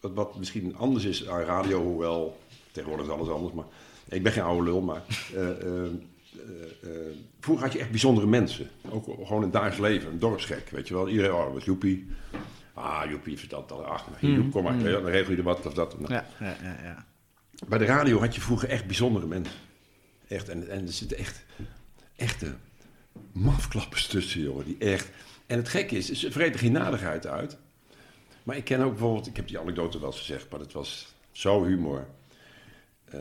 wat, 0.00 0.12
wat 0.14 0.38
misschien 0.38 0.76
anders 0.76 1.04
is 1.04 1.28
aan 1.28 1.40
radio, 1.40 1.82
hoewel 1.82 2.38
tegenwoordig 2.72 3.06
is 3.06 3.12
alles 3.12 3.28
anders, 3.28 3.54
maar 3.54 3.64
ik 4.08 4.22
ben 4.22 4.32
geen 4.32 4.42
oude 4.42 4.64
lul, 4.64 4.80
maar 4.80 5.02
eh, 5.34 5.50
eh, 5.50 5.90
eh, 6.82 6.90
vroeger 7.40 7.64
had 7.64 7.72
je 7.72 7.80
echt 7.80 7.90
bijzondere 7.90 8.26
mensen. 8.26 8.68
Ook 8.90 9.04
gewoon 9.04 9.36
in 9.36 9.42
het 9.42 9.52
dagelijks 9.52 9.80
leven, 9.80 10.10
een 10.10 10.18
dorpsgek, 10.18 10.70
weet 10.70 10.88
je 10.88 10.94
wel. 10.94 11.08
Iedereen, 11.08 11.32
oh, 11.32 11.52
was 11.52 11.64
Joepie. 11.64 12.06
Ah, 12.74 13.10
Joepie 13.10 13.38
vertelt 13.38 13.68
dat. 13.68 13.84
Ach, 13.84 14.06
nou, 14.06 14.18
hier, 14.20 14.34
Joep, 14.34 14.52
kom 14.52 14.62
maar, 14.62 14.78
dan 14.78 15.06
regel 15.06 15.30
je 15.30 15.36
er 15.36 15.42
wat 15.42 15.66
of 15.66 15.74
dat. 15.74 16.00
Nou, 16.00 16.12
Ja, 16.12 16.26
ja, 16.40 16.56
ja, 16.62 16.76
ja. 16.82 17.06
bij 17.68 17.78
de 17.78 17.84
radio 17.84 18.20
had 18.20 18.34
je 18.34 18.40
vroeger 18.40 18.68
echt 18.68 18.86
bijzondere 18.86 19.26
mensen. 19.26 19.54
Echt, 20.28 20.48
en, 20.48 20.68
en 20.68 20.86
er 20.86 20.92
zitten 20.92 21.18
echt, 21.18 21.44
echte 22.16 22.54
mafklappers 23.32 24.06
tussen, 24.06 24.40
jongen. 24.40 24.64
Die 24.64 24.78
echt... 24.78 25.10
En 25.46 25.56
het 25.56 25.68
gekke 25.68 25.96
is, 25.96 26.12
ze 26.12 26.32
vreten 26.32 26.60
geen 26.60 26.72
nadigheid 26.72 27.26
uit. 27.26 27.56
Maar 28.42 28.56
ik 28.56 28.64
ken 28.64 28.80
ook 28.80 28.90
bijvoorbeeld, 28.90 29.26
ik 29.26 29.36
heb 29.36 29.48
die 29.48 29.58
anekdote 29.58 29.98
wel 29.98 30.08
eens 30.08 30.18
gezegd, 30.18 30.50
maar 30.50 30.60
het 30.60 30.72
was 30.72 31.14
zo 31.32 31.64
humor. 31.64 32.06
Eh, 33.14 33.20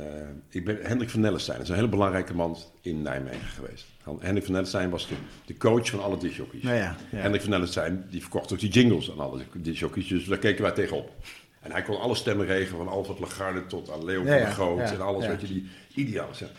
ik 0.50 0.66
ben 0.66 0.78
Hendrik 0.82 1.10
van 1.10 1.20
Nellestein, 1.20 1.58
dat 1.58 1.66
is 1.66 1.72
een 1.72 1.80
hele 1.80 1.90
belangrijke 1.90 2.36
man 2.36 2.58
in 2.82 3.02
Nijmegen 3.02 3.48
geweest. 3.48 3.86
Hendrik 4.20 4.44
van 4.44 4.54
Nellestein 4.54 4.90
was 4.90 5.08
de, 5.08 5.16
de 5.46 5.58
coach 5.58 5.90
van 5.90 6.04
alle 6.04 6.18
discjockeys. 6.18 6.64
Nou 6.64 6.76
ja, 6.76 6.96
ja. 7.12 7.18
Hendrik 7.18 7.42
van 7.42 7.52
Nellestein, 7.52 8.06
die 8.10 8.22
verkocht 8.22 8.54
ook 8.54 8.60
die 8.60 8.70
jingles 8.70 9.12
aan 9.12 9.20
alle 9.20 9.42
discjockeys, 9.54 10.08
dus 10.08 10.26
daar 10.26 10.38
keken 10.38 10.64
wij 10.64 10.72
tegenop. 10.72 11.12
En 11.60 11.72
hij 11.72 11.82
kon 11.82 12.00
alle 12.00 12.16
stemmen 12.16 12.46
regelen, 12.46 12.78
van 12.78 12.88
Alfred 12.88 13.20
Lagarde 13.20 13.66
tot 13.66 13.92
aan 13.92 14.06
Leo 14.06 14.24
Ja, 14.24 14.26
van 14.26 14.38
der 14.38 14.52
Groot 14.52 14.92
en 14.92 15.02
alles 15.02 15.28
wat 15.28 15.42
je 15.42 15.48
die 15.48 15.68
ideaal 15.94 16.34
zijn. 16.36 16.50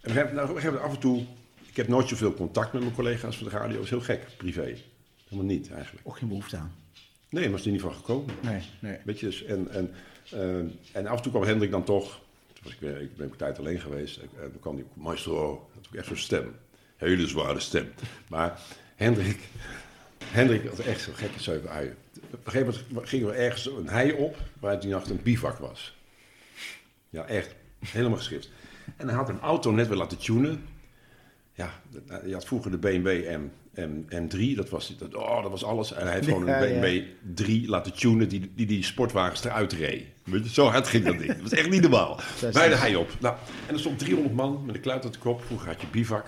En 0.00 0.12
we 0.12 0.16
hebben, 0.16 0.34
nou, 0.34 0.54
we 0.54 0.60
hebben 0.60 0.82
af 0.82 0.94
en 0.94 1.00
toe, 1.00 1.24
ik 1.68 1.76
heb 1.76 1.88
nooit 1.88 2.08
zoveel 2.08 2.34
contact 2.34 2.72
met 2.72 2.82
mijn 2.82 2.94
collega's 2.94 3.36
van 3.36 3.46
de 3.46 3.52
radio, 3.52 3.74
dat 3.74 3.84
is 3.84 3.90
heel 3.90 4.00
gek, 4.00 4.26
privé. 4.36 4.76
Helemaal 5.28 5.52
niet 5.52 5.72
eigenlijk. 5.72 6.06
Ook 6.06 6.18
geen 6.18 6.28
behoefte 6.28 6.56
aan. 6.56 6.72
Nee, 7.28 7.48
maar 7.48 7.58
is 7.58 7.64
er 7.64 7.72
niet 7.72 7.80
van 7.80 7.94
gekomen. 7.94 8.34
Nee, 8.40 8.62
nee. 8.80 8.96
Weet 9.04 9.20
je, 9.20 9.26
dus, 9.26 9.44
en, 9.44 9.70
en, 9.70 9.94
eh, 10.30 10.98
en 11.00 11.06
af 11.06 11.16
en 11.16 11.22
toe 11.22 11.32
kwam 11.32 11.44
Hendrik 11.44 11.70
dan 11.70 11.84
toch, 11.84 12.20
was 12.62 12.72
ik, 12.72 12.80
weer, 12.80 13.00
ik 13.00 13.16
ben 13.16 13.30
een 13.30 13.36
tijd 13.36 13.58
alleen 13.58 13.80
geweest, 13.80 14.16
en 14.16 14.50
toen 14.50 14.60
kwam 14.60 14.74
hij, 14.74 14.84
maestro, 14.94 15.70
had 15.74 15.86
ook 15.86 15.94
echt 15.94 16.06
zo'n 16.06 16.16
stem. 16.16 16.54
Hele 16.96 17.26
zware 17.26 17.60
stem. 17.60 17.92
Maar 18.28 18.60
Hendrik, 18.96 19.38
Hendrik 20.24 20.66
had 20.68 20.78
echt 20.78 21.00
zo'n 21.00 21.14
gekke 21.14 21.42
zeven 21.42 21.70
uien. 21.70 21.96
Op 22.30 22.46
een 22.46 22.52
gegeven 22.52 22.74
moment 22.88 23.08
gingen 23.08 23.26
we 23.26 23.32
ergens 23.32 23.66
een 23.66 23.88
hei 23.88 24.12
op, 24.12 24.36
waar 24.60 24.80
die 24.80 24.90
nacht 24.90 25.10
een 25.10 25.22
bivak 25.22 25.58
was. 25.58 25.96
Ja, 27.10 27.26
echt. 27.26 27.54
Helemaal 27.86 28.18
geschrift. 28.18 28.50
En 28.96 29.06
hij 29.06 29.16
had 29.16 29.28
een 29.28 29.40
auto 29.40 29.70
net 29.70 29.88
weer 29.88 29.96
laten 29.96 30.18
tunen. 30.18 30.64
Ja, 31.54 31.70
je 32.26 32.32
had 32.32 32.44
vroeger 32.44 32.70
de 32.70 32.78
BMW 32.78 33.36
M, 33.36 33.50
M, 33.74 34.04
M3, 34.28 34.56
dat 34.56 34.68
was, 34.68 34.96
dat, 34.96 35.14
oh, 35.14 35.42
dat 35.42 35.50
was 35.50 35.64
alles. 35.64 35.92
En 35.92 36.04
hij 36.06 36.14
heeft 36.14 36.26
gewoon 36.32 36.46
Ja, 36.46 36.62
een 36.62 36.74
ja. 36.74 36.80
BMW 36.80 37.02
3 37.34 37.68
laten 37.68 37.92
tunen 37.94 38.28
die 38.28 38.52
die, 38.54 38.66
die 38.66 38.82
sportwagens 38.84 39.44
eruit 39.44 39.72
reed. 39.72 40.06
Weet 40.24 40.44
je, 40.44 40.52
Zo 40.52 40.66
hard 40.66 40.86
ging 40.86 41.04
dat 41.04 41.18
ding. 41.18 41.32
Dat 41.32 41.42
was 41.42 41.52
echt 41.52 41.70
niet 41.70 41.82
normaal. 41.82 42.20
Bij 42.52 42.68
de 42.68 42.74
hei 42.74 42.96
op. 42.96 43.10
Nou, 43.20 43.36
en 43.66 43.74
er 43.74 43.80
stond 43.80 43.98
300 43.98 44.34
man 44.34 44.62
met 44.66 44.74
een 44.74 44.80
kluit 44.80 45.04
op 45.04 45.12
de 45.12 45.18
kop. 45.18 45.44
Vroeger 45.44 45.68
had 45.68 45.80
je 45.80 45.86
bivak. 45.86 46.26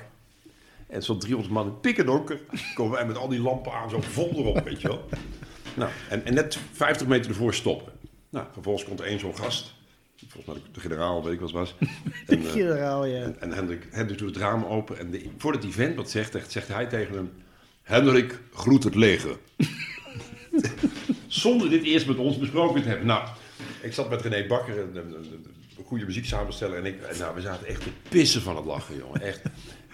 En 0.87 0.97
er 0.97 1.03
stond 1.03 1.21
300 1.21 1.55
man 1.55 1.67
in 1.67 1.81
pikken 1.81 2.07
donker. 2.07 2.41
Komen 2.75 2.93
wij 2.93 3.07
met 3.07 3.17
al 3.17 3.29
die 3.29 3.41
lampen 3.41 3.73
aan, 3.73 3.91
zo 3.91 4.01
vol 4.01 4.31
erop, 4.31 4.65
weet 4.65 4.81
je 4.81 4.89
wel. 4.89 5.09
Nou, 5.75 5.91
en, 6.09 6.25
en 6.25 6.35
net 6.35 6.59
50 6.73 7.07
meter 7.07 7.31
ervoor 7.31 7.55
stoppen. 7.55 7.93
Nou, 8.31 8.47
vervolgens 8.53 8.85
komt 8.85 9.01
er 9.01 9.07
één 9.07 9.19
zo'n 9.19 9.37
gast. 9.37 9.75
Volgens 10.29 10.55
mij 10.55 10.65
de 10.73 10.81
generaal, 10.81 11.25
weet 11.25 11.33
ik 11.33 11.41
wat 11.41 11.49
het 11.49 11.59
was. 11.59 11.75
En, 12.27 12.45
eh, 12.45 12.51
Generaal, 12.51 13.05
ja. 13.05 13.23
en, 13.23 13.41
en 13.41 13.53
Hendrik, 13.53 13.89
Hendrik 13.91 14.19
doet 14.19 14.29
het 14.29 14.39
raam 14.39 14.65
open. 14.65 14.99
En 14.99 15.11
de, 15.11 15.31
voordat 15.39 15.63
die 15.63 15.73
vent 15.73 15.97
wat 15.97 16.11
zegt, 16.11 16.33
zegt, 16.33 16.53
zegt 16.53 16.69
hij 16.69 16.87
tegen 16.87 17.15
hem... 17.15 17.33
Hendrik, 17.83 18.41
groet 18.53 18.85
het 18.85 18.95
leger. 18.95 19.39
Zonder 21.27 21.71
dit 21.71 21.83
eerst 21.83 22.07
met 22.07 22.17
ons 22.17 22.39
besproken 22.39 22.83
te 22.83 22.89
hebben. 22.89 23.07
Nou, 23.07 23.29
ik 23.85 23.93
zat 23.93 24.11
met 24.11 24.21
René 24.23 24.47
Bakker, 24.47 24.79
een, 24.79 24.97
een, 24.97 25.13
een- 25.15 25.47
goede 25.85 26.05
muziek 26.05 26.25
samenstellen. 26.25 26.79
En, 26.79 26.85
ik, 26.87 27.03
en 27.03 27.19
nou, 27.19 27.35
we 27.35 27.41
zaten 27.41 27.67
echt 27.67 27.81
te 27.83 27.89
pissen 28.09 28.43
van 28.43 28.57
het 28.57 28.65
lachen, 28.65 28.97
jongen. 28.97 29.21
Echt. 29.21 29.41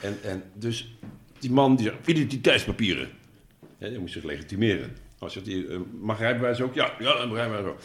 En, 0.00 0.18
en 0.22 0.42
dus 0.54 0.96
die 1.38 1.50
man 1.50 1.76
die 1.76 1.86
zegt, 1.86 2.06
identiteitspapieren. 2.06 3.08
Ja, 3.78 3.88
die 3.88 3.98
moest 3.98 4.12
zich 4.12 4.22
legitimeren. 4.22 4.96
Als 5.18 5.34
je 5.34 5.42
die, 5.42 5.68
eh, 5.68 5.78
mag 6.00 6.18
rijbewijs 6.18 6.60
ook? 6.60 6.74
Ja, 6.74 6.92
ja, 6.98 7.18
een 7.18 7.34
rijbewijs 7.34 7.66
ook. 7.66 7.78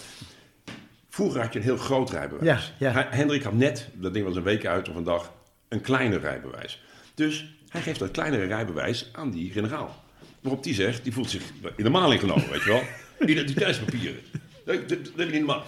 Vroeger 1.09 1.41
had 1.41 1.53
je 1.53 1.59
een 1.59 1.65
heel 1.65 1.77
groot 1.77 2.09
rijbewijs. 2.09 2.73
Ja, 2.79 2.91
ja. 2.91 3.07
Hendrik 3.09 3.43
had 3.43 3.53
net, 3.53 3.89
dat 3.93 4.13
ding 4.13 4.25
was 4.25 4.35
een 4.35 4.43
week 4.43 4.65
uit 4.65 4.89
of 4.89 4.95
een 4.95 5.03
dag, 5.03 5.33
een 5.67 5.81
kleiner 5.81 6.19
rijbewijs. 6.19 6.81
Dus 7.13 7.55
hij 7.69 7.81
geeft 7.81 7.99
dat 7.99 8.11
kleinere 8.11 8.45
rijbewijs 8.45 9.09
aan 9.11 9.31
die 9.31 9.51
generaal. 9.51 10.03
Waarop 10.41 10.63
die 10.63 10.73
zegt, 10.73 11.03
die 11.03 11.13
voelt 11.13 11.29
zich 11.29 11.41
in 11.75 11.83
de 11.83 11.89
maling 11.89 12.19
genomen, 12.19 12.49
weet 12.49 12.63
je 12.63 12.69
wel. 12.69 12.81
Identiteitspapieren. 13.29 14.19
Dat, 14.65 14.89
dat, 14.89 14.89
dat 14.89 14.97
heb 15.15 15.27
je 15.27 15.33
niet 15.37 15.45
normaal. 15.45 15.65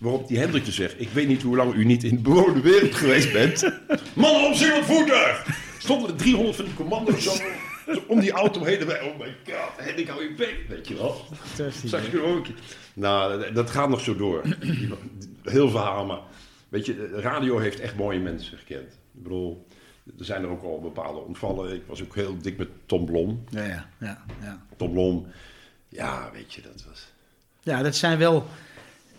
Waarop 0.00 0.28
die 0.28 0.38
Hendrik 0.38 0.64
dus 0.64 0.74
zegt, 0.74 1.00
ik 1.00 1.08
weet 1.08 1.28
niet 1.28 1.42
hoe 1.42 1.56
lang 1.56 1.74
u 1.74 1.84
niet 1.84 2.04
in 2.04 2.14
de 2.16 2.22
bewoonde 2.22 2.60
wereld 2.60 2.94
geweest 2.94 3.32
bent. 3.32 3.62
Mannen 4.14 4.46
op 4.48 4.54
zich 4.54 4.74
het 4.76 4.84
voertuig! 4.84 5.46
Stonden 5.78 6.10
er 6.10 6.16
300 6.16 6.56
van 6.56 6.64
die 6.64 6.74
commando's 6.74 7.22
zo, 7.24 7.32
zo 7.92 8.02
om 8.06 8.20
die 8.20 8.30
auto 8.32 8.64
heen. 8.64 8.78
En 8.78 8.86
wij, 8.86 9.00
oh 9.00 9.18
my 9.18 9.36
god, 9.44 9.84
Hendrik 9.84 10.08
hou 10.08 10.22
je 10.22 10.34
bek, 10.34 10.64
weet 10.68 10.88
je 10.88 10.94
wel. 10.94 11.24
Zag 11.84 12.10
je 12.10 12.22
ook? 12.22 12.46
Nou, 12.94 13.52
dat- 13.52 13.70
gaat 13.70 13.88
nog 13.88 14.00
zo 14.00 14.16
door. 14.16 14.42
Heel 15.42 15.70
verhaal, 15.70 16.06
maar 16.06 16.20
weet 16.68 16.86
je, 16.86 16.94
de 16.94 17.20
radio 17.20 17.58
heeft 17.58 17.80
echt 17.80 17.96
mooie 17.96 18.18
mensen 18.20 18.58
gekend. 18.58 18.92
Ik 19.14 19.22
bedoel, 19.22 19.66
er 20.18 20.24
zijn 20.24 20.42
er 20.42 20.48
ook 20.48 20.62
al 20.62 20.80
bepaalde 20.80 21.18
ontvallen. 21.20 21.74
Ik 21.74 21.82
was 21.86 22.02
ook 22.02 22.14
heel 22.14 22.36
dik 22.42 22.56
met 22.58 22.68
Tom 22.86 23.04
Blom. 23.04 23.44
Ja, 23.48 23.64
ja, 23.64 23.88
ja, 24.00 24.24
ja. 24.42 24.62
Tom 24.76 24.92
Blom, 24.92 25.26
ja, 25.88 26.30
weet 26.32 26.54
je, 26.54 26.60
dat 26.62 26.84
was... 26.88 27.08
Ja, 27.62 27.82
dat 27.82 27.96
zijn 27.96 28.18
wel 28.18 28.46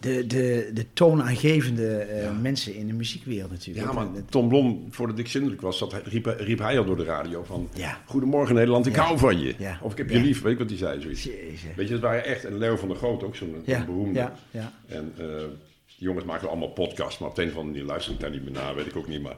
de, 0.02 0.28
de, 0.28 0.70
de 0.74 0.86
toonaangevende 0.94 1.98
eh, 1.98 2.40
mensen 2.42 2.76
in 2.76 2.88
de 2.88 2.94
muziekwereld 2.94 3.52
natuurlijk. 3.52 3.86
Ja, 3.86 3.92
maar 3.94 4.08
Tom 4.30 4.48
Blom, 4.48 4.88
voordat 4.90 5.20
ik 5.20 5.28
zindelijk 5.28 5.62
was, 5.62 5.78
zat, 5.78 5.94
riep, 6.04 6.26
riep 6.38 6.60
hij 6.60 6.78
al 6.80 6.86
door 6.86 6.96
de 6.98 7.04
radio 7.04 7.44
van... 7.44 7.70
Ja. 7.74 8.02
Goedemorgen 8.06 8.56
Nederland, 8.56 8.86
ik 8.86 8.96
Ja. 8.96 9.04
hou 9.04 9.18
van 9.18 9.40
je. 9.40 9.56
Of 9.82 9.92
ik 9.92 9.98
heb 9.98 10.10
je 10.10 10.20
lief, 10.20 10.42
weet 10.42 10.54
ik 10.54 10.60
wat 10.60 10.70
hij 10.70 10.78
zei, 10.78 11.02
zoiets. 11.02 11.24
Jezus. 11.24 11.62
Weet 11.76 11.88
je, 11.88 11.94
dat 11.94 12.04
waren 12.04 12.26
echt... 12.26 12.46
En 12.46 12.58
Leo 12.58 12.76
van 12.76 12.88
der 12.88 12.98
Groot, 12.98 13.24
ook 13.24 13.36
zo'n 13.36 13.64
beroemde. 13.66 14.20
ja, 14.20 14.34
ja. 14.52 14.74
En 14.88 15.14
die 15.18 16.08
jongens 16.08 16.26
maken 16.26 16.48
allemaal 16.50 16.70
podcasts, 16.70 17.20
maar 17.20 17.30
op 17.30 17.36
de 17.36 17.42
een 17.42 17.48
of 17.50 17.56
andere 17.56 17.74
manier 17.74 17.88
luister 17.90 18.14
ik 18.14 18.20
daar 18.20 18.32
niet 18.32 18.44
meer 18.44 18.52
naar, 18.54 18.76
weet 18.76 18.86
ik 18.86 18.96
ook 18.96 19.08
niet. 19.08 19.22
Maar 19.22 19.36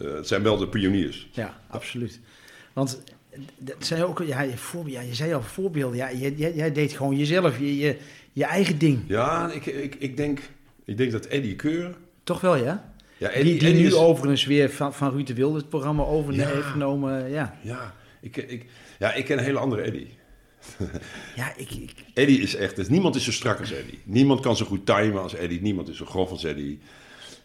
eh, 0.00 0.14
het 0.14 0.28
zijn 0.28 0.42
wel 0.42 0.56
de 0.56 0.68
pioniers. 0.68 1.28
Ja, 1.32 1.60
absoluut. 1.68 2.20
Want 2.72 3.02
dat 3.58 3.76
zijn 3.78 4.04
ook, 4.04 4.22
ja, 4.26 4.40
je, 4.40 4.56
voorbe- 4.56 4.90
ja, 4.90 5.00
je 5.00 5.14
zei 5.14 5.34
al 5.34 5.42
voorbeelden. 5.42 5.96
Ja, 5.96 6.12
jij 6.36 6.72
deed 6.72 6.92
gewoon 6.92 7.16
jezelf, 7.16 7.58
je, 7.58 7.76
je, 7.76 7.96
je 8.34 8.44
eigen 8.44 8.78
ding. 8.78 8.98
Ja, 9.06 9.50
ik, 9.52 9.66
ik, 9.66 9.94
ik, 9.94 10.16
denk, 10.16 10.40
ik 10.84 10.96
denk 10.96 11.12
dat 11.12 11.26
Eddie 11.26 11.56
Keur... 11.56 11.94
Toch 12.24 12.40
wel, 12.40 12.56
ja? 12.56 12.92
Ja, 13.16 13.30
die 13.32 13.42
die 13.42 13.54
Eddie 13.54 13.74
nu 13.74 13.86
is- 13.86 13.94
overigens 13.94 14.44
weer 14.44 14.70
van, 14.70 14.94
van 14.94 15.10
Ruud 15.10 15.26
de 15.26 15.34
Wilde 15.34 15.56
het 15.58 15.68
programma 15.68 16.02
over 16.02 16.34
Ja. 16.34 16.46
heeft 16.46 16.66
genomen. 16.66 17.30
Ja, 17.30 17.58
Ja 17.62 17.94
ik, 18.20 18.36
ik, 18.36 18.66
ja, 18.98 19.12
ik 19.12 19.24
ken 19.24 19.38
een 19.38 19.44
hele 19.44 19.58
andere 19.58 19.82
Eddie. 19.82 20.08
ja 21.36 21.52
ik, 21.56 21.70
ik, 21.70 21.92
Eddie 22.14 22.40
is 22.40 22.54
echt... 22.56 22.76
Dus 22.76 22.88
niemand 22.88 23.14
is 23.14 23.24
zo 23.24 23.32
strak 23.32 23.58
als 23.60 23.72
Eddie. 23.72 23.98
Niemand 24.04 24.40
kan 24.40 24.56
zo 24.56 24.64
goed 24.64 24.86
timen 24.86 25.22
als 25.22 25.34
Eddie. 25.34 25.60
Niemand 25.62 25.88
is 25.88 25.96
zo 25.96 26.04
grof 26.04 26.30
als 26.30 26.44
Eddie. 26.44 26.78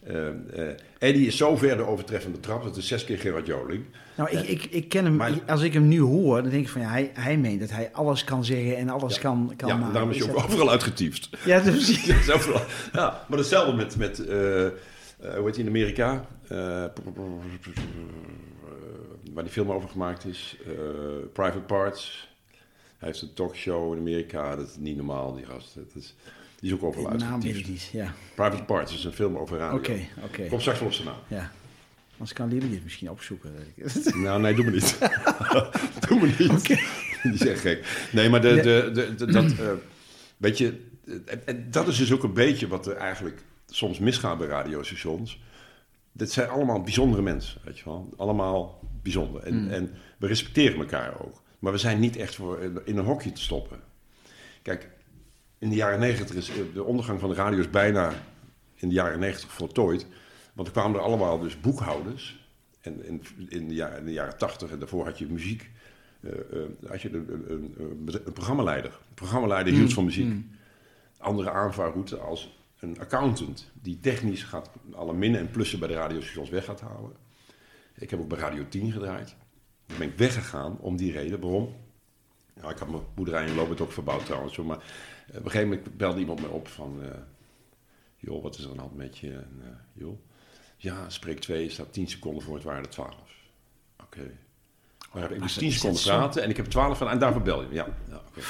Eh, 0.10 0.28
eh, 0.28 0.76
Eddie 1.00 1.28
is 1.28 1.38
zo 1.38 1.56
ver 1.56 1.78
de 1.78 1.84
overtreffende 1.86 2.40
trap. 2.40 2.64
Dat 2.64 2.78
is 2.78 2.88
zes 2.88 3.06
keer 3.06 3.18
Gerard 3.18 3.46
Joling. 3.46 3.84
nou, 4.18 4.30
ik, 4.30 4.48
ik, 4.48 4.64
ik 4.66 4.90
ken 4.90 5.04
hem, 5.06 5.16
Maar- 5.16 5.42
als 5.48 5.62
ik 5.62 5.74
hem 5.74 5.88
nu 5.88 6.00
hoor, 6.00 6.42
dan 6.42 6.52
denk 6.52 6.64
ik 6.64 6.70
van 6.70 6.82
ja, 6.82 6.90
hij, 6.90 7.12
hij 7.14 7.38
meent 7.38 7.60
dat 7.60 7.70
hij 7.72 7.90
alles 7.94 8.24
kan 8.24 8.46
zeggen 8.46 8.78
en 8.78 8.90
alles 8.90 9.16
Ja. 9.16 9.22
kan, 9.22 9.54
kan 9.58 9.68
ja, 9.70 9.76
maken. 9.76 9.94
daarom 9.94 10.12
is 10.12 10.18
hij 10.20 10.30
ook 10.30 10.36
dat- 10.36 10.44
overal 10.46 10.70
uitgetiefd. 10.70 11.30
Ja, 11.46 11.60
dat 11.60 11.74
is 11.74 12.06
Ja, 12.06 12.34
overal- 12.34 12.66
ja, 12.94 13.26
maar 13.30 13.38
hetzelfde 13.38 13.74
met, 13.76 13.98
met 13.98 14.26
eh, 14.28 14.66
eh, 14.66 14.72
hoe 15.20 15.46
heet 15.46 15.56
hij 15.56 15.64
in 15.64 15.68
Amerika? 15.68 16.26
Eh, 16.48 16.86
waar 19.34 19.44
die 19.44 19.52
film 19.54 19.72
over 19.72 19.90
gemaakt 19.90 20.26
is. 20.26 20.58
eh, 20.66 20.72
Private 21.34 21.60
Parts. 21.60 22.28
Hij 22.98 23.08
heeft 23.08 23.22
een 23.22 23.34
talkshow 23.34 23.94
in 23.94 24.00
Amerika. 24.00 24.56
Dat 24.56 24.68
is 24.68 24.76
niet 24.78 24.96
normaal, 24.96 25.34
die 25.36 25.46
gast. 25.46 25.76
Dat 25.76 25.92
is, 26.04 26.16
die 26.60 26.70
is 26.70 26.76
ook 26.76 26.84
overal 26.84 27.10
De 27.18 27.18
naam 27.24 27.42
weet 27.42 27.56
ik 27.56 27.68
niet, 27.68 27.90
ja. 27.92 28.14
Private 28.36 28.64
Parts 28.64 28.94
is 28.94 29.04
een 29.04 29.12
film 29.14 29.38
over 29.38 29.58
radio. 29.58 29.78
Oké, 29.78 30.00
oké. 30.24 30.48
Kom 30.48 30.60
straks 30.60 30.80
wel 30.80 30.88
op 30.88 30.94
zijn 30.94 31.08
naam. 31.08 31.18
Ja. 31.28 31.52
Anders 32.12 32.34
kan 32.34 32.50
Lily 32.50 32.74
het 32.74 32.84
misschien 32.84 33.10
opzoeken. 33.10 33.54
weet 33.76 33.88
ik. 34.06 34.14
Nou, 34.16 34.42
nee, 34.42 34.54
doe 34.56 34.66
me 34.66 34.72
niet. 34.72 34.98
doe 36.08 36.20
me 36.20 36.26
niet. 36.38 36.68
Die 37.24 37.34
is 37.34 37.46
echt 37.48 37.60
gek. 37.60 38.08
Nee, 38.12 38.30
maar 38.30 38.42
de, 38.42 38.56
de, 38.56 38.90
de, 38.94 39.16
de- 39.16 39.32
dat, 39.32 39.52
eh, 39.52 39.72
weet 40.38 40.58
je, 40.58 40.86
en- 41.26 41.42
en 41.48 41.68
dat 41.72 41.88
is 41.88 41.98
dus 41.98 42.12
ook 42.14 42.24
een 42.24 42.34
beetje 42.34 42.68
wat 42.68 42.88
er 42.88 42.96
eigenlijk 42.96 43.42
soms 43.68 44.00
misgaat 44.00 44.38
bij 44.38 44.48
radiostations. 44.48 45.40
Dit 46.12 46.32
zijn 46.32 46.50
allemaal 46.50 46.82
bijzondere 46.82 47.22
mensen, 47.22 47.62
weet 47.64 47.78
je 47.78 47.86
wel. 47.86 48.14
Allemaal 48.18 48.80
bijzonder. 49.04 49.44
En, 49.44 49.72
en 49.72 49.92
we 50.18 50.28
respecteren 50.28 50.80
elkaar 50.80 51.22
ook. 51.26 51.42
Maar 51.60 51.72
we 51.72 51.78
zijn 51.78 52.00
niet 52.00 52.16
echt 52.16 52.36
voor 52.36 52.60
in 52.86 52.98
een 52.98 53.06
hokje 53.06 53.32
te 53.32 53.42
stoppen. 53.42 53.80
Kijk, 54.62 54.90
in 55.60 55.70
de 55.70 55.76
jaren 55.76 56.00
negentig 56.00 56.36
is 56.36 56.52
de 56.74 56.84
ondergang 56.84 57.20
van 57.20 57.30
de 57.30 57.36
radio 57.36 57.60
is 57.60 57.70
bijna 57.70 58.14
in 58.76 58.88
de 58.88 58.94
jaren 58.94 59.20
negentig 59.20 59.52
voltooid. 59.52 60.06
Want 60.54 60.68
er 60.68 60.74
kwamen 60.74 60.98
er 60.98 61.06
allemaal 61.06 61.40
dus 61.40 61.60
boekhouders. 61.60 62.48
En 62.82 63.06
in, 63.06 63.24
in, 63.50 63.68
de, 63.68 63.74
jaren, 63.74 64.00
in 64.00 64.06
de 64.06 64.12
jaren 64.12 64.38
tachtig 64.38 64.72
en 64.72 64.80
daarvoor 64.80 65.06
had 65.06 65.18
je 65.18 65.28
muziek. 65.28 65.70
eh, 66.22 66.32
eh, 66.32 66.70
had 66.88 67.02
je 67.02 67.14
een, 67.14 67.26
een, 67.30 67.74
een, 67.78 68.26
een, 68.26 68.34
programmaleider. 68.34 68.92
Een 68.92 69.14
programmaleider 69.14 69.74
hield 69.74 69.94
van 69.94 70.06
muziek. 70.06 70.34
Andere 71.18 71.52
aanvaarroute 71.52 72.18
als 72.18 72.60
een 72.80 73.00
accountant. 73.00 73.72
Die 73.82 74.00
technisch 74.00 74.44
gaat 74.44 74.70
alle 74.92 75.14
minnen 75.14 75.40
en 75.40 75.52
plussen 75.52 75.80
bij 75.80 75.88
de 75.88 75.94
radiostations 75.94 76.50
weg 76.50 76.66
gaat 76.66 76.82
halen. 76.82 77.12
Ik 77.96 78.10
heb 78.10 78.20
ook 78.20 78.28
bij 78.28 78.38
Radio 78.38 78.66
10 78.70 78.92
gedraaid. 78.92 79.36
Toen 79.86 79.98
ben 79.98 80.08
ik 80.08 80.18
weggegaan 80.18 80.78
om 80.80 80.98
die 80.98 81.12
reden. 81.12 81.40
Waarom? 81.40 81.76
Nou, 82.54 82.72
ik 82.72 82.78
had 82.78 82.90
mijn 82.90 83.04
boerderij 83.16 83.46
in 83.46 83.56
Lobert 83.56 83.82
ook 83.82 83.92
verbouwd 83.92 84.26
trouwens. 84.26 84.58
Maar 84.58 84.78
eh, 84.78 84.84
op 85.30 85.46
een 85.46 85.52
gegeven 85.52 85.68
moment 85.70 85.98
belde 85.98 86.20
iemand 86.20 86.42
me 86.42 86.48
op 86.48 86.68
van... 86.68 87.00
eh, 87.04 87.10
joh, 88.18 88.44
wat 88.44 88.58
is 88.58 88.64
er 88.64 88.70
aan 88.70 88.76
de 88.76 88.82
hand 88.82 88.96
met 88.96 89.18
je? 89.18 89.32
En, 89.32 89.60
eh, 89.64 89.70
joh, 89.94 90.20
ja, 90.78 91.10
spreek 91.10 91.40
2 91.40 91.70
staat 91.70 91.94
10 91.94 92.08
seconden 92.08 92.44
voor 92.44 92.56
het 92.56 92.64
waarde 92.64 92.88
12. 92.88 93.16
Oké. 94.04 94.32
Maar 95.14 95.32
ik 95.32 95.40
moest 95.40 95.58
10 95.58 95.68
is 95.68 95.76
seconden 95.76 96.02
praten 96.02 96.44
en 96.44 96.50
ik 96.50 96.58
heb 96.58 96.66
12 96.66 96.98
van... 96.98 97.10
En 97.10 97.20
daarvoor 97.20 97.42
bel 97.42 97.62
je. 97.62 97.68
Ja, 97.72 97.88
ja 98.10 98.22
oké. 98.28 98.42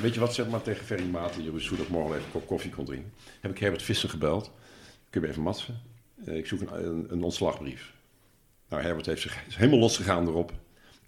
Weet 0.00 0.14
je 0.14 0.20
wat, 0.20 0.34
zeg 0.34 0.48
maar 0.48 0.62
tegen 0.62 0.84
Ferry 0.84 1.04
Maat... 1.04 1.34
Je 1.34 1.52
wist 1.52 1.76
dat 1.76 1.88
morgen 1.88 2.14
even 2.14 2.24
een 2.24 2.32
kop 2.32 2.46
koffie 2.46 2.70
kon 2.70 2.84
drinken. 2.84 3.12
Heb 3.40 3.50
ik 3.50 3.58
Herbert 3.58 3.82
Visser 3.82 4.08
gebeld. 4.08 4.50
Kun 5.10 5.20
je 5.20 5.28
even 5.28 5.42
matsen? 5.42 5.80
Eh, 6.24 6.36
ik 6.36 6.46
zoek 6.46 6.60
een, 6.60 6.84
een, 6.86 7.06
een 7.08 7.22
ontslagbrief. 7.22 7.92
Nou, 8.68 8.82
Herbert 8.82 9.06
heeft 9.06 9.22
zich 9.22 9.46
is 9.46 9.56
helemaal 9.56 9.78
losgegaan 9.78 10.28
erop. 10.28 10.52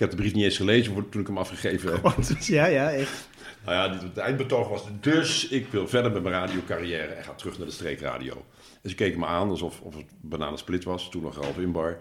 Ik 0.02 0.08
heb 0.08 0.16
de 0.16 0.22
brief 0.22 0.36
niet 0.36 0.44
eens 0.44 0.56
gelezen 0.56 1.08
toen 1.10 1.20
ik 1.20 1.26
hem 1.26 1.38
afgegeven 1.38 1.92
heb. 1.92 2.16
Ja, 2.40 2.66
ja, 2.66 2.90
echt. 2.90 3.28
Nou 3.64 3.92
ja, 3.92 4.04
het 4.04 4.16
eindbetoog 4.16 4.68
was 4.68 4.84
dus 5.00 5.48
ik 5.48 5.66
wil 5.68 5.88
verder 5.88 6.12
met 6.12 6.22
mijn 6.22 6.34
radiocarrière 6.34 7.12
en 7.12 7.24
ga 7.24 7.32
terug 7.32 7.58
naar 7.58 7.66
de 7.66 7.72
streekradio. 7.72 8.44
Dus 8.80 8.90
ze 8.90 8.96
keken 8.96 9.18
me 9.18 9.26
aan 9.26 9.48
alsof 9.48 9.80
of 9.80 9.94
het 9.94 10.04
bananensplit 10.20 10.84
was, 10.84 11.10
toen 11.10 11.22
nog 11.22 11.36
Ralf 11.36 11.58
Inbar. 11.58 11.98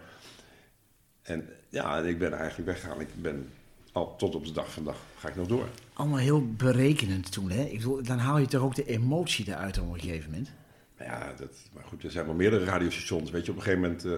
En 1.22 1.50
ja, 1.70 1.98
ik 1.98 2.20
ben 2.20 2.34
eigenlijk 2.34 2.70
weggegaan. 2.70 3.02
Ik 3.02 3.08
ben 3.22 3.50
al 3.92 4.16
tot 4.16 4.36
op 4.36 4.46
de 4.46 4.52
dag 4.52 4.72
van 4.72 4.84
dag 4.84 4.98
ga 5.18 5.28
ik 5.28 5.36
nog 5.36 5.48
door. 5.48 5.68
Allemaal 5.94 6.18
heel 6.18 6.54
berekenend 6.56 7.32
toen, 7.32 7.52
hè? 7.52 7.64
Ik 7.64 7.78
bedoel, 7.78 8.04
dan 8.04 8.18
haal 8.18 8.38
je 8.38 8.48
toch 8.48 8.62
ook 8.62 8.76
de 8.76 8.86
emotie 8.86 9.48
eruit 9.48 9.80
op 9.80 9.94
een 9.94 10.00
gegeven 10.00 10.30
moment. 10.30 10.52
Maar 10.98 11.08
ja, 11.08 11.34
dat, 11.38 11.56
maar 11.74 11.84
goed, 11.84 12.04
er 12.04 12.12
zijn 12.12 12.26
wel 12.26 12.36
meerdere 12.36 12.66
radiostations. 12.66 13.32
Weet 13.32 13.46
je, 13.46 13.52
op 13.52 13.58
een 13.58 13.64
gegeven 13.64 13.82
moment 13.82 14.06
eh, 14.06 14.14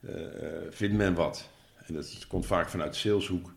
eh, 0.00 0.56
eh, 0.56 0.62
vindt 0.70 0.96
men 0.96 1.14
wat. 1.14 1.48
En 1.88 1.94
dat 1.94 2.26
komt 2.26 2.46
vaak 2.46 2.68
vanuit 2.68 2.92
de 2.92 2.98
saleshoek. 2.98 3.52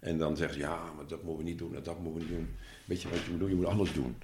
En 0.00 0.18
dan 0.18 0.36
zeggen 0.36 0.54
ze, 0.54 0.60
ja, 0.60 0.92
maar 0.96 1.06
dat 1.06 1.22
moeten 1.22 1.44
we 1.44 1.50
niet 1.50 1.58
doen, 1.58 1.74
en 1.76 1.82
dat 1.82 1.98
moeten 2.00 2.12
we 2.22 2.28
niet 2.28 2.36
doen. 2.38 2.48
Weet 2.84 3.02
je 3.02 3.08
wat 3.08 3.18
je 3.24 3.30
moet 3.30 3.40
doen? 3.40 3.48
Je 3.48 3.54
moet 3.54 3.66
alles 3.66 3.92
doen. 3.92 4.16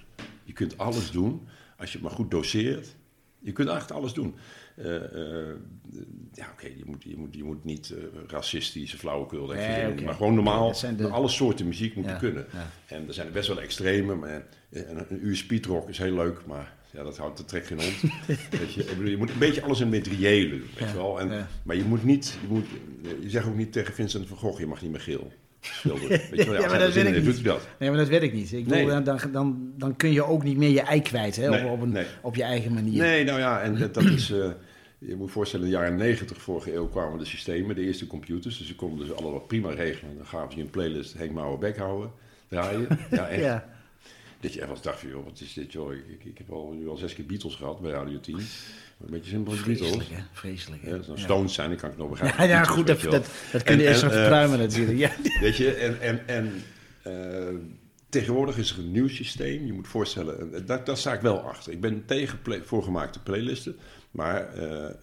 Je 0.43 0.53
kunt 0.53 0.77
alles 0.77 1.11
doen 1.11 1.47
als 1.77 1.91
je 1.91 1.97
het 1.97 2.07
maar 2.07 2.15
goed 2.15 2.31
doseert. 2.31 2.95
Je 3.39 3.51
kunt 3.51 3.69
echt 3.69 3.91
alles 3.91 4.13
doen. 4.13 4.35
Eh, 4.75 4.95
eh, 5.49 5.55
ja, 6.33 6.49
oké, 6.51 6.67
je, 6.67 6.83
moet, 6.85 7.03
je, 7.03 7.17
moet, 7.17 7.35
je 7.35 7.43
moet 7.43 7.63
niet 7.63 7.89
eh, 7.91 8.03
racistische 8.27 8.97
flauwekul 8.97 9.47
nee. 9.47 10.01
Maar 10.05 10.13
gewoon 10.13 10.33
normaal, 10.33 10.73
de- 10.97 11.07
alle 11.09 11.27
soorten 11.27 11.67
muziek 11.67 11.95
moet 11.95 12.05
je 12.05 12.17
kunnen. 12.17 12.45
ja. 12.53 12.71
En 12.85 13.07
er 13.07 13.13
zijn 13.13 13.27
er 13.27 13.33
best 13.33 13.47
wel 13.47 13.61
extreme, 13.61 14.15
maar 14.15 14.45
een, 14.69 15.11
een 15.11 15.25
uur 15.25 15.35
speedrock 15.35 15.89
is 15.89 15.97
heel 15.97 16.13
leuk, 16.15 16.45
maar 16.45 16.75
ja, 16.93 17.03
dat, 17.03 17.17
houdt, 17.17 17.37
dat 17.37 17.47
trekt 17.47 17.67
geen 17.67 17.81
hond. 17.81 18.01
weet 18.59 18.73
je, 18.73 18.81
ik 18.81 18.87
bedoel, 18.87 19.09
je 19.09 19.17
moet 19.17 19.29
een 19.29 19.37
beetje 19.39 19.61
alles 19.61 19.79
in 19.79 19.89
materiële 19.89 20.49
doen, 20.49 20.59
weet 20.59 20.79
Ja, 20.79 20.87
je 20.87 20.93
wel. 20.95 21.19
En, 21.19 21.29
ja. 21.31 21.47
Maar 21.63 21.75
je 21.75 21.83
moet 21.83 22.03
niet, 22.03 22.37
je, 22.41 22.47
moet, 22.53 22.65
je 23.21 23.29
zegt 23.29 23.45
ook 23.47 23.55
niet 23.55 23.71
tegen 23.71 23.93
Vincent 23.93 24.27
van 24.27 24.37
Gogh, 24.37 24.59
je 24.59 24.67
mag 24.67 24.81
niet 24.81 24.91
meer 24.91 24.99
geel. 25.01 25.31
Weet 25.83 26.21
je 26.31 26.51
Ja, 26.51 26.55
als 26.57 26.65
maar 26.65 26.79
dat 26.79 26.93
weet 26.93 27.05
in 27.05 27.43
dat. 27.43 27.67
Nee, 27.79 27.89
maar 27.89 27.97
dat 27.99 28.07
werkt 28.07 28.33
niet. 28.33 28.51
Ik 28.53 28.63
bedoel, 28.67 28.85
Nee. 28.87 29.01
dan, 29.01 29.19
dan, 29.31 29.71
dan 29.77 29.95
kun 29.95 30.11
je 30.11 30.23
ook 30.23 30.43
niet 30.43 30.57
meer 30.57 30.69
je 30.69 30.81
ei 30.81 31.01
kwijt, 31.01 31.35
hè? 31.35 31.49
Nee, 31.49 31.65
op, 31.65 31.71
op, 31.71 31.81
een, 31.81 31.91
nee. 31.91 32.05
op 32.21 32.35
je 32.35 32.43
eigen 32.43 32.73
manier. 32.73 33.01
Nee, 33.01 33.23
nou 33.23 33.39
ja, 33.39 33.61
en 33.61 33.77
dat, 33.77 33.93
dat 33.93 34.03
is... 34.03 34.31
eh, 34.31 34.49
je 34.97 35.15
moet 35.15 35.27
je 35.27 35.33
voorstellen, 35.33 35.65
in 35.65 35.71
de 35.71 35.77
jaren 35.77 35.95
90 35.95 36.41
vorige 36.41 36.73
eeuw 36.73 36.87
kwamen 36.87 37.19
de 37.19 37.25
systemen, 37.25 37.75
de 37.75 37.81
eerste 37.81 38.07
computers. 38.07 38.57
Dus 38.57 38.67
ze 38.67 38.75
konden 38.75 39.07
dus 39.07 39.15
allemaal 39.17 39.39
prima 39.39 39.69
regelen. 39.69 40.17
Dan 40.17 40.25
gaven 40.25 40.51
ze 40.51 40.57
je 40.57 40.63
een 40.63 40.69
playlist 40.69 41.13
Henk 41.13 41.31
Mouwen 41.31 41.59
bek 41.59 41.77
houden, 41.77 42.11
draaien. 42.47 42.87
Ja, 43.11 43.27
echt. 43.27 43.41
Ja. 43.43 43.69
Dat 44.41 44.53
je 44.53 44.61
echt 44.61 44.83
dacht 44.83 44.99
van, 44.99 45.09
joh, 45.09 45.25
wat 45.25 45.39
is 45.41 45.53
dit 45.53 45.71
joh? 45.71 45.93
Ik, 45.93 46.03
ik, 46.07 46.25
ik 46.25 46.37
heb 46.37 46.51
al, 46.51 46.71
nu 46.71 46.87
al 46.87 46.97
zes 46.97 47.13
keer 47.13 47.25
Beatles 47.25 47.55
gehad 47.55 47.81
bij 47.81 47.91
Radio 47.91 48.19
10. 48.19 48.35
Een 48.35 48.45
beetje 49.09 49.29
simpel 49.29 49.51
als 49.51 49.63
Beatles. 49.63 49.89
Vreselijk, 49.89 50.09
hè? 50.19 50.23
Vreselijk. 50.31 50.81
hè? 50.81 50.89
Ja, 50.89 50.97
nou. 51.07 51.19
Stones 51.19 51.53
zijn, 51.53 51.69
dan 51.69 51.77
kan 51.77 51.89
ik 51.91 51.97
nog 51.97 52.09
begrijpen. 52.09 52.37
Ja, 52.43 52.49
ja, 52.49 52.55
Beatles, 52.55 52.75
goed, 52.77 52.87
dat, 52.87 53.01
je 53.01 53.09
dat, 53.09 53.29
dat 53.51 53.63
kun 53.63 53.77
je 53.79 53.87
eerst 53.87 54.03
nog 54.03 54.11
eh, 54.11 54.17
verpruimen 54.17 54.59
natuurlijk. 54.59 54.97
Ja. 54.97 55.11
Weet 55.41 55.57
je, 55.57 55.73
en, 55.73 56.01
en, 56.01 56.27
en 56.27 56.63
eh, 57.01 57.55
tegenwoordig 58.11 58.57
is 58.57 58.71
er 58.71 58.79
een 58.79 58.91
nieuw 58.91 59.07
systeem. 59.07 59.65
Je 59.65 59.73
moet 59.73 59.87
voorstellen, 59.87 60.53
eh, 60.53 60.61
daar, 60.65 60.83
daar 60.83 60.97
sta 60.97 61.13
ik 61.13 61.21
wel 61.21 61.39
achter. 61.39 61.71
Ik 61.71 61.81
ben 61.81 62.05
tegen 62.05 62.41
play, 62.41 62.63
voorgemaakte 62.63 63.19
playlisten. 63.19 63.75
Maar 64.11 64.53
eh, 64.53 64.85
eh, 64.85 64.93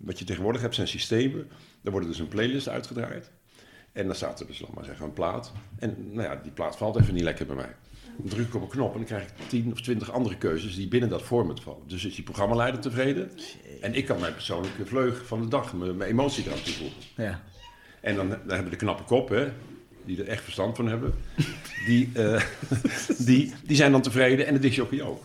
wat 0.00 0.18
je 0.18 0.24
tegenwoordig 0.24 0.62
hebt 0.62 0.74
zijn 0.74 0.88
systemen. 0.88 1.48
Daar 1.80 1.92
wordt 1.92 2.08
dus 2.08 2.18
een 2.18 2.28
playlist 2.28 2.68
uitgedraaid. 2.68 3.30
En 3.92 4.06
dan 4.06 4.14
staat 4.14 4.40
er 4.40 4.46
dus, 4.46 4.60
laat 4.60 4.74
maar 4.74 4.84
zeggen, 4.84 5.04
een 5.04 5.12
plaat. 5.12 5.52
En 5.78 5.96
nou 6.12 6.28
ja, 6.28 6.40
die 6.42 6.52
plaat 6.52 6.76
valt 6.76 7.00
even 7.00 7.14
niet 7.14 7.22
lekker 7.22 7.46
bij 7.46 7.56
mij. 7.56 7.74
Dan 8.16 8.28
druk 8.28 8.46
ik 8.46 8.54
op 8.54 8.62
een 8.62 8.68
knop 8.68 8.92
en 8.92 8.96
dan 8.96 9.06
krijg 9.06 9.22
ik 9.22 9.48
tien 9.48 9.72
of 9.72 9.80
twintig 9.80 10.12
andere 10.12 10.36
keuzes 10.36 10.76
die 10.76 10.88
binnen 10.88 11.08
dat 11.08 11.22
format 11.22 11.60
vallen. 11.60 11.82
Dus 11.86 12.04
is 12.04 12.14
die 12.14 12.24
programmaleider 12.24 12.80
tevreden. 12.80 13.30
En 13.80 13.94
ik 13.94 14.04
kan 14.04 14.20
mijn 14.20 14.32
persoonlijke 14.32 14.86
vleug 14.86 15.26
van 15.26 15.40
de 15.40 15.48
dag, 15.48 15.74
mijn, 15.74 15.96
mijn 15.96 16.10
emotie 16.10 16.44
eraan 16.46 16.62
toevoegen. 16.62 17.00
Ja. 17.16 17.42
En 18.00 18.16
dan, 18.16 18.28
dan 18.28 18.38
hebben 18.46 18.70
de 18.70 18.76
knappe 18.76 19.02
kop, 19.02 19.28
hè, 19.28 19.48
die 20.04 20.22
er 20.22 20.28
echt 20.28 20.42
verstand 20.42 20.76
van 20.76 20.88
hebben, 20.88 21.14
die, 21.86 22.10
eh, 22.14 22.42
die, 23.26 23.52
die 23.64 23.76
zijn 23.76 23.92
dan 23.92 24.02
tevreden 24.02 24.46
en 24.46 24.54
de 24.54 24.60
disjockey 24.60 25.02
ook. 25.02 25.24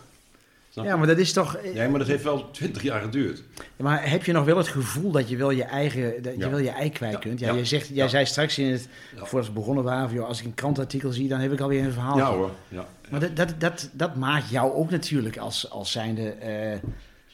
Snap 0.80 0.92
ja, 0.92 0.98
maar 0.98 1.08
dat 1.08 1.18
is 1.18 1.34
toch... 1.34 1.56
eh, 1.56 1.76
Ja, 1.76 1.90
maar 1.90 2.00
dat 2.00 2.08
heeft 2.08 2.24
wel 2.24 2.52
twintig 2.52 2.82
jaar 2.84 3.02
geduurd. 3.02 3.44
Maar 3.78 4.10
heb 4.10 4.24
je 4.26 4.32
nog 4.32 4.46
wel 4.46 4.58
het 4.58 4.68
gevoel 4.68 5.12
dat 5.12 5.30
je 5.30 5.38
wel 5.38 5.52
je 5.52 5.64
eigen, 5.64 6.24
dat 6.24 6.34
je 6.38 6.50
wel 6.50 6.60
je 6.60 6.70
ei 6.70 6.90
kwijt 6.90 7.14
Ja, 7.14 7.20
kunt? 7.20 7.40
Ja, 7.40 7.48
ja, 7.48 7.54
jij, 7.56 7.66
zegt, 7.66 7.88
jij 7.88 7.96
ja. 8.04 8.08
zei 8.08 8.26
straks 8.26 8.58
in 8.58 8.72
het, 8.72 8.88
Ja. 9.16 9.26
voordat 9.26 9.48
we 9.48 9.54
begonnen 9.54 9.84
waren, 9.84 10.14
joh, 10.14 10.28
als 10.28 10.40
ik 10.40 10.46
een 10.46 10.54
krantartikel 10.54 11.12
zie, 11.12 11.28
dan 11.28 11.40
heb 11.40 11.52
ik 11.52 11.60
alweer 11.60 11.84
een 11.84 11.92
verhaal. 11.92 12.18
Ja 12.18 12.32
hoor, 12.32 12.52
ja. 12.68 12.88
Maar 13.10 13.20
dat, 13.20 13.36
dat, 13.36 13.54
dat, 13.58 13.90
dat 13.94 14.16
maakt 14.16 14.50
jou 14.50 14.74
ook 14.74 14.90
natuurlijk 14.90 15.38
als, 15.38 15.70
als 15.70 15.92
zijnde 15.92 16.30
eh, 16.30 16.78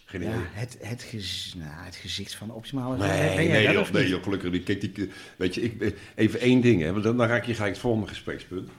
Geen 0.05 0.21
ja, 0.21 0.29
het, 0.33 0.77
het, 0.81 1.01
gez- 1.03 1.53
nou, 1.53 1.69
het 1.85 1.95
gezicht 1.95 2.35
van 2.35 2.47
de 2.47 2.53
optimale... 2.53 2.97
Nee, 2.97 3.07
Ben 3.35 3.45
jij 3.47 3.63
nee, 3.63 3.71
joh, 3.73 3.81
of 3.81 3.91
nee 3.91 4.07
joh, 4.07 4.23
gelukkig 4.23 4.51
niet. 4.51 4.63
Kijk, 4.63 4.81
die, 4.95 5.09
weet 5.37 5.55
je, 5.55 5.61
ik, 5.61 5.95
even 6.15 6.39
één 6.39 6.61
ding, 6.61 6.81
hè, 6.81 6.91
want 6.91 7.03
dan, 7.03 7.17
dan 7.17 7.27
raak 7.27 7.45
je 7.45 7.53
gelijk 7.53 7.71
het 7.71 7.81
volgende 7.81 8.07
gesprekspunt. 8.07 8.69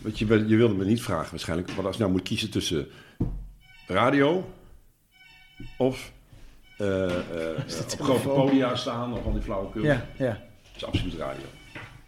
Want 0.00 0.18
je, 0.18 0.26
je 0.46 0.56
wilde 0.56 0.74
me 0.74 0.84
niet 0.84 1.02
vragen 1.02 1.30
waarschijnlijk, 1.30 1.70
wat 1.70 1.84
als 1.84 1.96
je 1.96 2.00
nou 2.02 2.12
moet 2.14 2.22
kiezen 2.22 2.50
tussen 2.50 2.86
radio 3.88 4.50
of 5.78 6.12
eh, 6.78 7.04
eh, 7.54 7.58
op 7.92 8.00
grote 8.00 8.28
podia 8.28 8.76
staan 8.76 9.12
of 9.12 9.22
van 9.22 9.32
die 9.32 9.42
flauwekul. 9.42 9.82
Ja, 9.84 10.06
ja. 10.18 10.28
Dat 10.62 10.76
is 10.76 10.84
absoluut 10.84 11.14
radio. 11.14 11.44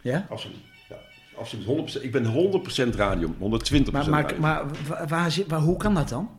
ja? 0.01 0.25
Absoluut. 0.29 0.57
Ja, 0.89 0.95
absoluut 1.37 1.97
100%. 1.99 2.01
Ik 2.01 2.11
ben 2.11 2.25
100% 2.25 2.95
radio, 2.95 3.27
120% 3.27 3.91
Maar, 3.91 4.09
maar, 4.09 4.21
radio. 4.21 4.37
maar 4.39 4.65
wa- 4.87 5.07
waar, 5.07 5.33
waar, 5.47 5.59
hoe 5.59 5.77
kan 5.77 5.93
dat 5.93 6.09
dan? 6.09 6.29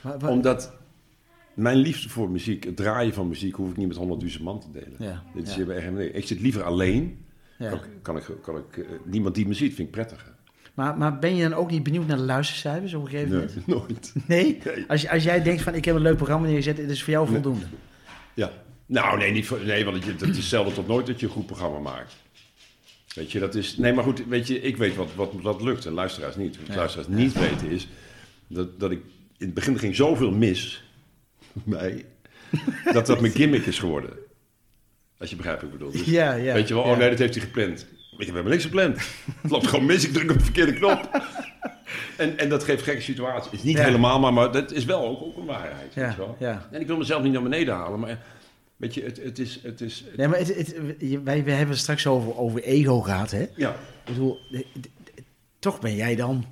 Waar- 0.00 0.28
Omdat 0.28 0.72
mijn 1.54 1.76
liefde 1.76 2.08
voor 2.08 2.30
muziek, 2.30 2.64
het 2.64 2.76
draaien 2.76 3.14
van 3.14 3.28
muziek, 3.28 3.54
hoef 3.54 3.70
ik 3.70 3.76
niet 3.76 3.88
met 3.88 3.96
honderdduizend 3.96 4.44
man 4.44 4.60
te 4.60 4.70
delen. 4.70 4.94
Ja, 4.98 5.22
Dit 5.34 5.48
is 5.48 5.54
ja. 5.54 5.66
echt. 5.66 5.98
Ik 6.14 6.26
zit 6.26 6.40
liever 6.40 6.62
alleen. 6.62 7.24
ja. 7.58 7.68
Kan, 7.68 7.78
ik- 7.78 8.02
kan 8.02 8.16
ik, 8.16 8.24
kan 8.42 8.56
ik, 8.56 8.76
eh, 8.76 8.84
niemand 9.04 9.34
die 9.34 9.46
me 9.46 9.54
ziet, 9.54 9.74
vind 9.74 9.88
ik 9.88 9.94
prettiger. 9.94 10.34
Maar, 10.76 10.98
maar 10.98 11.18
ben 11.18 11.36
je 11.36 11.42
dan 11.48 11.54
ook 11.58 11.70
niet 11.70 11.82
benieuwd 11.82 12.06
naar 12.06 12.16
de 12.16 12.22
luistercijfers 12.22 12.94
op 12.94 13.04
een 13.04 13.10
gegeven 13.10 13.32
moment? 13.32 13.66
nooit. 13.88 14.12
Nee? 14.26 14.58
Nee. 14.64 14.84
Als, 14.88 15.08
als 15.08 15.22
jij 15.24 15.42
denkt 15.42 15.62
van 15.62 15.74
ik 15.74 15.84
heb 15.84 15.94
een 15.94 16.02
leuk 16.02 16.16
programma 16.16 16.46
neergezet, 16.46 16.78
het 16.78 16.90
is 16.90 17.02
voor 17.02 17.12
jou 17.12 17.28
voldoende. 17.28 17.64
Ja. 18.34 18.50
Nou, 18.86 19.18
nee, 19.18 19.32
niet 19.32 19.46
voor, 19.46 19.60
nee 19.64 19.84
want 19.84 20.04
het, 20.04 20.20
het 20.20 20.36
is 20.36 20.48
zelden 20.48 20.74
tot 20.74 20.86
nooit 20.86 21.06
dat 21.06 21.20
je 21.20 21.26
een 21.26 21.32
goed 21.32 21.46
programma 21.46 21.78
maakt. 21.78 22.16
Weet 23.14 23.32
je, 23.32 23.38
dat 23.38 23.54
is... 23.54 23.76
Nee, 23.76 23.92
maar 23.92 24.04
goed, 24.04 24.26
weet 24.28 24.46
je, 24.46 24.60
ik 24.60 24.76
weet 24.76 24.96
wat, 24.96 25.08
wat, 25.14 25.32
wat 25.42 25.62
lukt 25.62 25.86
en 25.86 25.92
luisteraars 25.92 26.36
niet. 26.36 26.56
Wat 26.58 26.66
Ja. 26.66 26.74
luisteraars 26.76 27.08
niet 27.08 27.32
weten 27.32 27.70
is 27.70 27.88
dat, 28.46 28.80
dat 28.80 28.90
ik... 28.90 29.00
In 29.38 29.46
het 29.46 29.54
begin 29.54 29.78
ging 29.78 29.96
zoveel 29.96 30.30
mis, 30.30 30.84
mij, 31.52 32.04
dat 32.92 33.06
dat 33.06 33.20
mijn 33.20 33.32
gimmick 33.32 33.66
is 33.66 33.78
geworden. 33.78 34.10
Als 35.18 35.30
je 35.30 35.36
begrijpt 35.36 35.62
wat 35.62 35.72
ik 35.72 35.78
bedoel. 35.78 35.92
Dus, 35.92 36.04
Ja, 36.04 36.34
ja. 36.34 36.52
Weet 36.54 36.68
je 36.68 36.74
wel, 36.74 36.82
oh 36.82 36.96
nee, 36.98 37.10
dat 37.10 37.18
heeft 37.18 37.34
hij 37.34 37.44
gepland. 37.44 37.86
Ik 38.18 38.26
heb 38.26 38.34
helemaal 38.34 38.52
niks 38.52 38.64
gepland. 38.64 38.96
Het 39.42 39.50
loopt 39.50 39.66
gewoon 39.66 39.86
mis, 39.86 40.04
ik 40.06 40.12
druk 40.12 40.30
op 40.30 40.38
de 40.38 40.44
verkeerde 40.44 40.72
knop. 40.72 41.08
En, 42.16 42.38
en 42.38 42.48
dat 42.48 42.64
geeft 42.64 42.82
gekke 42.82 43.00
situaties. 43.02 43.44
Het 43.50 43.60
is 43.60 43.62
niet 43.66 43.76
Ja. 43.76 43.82
helemaal, 43.84 44.20
maar, 44.20 44.32
maar 44.32 44.52
dat 44.52 44.72
is 44.72 44.84
wel 44.84 45.04
ook, 45.06 45.22
ook 45.22 45.36
een 45.36 45.44
waarheid. 45.44 45.94
Weet 45.94 46.04
Ja, 46.04 46.10
je 46.10 46.16
wel. 46.16 46.36
ja. 46.38 46.68
En 46.70 46.80
ik 46.80 46.86
wil 46.86 46.96
mezelf 46.96 47.22
niet 47.22 47.32
naar 47.32 47.42
beneden 47.42 47.74
halen, 47.74 48.00
maar 48.00 48.18
weet 48.76 48.94
je, 48.94 49.02
het, 49.02 49.22
het 49.22 49.38
is... 49.38 49.60
Het 49.62 49.80
is 49.80 50.04
Nee, 50.16 50.28
maar 50.28 50.38
het, 50.38 50.54
het, 50.56 50.74
wij, 51.24 51.44
we 51.44 51.50
hebben 51.50 51.68
het 51.68 51.78
straks 51.78 52.06
over, 52.06 52.36
over 52.38 52.62
ego 52.62 53.00
gehad, 53.00 53.30
hè? 53.30 53.46
ja, 53.56 53.70
Ik 53.70 53.76
bedoel, 54.04 54.38
toch 55.58 55.80
ben 55.80 55.94
jij 55.94 56.16
dan... 56.16 56.44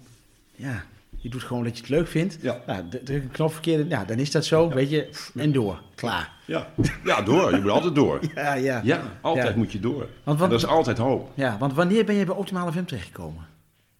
Ja, 0.56 0.84
je 1.24 1.30
doet 1.30 1.42
gewoon 1.42 1.64
dat 1.64 1.72
je 1.74 1.80
het 1.80 1.90
leuk 1.90 2.06
vindt. 2.06 2.38
Ja. 2.40 2.60
Nou, 2.66 2.82
druk 3.04 3.22
een 3.22 3.30
knop 3.30 3.52
verkeerd, 3.52 3.88
ja, 3.90 4.04
dan 4.04 4.18
is 4.18 4.30
dat 4.30 4.44
zo, 4.44 4.68
weet 4.68 4.90
je. 4.90 5.08
En 5.34 5.52
door, 5.52 5.80
klaar. 5.94 6.32
ja. 6.46 6.68
ja, 7.04 7.22
door. 7.22 7.54
Je 7.54 7.60
moet 7.60 7.70
altijd 7.70 7.94
door. 7.94 8.20
Ja, 8.34 8.54
ja. 8.54 8.80
Ja, 8.84 9.02
altijd 9.20 9.48
Ja. 9.48 9.56
moet 9.56 9.72
je 9.72 9.80
door. 9.80 10.08
Want- 10.24 10.38
dat 10.38 10.52
is 10.52 10.66
altijd 10.66 10.98
hoop. 10.98 11.30
Ja, 11.34 11.56
want 11.58 11.74
wanneer 11.74 12.04
ben 12.04 12.14
je 12.14 12.24
bij 12.24 12.34
Optimale 12.34 12.72
FM 12.72 12.84
terechtgekomen? 12.84 13.46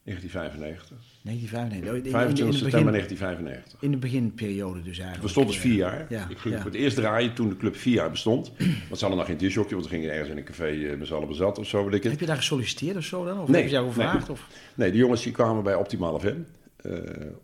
1995. 0.04 0.96
1995. 1.22 1.98
In- 1.98 2.04
in- 2.04 2.10
25 2.10 2.46
in, 2.46 2.52
in, 2.52 2.58
september 2.58 2.92
het 2.94 3.08
begin, 3.08 3.24
1995. 3.26 3.82
in 3.82 3.90
de 3.90 3.96
beginperiode 3.96 4.82
dus 4.82 4.96
Het 4.96 5.06
eigenlijk. 5.06 5.22
bestond 5.22 5.46
dus 5.46 5.58
vier 5.58 5.74
jaar. 5.74 6.06
Ja, 6.08 6.26
ik 6.28 6.38
ging 6.38 6.54
ja. 6.54 6.60
voor 6.60 6.70
het 6.70 6.80
eerst 6.80 6.96
draaien 6.96 7.34
toen 7.34 7.48
de 7.48 7.56
club 7.56 7.76
vier 7.76 7.94
jaar 7.94 8.10
bestond. 8.10 8.52
Want 8.58 8.98
ze 8.98 9.04
hadden 9.04 9.16
nog 9.16 9.26
geen 9.26 9.36
disjockey, 9.36 9.72
want 9.72 9.84
we 9.84 9.94
gingen 9.94 10.10
ergens 10.10 10.28
in 10.30 10.36
een 10.36 10.44
café 10.44 10.66
eh, 10.66 10.96
met 10.98 11.06
z'n 11.06 11.14
allen 11.14 11.28
bezat 11.28 11.58
of 11.58 11.66
zo, 11.66 11.84
weet 11.84 11.94
ik 11.94 12.02
het. 12.02 12.10
Heb 12.12 12.20
je 12.20 12.26
daar 12.26 12.36
gesolliciteerd 12.36 12.96
of 12.96 13.04
zo 13.04 13.24
dan? 13.24 13.38
Of 13.40 13.48
Nee, 13.48 13.56
heb 13.60 13.70
je 13.70 13.74
jou 13.76 13.84
nee. 13.86 13.94
gevraagd? 13.94 14.30
Of? 14.30 14.46
Nee, 14.74 14.90
de 14.90 14.96
jongens 14.96 15.22
die 15.22 15.32
kwamen 15.32 15.62
bij 15.62 15.74
Optimal 15.74 16.18
FM. 16.20 16.36
Eh, 16.84 16.92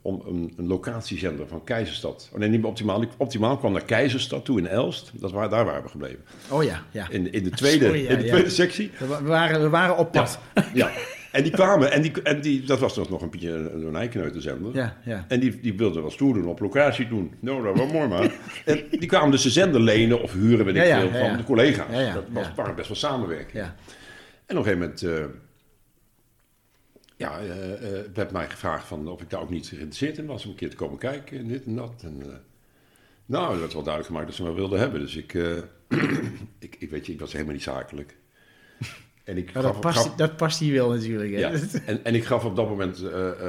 om 0.03 0.23
een, 0.27 0.53
een 0.57 0.67
locatiezender 0.67 1.47
van 1.47 1.65
Keizerstad. 1.65 2.31
Oh 2.33 2.39
nee, 2.39 2.49
niet 2.49 2.61
meer 2.61 2.69
optimaal. 2.69 3.05
Optimaal 3.17 3.57
kwam 3.57 3.73
naar 3.73 3.85
Keizerstad 3.85 4.45
toe 4.45 4.59
in 4.59 4.67
Elst. 4.67 5.13
Dat 5.15 5.33
waar, 5.33 5.49
daar 5.51 5.65
waren 5.65 5.83
we 5.83 5.89
gebleven. 5.89 6.25
Oh 6.51 6.65
ja, 6.65 6.83
ja. 6.91 7.07
In, 7.11 7.33
in 7.33 7.45
de 7.45 7.51
tweede, 7.51 7.85
Sorry, 7.85 8.03
ja, 8.03 8.11
in 8.11 8.19
de 8.19 8.27
ja. 8.27 8.49
sectie. 8.49 8.91
We, 8.99 9.07
wa- 9.07 9.23
we 9.23 9.29
waren, 9.29 9.61
we 9.63 9.69
waren 9.69 9.97
op 9.97 10.13
pad. 10.13 10.39
Ja. 10.75 10.91
En 11.33 11.43
die 11.43 11.53
kwamen, 11.53 11.93
en, 11.93 12.03
die, 12.03 12.23
en 12.23 12.41
die, 12.41 12.63
dat 12.65 12.79
was 12.79 12.97
nog 12.97 13.23
een 13.23 13.31
beetje 13.31 13.51
een, 13.51 13.87
een 13.87 13.97
eikneutenzender. 13.97 14.75
Ja, 14.75 14.97
ja. 15.05 15.25
En 15.29 15.41
die, 15.41 15.61
die 15.61 15.75
wilden 15.77 16.03
wel 16.03 16.11
stoer 16.11 16.35
doen, 16.35 16.47
op 16.47 16.61
locatie 16.61 17.09
doen. 17.09 17.35
Nou, 17.41 17.63
dat 17.65 17.77
was 17.77 17.93
mooi, 17.93 18.09
man. 18.09 18.31
En 18.65 18.85
die 18.91 19.07
kwamen 19.07 19.31
dus 19.31 19.43
de 19.43 19.51
zender 19.51 19.81
lenen 19.81 20.23
of 20.23 20.33
huren, 20.33 20.65
weet 20.65 20.77
ik 20.77 20.83
veel, 20.83 21.11
van 21.29 21.37
de 21.37 21.45
collega's. 21.45 22.15
Dat 22.15 22.25
was 22.33 22.47
waren 22.57 22.75
best 22.75 22.89
wel 22.89 22.97
samenwerking. 22.97 23.53
ja. 23.53 23.75
En 24.47 24.59
op 24.59 24.67
een 24.67 24.73
gegeven 24.73 24.79
moment 24.79 25.03
eh, 25.03 25.37
ja, 27.21 27.39
eh, 27.39 27.73
eh, 27.73 28.05
werd 28.15 28.31
mij 28.31 28.49
gevraagd 28.51 28.87
van 28.87 29.09
of 29.09 29.21
ik 29.21 29.31
daar 29.31 29.41
ook 29.41 29.51
niet 29.51 29.67
geïnteresseerd 29.67 30.19
in 30.19 30.27
was 30.27 30.45
om 30.45 30.51
een 30.51 30.57
keer 30.57 30.71
te 30.71 30.77
komen 30.77 30.99
kijken 30.99 31.39
en 31.39 31.49
dit 31.49 31.65
en 31.65 31.77
dat. 31.77 32.03
En, 32.03 32.23
eh, 32.23 32.29
nou, 33.27 33.51
dat 33.51 33.59
werd 33.59 33.73
wel 33.73 33.83
duidelijk 33.83 34.07
gemaakt 34.07 34.27
dat 34.27 34.37
ze 34.37 34.43
me 34.43 34.53
wilden 34.53 34.79
hebben. 34.79 35.01
Dus 35.01 35.17
ik, 35.17 35.33
ik, 36.59 36.77
ik 36.79 36.91
weet 36.91 37.07
je, 37.07 37.13
ik 37.13 37.21
was 37.21 37.33
helemaal 37.33 37.55
niet 37.55 37.63
zakelijk. 37.63 38.17
En 39.25 39.37
ik 39.37 39.51
gaf, 39.51 39.63
dat, 39.63 39.81
past, 39.81 39.99
gaf- 39.99 40.15
dat 40.15 40.37
past 40.37 40.59
hier 40.59 40.73
wel 40.75 40.91
natuurlijk. 40.91 41.33
Hè? 41.33 41.39
ja, 41.39 41.53
en, 41.87 42.05
en 42.05 42.15
ik 42.15 42.25
gaf 42.25 42.45
op 42.45 42.57
dat 42.57 42.69
moment 42.69 43.03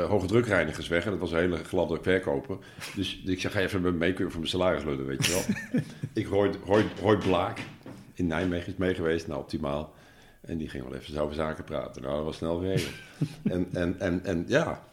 hoge 0.08 0.26
drukreinigers 0.26 0.88
weg. 0.88 1.06
En 1.06 1.12
dat 1.12 1.20
was 1.20 1.32
een 1.32 1.38
hele 1.38 1.64
gladde 1.64 2.00
verkoper. 2.02 2.58
Dus 2.96 3.22
ik 3.26 3.42
zeg, 3.42 3.52
ga 3.52 3.60
je 3.60 3.66
even 3.66 3.82
met 3.82 3.92
me 3.92 3.98
mee, 3.98 4.14
kun 4.14 4.26
je 4.26 4.32
voor 4.32 4.40
mijn 4.40 4.52
salaris 4.52 4.84
lullen, 4.84 5.06
weet 5.06 5.26
je 5.26 5.32
wel. 5.32 5.82
ik 6.24 6.28
Roy, 6.28 6.52
Roy 7.02 7.18
Blaak 7.18 7.60
in 8.14 8.28
Nijmegen 8.28 8.68
is 8.68 8.78
mee 8.78 8.94
geweest, 8.94 9.28
nou 9.28 9.40
optimaal. 9.40 9.94
En 10.42 10.58
die 10.58 10.70
ging 10.70 10.84
wel 10.90 10.96
even 11.00 11.22
over 11.22 11.36
zaken 11.36 11.64
praten. 11.64 12.02
Nou, 12.02 12.16
dat 12.16 12.24
was 12.26 12.36
snel 12.36 12.60
geregeld. 12.60 12.94
en, 13.44 13.68
en, 13.74 13.96
en, 14.00 14.26
en 14.26 14.44
ja, 14.48 14.84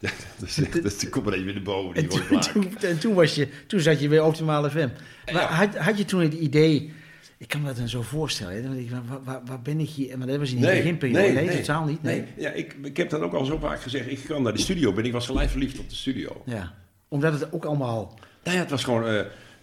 is 0.46 0.62
echt, 0.62 0.82
dat 0.82 1.08
komt 1.08 1.26
er 1.26 1.32
even 1.32 1.48
in 1.48 1.54
de 1.54 1.60
boven, 1.60 1.94
die 1.94 2.02
En 2.20 2.28
Roy 2.28 2.40
toen, 2.40 2.52
toen, 2.52 2.76
en 2.90 2.98
toen, 2.98 3.14
was 3.14 3.34
je, 3.34 3.48
toen 3.66 3.80
zat 3.80 4.00
je 4.00 4.08
bij 4.08 4.20
Optimale 4.20 4.70
FM. 4.70 4.88
Maar 5.32 5.42
Ja. 5.42 5.46
had, 5.46 5.76
had 5.76 5.98
je 5.98 6.04
toen 6.04 6.20
het 6.20 6.32
idee... 6.34 6.92
Ik 7.38 7.48
kan 7.48 7.60
me 7.60 7.66
dat 7.66 7.76
dan 7.76 7.88
zo 7.88 8.02
voorstellen. 8.02 8.54
Hè? 8.54 8.62
Dan 8.62 8.72
denk 8.72 8.84
ik, 8.84 8.90
waar, 8.90 9.22
waar, 9.24 9.40
waar 9.44 9.60
ben 9.62 9.80
ik 9.80 9.88
hier? 9.88 10.18
Maar 10.18 10.26
dat 10.26 10.36
was 10.38 10.52
in 10.52 10.60
de 10.60 10.66
beginperiode. 10.66 11.32
Nee, 11.32 11.56
totaal 11.56 11.84
niet. 11.84 12.02
Nee. 12.02 12.20
Nee, 12.20 12.28
ja, 12.36 12.50
ik, 12.50 12.76
ik 12.82 12.96
heb 12.96 13.10
dat 13.10 13.20
ook 13.20 13.32
al 13.32 13.44
zo 13.44 13.58
vaak 13.58 13.80
gezegd. 13.82 14.10
Ik 14.10 14.18
kwam 14.24 14.42
naar 14.42 14.52
de 14.52 14.58
studio 14.60 14.92
ben, 14.92 15.04
ik 15.04 15.12
was 15.12 15.26
gelijk 15.26 15.50
verliefd 15.50 15.78
op 15.78 15.88
de 15.88 15.94
studio. 15.94 16.42
Ja. 16.46 16.74
Omdat 17.08 17.32
het 17.40 17.52
ook 17.52 17.64
allemaal... 17.64 18.18
Nou 18.44 18.56
ja, 18.56 18.62
het 18.62 18.70
was 18.70 18.84
gewoon... 18.84 19.04
eh 19.06 19.12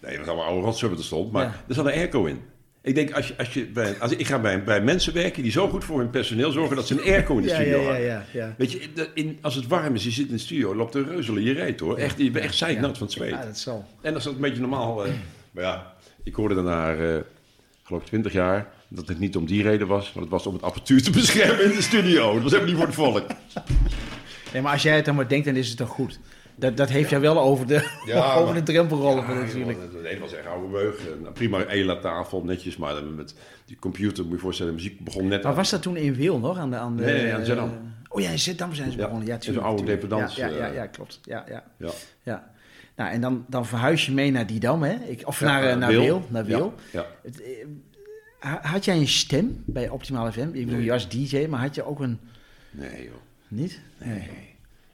nee, 0.01 0.11
het 0.11 0.17
was 0.17 0.27
allemaal 0.27 0.45
oude 0.45 0.65
rotzooi 0.65 0.91
wat 0.91 0.99
er 1.01 1.05
stond, 1.07 1.31
maar 1.31 1.43
Ja. 1.43 1.63
er 1.67 1.73
zat 1.75 1.85
een 1.85 1.91
airco 1.91 2.25
in. 2.25 2.41
Ik 2.88 2.95
denk, 2.95 3.11
als 3.11 3.27
je, 3.27 3.33
als 3.38 3.53
je 3.53 3.65
bij, 3.65 3.99
als 3.99 4.11
ik 4.11 4.27
ga 4.27 4.39
bij, 4.39 4.63
bij 4.63 4.81
mensen 4.81 5.13
werken 5.13 5.43
die 5.43 5.51
zo 5.51 5.69
goed 5.69 5.83
voor 5.83 5.99
hun 5.99 6.09
personeel 6.09 6.51
zorgen 6.51 6.75
dat 6.75 6.88
ze 6.88 6.93
een 6.93 7.11
airco 7.13 7.35
in 7.38 7.41
de 7.41 7.49
studio 7.49 7.81
ja, 7.81 7.88
ja, 7.88 7.93
hebben. 7.93 8.25
ja. 8.31 8.53
Weet 8.57 8.71
je, 8.71 8.89
in, 9.13 9.38
als 9.41 9.55
het 9.55 9.67
warm 9.67 9.95
is, 9.95 10.03
je 10.03 10.11
zit 10.11 10.27
in 10.27 10.33
de 10.33 10.39
studio, 10.39 10.75
loopt 10.75 10.93
de 10.93 11.03
reuzelen 11.03 11.43
je 11.43 11.53
reet 11.53 11.79
hoor. 11.79 11.97
Echt, 11.97 12.17
je 12.17 12.31
bent 12.31 12.45
echt 12.45 12.55
zeiknat 12.55 12.97
van 12.97 13.07
het 13.07 13.15
zweet. 13.15 13.29
Ja, 13.29 13.45
dat 13.45 13.57
zal. 13.57 13.85
En 14.01 14.13
dat 14.13 14.21
is 14.21 14.27
een 14.27 14.38
beetje 14.39 14.59
normaal. 14.61 15.05
eh, 15.05 15.11
maar 15.51 15.63
ja, 15.63 15.93
ik 16.23 16.35
hoorde 16.35 16.55
daarna, 16.55 16.93
eh 16.93 17.15
geloof 17.83 18.01
ik, 18.01 18.07
20 18.07 18.33
jaar, 18.33 18.67
dat 18.88 19.07
het 19.07 19.19
niet 19.19 19.35
om 19.35 19.45
die 19.45 19.63
reden 19.63 19.88
was, 19.88 20.13
maar 20.13 20.23
het 20.23 20.31
was 20.31 20.45
om 20.47 20.53
het 20.53 20.63
apparatuur 20.63 21.03
te 21.03 21.11
beschermen 21.19 21.63
in 21.63 21.71
de 21.75 21.81
studio. 21.81 22.33
Dat 22.33 22.43
was 22.43 22.51
helemaal 22.51 22.73
niet 22.73 22.77
voor 22.77 22.85
het 22.85 22.95
volk. 22.95 23.25
Nee, 24.53 24.61
maar 24.61 24.71
als 24.71 24.81
jij 24.83 24.95
het 24.95 25.05
dan 25.05 25.15
maar 25.15 25.27
denkt, 25.27 25.45
dan 25.45 25.55
is 25.55 25.67
het 25.67 25.77
toch 25.77 25.89
goed. 25.89 26.19
Dat, 26.59 26.77
dat 26.77 26.89
heeft 26.89 27.09
jou 27.09 27.21
wel 27.21 27.39
over 27.39 27.67
de, 27.67 27.89
Ja, 28.05 28.33
over 28.33 28.45
maar- 28.45 28.53
de 28.65 28.71
drempel 28.71 28.97
geholpen 28.97 29.33
Ja, 29.35 29.39
natuurlijk. 29.41 29.77
Het 29.81 30.13
een 30.13 30.19
was 30.19 30.33
echt 30.33 30.47
oude 30.47 30.67
meug. 30.67 31.01
Nou, 31.21 31.33
prima 31.33 31.63
ELA-tafel, 31.65 32.43
netjes, 32.43 32.77
maar 32.77 32.93
dan 32.93 33.15
met 33.15 33.35
die 33.65 33.77
computer, 33.79 34.23
moet 34.23 34.33
je 34.33 34.39
voorstellen, 34.39 34.71
de 34.75 34.77
muziek 34.83 34.99
begon 34.99 35.27
net 35.27 35.43
Maar 35.43 35.55
was 35.55 35.69
dat 35.69 35.81
toen 35.81 35.97
in 35.97 36.15
Wil 36.15 36.39
nog? 36.39 36.57
Aan 36.57 36.69
de, 36.69 36.75
aan 36.75 36.95
de, 36.97 37.03
Nee, 37.03 37.21
nee, 37.23 37.33
aan 37.33 37.45
Zeddam. 37.45 37.69
eh, 37.69 37.75
oh 38.09 38.21
ja, 38.21 38.29
in 38.29 38.39
Zeddam 38.39 38.73
zijn 38.73 38.91
ze 38.91 38.97
Ja, 38.97 39.03
begonnen. 39.03 39.27
Ja, 39.27 39.37
tuurlijk, 39.37 39.65
oude 39.65 39.81
tuurlijk. 39.83 40.01
dependance, 40.01 40.39
Ja, 40.39 40.47
ja, 40.47 40.55
ja, 40.57 40.67
eh. 40.67 40.73
ja, 40.75 40.85
klopt. 40.87 41.19
Ja, 41.23 41.43
ja, 41.49 41.63
Ja. 41.77 41.89
ja. 42.23 42.51
Nou, 42.95 43.11
en 43.11 43.21
dan, 43.21 43.45
dan 43.47 43.65
verhuis 43.65 44.05
je 44.05 44.11
mee 44.11 44.31
naar 44.31 44.47
Didam, 44.47 44.83
hè? 44.83 44.93
Ik, 45.07 45.21
of 45.27 45.39
Ja, 45.39 45.45
naar, 45.45 45.63
eh, 45.63 45.71
eh, 45.71 45.77
naar 45.77 45.89
Wil. 45.89 46.01
Wil. 46.01 46.25
Naar 46.29 46.45
Wil. 46.45 46.73
Ja, 46.91 47.05
Het, 47.23 47.41
had 48.61 48.85
jij 48.85 48.97
een 48.97 49.07
stem 49.07 49.63
bij 49.65 49.89
Optimale 49.89 50.31
FM? 50.31 50.39
Ik 50.39 50.51
bedoel, 50.53 50.71
Nee. 50.75 50.83
je 50.83 50.91
was 50.91 51.09
DJ, 51.09 51.45
maar 51.49 51.59
had 51.59 51.75
je 51.75 51.83
ook 51.85 51.99
een... 51.99 52.19
Nee 52.71 53.03
joh. 53.03 53.13
Niet? 53.47 53.79
Nee. 53.97 54.46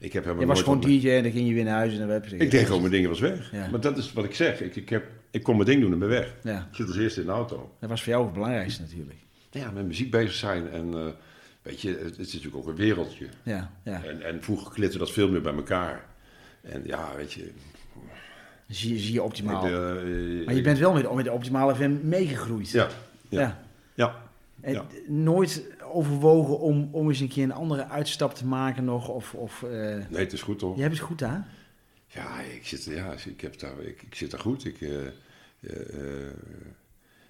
Ik 0.04 0.14
heb 0.14 0.24
helemaal 0.24 0.44
Je 0.44 0.50
was 0.50 0.62
gewoon 0.62 0.82
wat- 0.82 0.88
DJ 0.90 1.10
en 1.10 1.24
dan 1.24 1.32
ging 1.32 1.48
je 1.48 1.54
weer 1.54 1.64
naar 1.64 1.78
huis 1.78 1.94
en 1.94 2.00
dan 2.00 2.08
werd 2.08 2.30
je... 2.30 2.38
Ik 2.38 2.52
deed 2.52 2.66
gewoon 2.66 2.80
mijn 2.82 2.92
dingen 2.94 3.10
was 3.10 3.20
weg. 3.20 3.52
Ja. 3.52 3.70
Maar 3.70 3.80
dat 3.80 3.98
is 3.98 4.14
wat 4.14 4.24
ik 4.24 4.36
zeg. 4.36 4.62
Ik, 4.62 4.76
ik, 4.76 4.90
heb, 4.90 5.06
ik 5.32 5.44
kon 5.44 5.56
mijn 5.56 5.68
ding 5.68 5.82
doen 5.82 5.92
en 5.92 6.00
ben 6.00 6.10
weg. 6.10 6.36
Ja, 6.44 6.68
Ik 6.72 6.76
zit 6.76 6.88
als 6.88 6.98
eerste 6.98 7.20
in 7.20 7.26
de 7.26 7.32
auto. 7.32 7.76
dat 7.80 7.90
was 7.90 8.04
voor 8.04 8.12
jou 8.12 8.24
het 8.26 8.34
belangrijkste 8.34 8.82
natuurlijk. 8.82 9.20
Ja, 9.52 9.72
met 9.72 9.86
muziek 9.86 10.12
bezig 10.12 10.34
zijn 10.34 10.70
en 10.70 10.94
eh, 10.94 11.06
weet 11.62 11.82
je, 11.82 11.90
het, 12.04 12.20
is 12.20 12.34
natuurlijk 12.34 12.56
ook 12.56 12.68
een 12.68 12.76
wereldje. 12.76 13.28
Ja, 13.44 13.72
ja. 13.84 14.04
En, 14.04 14.22
en 14.22 14.44
vroeger 14.44 14.72
klitte 14.74 14.98
dat 14.98 15.12
veel 15.12 15.30
meer 15.30 15.42
bij 15.42 15.54
elkaar. 15.54 16.06
En 16.62 16.82
ja, 16.86 17.10
weet 17.16 17.34
je. 17.34 17.52
Zie, 18.68 19.00
zie 19.00 19.14
je 19.14 19.24
Optimaal. 19.24 19.66
ik, 19.66 19.72
eh, 19.72 20.46
maar 20.46 20.56
je 20.56 20.62
bent 20.62 20.78
wel 20.78 20.94
met, 20.94 21.14
met 21.14 21.26
de 21.26 21.32
Optimale 21.32 21.76
FM 21.76 21.96
meegegroeid. 22.02 22.70
Ja, 22.70 22.88
ja, 23.30 23.40
ja. 23.40 23.64
ja. 23.94 24.23
Ja. 24.66 24.86
nooit 25.08 25.64
overwogen 25.92 26.60
om, 26.60 26.90
om 26.92 27.08
eens 27.10 27.20
een 27.20 27.28
keer 27.28 27.44
een 27.44 27.52
andere 27.52 27.88
uitstap 27.88 28.34
te 28.34 28.46
maken 28.46 28.86
nog? 28.86 29.08
Of, 29.10 29.34
of, 29.34 29.64
eh, 29.64 29.70
Nee, 29.70 30.06
het 30.10 30.34
is 30.34 30.42
goed 30.42 30.60
toch? 30.60 30.76
Je 30.76 30.82
hebt 30.82 30.94
het 30.94 31.04
goed 31.04 31.24
aan? 31.24 31.48
Ja, 32.08 32.42
ik 32.42 32.68
zit, 32.68 32.84
ja, 32.84 33.16
ik 33.26 33.42
heb 33.42 33.60
daar, 33.60 33.80
ik, 33.80 34.02
ik 34.02 34.16
zit 34.16 34.32
daar 34.32 34.40
goed. 34.40 34.66
Ik, 34.66 34.82
eh, 34.82 35.08
eh, 35.60 36.28
eh, 36.28 36.34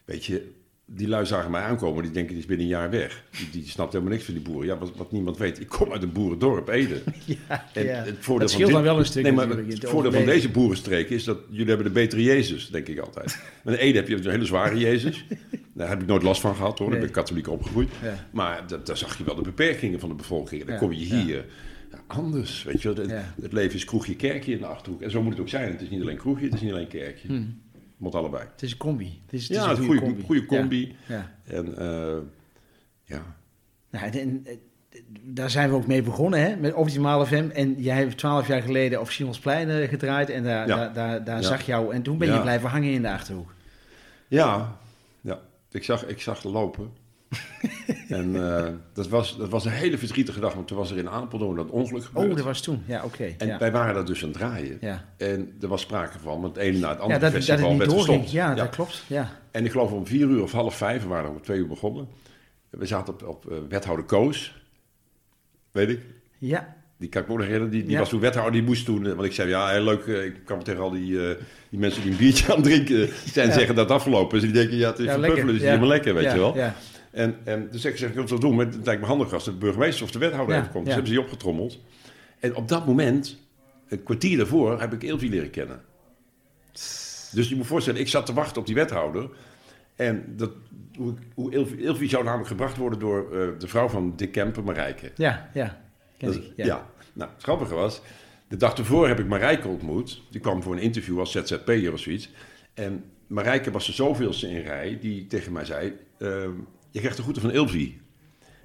weet 0.05 0.25
je, 0.25 0.51
die 0.86 1.07
lui 1.07 1.25
zagen 1.25 1.51
mij 1.51 1.61
aankomen, 1.61 2.03
die 2.03 2.11
denken 2.11 2.31
die 2.31 2.41
is 2.41 2.45
binnen 2.45 2.65
een 2.65 2.71
jaar 2.71 2.89
weg. 2.89 3.23
Die, 3.38 3.49
die 3.61 3.69
snapt 3.69 3.91
helemaal 3.93 4.13
niks 4.13 4.25
van 4.25 4.34
die 4.34 4.43
boeren. 4.43 4.65
Ja, 4.67 4.77
wat, 4.77 4.91
wat 4.95 5.11
niemand 5.11 5.38
weet, 5.38 5.59
ik 5.59 5.67
kom 5.67 5.91
uit 5.91 6.03
een 6.03 6.11
boerendorp, 6.11 6.67
Ede. 6.69 7.01
Ja, 7.25 7.65
En 7.73 7.86
ja. 7.86 7.91
het 8.03 8.15
voordeel 8.19 8.25
dat 8.25 8.39
van 8.39 8.47
scheelt 8.49 8.65
dit- 8.65 8.71
dan 8.73 8.84
wel 8.84 8.99
een 8.99 9.05
stuk 9.05 9.23
Nee, 9.23 9.31
maar 9.31 9.49
het 9.49 9.57
in 9.84 9.88
voordeel 9.88 10.11
van 10.11 10.25
deze 10.25 10.49
boerenstreek 10.49 11.09
is 11.09 11.23
dat 11.23 11.38
jullie 11.49 11.67
hebben 11.67 11.86
de 11.86 11.91
betere 11.91 12.23
Jezus, 12.23 12.69
denk 12.69 12.88
ik 12.88 12.99
altijd. 12.99 13.39
Met 13.63 13.73
een 13.73 13.79
Ede 13.79 13.97
heb 13.97 14.07
je 14.07 14.15
een 14.15 14.29
hele 14.29 14.45
zware 14.45 14.77
Jezus. 14.77 15.25
Daar 15.73 15.89
heb 15.89 16.01
ik 16.01 16.07
nooit 16.07 16.23
last 16.23 16.41
van 16.41 16.55
gehad 16.55 16.79
hoor, 16.79 16.88
ben 16.88 16.97
ik 16.97 17.03
Nee. 17.03 17.13
katholiek 17.13 17.47
opgegroeid. 17.47 17.89
Ja. 18.01 18.27
Maar 18.31 18.67
dat, 18.67 18.86
daar 18.86 18.97
zag 18.97 19.17
je 19.17 19.23
wel 19.23 19.36
de 19.36 19.41
beperkingen 19.41 19.99
van 19.99 20.09
de 20.09 20.15
bevolking. 20.15 20.61
En 20.61 20.67
dan 20.67 20.77
kom 20.77 20.91
je 20.91 21.05
hier 21.05 21.45
ja, 21.91 22.03
anders, 22.07 22.63
weet 22.63 22.81
je. 22.81 22.88
Het, 22.89 23.11
het 23.41 23.53
leven 23.53 23.75
is 23.75 23.86
kroegje, 23.86 24.15
kerkje 24.15 24.51
in 24.51 24.57
de 24.57 24.65
Achterhoek. 24.65 25.01
En 25.01 25.11
zo 25.11 25.21
moet 25.21 25.31
het 25.31 25.41
ook 25.41 25.49
zijn. 25.49 25.71
Het 25.71 25.81
is 25.81 25.89
niet 25.89 26.01
alleen 26.01 26.17
kroegje, 26.17 26.45
het 26.45 26.53
is 26.53 26.61
niet 26.61 26.71
alleen 26.71 26.88
kerkje. 26.88 27.27
Hm. 27.27 27.43
Het 28.04 28.14
moet 28.14 28.22
allebei. 28.22 28.43
Het 28.51 28.62
is 28.62 28.72
een 28.72 28.78
combi. 28.78 29.22
Het 29.26 29.34
is, 29.34 29.47
het 29.47 29.58
ja, 29.58 29.72
is 29.72 29.78
een 29.78 29.84
een 29.89 29.97
goede, 29.99 30.22
goede 30.24 30.45
combi. 30.45 30.95
Ja. 31.08 31.32
En 31.43 31.78
eh, 31.78 32.18
ja, 33.04 33.22
Nou, 33.89 34.06
en, 34.06 34.12
en, 34.20 34.41
eh, 34.45 34.56
daar 35.22 35.49
zijn 35.49 35.70
we 35.70 35.76
ook 35.76 35.88
mee 35.88 36.01
begonnen, 36.01 36.39
hè, 36.39 36.56
met 36.56 36.74
Optimale 36.74 37.26
FM. 37.26 37.49
En 37.54 37.76
jij 37.82 37.95
hebt 37.97 38.18
twaalf 38.18 38.47
jaar 38.47 38.62
geleden 38.62 38.99
op 38.99 39.10
Simonsplein 39.10 39.70
eh, 39.70 39.89
gedraaid. 39.89 40.30
En 40.30 40.43
daar, 40.43 40.68
Ja. 40.68 40.76
daar, 40.76 40.93
daar, 40.93 41.24
daar 41.24 41.41
Ja. 41.41 41.47
zag 41.47 41.62
jou. 41.66 41.93
En 41.93 42.01
toen 42.01 42.18
ben 42.18 42.34
je 42.34 42.41
blijven 42.41 42.70
hangen 42.70 42.91
in 42.91 43.01
de 43.01 43.12
Achterhoek. 43.12 43.54
Ja, 44.28 44.78
ja. 45.22 45.39
Ik, 45.72 45.84
zag, 45.84 46.06
ik 46.06 46.22
zag 46.22 46.43
lopen. 46.43 46.91
en 48.07 48.36
eh, 48.36 48.67
dat, 48.93 49.07
was, 49.07 49.38
dat 49.38 49.49
was 49.49 49.65
een 49.65 49.71
hele 49.71 49.97
verdrietige 49.97 50.39
dag, 50.39 50.53
want 50.53 50.67
toen 50.67 50.77
was 50.77 50.91
er 50.91 50.97
in 50.97 51.09
Apeldoorn 51.09 51.55
dat 51.55 51.69
ongeluk 51.69 52.03
gebeurd. 52.03 52.29
Oh, 52.29 52.36
dat 52.36 52.45
was 52.45 52.61
toen. 52.61 52.84
Ja, 52.86 53.03
oké. 53.03 53.34
En 53.38 53.47
ja. 53.47 53.57
wij 53.57 53.71
waren 53.71 53.93
daar 53.93 54.05
dus 54.05 54.21
aan 54.23 54.29
het 54.29 54.38
draaien. 54.38 54.77
ja. 54.81 55.05
En 55.17 55.53
er 55.61 55.67
was 55.67 55.81
sprake 55.81 56.19
van, 56.19 56.41
want 56.41 56.55
het 56.55 56.65
ene 56.65 56.77
na 56.79 56.88
het 56.89 56.97
ja, 56.97 57.03
andere 57.03 57.19
dat, 57.19 57.31
dat 57.31 57.43
festival 57.43 57.69
niet 57.69 57.77
werd 57.79 57.91
gestopt. 57.93 58.31
Ja, 58.31 58.53
dat 58.55 58.69
klopt. 58.69 59.03
Ja. 59.07 59.29
En 59.51 59.65
ik 59.65 59.71
geloof 59.71 59.91
om 59.91 60.07
vier 60.07 60.27
uur 60.27 60.41
of 60.43 60.51
half 60.51 60.75
vijf, 60.77 61.01
we 61.01 61.07
waren 61.07 61.29
om 61.29 61.41
twee 61.41 61.59
uur 61.59 61.67
begonnen. 61.67 62.07
We 62.69 62.86
zaten 62.86 63.13
op, 63.13 63.23
op 63.27 63.51
eh, 63.51 63.57
wethouder 63.69 64.05
Koos, 64.05 64.55
weet 65.71 65.89
ik. 65.89 65.99
ja, 66.38 66.75
Die 66.97 67.09
kan 67.09 67.21
ik 67.21 67.27
me 67.27 67.34
nog 67.34 67.43
herinneren. 67.43 67.71
Die, 67.73 67.81
die 67.84 67.91
Ja. 67.91 67.99
was 67.99 68.09
toen 68.09 68.19
wethouder, 68.19 68.53
die 68.53 68.63
moest 68.63 68.86
toen... 68.86 69.05
eh, 69.07 69.13
Want 69.13 69.25
ik 69.25 69.34
zei, 69.34 69.49
ja, 69.49 69.67
heel 69.69 69.84
leuk. 69.84 70.05
Ik 70.05 70.36
kwam 70.45 70.63
tegen 70.63 70.81
al 70.81 70.91
die, 70.91 71.17
die 71.69 71.79
mensen 71.79 72.01
die 72.01 72.11
een 72.11 72.17
biertje 72.17 72.45
aan 72.53 72.55
het 72.55 72.65
drinken 72.65 73.09
zijn. 73.25 73.47
Ja. 73.47 73.53
zeggen 73.53 73.75
dat 73.75 73.86
het 73.89 73.97
afgelopen 73.97 74.38
is. 74.38 74.43
En 74.43 74.51
die 74.51 74.61
denken, 74.61 74.77
ja, 74.77 74.89
het 74.89 74.99
is 74.99 75.05
ja 75.05 75.11
van 75.11 75.19
lekker. 75.21 75.39
Puffelen, 75.43 75.59
dus 75.61 75.63
ja. 75.69 75.71
het 75.71 75.81
is 75.81 75.86
helemaal 75.86 75.88
lekker, 75.97 76.13
weet 76.13 76.23
ja, 76.23 76.34
je 76.34 76.39
wel. 76.39 76.73
En, 77.14 77.36
en 77.43 77.68
dus 77.72 77.86
ik 77.86 77.97
zeg, 77.97 78.07
ik 78.07 78.14
wil 78.14 78.22
het 78.24 78.32
wel 78.32 78.39
doen. 78.39 78.55
Maar 78.55 78.66
het 78.66 78.86
lijkt 78.86 79.01
me 79.01 79.07
handig 79.07 79.34
als 79.34 79.43
de 79.43 79.51
burgemeester 79.51 80.03
of 80.03 80.11
de 80.11 80.20
wethouder 80.20 80.55
Ja, 80.55 80.61
even 80.61 80.72
komt. 80.74 80.86
Dus 80.86 80.93
hebben 80.93 81.11
ze 81.14 81.18
die 81.18 81.26
opgetrommeld. 81.28 81.80
En 82.39 82.55
op 82.55 82.68
dat 82.68 82.86
moment, 82.86 83.38
een 83.88 84.03
kwartier 84.03 84.38
daarvoor, 84.38 84.80
heb 84.80 84.93
ik 84.93 85.03
Ilvi 85.03 85.30
leren 85.30 85.49
kennen. 85.49 85.82
Dus 87.32 87.49
je 87.49 87.55
moet 87.55 87.68
voorstellen, 87.68 87.99
ik 87.99 88.07
zat 88.07 88.26
te 88.26 88.34
wachten 88.34 88.57
op 88.61 88.66
die 88.66 88.76
wethouder. 88.76 89.30
En 89.95 90.24
dat, 90.38 90.51
hoe, 90.97 91.14
hoe 91.34 91.51
Ilvi, 91.53 91.76
Ilvi 91.76 92.09
zou 92.09 92.24
namelijk 92.24 92.47
gebracht 92.49 92.78
worden 92.78 92.99
door 92.99 93.24
eh, 93.39 93.47
de 93.59 93.68
vrouw 93.68 93.88
van 93.89 94.14
Dick 94.16 94.32
Kemper, 94.32 94.64
Marijke. 94.64 95.11
ja, 95.16 95.49
ja. 95.53 95.82
Ken 96.18 96.28
Dat- 96.32 96.38
ik. 96.38 96.51
ja. 96.55 96.66
Ja. 96.66 96.89
nou, 97.14 97.32
het 97.34 97.43
grappige 97.43 97.74
was, 97.74 98.01
de 98.47 98.57
dag 98.57 98.74
ervoor 98.78 99.07
heb 99.07 99.20
ik 99.20 99.28
Marijke 99.28 99.68
ontmoet. 99.68 100.22
Die 100.30 100.41
kwam 100.41 100.64
voor 100.64 100.74
een 100.74 100.82
interview 100.82 101.20
als 101.20 101.32
ZZP'er 101.32 101.93
of 101.93 101.99
zoiets. 101.99 102.30
En 102.74 103.03
Marijke 103.28 103.72
was 103.72 103.86
de 103.86 103.91
zoveelste 103.93 104.49
in 104.49 104.61
rij 104.61 104.97
die 105.01 105.28
tegen 105.28 105.51
mij 105.51 105.66
zei... 105.66 105.93
ehm, 106.18 106.51
je 106.94 107.00
krijgt 107.00 107.16
de 107.18 107.22
groeten 107.24 107.41
van 107.41 107.52
Ilvi. 107.52 108.02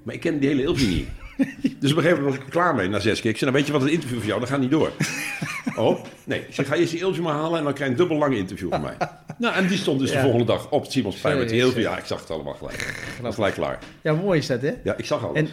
Maar 0.02 0.14
ik 0.14 0.20
ken 0.20 0.38
die 0.38 0.48
hele 0.48 0.62
Ilvi 0.62 0.86
niet. 0.86 1.08
dus 1.80 1.90
op 1.90 1.96
een 1.96 2.02
gegeven 2.02 2.22
moment 2.22 2.36
was 2.36 2.44
ik 2.46 2.50
klaar 2.50 2.74
mee 2.74 2.88
na 2.88 2.98
zes 2.98 3.20
keer. 3.20 3.30
Ik 3.30 3.36
zei, 3.38 3.50
nou 3.50 3.62
weet 3.62 3.66
je 3.66 3.72
wat, 3.72 3.82
het 3.82 3.90
interview 3.90 4.18
voor 4.18 4.26
jou, 4.26 4.40
dat 4.40 4.48
gaat 4.48 4.60
niet 4.60 4.70
door. 4.70 4.90
oh, 5.76 6.04
nee. 6.24 6.38
Ik 6.40 6.54
zeg, 6.54 6.66
ga 6.66 6.74
eerst 6.74 6.90
die 6.90 7.00
Ilvi 7.00 7.20
maar 7.20 7.34
halen 7.34 7.58
en 7.58 7.64
dan 7.64 7.72
krijg 7.74 7.90
je 7.90 7.96
een 7.96 8.00
dubbel 8.00 8.18
lang 8.18 8.34
interview 8.34 8.70
van 8.70 8.80
mij. 8.80 8.96
nou, 9.38 9.54
en 9.54 9.66
die 9.66 9.78
stond 9.78 10.00
dus 10.00 10.10
Ja. 10.10 10.14
de 10.16 10.20
volgende 10.22 10.46
dag 10.46 10.70
op 10.70 10.86
Simons 10.86 11.16
Pijn 11.16 11.38
met 11.38 11.48
die 11.48 11.58
Ilvi. 11.60 11.80
Ja, 11.80 11.98
ik 11.98 12.04
zag 12.04 12.20
het 12.20 12.30
allemaal 12.30 12.54
gelijk. 12.54 12.94
Was 13.20 13.34
gelijk 13.34 13.54
klaar. 13.54 13.78
Ja, 14.02 14.12
mooi 14.12 14.38
is 14.38 14.46
dat, 14.46 14.62
hè? 14.62 14.72
Ja, 14.84 14.94
ik 14.96 15.04
zag 15.04 15.24
alles. 15.24 15.36
En 15.36 15.48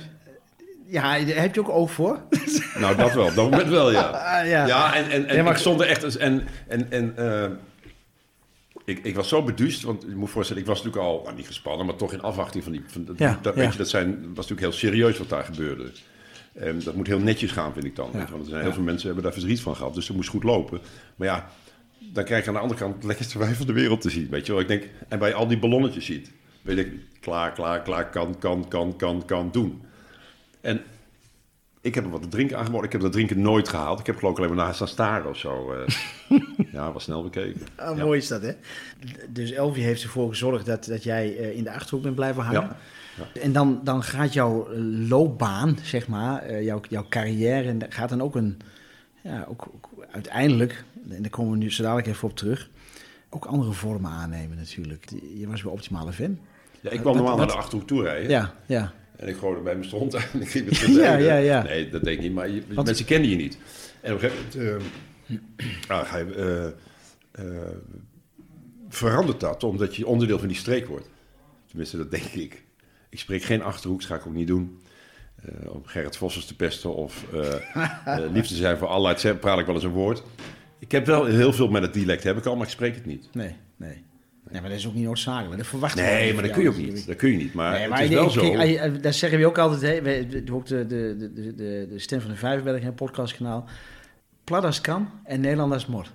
Ja, 0.88 1.02
daar 1.20 1.42
heb 1.42 1.54
je 1.56 1.60
ook 1.62 1.70
oog 1.70 1.92
voor? 1.92 2.20
Nou, 2.78 2.96
dat 2.96 3.14
wel. 3.14 3.34
Dat 3.34 3.50
moment 3.52 3.68
wel, 3.70 3.92
ja. 3.92 4.02
Ah, 4.02 4.48
ja. 4.48 4.68
Ja, 4.68 4.96
en, 4.96 5.10
en, 5.10 5.26
en 5.28 5.36
Ja, 5.36 5.44
maar- 5.44 5.52
ik 5.54 5.58
stond 5.60 5.82
er 5.82 5.88
echt... 5.88 6.18
En, 6.18 6.48
en, 6.68 6.92
en 6.92 7.14
eh, 7.18 7.50
ik, 8.86 9.00
ik 9.04 9.16
was 9.16 9.30
zo 9.30 9.44
beduust, 9.44 9.82
want 9.82 10.02
je 10.08 10.16
moet 10.16 10.30
voorstellen, 10.30 10.62
ik 10.62 10.68
was 10.68 10.84
natuurlijk 10.84 11.06
al, 11.06 11.22
nou, 11.24 11.36
niet 11.36 11.48
gespannen, 11.48 11.86
maar 11.86 11.96
toch 11.96 12.14
in 12.14 12.22
afwachting 12.22 12.64
van 12.64 12.72
die... 12.72 12.82
Van, 12.88 13.08
Ja, 13.18 13.40
dat, 13.42 13.56
ja. 13.56 13.62
Weet 13.62 13.72
je, 13.72 13.78
dat 13.78 13.90
zijn, 13.90 14.10
was 14.10 14.48
natuurlijk 14.48 14.62
heel 14.62 14.72
serieus 14.72 15.18
wat 15.18 15.30
daar 15.30 15.44
gebeurde. 15.44 15.92
En 16.54 16.80
dat 16.84 16.96
moet 16.96 17.08
heel 17.08 17.20
netjes 17.20 17.52
gaan, 17.52 17.74
vind 17.74 17.86
ik 17.86 17.96
dan. 17.96 18.12
want 18.12 18.44
er 18.44 18.50
zijn 18.50 18.62
heel 18.62 18.74
veel 18.74 18.84
mensen 18.84 19.06
hebben 19.06 19.24
daar 19.24 19.34
verdriet 19.34 19.62
van 19.62 19.76
gehad, 19.76 19.94
dus 19.94 20.08
dat 20.08 20.16
moest 20.16 20.30
goed 20.30 20.44
lopen. 20.44 20.80
Maar 21.16 21.28
ja, 21.28 21.50
dan 22.00 22.24
krijg 22.24 22.42
je 22.44 22.48
aan 22.48 22.56
de 22.56 22.62
andere 22.62 22.80
kant 22.80 22.96
het 22.96 23.04
lekkerste 23.04 23.40
wijn 23.40 23.56
van 23.56 23.66
de 23.66 23.74
wereld 23.74 24.02
te 24.02 24.10
zien, 24.10 24.30
weet 24.30 24.46
je 24.46 24.52
wel. 24.52 24.62
Ik 24.62 24.68
denk, 24.68 24.84
en 25.08 25.20
bij 25.20 25.34
al 25.34 25.48
die 25.48 25.60
ballonnetjes 25.60 26.06
ziet, 26.06 26.32
weet 26.62 26.78
ik, 26.78 26.92
klaar, 27.20 27.52
klaar, 27.54 27.82
klaar, 27.82 28.10
kan, 28.10 28.40
kan, 28.40 28.68
kan, 28.68 28.96
kan, 28.96 29.26
kan, 29.26 29.50
doen. 29.52 29.82
En 30.62 30.82
ik 31.86 31.96
heb 31.96 32.04
er 32.04 32.10
wat 32.10 32.22
te 32.22 32.28
drinken 32.28 32.58
aangeboden. 32.58 32.86
Ik 32.86 32.92
heb 32.92 33.02
dat 33.02 33.12
drinken 33.12 33.42
nooit 33.42 33.70
gehaald. 33.70 34.00
Ik 34.00 34.06
heb 34.06 34.18
geloof 34.18 34.34
ik 34.34 34.38
alleen 34.44 34.56
maar 34.56 34.66
naast 34.66 34.76
staan 34.76 34.88
staren 34.88 35.30
of 35.30 35.38
zo. 35.38 35.74
eh. 35.74 35.88
ja, 36.74 36.92
was 36.92 37.04
snel 37.04 37.24
bekeken. 37.24 37.62
Ja. 37.78 37.94
Mooi 37.94 38.18
is 38.18 38.28
dat, 38.28 38.42
hè? 38.42 38.52
Dus 39.30 39.52
Elvie 39.52 39.84
heeft 39.84 40.04
ervoor 40.04 40.30
gezorgd 40.30 40.66
dat, 40.66 40.86
dat 40.86 41.04
jij 41.04 41.38
eh, 41.38 41.58
in 41.58 41.64
de 41.64 41.72
Achterhoek 41.72 42.04
bent 42.04 42.16
blijven 42.16 42.44
hangen. 42.44 42.76
Ja. 43.18 43.42
En 43.42 43.52
dan, 43.52 43.80
dan 43.84 44.04
gaat 44.04 44.34
jouw 44.34 44.74
loopbaan, 45.08 45.78
zeg 45.84 46.08
maar, 46.08 46.42
eh, 46.42 46.64
jouw, 46.64 46.82
jouw 46.90 47.06
carrière, 47.10 47.78
gaat 47.90 48.10
dan 48.10 48.22
ook 48.22 48.36
een, 48.36 48.60
ja, 49.22 49.46
ook, 49.50 49.68
ook 49.74 49.90
uiteindelijk, 50.12 50.84
en 51.10 51.22
daar 51.22 51.32
komen 51.32 51.52
we 51.52 51.58
nu 51.58 51.72
zo 51.72 51.84
dadelijk 51.84 52.08
even 52.08 52.30
op 52.30 52.36
terug, 52.36 52.70
ook 53.30 53.46
andere 53.46 53.72
vormen 53.72 54.12
aannemen 54.12 54.58
natuurlijk. 54.58 55.06
Je 55.38 55.48
was 55.48 55.62
bij 55.62 55.72
Optimale 55.72 56.14
Fan. 56.14 56.40
Ja, 56.82 56.90
ik 56.90 57.00
kwam 57.00 57.16
normaal 57.16 57.38
naar 57.38 57.48
de 57.48 57.54
Achterhoek 57.54 57.88
toe 57.88 58.04
rijden. 58.04 58.30
Ja, 58.30 58.54
ja. 58.66 58.94
En 59.18 59.28
ik 59.28 59.36
gooide 59.38 59.62
bij 59.62 59.74
mijn 59.74 59.86
stront 59.86 60.14
en 60.14 60.42
ik 60.42 60.50
ging 60.50 60.66
met 60.66 60.78
Ja, 61.04 61.16
ja, 61.18 61.36
ja. 61.36 61.64
Nee, 61.64 61.90
dat 61.90 62.04
denk 62.04 62.18
ik 62.18 62.24
niet. 62.24 62.34
Maar 62.34 62.50
je, 62.50 62.64
Want- 62.74 62.88
mensen 62.88 63.06
kennen 63.06 63.30
je 63.30 63.36
niet. 63.36 63.58
En 64.02 64.14
op 64.14 64.22
een 64.22 64.30
gegeven 64.30 64.62
moment 64.64 64.90
eh, 65.88 65.90
ah, 65.98 66.08
ga 66.08 66.18
je, 66.18 66.34
eh, 66.36 67.46
eh, 67.46 67.72
verandert 68.90 69.40
dat 69.40 69.64
omdat 69.64 69.96
je 69.96 70.08
onderdeel 70.08 70.40
van 70.40 70.48
die 70.48 70.58
streek 70.58 70.88
wordt. 70.88 71.10
Tenminste, 71.68 71.98
dat 71.98 72.12
denk 72.12 72.24
ik. 72.24 72.64
Ik 73.10 73.20
spreek 73.20 73.44
geen 73.44 73.62
Achterhoeks, 73.64 74.06
ga 74.06 74.16
ik 74.16 74.28
ook 74.28 74.34
niet 74.34 74.48
doen. 74.48 74.80
Eh, 75.36 75.74
om 75.74 75.82
Gerrit 75.86 76.18
Vossers 76.18 76.46
te 76.46 76.56
pesten 76.56 76.96
of 76.96 77.26
eh, 77.34 78.18
liefde 78.34 78.56
zijn 78.56 78.78
voor 78.78 78.88
Allah, 78.88 79.24
et 79.26 79.40
praat 79.40 79.60
ik 79.60 79.66
wel 79.66 79.76
eens 79.76 79.84
een 79.84 79.90
woord. 79.92 80.24
Ik 80.80 80.92
heb 80.92 81.06
wel 81.06 81.26
heel 81.26 81.54
veel 81.54 81.68
met 81.68 81.82
het 81.82 81.94
dialect, 81.94 82.24
heb 82.24 82.38
ik 82.38 82.46
al, 82.46 82.56
maar 82.56 82.66
ik 82.66 82.72
spreek 82.72 82.96
het 82.96 83.06
niet. 83.06 83.30
Nee, 83.34 83.56
nee. 83.78 84.04
Nee, 84.52 84.62
maar 84.62 84.70
dat 84.70 84.80
is 84.80 84.88
ook 84.88 84.94
niet 84.94 85.04
noodzakelijk. 85.04 85.58
Dat 85.58 85.68
verwacht 85.68 85.96
Nee, 85.96 86.34
maar 86.34 86.44
dat 86.44 86.52
kun 86.52 86.62
je 86.62 86.70
ook 86.70 86.78
niet. 86.78 87.08
Dat 87.08 87.16
kun 87.16 87.32
je 87.32 87.38
niet. 87.38 87.54
Maar, 87.54 87.72
Nee, 87.80 87.88
maar 87.88 88.00
het 88.00 88.10
is 88.10 88.16
wel 88.16 88.30
zo. 88.30 88.52
kijk, 88.52 89.04
daar 89.04 89.14
zeggen 89.14 89.40
we 89.40 89.46
ook 89.46 89.58
altijd, 89.58 89.82
hè, 89.82 90.02
we, 90.02 90.44
ook 90.52 90.66
de, 90.66 90.86
de, 90.86 91.16
de, 91.18 91.56
de, 91.56 91.88
de, 91.90 92.00
stem 92.00 92.22
van 92.22 92.30
de 92.30 92.36
Vijverberg, 92.36 92.84
een 92.84 92.94
podcastkanaal. 92.94 93.66
Plat 94.44 94.82
kan 94.82 95.10
en 95.24 95.42
Nederland 95.42 95.74
als 95.74 95.86
mor. 95.86 96.08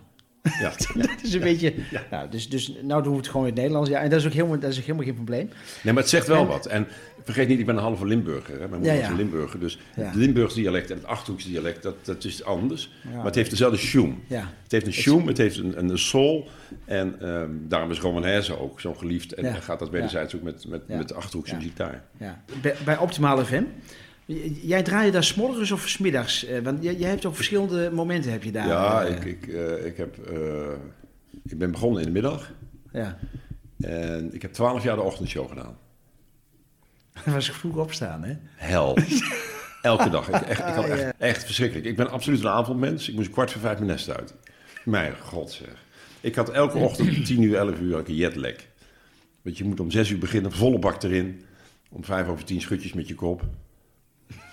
Ja. 0.43 0.73
dat 0.95 1.23
is 1.23 1.35
een 1.35 1.41
beetje, 1.41 1.75
nou, 2.11 2.31
dus, 2.31 2.49
dus 2.49 2.73
nou 2.83 3.03
doen 3.03 3.13
we 3.13 3.19
het 3.19 3.29
gewoon 3.29 3.43
in 3.47 3.53
het 3.53 3.61
Nederlands. 3.61 3.91
Ja, 3.91 4.01
en 4.01 4.11
dat 4.11 4.21
is 4.21 4.27
ook 4.27 4.33
helemaal, 4.33 4.59
dat 4.59 4.71
is 4.71 4.77
ook 4.77 4.85
helemaal 4.85 5.05
geen 5.05 5.15
probleem. 5.15 5.51
Nee, 5.83 5.93
maar 5.95 6.03
het 6.03 6.13
zegt 6.13 6.27
wel 6.27 6.41
En- 6.41 6.47
wat. 6.47 6.67
En 6.67 6.87
vergeet 7.25 7.49
niet, 7.49 7.59
ik 7.59 7.67
ben 7.67 7.77
een 7.77 7.83
halve 7.83 8.07
Limburger. 8.07 8.53
Hè? 8.53 8.59
Mijn 8.59 8.71
moeder 8.71 8.93
Ja, 8.93 8.99
was 8.99 9.07
ja. 9.07 9.11
een 9.11 9.17
Limburger. 9.17 9.61
Dus 9.61 9.79
het 9.95 10.15
Limburgs 10.15 10.55
dialect 10.55 10.91
en 10.91 10.97
het 10.97 11.07
Achterhoeks 11.07 11.45
dialect, 11.45 11.83
dat, 11.83 11.95
dat 12.03 12.25
is 12.25 12.45
anders. 12.45 12.91
Maar 13.15 13.25
het 13.25 13.35
heeft 13.35 13.51
dezelfde. 13.51 14.15
Ja, 14.27 14.53
Het 14.63 14.73
heeft 14.73 14.87
een 14.87 14.93
schoen, 14.93 15.27
het 15.27 15.39
heeft 15.39 15.57
een, 15.57 15.79
een 15.79 15.99
soul. 15.99 16.49
En 16.85 17.21
ehm, 17.21 17.51
daarom 17.69 17.91
is 17.91 18.01
Romanesque 18.01 18.59
ook 18.61 18.81
zo 18.81 18.95
geliefd. 18.95 19.35
En 19.35 19.45
Ja. 19.45 19.55
gaat 19.55 19.79
dat 19.79 19.91
wederzijds 19.91 20.35
ook 20.37 20.43
met, 20.43 20.69
met, 20.69 20.89
met 20.89 21.09
de 21.09 21.15
Achterhoekse 21.15 21.55
muziek 21.57 21.77
daar. 21.77 22.03
ja. 22.17 22.43
Bij, 22.63 22.75
bij 22.85 22.99
Optimale 22.99 23.45
FM, 23.45 23.63
jij 24.63 24.83
draaide 24.83 25.11
daar 25.13 25.25
s'morgens 25.25 25.71
of 25.71 25.89
s'middags? 25.89 26.45
Eh, 26.47 26.59
want 26.63 26.83
jij, 26.83 26.95
jij 26.95 27.09
hebt 27.09 27.25
op 27.25 27.35
verschillende 27.37 27.91
momenten 27.93 28.31
heb 28.33 28.43
je 28.43 28.53
daar... 28.53 28.67
ja, 28.67 29.05
eh, 29.05 29.17
ik, 29.17 29.25
ik, 29.25 29.47
eh, 29.47 29.87
ik, 29.87 29.97
heb, 29.97 30.17
ik 31.45 31.59
ben 31.59 31.71
begonnen 31.71 32.01
in 32.01 32.07
de 32.07 32.13
middag. 32.13 32.53
Ja, 32.93 33.19
En 33.81 34.35
ik 34.35 34.43
heb 34.43 34.53
twaalf 34.53 34.83
jaar 34.83 34.97
de 34.97 35.03
ochtendshow 35.03 35.49
gedaan. 35.49 35.77
dat 37.25 37.35
was 37.35 37.51
vroeg 37.51 37.77
opstaan, 37.77 38.23
hè? 38.23 38.37
Hel. 38.57 38.99
Elke 39.83 40.11
dag. 40.11 40.29
Ik, 40.29 40.35
echt, 40.35 40.59
ik 40.59 40.65
had 40.75 40.85
echt, 40.85 41.01
Ja. 41.01 41.13
echt 41.19 41.45
verschrikkelijk. 41.45 41.87
Ik 41.87 41.97
ben 41.97 42.11
absoluut 42.11 42.41
een 42.41 42.49
avondmens. 42.49 43.09
Ik 43.09 43.15
moest 43.15 43.31
kwart 43.31 43.51
voor 43.51 43.61
vijf 43.61 43.75
mijn 43.79 43.91
nest 43.91 44.11
uit. 44.11 44.35
Mijn 44.85 45.15
god 45.21 45.51
zeg. 45.53 45.85
Ik 46.21 46.35
had 46.35 46.51
elke 46.51 46.79
ochtend 46.79 47.17
om 47.17 47.25
10 47.25 47.43
uur, 47.43 47.57
11 47.57 47.79
uur 47.81 47.97
een 47.99 48.15
jetlag. 48.15 48.55
Want 49.43 49.59
je 49.59 49.65
moet 49.65 49.81
om 49.81 49.91
6 49.91 50.11
uur 50.11 50.19
beginnen, 50.19 50.53
volle 50.53 50.79
bak 50.79 51.03
erin. 51.03 51.45
Om 51.89 52.05
vijf 52.05 52.27
over 52.29 52.45
tien 52.45 52.61
schutjes 52.61 52.93
met 52.93 53.09
je 53.09 53.15
kop. 53.15 53.43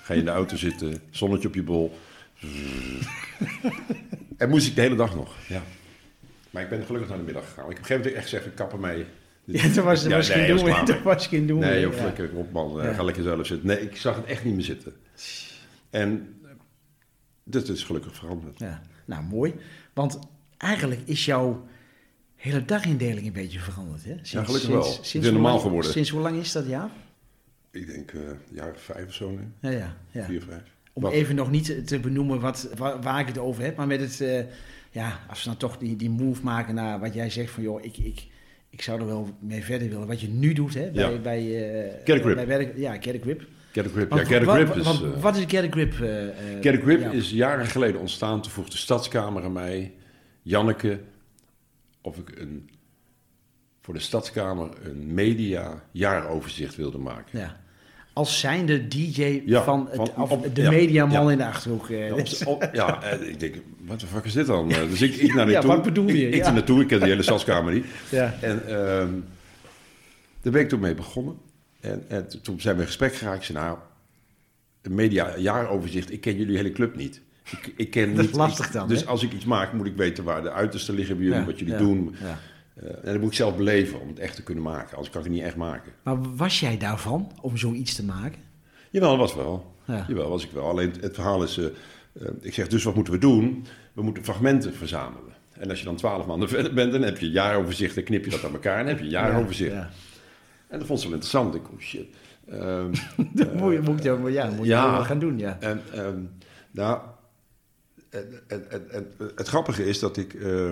Ga 0.03 0.13
je 0.13 0.19
in 0.19 0.25
de 0.25 0.31
auto 0.31 0.55
zitten, 0.55 1.01
zonnetje 1.09 1.47
op 1.47 1.53
je 1.55 1.63
bol. 1.63 1.97
en 4.37 4.49
moest 4.49 4.67
ik 4.67 4.75
de 4.75 4.81
hele 4.81 4.95
dag 4.95 5.15
nog. 5.15 5.35
Ja. 5.47 5.61
Maar 6.49 6.63
ik 6.63 6.69
ben 6.69 6.85
gelukkig 6.85 7.09
naar 7.09 7.17
de 7.17 7.23
middag 7.23 7.43
gegaan. 7.47 7.69
Ik 7.69 7.69
heb 7.69 7.77
op 7.77 7.81
een 7.81 7.85
gegeven 7.85 7.97
moment 7.97 8.15
echt 8.15 8.23
gezegd, 8.23 8.45
ik 8.45 8.55
kappen 8.55 8.79
mee. 8.79 9.05
Ja, 9.49 9.69
toen 9.69 9.83
was, 9.83 10.03
er 10.03 10.09
Ja, 10.09 10.15
was 10.15 10.27
nee, 10.27 10.37
geen 10.37 10.47
dat 10.47 10.57
doen. 10.57 10.65
klaar. 10.67 10.85
Toen 10.95 11.03
was 11.03 11.27
geen 11.27 11.47
doen. 11.47 11.59
Nee, 11.59 11.79
joh, 11.81 11.93
ja. 11.93 11.99
flikker 12.01 12.29
op 12.35 12.51
man. 12.51 12.79
Eh, 12.79 12.85
Ja. 12.85 12.93
Ga 12.93 13.03
lekker 13.03 13.23
zelf 13.23 13.45
zitten. 13.47 13.67
Nee, 13.67 13.81
ik 13.81 13.95
zag 13.97 14.15
het 14.15 14.25
echt 14.25 14.43
niet 14.43 14.53
meer 14.55 14.63
zitten. 14.63 14.93
En 15.89 16.35
dit 17.43 17.67
is 17.69 17.83
gelukkig 17.83 18.15
veranderd. 18.15 18.59
Ja, 18.59 18.81
nou 19.05 19.23
mooi. 19.23 19.53
Want 19.93 20.19
eigenlijk 20.57 21.01
is 21.05 21.25
jouw 21.25 21.65
hele 22.35 22.65
dagindeling 22.65 23.27
een 23.27 23.33
beetje 23.33 23.59
veranderd. 23.59 24.03
Hè? 24.03 24.11
Sinds, 24.13 24.31
Ja, 24.31 24.43
gelukkig 24.43 24.69
wel. 24.69 24.81
Sinds, 24.83 24.97
Het 24.97 25.05
sinds 25.07 25.27
is 25.27 25.33
normaal 25.33 25.51
lang- 25.51 25.63
geworden. 25.63 25.91
Sinds 25.91 26.09
hoe 26.09 26.21
lang 26.21 26.37
is 26.39 26.51
dat, 26.51 26.67
ja? 26.67 26.91
Ik 27.71 27.87
denk 27.87 28.11
eh 28.11 28.19
jaren 28.51 28.79
vijf 28.79 29.07
of 29.07 29.13
zo 29.13 29.29
nu. 29.31 29.47
Ja, 29.59 29.69
ja. 29.69 29.95
ja. 30.11 30.23
Vier, 30.25 30.41
vijf. 30.41 30.63
Om 30.93 31.01
Wat? 31.03 31.11
even 31.11 31.35
nog 31.35 31.51
niet 31.51 31.87
te- 31.87 31.99
benoemen 31.99 32.39
wat, 32.39 32.69
waar, 32.75 33.01
waar 33.01 33.19
ik 33.19 33.27
het 33.27 33.37
over 33.37 33.63
heb, 33.63 33.75
maar 33.75 33.87
met 33.87 33.99
het, 33.99 34.21
eh, 34.21 34.43
ja, 34.91 35.19
als 35.29 35.43
we 35.43 35.49
dan 35.49 35.57
toch 35.57 35.77
die, 35.77 35.95
die 35.95 36.09
move 36.09 36.43
maken 36.43 36.75
naar 36.75 36.99
wat 36.99 37.13
jij 37.13 37.29
zegt 37.29 37.51
van, 37.51 37.63
joh, 37.63 37.83
ik, 37.85 37.97
ik, 37.97 38.27
ik 38.77 38.83
zou 38.83 38.99
er 38.99 39.05
wel 39.05 39.29
mee 39.39 39.63
verder 39.63 39.89
willen. 39.89 40.07
Wat 40.07 40.21
je 40.21 40.27
nu 40.27 40.53
doet, 40.53 40.73
hè, 40.73 40.91
bij, 40.91 41.11
Ja. 41.11 41.17
bij, 41.19 41.39
eh, 42.05 42.35
bij 42.35 42.47
werk, 42.47 42.77
ja, 42.77 42.93
Get 42.99 43.15
a 43.15 43.19
Grip. 43.21 43.43
Get 43.71 43.85
a 43.85 43.89
grip. 43.89 44.09
Want 44.09 44.27
ja, 44.27 44.37
Get 44.37 44.47
a 44.47 44.53
grip 44.53 44.75
is... 44.75 44.83
want 44.83 45.01
eh, 45.03 45.21
wat 45.21 45.35
is 45.37 45.43
Get 45.47 45.63
a 45.63 45.67
Grip? 45.69 45.93
eh, 46.01 46.09
Get 46.61 46.75
a 46.79 46.81
grip 46.81 47.01
ja. 47.01 47.11
is 47.11 47.29
jaren 47.31 47.65
geleden 47.67 47.99
ontstaan. 48.01 48.41
Toen 48.41 48.51
vroeg 48.51 48.69
de 48.69 48.77
Stadskamer 48.77 49.43
aan 49.43 49.51
mij, 49.51 49.93
Janneke, 50.41 50.99
of 52.01 52.17
ik 52.17 52.39
een, 52.39 52.69
voor 53.81 53.93
de 53.93 53.99
Stadskamer 53.99 54.69
een 54.83 55.13
media 55.13 55.83
jaaroverzicht 55.91 56.75
wilde 56.75 56.97
maken. 56.97 57.39
Ja. 57.39 57.59
Als 58.17 58.39
zijnde 58.39 58.87
DJ 58.87 59.41
Ja, 59.45 59.63
van, 59.63 59.87
het, 59.91 59.95
van- 59.95 60.23
of 60.23 60.29
op- 60.31 60.55
de 60.55 60.61
ja, 60.61 60.69
mediaman 60.69 61.25
ja. 61.25 61.31
in 61.31 61.37
de 61.37 61.45
Achterhoek. 61.45 61.89
eh. 61.89 62.07
Ja, 62.07 62.13
op- 62.13 62.27
op- 62.45 62.69
ja, 62.73 63.01
eh, 63.03 63.27
ik 63.29 63.39
denk, 63.39 63.55
wat 63.85 63.99
de 63.99 64.07
fuck 64.07 64.23
is 64.25 64.33
dit 64.33 64.45
dan? 64.45 64.71
Eh, 64.71 64.89
Dus 64.89 65.01
ik, 65.01 65.15
ik 65.15 65.33
naar 65.35 65.45
Ja, 65.47 65.51
naartoe. 65.53 65.71
wat 65.71 65.83
bedoel 65.83 66.07
je? 66.07 66.27
Ik, 66.29 66.33
ik 66.35 66.53
naartoe, 66.53 66.81
ik 66.81 66.87
ken 66.87 66.99
die 66.99 67.07
hele 67.09 67.21
Stadskamer 67.23 67.73
niet. 67.73 67.85
ja. 68.09 68.35
En 68.41 68.67
ehm, 68.67 69.09
daar 70.41 70.51
ben 70.53 70.61
ik 70.61 70.69
toen 70.69 70.79
mee 70.79 70.95
begonnen. 70.95 71.35
En, 71.79 72.03
en 72.07 72.27
toen 72.41 72.61
zijn 72.61 72.75
we 72.75 72.81
in 72.81 72.87
gesprek 72.87 73.15
geraakt. 73.15 73.37
Ik 73.37 73.43
zei, 73.43 73.57
nou, 73.57 73.77
een 74.81 74.95
media 74.95 75.37
jaaroverzicht, 75.37 76.11
ik 76.11 76.21
ken 76.21 76.35
jullie 76.37 76.55
hele 76.57 76.71
club 76.71 76.95
niet. 76.95 77.21
Ik, 77.51 77.73
ik 77.77 77.89
ken 77.91 78.09
Dat 78.15 78.19
is 78.19 78.25
niet, 78.25 78.35
lastig 78.35 78.71
dan, 78.71 78.87
Dus 78.87 78.99
hè? 79.01 79.07
als 79.07 79.23
ik 79.23 79.33
iets 79.33 79.45
maak, 79.45 79.73
moet 79.73 79.85
ik 79.87 79.95
weten 79.95 80.23
waar 80.23 80.41
de 80.41 80.51
uitersten 80.51 80.93
liggen 80.95 81.17
bij 81.17 81.25
jullie, 81.25 81.45
wat 81.45 81.59
jullie 81.59 81.73
ja, 81.73 81.79
doen. 81.79 82.15
En 82.81 83.11
dat 83.11 83.19
moet 83.19 83.29
ik 83.29 83.37
zelf 83.37 83.55
beleven 83.55 84.01
om 84.01 84.07
het 84.07 84.19
echt 84.19 84.35
te 84.35 84.43
kunnen 84.43 84.63
maken. 84.63 84.91
Anders 84.91 85.09
kan 85.09 85.21
ik 85.21 85.27
het 85.27 85.35
niet 85.35 85.45
echt 85.45 85.55
maken. 85.55 85.91
Maar 86.03 86.35
was 86.35 86.59
jij 86.59 86.77
daarvan 86.77 87.31
om 87.41 87.57
zoiets 87.57 87.95
te 87.95 88.03
maken? 88.03 88.41
Jawel, 88.89 89.09
dat 89.09 89.19
was 89.19 89.35
wel. 89.35 89.75
Ja. 89.85 90.05
Jawel, 90.07 90.29
was 90.29 90.45
ik 90.45 90.51
wel. 90.51 90.67
Alleen 90.67 90.93
het 90.99 91.13
verhaal 91.15 91.43
is, 91.43 91.57
eh, 91.57 91.65
eh, 91.65 91.71
ik 92.41 92.53
zeg 92.53 92.67
dus 92.67 92.83
wat 92.83 92.95
moeten 92.95 93.13
we 93.13 93.19
doen? 93.19 93.65
We 93.93 94.01
moeten 94.01 94.23
fragmenten 94.23 94.73
verzamelen. 94.73 95.33
En 95.51 95.69
als 95.69 95.79
je 95.79 95.85
dan 95.85 95.95
twaalf 95.95 96.25
maanden 96.25 96.49
verder 96.55 96.73
bent, 96.73 96.91
dan 96.91 97.01
heb 97.01 97.17
je 97.17 97.25
een 97.25 97.31
jaaroverzicht. 97.31 97.95
Dan 97.95 98.03
knip 98.03 98.25
je 98.25 98.31
dat 98.31 98.45
aan 98.45 98.53
elkaar 98.53 98.77
en 98.77 98.85
dan 98.85 98.87
heb 98.87 98.97
je 98.97 99.03
een 99.03 99.11
jaaroverzicht. 99.11 99.73
Ja. 99.73 99.89
En 100.67 100.77
dat 100.77 100.87
vond 100.87 100.99
ze 100.99 101.05
wel 101.05 101.15
interessant. 101.15 101.55
Ik 101.55 101.71
oh 101.71 101.79
shit. 101.79 102.07
Ehm, 102.49 102.93
Dat 103.33 103.53
moet 103.53 103.73
je, 103.73 103.79
moet 103.81 104.03
je, 104.03 104.31
ja, 104.31 104.49
moet 104.49 104.65
je 104.65 104.71
ja. 104.71 105.03
gaan 105.03 105.19
doen, 105.19 105.37
ja. 105.39 105.57
en 105.59 105.81
ehm, 105.93 106.19
nou, 106.71 106.99
en, 108.09 108.41
en, 108.47 108.71
en, 108.71 108.91
en 108.91 109.07
het 109.35 109.47
grappige 109.47 109.85
is 109.85 109.99
dat 109.99 110.17
ik 110.17 110.33
eh, 110.33 110.71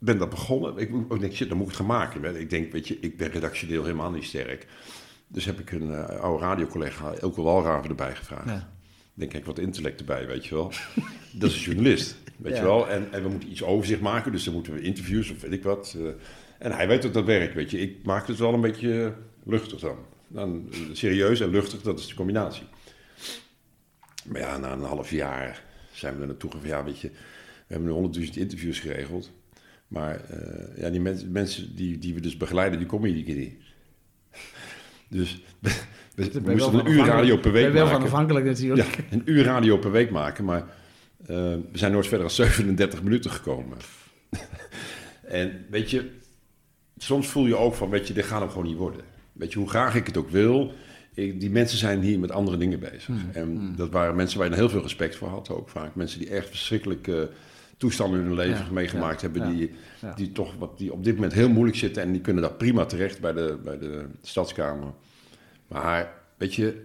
ben 0.00 0.18
dat 0.18 0.30
begonnen. 0.30 0.76
Ik, 0.76 0.90
ik 1.10 1.20
denk, 1.20 1.32
shit, 1.32 1.48
dan 1.48 1.56
moet 1.56 1.66
ik 1.66 1.72
het 1.76 1.80
gaan 1.86 1.96
maken. 1.96 2.40
Ik 2.40 2.50
denk, 2.50 2.72
weet 2.72 2.88
je, 2.88 2.98
ik 3.00 3.16
ben 3.16 3.30
redactioneel 3.30 3.82
helemaal 3.82 4.10
niet 4.10 4.24
sterk. 4.24 4.66
Dus 5.26 5.44
heb 5.44 5.60
ik 5.60 5.72
een 5.72 5.94
eh, 5.94 6.20
oude 6.20 6.44
radiocollega, 6.44 7.12
Elke 7.12 7.42
Walraven, 7.42 7.88
erbij 7.90 8.14
gevraagd. 8.14 8.48
Ja. 8.48 8.72
Ik 9.14 9.26
denk, 9.26 9.30
kijk, 9.30 9.44
wat 9.44 9.58
intellect 9.58 10.00
erbij, 10.00 10.26
weet 10.26 10.46
je 10.46 10.54
wel. 10.54 10.72
dat 11.32 11.50
is 11.50 11.56
een 11.56 11.62
journalist, 11.62 12.16
weet 12.36 12.52
Ja. 12.52 12.58
je 12.58 12.64
wel. 12.64 12.88
En, 12.88 13.12
en 13.12 13.22
we 13.22 13.28
moeten 13.28 13.50
iets 13.50 13.62
overzicht 13.62 14.00
maken, 14.00 14.32
dus 14.32 14.44
dan 14.44 14.54
moeten 14.54 14.72
we 14.74 14.80
interviews 14.80 15.30
of 15.30 15.40
weet 15.40 15.52
ik 15.52 15.62
wat. 15.62 15.96
eh. 15.98 16.06
en 16.58 16.72
hij 16.72 16.88
weet 16.88 17.02
dat 17.02 17.14
dat 17.14 17.24
werkt, 17.24 17.54
weet 17.54 17.70
je. 17.70 17.78
Ik 17.80 18.04
maak 18.04 18.26
het 18.26 18.38
wel 18.38 18.54
een 18.54 18.60
beetje 18.60 19.14
luchtig 19.44 19.80
dan. 19.80 19.96
dan 20.28 20.68
eh, 20.72 20.78
serieus 20.92 21.40
en 21.40 21.50
luchtig, 21.50 21.82
dat 21.82 21.98
is 21.98 22.06
de 22.06 22.14
combinatie. 22.14 22.62
Maar 24.26 24.40
ja, 24.40 24.58
na 24.58 24.72
een 24.72 24.82
half 24.82 25.10
jaar 25.10 25.64
zijn 25.92 26.14
we 26.14 26.20
er 26.20 26.26
naartoe 26.26 26.50
gegaan. 26.50 26.66
Ja, 26.68 26.84
weet 26.84 27.00
je, 27.00 27.08
we 27.08 27.14
hebben 27.66 27.86
nu 27.88 27.92
honderdduizend 27.94 28.36
interviews 28.38 28.78
geregeld. 28.80 29.30
Maar 29.90 30.20
eh, 30.20 30.82
ja, 30.82 30.90
die 30.90 31.00
mensen, 31.00 31.32
mensen 31.32 31.76
die, 31.76 31.98
die 31.98 32.14
we 32.14 32.20
dus 32.20 32.36
begeleiden, 32.36 32.78
die 32.78 32.88
komen 32.88 33.08
iedere 33.08 33.24
keer 33.24 33.36
niet. 33.36 33.54
Dus 35.08 35.42
we 36.14 36.40
moesten 36.44 36.78
een 36.78 36.90
uur 36.90 37.04
radio 37.04 37.36
per 37.36 37.52
week 37.52 37.72
wel 37.72 37.82
van 37.82 37.92
maken. 37.92 38.06
afhankelijk 38.06 38.46
natuurlijk. 38.46 38.96
Ja, 38.96 39.04
een 39.10 39.22
uur 39.24 39.44
radio 39.44 39.76
per 39.78 39.90
week 39.90 40.10
maken, 40.10 40.44
maar 40.44 40.60
eh, 41.26 41.36
we 41.72 41.78
zijn 41.78 41.92
nooit 41.92 42.06
verder 42.06 42.26
dan 42.26 42.36
37 42.36 43.02
minuten 43.02 43.30
gekomen. 43.30 43.78
en 45.22 45.66
weet 45.70 45.90
je, 45.90 46.10
soms 46.96 47.28
voel 47.28 47.46
je 47.46 47.56
ook 47.56 47.74
van, 47.74 47.90
weet 47.90 48.08
je, 48.08 48.14
dit 48.14 48.24
gaat 48.24 48.40
hem 48.40 48.50
gewoon 48.50 48.66
niet 48.66 48.76
worden. 48.76 49.02
Weet 49.32 49.52
je, 49.52 49.58
hoe 49.58 49.68
graag 49.68 49.94
ik 49.94 50.06
het 50.06 50.16
ook 50.16 50.30
wil, 50.30 50.72
ik, 51.14 51.40
die 51.40 51.50
mensen 51.50 51.78
zijn 51.78 52.00
hier 52.00 52.18
met 52.18 52.32
andere 52.32 52.56
dingen 52.56 52.80
bezig. 52.80 53.14
En 53.32 53.74
dat 53.76 53.90
waren 53.90 54.16
mensen 54.16 54.38
waar 54.38 54.48
je 54.48 54.54
heel 54.54 54.68
veel 54.68 54.82
respect 54.82 55.16
voor 55.16 55.28
had 55.28 55.50
ook 55.50 55.68
vaak. 55.68 55.94
Mensen 55.94 56.18
die 56.18 56.30
echt 56.30 56.48
verschrikkelijke 56.48 57.30
toestanden 57.80 58.20
in 58.20 58.26
hun 58.26 58.34
leven 58.34 58.64
Ja, 58.64 58.72
meegemaakt 58.72 59.20
ja, 59.20 59.28
hebben, 59.30 59.50
ja, 59.50 59.56
die, 59.56 59.70
die 60.16 60.32
toch 60.32 60.54
wat, 60.58 60.78
die 60.78 60.92
op 60.92 61.04
dit 61.04 61.14
moment 61.14 61.32
heel 61.32 61.48
moeilijk 61.48 61.78
zitten 61.78 62.02
en 62.02 62.12
die 62.12 62.20
kunnen 62.20 62.42
daar 62.42 62.52
prima 62.52 62.84
terecht 62.84 63.20
bij 63.20 63.32
de, 63.32 63.58
bij 63.64 63.78
de 63.78 64.06
stadskamer. 64.22 64.92
Maar 65.68 66.12
weet 66.36 66.54
je, 66.54 66.84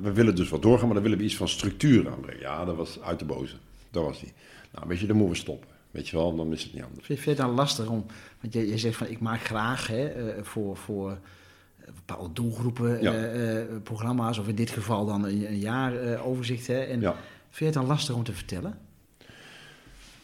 we 0.00 0.12
willen 0.12 0.34
dus 0.34 0.48
wat 0.48 0.62
doorgaan, 0.62 0.84
maar 0.84 0.94
dan 0.94 1.02
willen 1.02 1.18
we 1.18 1.24
iets 1.24 1.36
van 1.36 1.48
structuur 1.48 2.10
aanbrengen. 2.10 2.40
Ja, 2.40 2.64
dat 2.64 2.76
was 2.76 3.00
uit 3.00 3.18
de 3.18 3.24
boze. 3.24 3.54
Dat 3.90 4.04
was 4.04 4.20
die. 4.20 4.32
Nou, 4.72 4.88
weet 4.88 4.98
je, 4.98 5.06
dan 5.06 5.16
moeten 5.16 5.34
we 5.34 5.40
stoppen. 5.40 5.68
Weet 5.90 6.08
je 6.08 6.16
wel, 6.16 6.36
dan 6.36 6.52
is 6.52 6.62
het 6.62 6.74
niet 6.74 6.82
anders. 6.82 7.06
Vind 7.06 7.22
je 7.22 7.28
het 7.28 7.38
dan 7.38 7.50
lastig 7.50 7.88
om, 7.88 8.06
want 8.40 8.52
je, 8.52 8.68
je 8.68 8.78
zegt 8.78 8.96
van 8.96 9.06
ik 9.06 9.20
maak 9.20 9.40
graag 9.40 9.86
hè, 9.86 10.06
eh, 10.06 10.42
voor, 10.42 10.76
voor 10.76 11.10
eh, 11.10 11.86
bepaalde 11.94 12.32
doelgroepen 12.32 13.00
eh, 13.00 13.76
programma's, 13.82 14.38
of 14.38 14.48
in 14.48 14.54
dit 14.54 14.70
geval 14.70 15.06
dan 15.06 15.24
een, 15.24 15.46
een 15.46 15.58
jaar 15.58 15.96
eh, 15.96 16.26
overzicht. 16.26 16.66
Hè, 16.66 16.78
en 16.80 17.00
Ja. 17.00 17.14
Vind 17.50 17.58
je 17.58 17.64
het 17.64 17.74
dan 17.74 17.96
lastig 17.96 18.14
om 18.14 18.24
te 18.24 18.32
vertellen? 18.32 18.78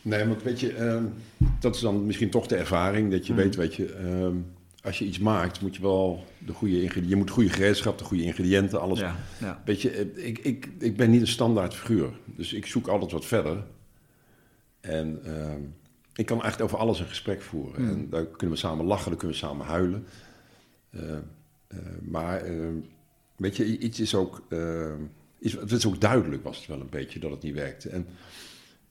Nee, 0.02 0.24
maar 0.24 0.36
weet 0.42 0.60
je, 0.60 0.72
ehm, 0.72 1.04
dat 1.60 1.74
is 1.74 1.80
dan 1.80 2.06
misschien 2.06 2.30
toch 2.30 2.46
de 2.46 2.56
ervaring. 2.56 3.10
Dat 3.10 3.26
je 3.26 3.34
weet, 3.34 3.56
weet 3.56 3.74
je, 3.74 3.92
ehm, 3.92 4.36
als 4.82 4.98
je 4.98 5.04
iets 5.04 5.18
maakt, 5.18 5.60
moet 5.60 5.76
je 5.76 5.82
wel 5.82 6.24
de 6.38 6.52
goede 6.52 6.74
ingrediënten... 6.82 7.10
Je 7.10 7.16
moet 7.16 7.30
goede 7.30 7.48
gereedschap, 7.48 7.98
de 7.98 8.04
goede 8.04 8.22
ingrediënten, 8.22 8.80
alles. 8.80 8.98
Ja, 8.98 9.16
ja. 9.40 9.62
Weet 9.64 9.82
je, 9.82 9.90
eh, 9.90 10.26
ik, 10.26 10.38
ik, 10.38 10.68
ik 10.78 10.96
ben 10.96 11.10
niet 11.10 11.20
een 11.20 11.26
standaard 11.26 11.74
figuur. 11.74 12.10
Dus 12.24 12.52
ik 12.52 12.66
zoek 12.66 12.88
altijd 12.88 13.12
wat 13.12 13.24
verder. 13.24 13.64
En 14.80 15.20
ehm, 15.24 15.60
ik 16.14 16.26
kan 16.26 16.44
echt 16.44 16.60
over 16.60 16.78
alles 16.78 17.00
een 17.00 17.06
gesprek 17.06 17.42
voeren. 17.42 17.88
En 17.88 18.10
daar 18.10 18.26
kunnen 18.26 18.56
we 18.56 18.62
samen 18.62 18.84
lachen, 18.84 19.08
daar 19.10 19.18
kunnen 19.18 19.36
we 19.36 19.46
samen 19.46 19.66
huilen. 19.66 20.06
Eh, 20.90 21.16
eh, 21.66 21.78
maar 22.02 22.42
weet 23.36 23.56
je, 23.56 23.78
iets 23.78 24.00
is 24.00 24.14
ook... 24.14 24.42
iets, 25.38 25.54
het 25.54 25.72
is 25.72 25.86
ook 25.86 26.00
duidelijk, 26.00 26.44
was 26.44 26.56
het 26.56 26.66
wel 26.66 26.80
een 26.80 26.90
beetje, 26.90 27.18
dat 27.18 27.30
het 27.30 27.42
niet 27.42 27.54
werkte. 27.54 27.88
En 27.88 28.06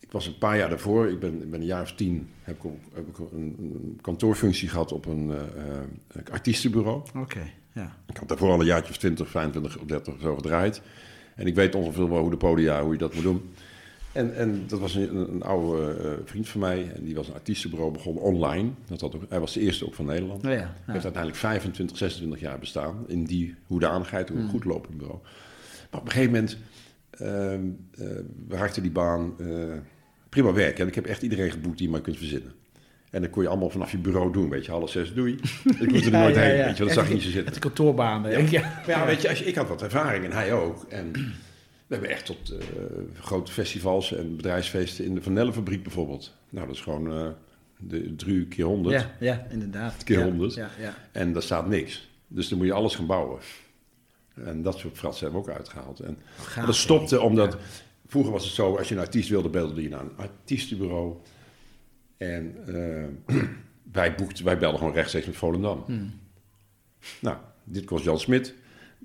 ik 0.10 0.16
was 0.16 0.28
een 0.28 0.38
paar 0.38 0.58
jaar 0.58 0.70
daarvoor, 0.70 1.08
ik 1.08 1.20
ben, 1.20 1.42
ik 1.42 1.52
ben 1.52 1.60
een 1.60 1.66
jaar 1.66 1.82
of 1.82 1.94
tien... 1.94 2.30
heb 2.42 2.64
ik, 2.64 2.72
heb 2.94 3.08
ik 3.08 3.18
een, 3.18 3.56
een 3.60 4.00
kantoorfunctie 4.02 4.70
gehad 4.70 4.92
op 4.92 5.06
een 5.06 5.32
eh, 5.32 5.42
eh, 6.08 6.32
artiestenbureau. 6.32 7.02
Oké, 7.16 7.52
ja. 7.74 7.96
Ik 8.08 8.18
had 8.18 8.28
daarvoor 8.28 8.52
al 8.52 8.60
een 8.60 8.66
jaartje 8.66 8.92
of 8.92 8.98
20, 8.98 9.30
25 9.30 9.78
of 9.78 9.86
30 9.86 10.14
zo 10.22 10.36
gedraaid. 10.36 10.82
En 11.36 11.48
ik 11.48 11.56
weet 11.56 11.76
ongeveer 11.76 12.10
wel 12.10 12.22
hoe 12.22 12.30
de 12.30 12.38
podia, 12.38 12.84
hoe 12.84 12.92
je 12.92 12.98
dat 12.98 13.14
moet 13.14 13.24
doen. 13.24 13.50
En, 14.12 14.36
en 14.36 14.64
dat 14.68 14.80
was 14.80 14.96
een, 14.96 15.16
een 15.16 15.44
oude 15.44 15.94
eh, 15.94 16.12
vriend 16.26 16.50
van 16.50 16.60
mij. 16.60 16.92
En 16.96 17.04
die 17.04 17.16
was 17.16 17.28
een 17.28 17.34
artiestenbureau 17.34 17.92
begonnen 17.92 18.24
online. 18.24 18.70
Dat 18.88 19.02
had 19.02 19.16
ook, 19.16 19.24
hij 19.30 19.40
was 19.40 19.54
de 19.54 19.60
eerste 19.60 19.86
ook 19.86 19.96
van 19.96 20.06
Nederland. 20.06 20.46
Oh 20.46 20.52
ja, 20.52 20.58
Hij 20.58 20.66
ja. 20.86 20.92
heeft 20.92 21.04
uiteindelijk 21.04 21.42
25, 21.42 21.98
26 21.98 22.40
jaar 22.40 22.60
bestaan. 22.60 23.06
In 23.08 23.24
die 23.24 23.56
hoedanigheid, 23.68 24.30
hoe 24.30 24.38
een 24.38 24.50
goed 24.50 24.66
lopend 24.66 24.98
bureau. 24.98 25.20
Maar 25.92 26.00
op 26.00 26.06
een 26.06 26.12
gegeven 26.12 26.34
moment 26.34 26.58
ehm 27.10 27.62
eh, 27.98 28.58
raakte 28.58 28.82
die 28.82 28.92
baan 28.92 29.34
prima 30.30 30.54
werk. 30.54 30.80
En 30.80 30.88
ik 30.88 30.96
heb 30.96 31.06
echt 31.06 31.22
iedereen 31.22 31.52
geboekt 31.52 31.78
die 31.78 31.86
je 31.86 31.92
maar 31.92 32.02
kunt 32.02 32.18
verzinnen. 32.18 32.54
En 33.10 33.22
dat 33.22 33.30
kon 33.30 33.44
je 33.44 33.50
allemaal 33.50 33.70
vanaf 33.70 33.92
je 33.92 33.98
bureau 33.98 34.32
doen. 34.34 34.50
Weet 34.50 34.66
je, 34.66 34.72
half 34.72 34.90
zes, 34.90 35.14
doei. 35.14 35.40
Ik 35.80 35.92
moest 35.92 36.06
er 36.06 36.12
nooit 36.12 36.36
heen. 36.36 36.66
Weet 36.66 36.78
je, 36.78 36.84
dat 36.84 36.94
zag 36.94 37.08
je 37.08 37.14
niet 37.14 37.24
zo 37.24 37.30
zitten. 37.30 37.54
Het 37.54 37.62
kantoorbaan. 37.62 38.24
hè? 38.24 38.38
Ja. 38.88 39.06
Weet 39.06 39.22
je, 39.22 39.30
als 39.30 39.40
je, 39.40 39.46
ik 39.46 39.56
had 39.56 39.68
wat 39.68 39.82
ervaring 39.82 40.26
en 40.26 40.32
hij 40.32 40.54
ook. 40.54 40.84
En 40.90 41.12
we 41.88 41.96
hebben 41.96 42.10
echt 42.10 42.26
tot 42.26 42.50
eh, 42.50 42.58
grote 43.20 43.52
festivals 43.52 44.14
en 44.14 44.36
bedrijfsfeesten 44.36 45.06
in 45.06 45.16
de 45.16 45.22
Vanellenfabriek 45.22 45.84
bijvoorbeeld. 45.84 46.34
Nou, 46.50 46.68
dat 46.68 46.76
is 46.76 46.82
gewoon 46.82 47.12
eh, 47.14 47.28
de 47.78 48.16
drie 48.16 48.46
keer 48.48 48.66
honderd. 48.66 49.02
Ja, 49.02 49.12
ja, 49.20 49.48
inderdaad. 49.50 50.04
Keer 50.04 50.24
honderd. 50.24 50.54
Ja, 50.54 50.70
ja. 50.80 50.96
En 51.12 51.34
daar 51.34 51.44
staat 51.44 51.68
niks. 51.68 52.10
Dus 52.28 52.48
dan 52.50 52.58
moet 52.58 52.68
je 52.68 52.74
alles 52.74 52.96
gaan 52.96 53.06
bouwen. 53.06 53.40
En 54.46 54.62
dat 54.62 54.78
soort 54.78 54.98
fratsen 54.98 55.24
hebben 55.24 55.44
we 55.44 55.50
ook 55.50 55.58
uitgehaald. 55.58 56.00
En 56.00 56.18
Gaaf, 56.42 56.66
dat 56.66 56.76
stopte 56.76 57.22
omdat... 57.22 57.58
Vroeger 58.10 58.32
was 58.32 58.44
het 58.46 58.54
zo, 58.54 58.76
als 58.76 58.88
je 58.90 58.96
een 58.96 59.02
artiest 59.02 59.30
wilde, 59.30 59.50
belde 59.50 59.82
je 59.82 59.90
naar 59.90 60.00
een 60.02 60.18
artiestenbureau. 60.18 61.14
En 62.18 62.56
eh, 63.28 63.36
wij, 63.92 64.16
boekten, 64.16 64.46
wij 64.46 64.58
belden 64.58 64.80
gewoon 64.80 64.94
rechtstreeks 64.94 65.26
met 65.26 65.36
Volendam. 65.36 65.84
Hmm. 65.86 66.12
Nou, 67.22 67.38
dit 67.64 67.86
kost 67.86 68.04
Jan 68.04 68.20
Smit. 68.20 68.54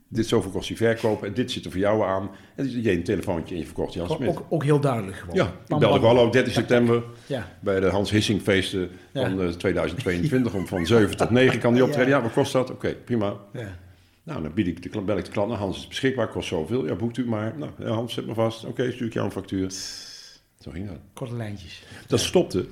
Dit 0.08 0.26
zoveel 0.26 0.50
kost 0.50 0.68
die 0.68 0.76
verkoop. 0.76 1.24
En 1.24 1.34
dit 1.34 1.50
zit 1.50 1.64
er 1.64 1.70
voor 1.70 1.80
jou 1.80 2.02
aan. 2.04 2.30
En 2.54 2.82
je 2.82 2.92
een 2.92 3.02
telefoontje 3.04 3.54
en 3.54 3.60
je 3.60 3.66
verkocht 3.66 3.94
Jan 3.94 4.08
Ook, 4.08 4.16
Smit. 4.16 4.28
ook, 4.28 4.46
ook 4.48 4.62
heel 4.64 4.80
duidelijk 4.80 5.16
gewoon. 5.16 5.34
Ja, 5.36 5.46
ik 5.46 5.66
belde 5.78 5.86
gewoon 5.98 6.16
hallo 6.16 6.30
30 6.30 6.52
september 6.52 7.02
Ja, 7.26 7.48
bij 7.60 7.80
de 7.80 7.86
Hans 7.86 8.10
Hissing 8.10 8.42
feesten 8.42 8.90
Ja. 9.12 9.30
van 9.30 9.40
eh, 9.42 9.48
2022. 9.64 10.54
Om 10.54 10.66
van 10.66 10.86
7 10.86 11.16
tot 11.16 11.30
9 11.30 11.58
kan 11.58 11.74
die 11.74 11.82
optreden. 11.84 12.08
Ja. 12.08 12.16
Ja, 12.16 12.22
wat 12.22 12.32
kost 12.32 12.52
dat? 12.52 12.70
Oké, 12.70 12.94
prima. 12.94 13.36
ja. 13.52 13.82
Nou, 14.24 14.42
dan 14.42 14.54
bied 14.54 14.66
ik 14.66 14.82
de, 14.82 14.88
klant- 14.88 15.06
bel 15.06 15.18
ik 15.18 15.24
de 15.24 15.30
klant. 15.30 15.48
Nou, 15.48 15.60
Hans 15.60 15.78
is 15.78 15.88
beschikbaar, 15.88 16.28
kost 16.28 16.48
zoveel. 16.48 16.86
Ja, 16.86 16.94
boekt 16.94 17.16
u 17.16 17.26
maar. 17.26 17.58
Nou, 17.58 17.72
ja, 17.78 17.86
Hans, 17.88 18.14
zet 18.14 18.26
me 18.26 18.34
vast. 18.34 18.64
Oké, 18.64 18.92
stuur 18.92 19.06
ik 19.06 19.12
jou 19.12 19.26
een 19.26 19.32
factuur. 19.32 19.70
Zo 20.60 20.70
ging 20.70 20.88
dat. 20.88 20.98
Korte 21.12 21.34
lijntjes. 21.36 21.82
Dat 22.06 22.20
stopte. 22.20 22.66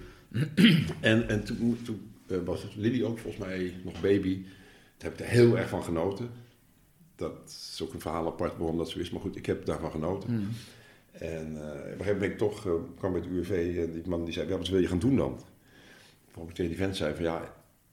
en 1.00 1.28
en 1.28 1.44
toen, 1.44 1.78
toen 1.84 2.12
eh, 2.28 2.36
was 2.44 2.66
Lily 2.76 3.02
ook 3.04 3.18
volgens 3.18 3.44
mij 3.46 3.74
nog 3.84 4.00
baby. 4.00 4.42
Daar 4.96 5.10
heb 5.10 5.12
ik 5.12 5.26
er 5.26 5.32
heel 5.32 5.58
erg 5.58 5.68
van 5.68 5.82
genoten. 5.84 6.30
Dat 7.16 7.32
is 7.46 7.80
ook 7.82 7.92
een 7.92 8.00
verhaal 8.00 8.26
apart 8.26 8.56
waarom 8.56 8.76
dat 8.78 8.90
zo 8.90 8.98
is. 8.98 9.10
Maar 9.10 9.20
goed, 9.20 9.36
ik 9.36 9.46
heb 9.46 9.64
daarvan 9.66 9.90
genoten. 9.90 10.28
Hmm. 10.28 10.48
En 11.12 11.56
eh, 11.56 11.68
op 11.70 11.74
een 11.74 11.82
gegeven 11.82 11.98
moment 11.98 12.18
ben 12.18 12.30
ik 12.30 12.38
toch, 12.38 12.66
eh, 12.66 12.72
kwam 12.98 13.12
bij 13.12 13.20
het 13.20 13.30
UWV 13.30 13.76
en 13.86 13.92
die 13.92 14.08
man 14.08 14.24
die 14.24 14.34
zei, 14.34 14.48
ja, 14.48 14.56
wat 14.56 14.68
wil 14.68 14.80
je 14.80 14.86
gaan 14.88 14.98
doen 14.98 15.16
dan? 15.16 15.40
Waarop 16.32 16.48
ik 16.48 16.54
tegen 16.54 16.70
die 16.70 16.80
vent 16.80 16.96
zei 16.96 17.14
van, 17.14 17.24
ja, 17.24 17.42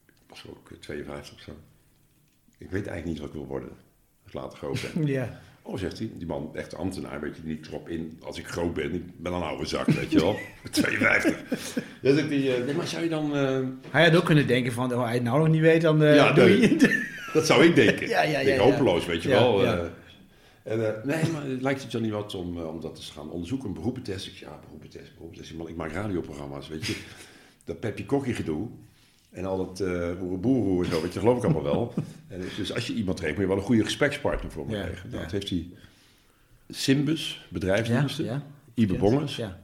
ik 0.06 0.12
was 0.28 0.44
ook 0.48 0.70
eh, 0.70 0.76
52 0.78 1.34
of 1.34 1.40
zo. 1.40 1.52
Ik 2.60 2.70
weet 2.70 2.86
eigenlijk 2.86 3.06
niet 3.06 3.18
wat 3.18 3.26
ik 3.28 3.32
wil 3.34 3.46
worden 3.46 3.68
als 4.22 4.26
ik 4.26 4.32
later 4.32 4.58
groot 4.58 4.80
ben. 4.94 5.06
Ja. 5.18 5.40
Oh, 5.62 5.78
zegt 5.78 5.98
hij, 5.98 6.10
die 6.14 6.26
man, 6.26 6.50
echt 6.54 6.74
ambtenaar, 6.74 7.20
weet 7.20 7.36
je, 7.36 7.42
niet 7.44 7.66
erop 7.66 7.88
in. 7.88 8.20
Als 8.24 8.38
ik 8.38 8.46
groot 8.46 8.74
ben, 8.74 8.94
ik 8.94 9.02
ben 9.22 9.32
een 9.32 9.42
oude 9.42 9.66
zak, 9.66 9.86
weet 9.86 10.10
je 10.12 10.18
wel. 10.20 10.36
52. 10.70 11.42
Dan 12.02 12.14
zegt 12.14 12.28
hij, 12.28 12.56
eh, 12.58 12.64
nee, 12.64 12.74
maar 12.74 12.86
zou 12.86 13.02
je 13.02 13.08
dan... 13.08 13.36
eh, 13.36 13.58
Hij 13.90 14.04
had 14.04 14.16
ook 14.16 14.24
kunnen 14.24 14.46
denken 14.46 14.72
van, 14.72 14.94
oh, 14.94 15.04
hij 15.04 15.14
het 15.14 15.22
nou 15.22 15.38
nog 15.38 15.48
niet 15.48 15.60
weet, 15.60 15.80
dan 15.82 16.02
eh 16.02 16.14
Ja, 16.14 16.32
doe 16.32 16.44
nee. 16.44 16.60
je 16.60 17.08
dat 17.32 17.46
zou 17.46 17.64
ik 17.64 17.74
denken. 17.74 18.08
Ja, 18.08 18.22
ja, 18.22 18.38
ja, 18.40 18.52
Ik 18.54 18.60
hopeloos, 18.60 19.06
weet 19.06 19.22
je 19.22 19.28
wel. 19.28 19.64
eh. 19.64 19.78
en, 20.62 20.78
nee, 21.04 21.30
maar 21.32 21.44
het 21.44 21.62
lijkt 21.62 21.82
het 21.82 21.92
je 21.92 22.00
niet 22.00 22.10
wat 22.12 22.34
om, 22.34 22.60
om 22.60 22.80
dat 22.80 22.94
te 22.94 23.12
gaan 23.12 23.30
onderzoeken, 23.30 23.68
een 23.68 23.74
beroepentest. 23.74 24.26
Ik 24.26 24.32
zeg, 24.36 24.48
ja, 24.48 24.58
beroepentest, 24.64 25.14
beroepentest. 25.14 25.54
Man, 25.54 25.68
ik 25.68 25.76
maak 25.76 25.92
radioprogramma's, 25.92 26.68
weet 26.68 26.86
je. 26.86 26.96
Dat 27.64 27.80
Pepje 27.80 28.04
Kokkie 28.06 28.34
gedoe. 28.34 28.68
En 29.30 29.44
al 29.44 29.56
dat 29.56 29.80
uh, 29.80 29.88
boerenboerenroer 30.18 30.84
en 30.84 30.90
zo, 30.90 31.02
weet 31.02 31.12
je, 31.12 31.18
geloof 31.18 31.36
ik 31.38 31.44
allemaal 31.44 31.62
wel. 31.62 31.94
En 32.28 32.40
dus 32.56 32.74
als 32.74 32.86
je 32.86 32.92
iemand 32.94 33.16
trekt, 33.16 33.32
moet 33.32 33.42
je 33.42 33.48
wel 33.48 33.56
een 33.56 33.62
goede 33.62 33.84
gesprekspartner 33.84 34.50
voor 34.52 34.66
me 34.66 34.76
Ja, 34.76 34.82
krijgen. 34.82 35.08
Nou, 35.08 35.16
ja. 35.16 35.22
Dat 35.22 35.32
heeft 35.32 35.48
hij 35.48 35.66
Simbus, 36.68 37.46
bedrijfsdiensten, 37.48 38.24
ja. 38.24 38.42
Ibe 38.74 38.94
Bongens. 38.94 39.36
Ja. 39.36 39.60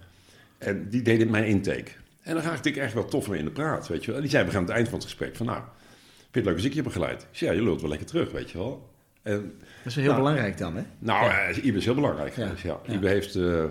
En 0.58 0.88
die 0.88 1.02
deden 1.02 1.30
mijn 1.30 1.44
intake. 1.46 1.90
En 2.22 2.34
dan 2.34 2.42
raakte 2.42 2.68
ik 2.68 2.76
echt 2.76 2.94
wel 2.94 3.04
tof 3.04 3.28
mee 3.28 3.38
in 3.38 3.44
de 3.44 3.50
praat, 3.50 3.88
weet 3.88 4.00
je 4.00 4.06
wel. 4.06 4.16
En 4.16 4.22
die 4.22 4.30
zei 4.30 4.48
aan 4.54 4.62
het 4.62 4.70
eind 4.70 4.88
van 4.88 4.94
het 4.98 5.06
gesprek 5.06 5.36
van, 5.36 5.46
nou, 5.46 5.58
vind 5.58 5.70
je 6.30 6.38
het 6.38 6.44
leuk 6.44 6.54
als 6.56 6.64
ik 6.64 6.72
je 6.74 6.82
begeleid? 6.82 7.26
Zei, 7.30 7.50
ja, 7.50 7.56
je 7.56 7.62
lult 7.62 7.80
wel 7.80 7.90
lekker 7.90 8.06
terug, 8.06 8.30
weet 8.32 8.50
je 8.50 8.58
wel. 8.58 8.88
En, 9.22 9.52
Dat 9.58 9.86
is 9.86 9.94
heel 9.94 10.04
Nou, 10.04 10.16
belangrijk 10.16 10.58
dan, 10.58 10.76
hè? 10.76 10.82
nou, 10.98 11.30
eh, 11.30 11.64
Ibe 11.64 11.78
is 11.78 11.84
heel 11.84 11.94
belangrijk 11.94 12.36
ja. 12.62 12.80
Ibe 12.88 13.08
heeft 13.08 13.34
eh, 13.34 13.64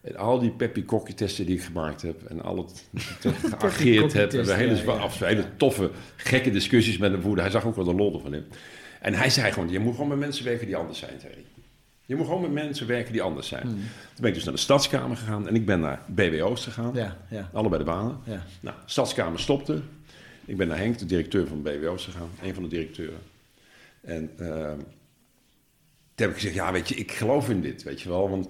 en 0.00 0.16
al 0.16 0.38
die 0.38 0.50
peppy 0.50 0.84
testen 1.14 1.46
die 1.46 1.56
ik 1.56 1.62
gemaakt 1.62 2.02
heb 2.02 2.22
en 2.24 2.42
al 2.42 2.56
het 2.56 2.84
geageerd 3.58 4.12
heb. 4.12 4.32
En 4.32 4.44
we 4.44 4.54
hele, 4.54 4.74
ja, 4.76 4.82
ja. 4.82 4.90
af- 4.90 5.18
hele 5.18 5.44
toffe, 5.56 5.90
gekke 6.16 6.50
discussies 6.50 6.96
met 6.98 7.12
hem 7.12 7.20
voerden. 7.22 7.44
Hij 7.44 7.52
zag 7.52 7.64
ook 7.64 7.76
wel 7.76 7.84
de 7.84 7.94
lol 7.94 8.14
ervan 8.14 8.34
in. 8.34 8.44
En 9.00 9.14
hij 9.14 9.30
zei 9.30 9.52
gewoon, 9.52 9.68
je 9.68 9.78
moet 9.78 9.92
gewoon 9.94 10.08
met 10.08 10.18
mensen 10.18 10.44
werken 10.44 10.66
die 10.66 10.76
anders 10.76 10.98
zijn, 10.98 11.20
zei 11.20 11.32
hij. 11.32 11.44
Je 12.06 12.16
moet 12.16 12.26
gewoon 12.26 12.40
met 12.42 12.52
mensen 12.52 12.86
werken 12.86 13.12
die 13.12 13.22
anders 13.22 13.48
zijn. 13.48 13.62
Hmm. 13.62 13.72
Toen 13.74 14.20
ben 14.20 14.28
ik 14.28 14.34
dus 14.34 14.44
naar 14.44 14.54
de 14.54 14.60
stadskamer 14.60 15.16
gegaan 15.16 15.48
en 15.48 15.54
ik 15.54 15.66
ben 15.66 15.80
naar 15.80 16.00
BWO's 16.06 16.64
gegaan. 16.64 16.94
Ja, 16.94 17.16
ja, 17.30 17.50
Allebei 17.52 17.84
de 17.84 17.90
banen. 17.90 18.18
ja. 18.24 18.44
Nou, 18.60 18.76
de 18.84 18.90
stadskamer 18.90 19.40
stopte. 19.40 19.82
Ik 20.44 20.56
ben 20.56 20.68
naar 20.68 20.78
Henk, 20.78 20.98
de 20.98 21.06
directeur 21.06 21.46
van 21.46 21.62
BWO's 21.62 22.04
gegaan. 22.04 22.28
Een 22.42 22.54
van 22.54 22.62
de 22.62 22.68
directeuren. 22.68 23.18
En 24.00 24.30
ehm, 24.38 24.76
toen 24.78 24.86
heb 26.26 26.28
ik 26.30 26.34
gezegd, 26.34 26.54
ja 26.54 26.72
weet 26.72 26.88
je, 26.88 26.94
ik 26.94 27.12
geloof 27.12 27.48
in 27.50 27.60
dit, 27.60 27.82
weet 27.82 28.00
je 28.00 28.08
wel. 28.08 28.30
Want 28.30 28.48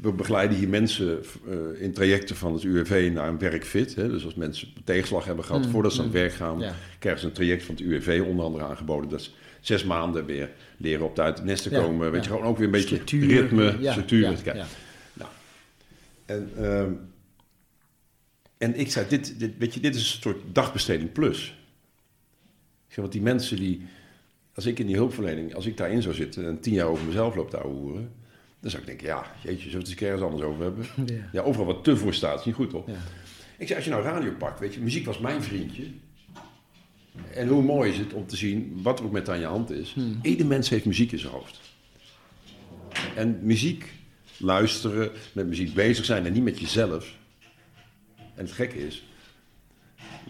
we 0.00 0.12
begeleiden 0.12 0.58
hier 0.58 0.68
mensen 0.68 1.24
eh, 1.48 1.82
in 1.82 1.92
trajecten 1.92 2.36
van 2.36 2.52
het 2.52 2.62
UWV 2.62 3.10
naar 3.14 3.28
een 3.28 3.38
werkfit. 3.38 3.94
Hè? 3.94 4.08
Dus 4.08 4.24
als 4.24 4.34
mensen 4.34 4.68
tegenslag 4.84 5.24
hebben 5.24 5.44
gehad 5.44 5.64
Mm, 5.64 5.70
voordat 5.70 5.92
ze 5.92 6.00
aan 6.00 6.06
mm. 6.06 6.12
het 6.12 6.20
werk 6.20 6.32
gaan... 6.34 6.58
Ja. 6.58 6.74
krijgen 6.98 7.20
ze 7.20 7.26
een 7.26 7.32
traject 7.32 7.64
van 7.64 7.74
het 7.74 7.84
UWV 7.84 8.22
onder 8.26 8.44
andere 8.44 8.64
aangeboden. 8.64 9.10
Dat 9.10 9.20
is 9.20 9.34
zes 9.60 9.84
maanden 9.84 10.26
weer 10.26 10.50
leren 10.76 11.06
op 11.06 11.16
de 11.16 11.22
uit 11.22 11.36
het 11.36 11.46
nest 11.46 11.62
te 11.62 11.70
Ja, 11.70 11.80
komen. 11.80 12.10
Weet 12.10 12.24
ja. 12.24 12.30
je, 12.30 12.36
gewoon 12.36 12.50
ook 12.50 12.56
weer 12.56 12.66
een 12.66 12.72
beetje 12.72 12.94
Structuur, 12.94 13.40
ritme, 13.40 13.76
structuur. 13.80 14.38
nou, 15.12 15.30
en, 16.26 16.50
ehm, 16.56 16.92
en 18.58 18.78
ik 18.78 18.90
zei, 18.90 19.08
dit, 19.08 19.38
dit, 19.38 19.52
weet 19.58 19.74
je, 19.74 19.80
dit 19.80 19.94
is 19.94 20.00
een 20.00 20.20
soort 20.20 20.40
dagbesteding 20.52 21.12
plus. 21.12 21.46
Ik 22.86 22.94
zeg, 22.94 22.96
want 22.96 23.12
die 23.12 23.22
mensen 23.22 23.56
die 23.56 23.86
als 24.54 24.66
ik 24.66 24.78
in 24.78 24.86
die 24.86 24.96
hulpverlening, 24.96 25.54
als 25.54 25.66
ik 25.66 25.76
daarin 25.76 26.02
zou 26.02 26.14
zitten 26.14 26.46
en 26.46 26.60
tien 26.60 26.74
jaar 26.74 26.86
over 26.86 27.04
mezelf 27.04 27.34
loop 27.34 27.50
te 27.50 27.56
ouwehoeren, 27.56 28.12
dan 28.60 28.70
zou 28.70 28.82
ik 28.82 28.88
denken, 28.88 29.06
ja, 29.06 29.32
jeetje, 29.42 29.70
zullen 29.70 29.72
we 29.72 29.78
het 29.78 29.88
eens 29.88 30.00
ergens 30.00 30.22
anders 30.22 30.42
over 30.42 30.62
hebben? 30.62 30.86
Ja. 31.14 31.28
Ja, 31.32 31.42
overal 31.42 31.66
wat 31.66 31.84
te 31.84 31.96
voor 31.96 32.14
staat, 32.14 32.38
is 32.38 32.44
niet 32.44 32.54
goed 32.54 32.70
toch? 32.70 32.86
Ja. 32.86 32.92
Ik 33.58 33.66
zei, 33.66 33.74
als 33.74 33.84
je 33.84 33.90
nou 33.90 34.02
radio 34.02 34.32
pakt, 34.38 34.60
weet 34.60 34.74
je, 34.74 34.80
muziek 34.80 35.06
was 35.06 35.18
mijn 35.18 35.42
vriendje. 35.42 35.84
En 37.34 37.48
hoe 37.48 37.62
mooi 37.62 37.90
is 37.90 37.98
het 37.98 38.12
om 38.12 38.26
te 38.26 38.36
zien 38.36 38.80
wat 38.82 38.98
er 38.98 39.04
ook 39.04 39.12
met 39.12 39.28
aan 39.28 39.40
je 39.40 39.46
hand 39.46 39.70
is. 39.70 39.92
Hmm. 39.92 40.18
Ieder 40.22 40.46
mens 40.46 40.68
heeft 40.68 40.84
muziek 40.84 41.12
in 41.12 41.18
zijn 41.18 41.32
hoofd. 41.32 41.60
En 43.14 43.38
muziek 43.42 43.92
luisteren, 44.36 45.10
met 45.32 45.46
muziek 45.46 45.74
bezig 45.74 46.04
zijn 46.04 46.26
en 46.26 46.32
niet 46.32 46.42
met 46.42 46.58
jezelf. 46.58 47.16
En 48.16 48.44
het 48.44 48.52
gekke 48.52 48.86
is, 48.86 49.06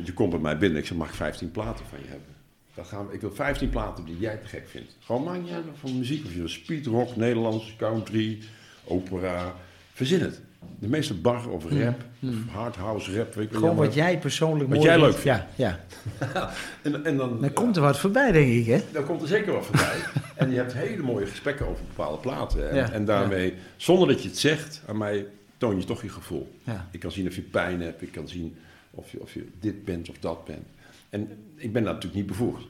je 0.05 0.13
komt 0.13 0.31
bij 0.31 0.39
mij 0.39 0.59
binnen, 0.59 0.79
ik 0.79 0.87
zeg, 0.87 0.97
mag 0.97 1.09
ik 1.09 1.15
15 1.15 1.51
platen 1.51 1.87
van 1.87 1.99
je 1.99 2.09
hebben? 2.09 2.35
Dan 2.79 2.87
gaan 2.87 3.07
we, 3.07 3.15
ik 3.15 3.21
wil 3.21 3.33
15 3.35 3.69
platen 3.69 4.05
die 4.05 4.19
jij 4.19 4.37
te 4.37 4.47
gek 4.47 4.69
vindt. 4.69 4.97
Gewoon 5.01 5.23
maakt 5.23 5.43
niet 5.43 5.53
uit 5.53 5.65
van 5.81 5.99
muziek, 5.99 6.25
of 6.25 6.33
je 6.33 6.39
wil 6.39 6.49
speedrock, 6.49 7.17
Nederlands, 7.17 7.75
country, 7.79 8.39
opera. 8.85 9.55
Verzin 9.93 10.21
het. 10.21 10.41
De 10.79 10.89
meeste 10.89 11.15
bar 11.15 11.49
of 11.49 11.65
rap, 11.65 12.01
of 12.23 12.35
hard 12.51 12.77
house 12.77 13.17
rap. 13.17 13.35
Weet 13.35 13.45
ik 13.47 13.53
Gewoon 13.53 13.77
wat 13.77 13.95
jij 13.95 14.19
persoonlijk 14.19 14.69
Wat 14.69 14.79
mooi 14.79 14.91
jij 14.91 14.99
vindt. 14.99 15.15
leuk 15.15 15.25
Ja, 15.25 15.49
ja. 15.57 15.81
En, 16.83 17.05
en 17.05 17.17
dan, 17.17 17.41
Dan 17.41 17.53
komt 17.53 17.77
er 17.77 17.83
wat 17.83 17.99
voorbij, 17.99 18.33
denk 18.33 18.53
ik, 18.53 18.67
hè? 18.67 18.81
dan 18.93 19.05
komt 19.05 19.23
er 19.23 19.29
zeker 19.29 19.53
wat 19.53 19.65
voorbij. 19.65 19.97
en 20.37 20.51
je 20.51 20.57
hebt 20.57 20.73
hele 20.73 21.03
mooie 21.03 21.27
gesprekken 21.27 21.67
over 21.67 21.85
bepaalde 21.85 22.19
platen. 22.19 22.71
En, 22.71 22.77
Ja, 22.77 22.91
en 22.93 23.05
daarmee, 23.05 23.55
zonder 23.77 24.09
dat 24.09 24.23
je 24.23 24.29
het 24.29 24.39
zegt, 24.39 24.83
aan 24.87 24.99
mij 24.99 25.27
toon 25.57 25.79
je 25.79 25.85
toch 25.85 26.03
je 26.03 26.09
gevoel. 26.09 26.55
Ja. 26.65 26.89
Ik 26.91 27.01
kan 27.01 27.11
zien 27.13 27.27
of 27.27 27.35
je 27.35 27.43
pijn 27.43 27.81
hebt, 27.81 28.03
ik 28.03 28.13
kan 28.13 28.29
zien 28.29 28.57
of 28.91 29.11
je, 29.13 29.21
of 29.21 29.35
je 29.35 29.47
dit 29.61 29.85
bent 29.85 30.09
of 30.09 30.17
dat 30.19 30.45
bent. 30.45 30.67
En 31.09 31.29
ik 31.57 31.73
ben 31.73 31.83
daar 31.83 31.93
natuurlijk 31.93 32.21
niet 32.21 32.27
bevoegd 32.27 32.65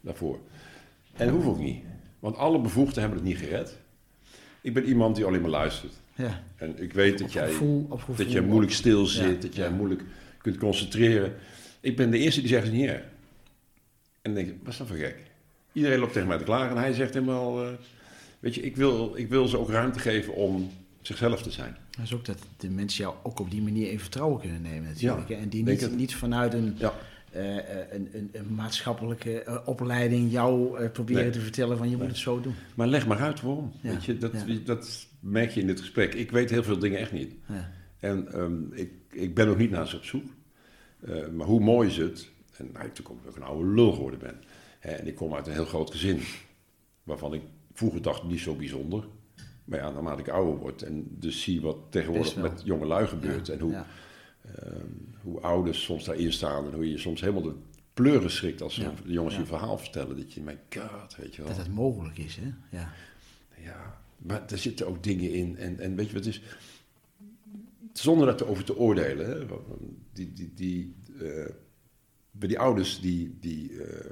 daarvoor. 0.00 0.38
En 1.16 1.26
dat 1.26 1.34
hoef 1.34 1.46
ook 1.46 1.58
niet. 1.58 1.82
Want 2.18 2.36
alle 2.36 2.60
bevoegden 2.60 3.00
hebben 3.00 3.18
het 3.18 3.28
niet 3.28 3.38
gered. 3.38 3.78
Ik 4.60 4.74
ben 4.74 4.84
iemand 4.84 5.16
die 5.16 5.24
alleen 5.24 5.40
maar 5.40 5.50
luistert. 5.50 5.92
Ja. 6.14 6.42
En 6.56 6.82
ik 6.82 6.92
weet 6.92 7.18
dat 7.18 7.32
jij, 7.32 7.48
gevoel, 7.48 7.86
op 7.88 7.98
gevoel. 7.98 8.16
dat 8.16 8.32
jij 8.32 8.40
moeilijk 8.40 8.72
stil 8.72 9.06
zit, 9.06 9.34
Ja, 9.34 9.40
dat 9.40 9.54
jij 9.54 9.68
ja. 9.68 9.74
moeilijk 9.74 10.02
kunt 10.42 10.56
concentreren. 10.58 11.34
Ik 11.80 11.96
ben 11.96 12.10
de 12.10 12.18
eerste 12.18 12.40
die 12.40 12.48
zegt, 12.48 12.72
niet 12.72 12.86
erg. 12.88 13.02
En 14.22 14.34
dan 14.34 14.34
denk 14.34 14.48
ik, 14.48 14.54
wat 14.62 14.72
is 14.72 14.78
dat 14.78 14.86
voor 14.86 14.96
gek? 14.96 15.16
Iedereen 15.72 15.98
loopt 15.98 16.12
tegen 16.12 16.28
mij 16.28 16.38
te 16.38 16.44
klagen 16.44 16.70
en 16.76 16.82
hij 16.82 16.92
zegt 16.92 17.14
helemaal... 17.14 17.64
eh, 17.64 17.70
weet 18.38 18.54
je, 18.54 18.60
ik 18.60 18.76
wil, 18.76 19.12
ik 19.16 19.28
wil 19.28 19.46
ze 19.48 19.58
ook 19.58 19.70
ruimte 19.70 19.98
geven 19.98 20.34
om 20.34 20.70
zichzelf 21.00 21.42
te 21.42 21.50
zijn. 21.50 21.76
Dat 21.90 22.04
is 22.04 22.14
ook 22.14 22.24
dat 22.24 22.38
de 22.56 22.70
mensen 22.70 23.04
jou 23.04 23.14
ook 23.22 23.40
op 23.40 23.50
die 23.50 23.62
manier 23.62 23.90
in 23.90 24.00
vertrouwen 24.00 24.40
kunnen 24.40 24.62
nemen 24.62 24.88
natuurlijk. 24.88 25.28
Ja, 25.28 25.36
en 25.36 25.48
die 25.48 25.64
niet, 25.64 25.96
niet 25.96 26.14
vanuit 26.14 26.54
een, 26.54 26.74
Ja, 26.78 26.94
eh, 27.30 27.58
eh, 27.58 27.92
een, 27.92 28.08
een, 28.12 28.30
een 28.32 28.54
maatschappelijke 28.54 29.42
eh, 29.42 29.56
opleiding 29.64 30.30
jou 30.30 30.88
proberen 30.88 31.22
Nee. 31.22 31.30
te 31.32 31.40
vertellen 31.40 31.78
van 31.78 31.90
je 31.90 31.96
moet 31.96 32.06
het 32.06 32.16
zo 32.16 32.40
doen. 32.40 32.54
maar 32.74 32.86
leg 32.86 33.06
maar 33.06 33.18
uit 33.18 33.40
waarom. 33.40 33.72
Ja, 33.80 33.90
Weet 33.90 34.04
je, 34.04 34.18
dat, 34.18 34.32
ja. 34.46 34.58
dat 34.64 35.06
merk 35.20 35.50
je 35.50 35.60
in 35.60 35.66
dit 35.66 35.80
gesprek. 35.80 36.14
Ik 36.14 36.30
weet 36.30 36.50
heel 36.50 36.62
veel 36.62 36.78
dingen 36.78 36.98
echt 36.98 37.12
niet. 37.12 37.34
Ja. 37.46 37.70
En 37.98 38.32
ehm, 38.32 38.72
ik, 38.72 38.92
ik 39.10 39.34
ben 39.34 39.48
ook 39.48 39.58
niet 39.58 39.70
naar 39.70 39.88
ze 39.88 39.96
op 39.96 40.04
zoek. 40.04 40.24
Maar 41.32 41.46
hoe 41.46 41.60
mooi 41.60 41.88
is 41.88 41.96
het, 41.96 42.30
en 42.56 42.70
nou, 42.72 42.90
toen 42.92 43.04
ik 43.04 43.28
ook 43.28 43.36
een 43.36 43.42
oude 43.42 43.68
lul 43.68 43.92
geworden 43.92 44.18
ben. 44.18 44.34
Hè, 44.78 44.90
en 44.90 45.06
ik 45.06 45.14
kom 45.14 45.34
uit 45.34 45.46
een 45.46 45.52
heel 45.52 45.64
groot 45.64 45.90
gezin, 45.90 46.20
waarvan 47.02 47.34
ik 47.34 47.42
vroeger 47.72 48.02
dacht 48.02 48.24
niet 48.24 48.40
zo 48.40 48.54
bijzonder. 48.54 49.04
Maar 49.64 49.78
ja, 49.78 49.90
naarmate 49.90 50.20
ik 50.20 50.28
ouder 50.28 50.56
word 50.56 50.82
en 50.82 51.06
dus 51.10 51.42
zie 51.42 51.60
wat 51.60 51.76
tegenwoordig 51.90 52.36
met 52.36 52.62
jonge 52.64 52.86
lui 52.86 53.06
gebeurt. 53.06 53.48
En 53.48 53.60
hoe, 53.60 53.84
hoe 55.22 55.40
ouders 55.40 55.82
soms 55.82 56.04
daarin 56.04 56.32
staan 56.32 56.66
en 56.66 56.72
hoe 56.72 56.90
je 56.90 56.98
soms 56.98 57.20
helemaal 57.20 57.42
de 57.42 57.54
pleuren 57.94 58.30
schrikt 58.30 58.62
als 58.62 58.76
Ja, 58.76 58.92
de 59.04 59.12
jongens 59.12 59.34
ja. 59.34 59.40
je 59.40 59.46
verhaal 59.46 59.78
vertellen. 59.78 60.16
Dat 60.16 60.32
je, 60.32 60.40
mijn 60.40 60.58
god, 60.76 61.16
weet 61.16 61.34
je 61.34 61.42
wel. 61.42 61.50
Dat 61.50 61.60
het 61.60 61.74
mogelijk 61.74 62.18
is, 62.18 62.36
hè? 62.36 62.52
Ja. 62.78 62.92
Ja, 63.62 64.00
maar 64.18 64.46
er 64.50 64.58
zitten 64.58 64.86
ook 64.86 65.02
dingen 65.02 65.32
in. 65.32 65.56
En, 65.56 65.80
en 65.80 65.94
weet 65.96 66.08
je 66.08 66.14
wat 66.14 66.26
is? 66.26 66.42
Zonder 67.92 68.26
dat 68.26 68.44
over 68.46 68.64
te 68.64 68.76
oordelen. 68.76 69.26
Hè, 69.26 69.46
die, 70.12 70.32
die, 70.32 70.52
die, 70.54 70.94
eh, 71.20 71.50
bij 72.30 72.48
die 72.48 72.58
ouders, 72.58 73.00
die, 73.00 73.36
die, 73.40 73.82
eh, 73.82 74.10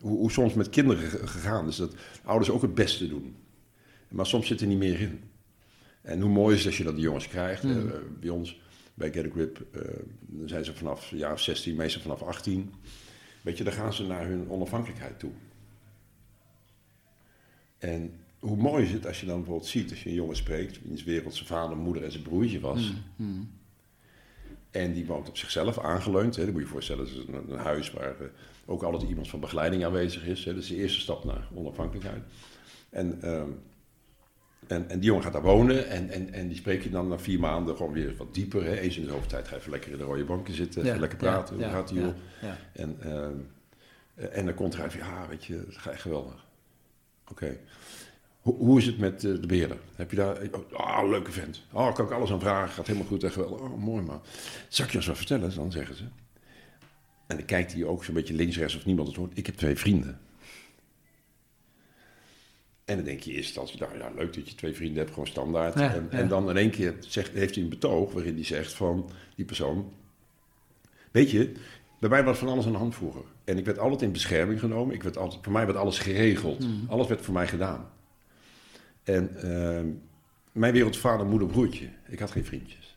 hoe, 0.00 0.18
hoe 0.18 0.30
soms 0.30 0.54
met 0.54 0.70
kinderen 0.70 1.08
ge- 1.08 1.26
gegaan 1.26 1.68
is, 1.68 1.76
dat 1.76 1.94
ouders 2.24 2.50
ook 2.50 2.62
het 2.62 2.74
beste 2.74 3.08
doen. 3.08 3.36
Maar 4.08 4.26
soms 4.26 4.46
zit 4.46 4.60
er 4.60 4.66
niet 4.66 4.78
meer 4.78 5.00
in. 5.00 5.20
En 6.02 6.20
hoe 6.20 6.30
mooi 6.30 6.52
is 6.54 6.58
het 6.60 6.68
als 6.68 6.76
je 6.78 6.84
dat 6.84 6.94
die 6.94 7.04
jongens 7.04 7.28
krijgt. 7.28 7.62
Mm. 7.62 7.70
Eh, 7.90 7.94
bij 8.20 8.28
ons, 8.30 8.60
bij 8.94 9.12
Get 9.12 9.26
a 9.26 9.30
Grip, 9.30 9.66
eh, 9.72 9.80
zijn 10.46 10.64
ze 10.64 10.74
vanaf 10.74 11.12
een 11.12 11.18
jaar 11.18 11.32
of 11.32 11.40
16, 11.40 11.76
meestal 11.76 12.02
vanaf 12.02 12.22
18. 12.22 12.74
Weet 13.42 13.58
je, 13.58 13.64
dan 13.64 13.72
gaan 13.72 13.92
ze 13.92 14.06
naar 14.06 14.26
hun 14.26 14.50
onafhankelijkheid 14.50 15.18
toe. 15.18 15.32
En 17.78 18.20
hoe 18.38 18.56
mooi 18.56 18.84
is 18.84 18.92
het 18.92 19.06
als 19.06 19.20
je 19.20 19.26
dan 19.26 19.36
bijvoorbeeld 19.36 19.68
ziet, 19.68 19.90
als 19.90 20.02
je 20.02 20.08
een 20.08 20.14
jongen 20.14 20.36
spreekt, 20.36 20.82
wiens 20.82 21.04
wereld 21.04 21.34
zijn 21.34 21.46
vader, 21.46 21.76
moeder 21.76 22.04
en 22.04 22.10
zijn 22.10 22.22
broertje 22.22 22.60
was. 22.60 22.92
Mm. 23.16 23.50
En 24.70 24.92
die 24.92 25.06
woont 25.06 25.28
op 25.28 25.36
zichzelf 25.36 25.78
aangeleund. 25.78 26.36
Hè. 26.36 26.42
Dan 26.42 26.52
moet 26.52 26.60
je 26.60 26.66
je 26.66 26.72
voorstellen, 26.72 27.04
het 27.04 27.14
is 27.14 27.24
een, 27.26 27.50
een 27.52 27.58
huis 27.58 27.90
waar 27.90 28.20
eh, 28.20 28.26
ook 28.66 28.82
altijd 28.82 29.08
iemand 29.08 29.28
van 29.28 29.40
begeleiding 29.40 29.84
aanwezig 29.84 30.26
is. 30.26 30.44
Hè. 30.44 30.54
Dat 30.54 30.62
is 30.62 30.68
de 30.68 30.76
eerste 30.76 31.00
stap 31.00 31.24
naar 31.24 31.48
onafhankelijkheid. 31.54 32.22
En, 32.90 33.22
ehm, 33.22 33.50
en, 34.66 34.88
en 34.88 34.98
die 34.98 35.08
jongen 35.08 35.22
gaat 35.22 35.32
daar 35.32 35.42
wonen 35.42 35.88
en, 35.88 36.10
en, 36.10 36.32
en 36.32 36.48
die 36.48 36.56
spreek 36.56 36.82
je 36.82 36.90
dan 36.90 37.08
na 37.08 37.18
vier 37.18 37.40
maanden 37.40 37.76
gewoon 37.76 37.92
weer 37.92 38.14
wat 38.16 38.34
dieper. 38.34 38.64
Hè. 38.64 38.78
Eens 38.78 38.96
in 38.96 39.02
de 39.02 39.08
zoveel 39.10 39.28
tijd 39.28 39.48
ga 39.48 39.54
je 39.54 39.60
even 39.60 39.72
lekker 39.72 39.92
in 39.92 39.98
de 39.98 40.04
rode 40.04 40.24
banken 40.24 40.54
zitten, 40.54 40.84
even 40.84 41.00
lekker 41.00 41.18
praten. 41.18 41.58
Ja, 41.58 41.64
Hoe 41.64 41.72
gaat 41.72 41.88
die 41.88 42.00
ja, 42.00 42.04
joh? 42.06 42.14
ja. 42.42 42.56
En, 42.72 42.96
ehm, 43.00 43.32
eh, 44.14 44.38
en 44.38 44.44
dan 44.44 44.54
komt 44.54 44.80
uit 44.80 44.92
van, 44.92 45.06
ja, 45.06 45.28
weet 45.28 45.44
je, 45.44 45.64
dat 45.64 45.76
gaat 45.76 45.92
echt 45.92 46.02
geweldig. 46.02 46.46
Oké. 47.30 47.56
Hoe, 48.40 48.56
hoe 48.56 48.78
is 48.78 48.86
het 48.86 48.98
met 48.98 49.24
eh, 49.24 49.32
de 49.40 49.46
beheerder? 49.46 49.78
Heb 49.94 50.10
je 50.10 50.16
daar... 50.16 50.36
Oh, 50.52 50.96
ah, 50.96 51.08
leuke 51.08 51.32
vent. 51.32 51.62
Oh, 51.72 51.94
kan 51.94 52.04
ik 52.04 52.10
alles 52.10 52.30
aan 52.30 52.40
vragen. 52.40 52.74
Gaat 52.74 52.86
helemaal 52.86 53.08
goed 53.08 53.24
en 53.24 53.32
geweldig. 53.32 53.60
Oh, 53.60 53.78
mooi 53.78 54.02
man. 54.02 54.22
Zal 54.68 54.84
ik 54.84 54.90
je 54.90 54.96
eens 54.96 55.06
wat 55.06 55.16
vertellen? 55.16 55.54
Dan 55.54 55.72
zeggen 55.72 55.96
ze. 55.96 56.04
En 57.26 57.36
dan 57.36 57.44
kijkt 57.44 57.72
hij 57.72 57.84
ook 57.84 58.04
zo'n 58.04 58.14
beetje 58.14 58.34
links, 58.34 58.58
rechts 58.58 58.76
of 58.76 58.84
niemand 58.84 59.08
het 59.08 59.16
hoort. 59.16 59.32
Ik 59.34 59.46
heb 59.46 59.54
twee 59.54 59.76
vrienden. 59.76 60.18
En 62.84 62.96
dan 62.96 63.04
denk 63.04 63.20
je 63.20 63.32
eerst 63.32 63.58
als 63.58 63.72
je 63.72 63.78
dacht, 63.78 63.92
ja, 63.98 64.10
leuk 64.16 64.34
dat 64.34 64.48
je 64.48 64.54
twee 64.54 64.74
vrienden 64.74 64.96
hebt, 64.98 65.10
gewoon 65.10 65.26
standaard. 65.26 65.78
Ja, 65.78 65.94
en, 65.94 66.08
ja. 66.10 66.18
en 66.18 66.28
dan 66.28 66.50
in 66.50 66.56
één 66.56 66.70
keer 66.70 66.94
zegt, 67.00 67.32
heeft 67.32 67.54
hij 67.54 67.64
een 67.64 67.70
betoog 67.70 68.12
waarin 68.12 68.34
hij 68.34 68.44
zegt 68.44 68.72
van 68.72 69.10
die 69.36 69.44
persoon... 69.44 69.92
Weet 71.10 71.30
je, 71.30 71.52
bij 72.00 72.08
mij 72.08 72.24
was 72.24 72.38
van 72.38 72.48
alles 72.48 72.66
aan 72.66 72.72
de 72.72 72.78
hand 72.78 72.94
vroeger. 72.94 73.22
En 73.44 73.58
ik 73.58 73.64
werd 73.64 73.78
altijd 73.78 74.02
in 74.02 74.12
bescherming 74.12 74.60
genomen. 74.60 74.94
Ik 74.94 75.02
werd 75.02 75.16
altijd, 75.18 75.44
voor 75.44 75.52
mij 75.52 75.66
werd 75.66 75.78
alles 75.78 75.98
geregeld. 75.98 76.60
Mm. 76.60 76.84
Alles 76.88 77.06
werd 77.06 77.20
voor 77.20 77.34
mij 77.34 77.46
gedaan. 77.48 77.90
En 79.02 79.36
ehm, 79.42 79.86
mijn 80.52 80.72
wereld 80.72 80.96
vader, 80.96 81.26
moeder, 81.26 81.48
broertje. 81.48 81.88
Ik 82.08 82.18
had 82.18 82.30
geen 82.30 82.44
vriendjes. 82.44 82.96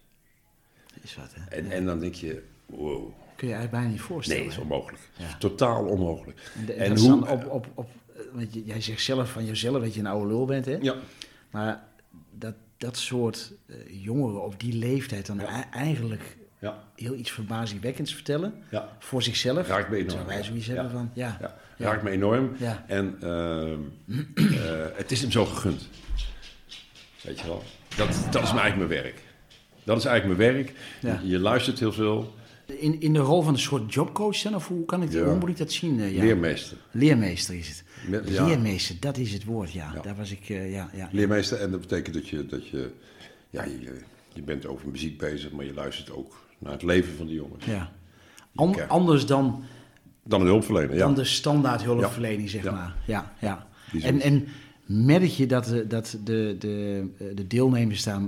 Dat 0.94 1.04
is 1.04 1.16
wat, 1.16 1.34
hè? 1.36 1.56
En, 1.56 1.72
en 1.72 1.86
dan 1.86 2.00
denk 2.00 2.14
je, 2.16 2.44
wow. 2.66 3.12
Kun 3.36 3.48
je 3.48 3.54
eigenlijk 3.54 3.72
bijna 3.72 3.88
niet 3.88 4.02
voorstellen. 4.02 4.42
Nee, 4.42 4.50
dat 4.52 4.58
is 4.60 4.64
onmogelijk. 4.64 5.10
Ja. 5.18 5.38
Totaal 5.38 5.86
onmogelijk. 5.86 6.52
En, 6.56 6.66
de- 6.66 6.74
En 6.74 6.90
dat 6.90 7.00
hoe- 7.00 7.28
op, 7.30 7.46
op, 7.50 7.68
op, 7.76 7.90
want 8.34 8.48
jij 8.66 8.82
zegt 8.82 9.02
zelf 9.02 9.32
van 9.32 9.46
jezelf 9.46 9.82
dat 9.84 9.94
je 9.94 10.00
een 10.00 10.06
oude 10.08 10.28
lul 10.28 10.46
bent, 10.46 10.66
hè? 10.66 10.78
Ja, 10.82 10.96
Maar 11.52 11.84
dat, 12.32 12.54
dat 12.78 12.98
soort 12.98 13.54
eh, 13.66 13.76
jongeren 14.04 14.44
op 14.44 14.60
die 14.60 14.74
leeftijd 14.74 15.26
dan 15.26 15.38
Ja. 15.40 15.46
ei- 15.48 15.64
eigenlijk 15.72 16.38
ja, 16.60 16.84
heel 16.96 17.14
iets 17.16 17.32
verbazingwekkends 17.32 18.14
vertellen 18.14 18.54
ja. 18.72 18.90
voor 19.00 19.24
zichzelf. 19.24 19.68
Raakt 19.68 19.90
me 19.90 19.98
enorm, 19.98 20.26
wij 20.26 20.44
zoiets 20.44 20.68
hebben 20.68 20.92
van, 20.92 21.12
ja. 21.14 21.56
Raakt 21.78 22.04
me 22.04 22.10
enorm. 22.10 22.52
ja, 22.60 22.84
En 22.88 23.18
ehm, 23.22 23.80
eh, 24.36 24.86
het 24.94 25.12
is 25.12 25.22
hem 25.22 25.32
zo 25.32 25.46
gegund. 25.46 25.88
Weet 27.22 27.40
je 27.40 27.48
wel? 27.48 27.64
Dat, 27.98 28.08
dat 28.32 28.44
is 28.44 28.50
eigenlijk 28.50 28.76
mijn 28.78 28.90
werk. 29.04 29.22
Dat 29.84 29.98
is 29.98 30.06
eigenlijk 30.06 30.40
mijn 30.40 30.54
werk. 30.54 30.74
Je 31.24 31.40
luistert 31.40 31.80
heel 31.80 31.94
veel. 31.94 32.36
In, 32.68 33.02
in 33.02 33.14
de 33.14 33.20
rol 33.20 33.42
van 33.42 33.54
een 33.54 33.60
soort 33.60 33.94
jobcoach 33.94 34.42
dan? 34.42 34.56
Of 34.56 34.68
hoe, 34.68 34.86
kan 34.86 35.04
ik, 35.04 35.12
Ja. 35.12 35.24
hoe 35.24 35.38
moet 35.38 35.50
ik 35.50 35.58
dat 35.58 35.72
zien? 35.72 36.00
eh, 36.00 36.16
ja? 36.16 36.24
Leermeester. 36.24 36.78
Leermeester 36.92 37.56
is 37.56 37.68
het. 37.68 37.84
Met- 38.10 38.30
ja. 38.30 38.46
Leermeester, 38.46 38.96
dat 39.00 39.18
is 39.18 39.34
het 39.34 39.44
woord, 39.44 39.72
ja. 39.72 39.94
Daar 40.02 40.16
was 40.16 40.32
ik, 40.32 40.50
eh, 40.50 40.72
ja, 40.74 40.90
ja. 40.94 41.10
Leermeester. 41.12 41.58
En 41.62 41.72
dat 41.72 41.80
betekent 41.80 42.14
dat 42.16 42.28
je, 42.30 42.46
dat 42.46 42.68
je, 42.68 42.92
ja, 43.50 43.64
je, 43.64 44.02
je 44.34 44.42
bent 44.42 44.66
over 44.66 44.90
muziek 44.90 45.18
bezig, 45.18 45.52
maar 45.52 45.66
je 45.66 45.74
luistert 45.74 46.12
ook 46.12 46.46
naar 46.60 46.72
het 46.72 46.84
leven 46.84 47.14
van 47.16 47.26
die 47.26 47.36
jongens. 47.36 47.66
ja. 47.66 47.92
An- 48.56 48.74
Ja. 48.76 48.86
Anders 48.86 49.26
dan, 49.26 49.64
Dan 50.24 50.42
een 50.42 50.48
hulpverlener, 50.48 50.94
ja. 50.94 50.98
dan 51.00 51.16
de 51.16 51.24
standaard 51.24 51.84
hulpverlening, 51.84 52.50
zeg 52.50 52.64
maar. 52.64 52.96
Ja, 53.08 53.34
ja. 53.42 53.68
En, 54.02 54.20
en 54.22 54.48
merk 54.86 55.24
je 55.24 55.46
dat, 55.46 55.66
de, 55.66 55.88
dat 55.88 56.18
de, 56.24 56.56
de, 56.60 57.06
de 57.36 57.48
deelnemers 57.48 58.04
daar 58.04 58.22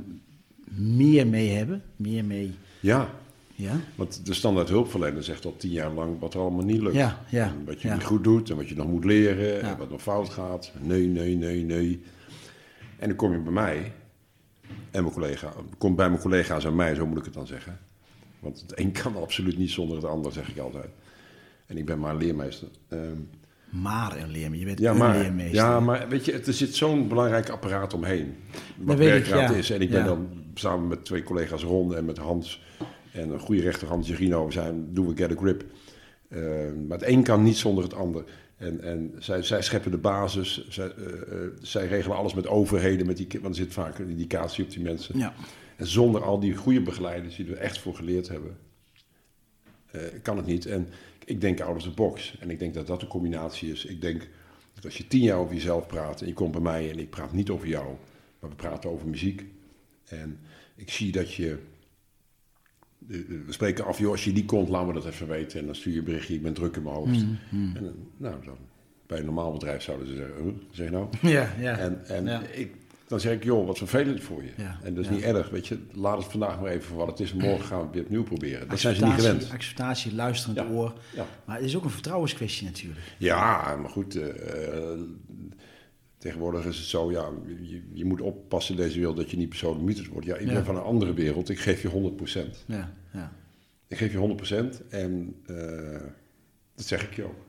meer 0.71 1.27
mee 1.27 1.49
hebben? 1.49 1.81
Meer 1.95 2.25
mee, 2.25 2.53
Ja, 2.79 3.09
ja? 3.61 3.79
want 3.95 4.25
de 4.25 4.33
standaard 4.33 4.69
hulpverlener 4.69 5.23
zegt 5.23 5.45
al 5.45 5.55
tien 5.57 5.71
jaar 5.71 5.91
lang 5.91 6.19
wat 6.19 6.33
er 6.33 6.39
allemaal 6.39 6.65
niet 6.65 6.81
lukt. 6.81 6.95
Ja, 6.95 7.19
ja, 7.29 7.45
En 7.45 7.65
wat 7.65 7.81
je 7.81 7.87
ja. 7.87 7.93
niet 7.93 8.03
goed 8.03 8.23
doet 8.23 8.49
en 8.49 8.55
wat 8.55 8.69
je 8.69 8.75
nog 8.75 8.87
moet 8.87 9.05
leren 9.05 9.61
en 9.61 9.77
wat 9.77 9.89
nog 9.89 10.01
fout 10.01 10.29
gaat. 10.29 10.71
Nee, 10.81 11.05
nee, 11.07 11.35
nee, 11.35 11.63
nee. 11.63 12.01
En 12.99 13.07
dan 13.07 13.17
kom 13.17 13.31
je 13.31 13.39
bij 13.39 13.51
mij 13.53 13.91
en 14.91 15.01
mijn 15.03 15.13
collega, 15.13 15.53
komt 15.77 15.95
bij 15.95 16.09
mijn 16.09 16.21
collega's 16.21 16.65
en 16.65 16.75
mij, 16.75 16.95
zo 16.95 17.05
moet 17.05 17.17
ik 17.17 17.25
het 17.25 17.33
dan 17.33 17.47
zeggen. 17.47 17.79
Want 18.39 18.61
het 18.61 18.79
een 18.79 18.91
kan 18.91 19.15
absoluut 19.15 19.57
niet 19.57 19.71
zonder 19.71 19.95
het 19.95 20.05
ander, 20.05 20.31
zeg 20.31 20.49
ik 20.49 20.57
altijd. 20.57 20.89
En 21.65 21.77
ik 21.77 21.85
ben 21.85 21.99
maar 21.99 22.15
leermeester. 22.15 22.67
Ehm, 22.87 23.01
maar 23.69 24.17
een 24.17 24.29
leermeester. 24.29 24.59
Je 24.59 24.65
bent 24.65 24.79
Ja 24.79 24.91
een 24.91 24.97
maar, 24.97 25.17
leermeester. 25.17 25.55
ja, 25.55 25.79
maar 25.79 26.09
weet 26.09 26.25
je, 26.25 26.31
er 26.39 26.53
zit 26.53 26.75
zo'n 26.75 27.07
belangrijk 27.07 27.49
apparaat 27.49 27.93
omheen. 27.93 28.35
Wat 28.77 28.97
werkraad 28.97 29.49
ja. 29.49 29.55
is. 29.55 29.69
En 29.69 29.81
ik 29.81 29.89
ben 29.89 29.99
Ja. 29.99 30.05
dan 30.05 30.27
samen 30.53 30.87
met 30.87 31.05
twee 31.05 31.23
collega's 31.23 31.63
Ron 31.63 31.95
en 31.95 32.05
met 32.05 32.17
Hans 32.17 32.61
en 33.13 33.29
een 33.29 33.39
goede 33.39 33.61
rechter 33.61 33.87
Hans 33.87 34.07
Jerino 34.07 34.49
zijn, 34.49 34.93
doen 34.93 35.07
we 35.07 35.17
Get 35.17 35.31
a 35.31 35.35
Grip. 35.35 35.65
Eh, 36.27 36.41
maar 36.87 36.97
het 36.97 37.07
een 37.07 37.23
kan 37.23 37.43
niet 37.43 37.57
zonder 37.57 37.83
het 37.83 37.93
ander. 37.93 38.23
En, 38.59 38.81
en 38.81 39.15
zij, 39.19 39.43
zij 39.43 39.61
scheppen 39.61 39.91
de 39.91 39.97
basis. 39.97 40.67
Zij, 40.69 40.91
eh, 40.91 41.05
eh, 41.05 41.51
zij 41.61 41.87
regelen 41.87 42.17
alles 42.17 42.33
met 42.33 42.47
overheden. 42.47 43.05
Met 43.05 43.17
die, 43.17 43.27
want 43.41 43.45
er 43.57 43.63
zit 43.63 43.73
vaak 43.73 43.99
een 43.99 44.09
indicatie 44.09 44.63
op 44.63 44.71
die 44.71 44.81
mensen. 44.81 45.17
Ja. 45.17 45.33
En 45.75 45.87
zonder 45.87 46.23
al 46.23 46.39
die 46.39 46.55
goede 46.55 46.81
begeleiders 46.81 47.35
die 47.35 47.51
er 47.51 47.57
echt 47.57 47.79
voor 47.79 47.95
geleerd 47.95 48.27
hebben, 48.27 48.57
eh, 49.91 50.01
kan 50.21 50.37
het 50.37 50.45
niet. 50.45 50.65
En 50.65 50.87
ik 51.25 51.41
denk 51.41 51.59
out 51.59 51.75
of 51.75 51.83
the 51.83 51.89
box. 51.89 52.37
En 52.39 52.49
ik 52.49 52.59
denk 52.59 52.73
dat 52.73 52.87
dat 52.87 53.01
een 53.01 53.07
combinatie 53.07 53.71
is. 53.71 53.85
Ik 53.85 54.01
denk 54.01 54.27
dat 54.73 54.85
als 54.85 54.97
je 54.97 55.07
tien 55.07 55.21
jaar 55.21 55.37
over 55.37 55.53
jezelf 55.53 55.87
praat 55.87 56.21
en 56.21 56.27
je 56.27 56.33
komt 56.33 56.51
bij 56.51 56.61
mij 56.61 56.89
en 56.91 56.99
ik 56.99 57.09
praat 57.09 57.33
niet 57.33 57.49
over 57.49 57.67
jou, 57.67 57.95
maar 58.39 58.49
we 58.49 58.55
praten 58.55 58.89
over 58.89 59.07
muziek. 59.07 59.45
En 60.05 60.39
ik 60.75 60.91
zie 60.91 61.11
dat 61.11 61.33
je. 61.33 61.57
Eh, 63.09 63.17
We 63.45 63.51
spreken 63.51 63.85
af, 63.85 63.99
joh, 63.99 64.11
als 64.11 64.23
je 64.23 64.31
niet 64.31 64.45
komt, 64.45 64.69
laat 64.69 64.87
me 64.87 64.93
dat 64.93 65.05
even 65.05 65.27
weten. 65.27 65.59
En 65.59 65.65
dan 65.65 65.75
stuur 65.75 65.93
je 65.93 65.99
een 65.99 66.05
berichtje, 66.05 66.33
ik 66.33 66.41
ben 66.43 66.53
druk 66.53 66.75
in 66.75 66.83
mijn 66.83 66.95
hoofd. 66.95 67.25
Mm, 67.49 67.75
En, 67.75 67.85
eh, 67.85 67.91
nou, 68.17 68.35
dan, 68.45 68.57
bij 69.07 69.19
een 69.19 69.25
normaal 69.25 69.51
bedrijf 69.51 69.81
zouden 69.83 70.07
ze 70.07 70.15
zeggen, 70.15 70.61
zeg 70.71 70.89
nou? 70.89 71.07
Ja, 71.21 71.53
ja. 71.59 71.77
En, 71.77 72.05
en 72.07 72.25
Ja. 72.25 72.41
ik, 72.51 72.73
dan 73.07 73.19
zeg 73.19 73.33
ik, 73.33 73.43
joh, 73.43 73.65
wat 73.67 73.77
vervelend 73.77 74.21
voor 74.23 74.43
je. 74.43 74.49
Ja, 74.57 74.79
En 74.83 74.93
dat 74.93 75.03
is 75.03 75.09
ja. 75.09 75.15
niet 75.15 75.23
erg, 75.23 75.49
weet 75.49 75.67
je. 75.67 75.77
Laat 75.93 76.17
het 76.17 76.31
vandaag 76.31 76.61
maar 76.61 76.71
even 76.71 76.83
voor 76.83 76.97
wat 76.97 77.07
het 77.07 77.19
is. 77.19 77.33
Morgen 77.33 77.65
gaan 77.65 77.77
we 77.79 77.85
het 77.85 77.93
weer 77.93 78.03
opnieuw 78.03 78.23
proberen. 78.23 78.67
Dat 78.69 78.79
zijn 78.79 78.95
ze 78.95 79.05
niet 79.05 79.13
gewend. 79.13 79.49
acceptatie, 79.51 80.15
luisterend 80.15 80.57
Ja. 80.59 80.65
oor. 80.67 80.93
Maar 81.45 81.55
het 81.55 81.65
is 81.65 81.75
ook 81.75 81.83
een 81.83 81.89
vertrouwenskwestie 81.89 82.65
natuurlijk. 82.67 82.99
ja 83.17 83.75
maar 83.75 83.89
goed. 83.89 84.15
eh, 84.15 84.99
tegenwoordig 86.17 86.65
is 86.65 86.77
het 86.77 86.85
zo, 86.85 87.11
ja, 87.11 87.29
je, 87.61 87.81
je 87.93 88.05
moet 88.05 88.21
oppassen 88.21 88.75
in 88.75 88.81
deze 88.81 88.97
wereld 88.97 89.17
dat 89.17 89.31
je 89.31 89.37
niet 89.37 89.49
persoonlijk 89.49 89.85
mythes 89.85 90.07
wordt. 90.07 90.25
Ja, 90.25 90.35
ik 90.35 90.47
ben 90.47 90.65
van 90.65 90.75
een 90.75 90.81
andere 90.81 91.13
wereld. 91.13 91.49
Ik 91.49 91.59
geef 91.59 91.81
je 91.81 91.87
100%. 91.89 92.63
Ja, 92.65 92.93
ja. 93.13 93.31
Ik 93.87 93.97
geef 93.97 94.11
je 94.11 94.35
100% 94.81 94.87
en 94.89 95.35
eh, 95.45 95.55
dat 96.75 96.85
zeg 96.85 97.03
ik 97.03 97.13
je 97.15 97.23
ook. 97.23 97.47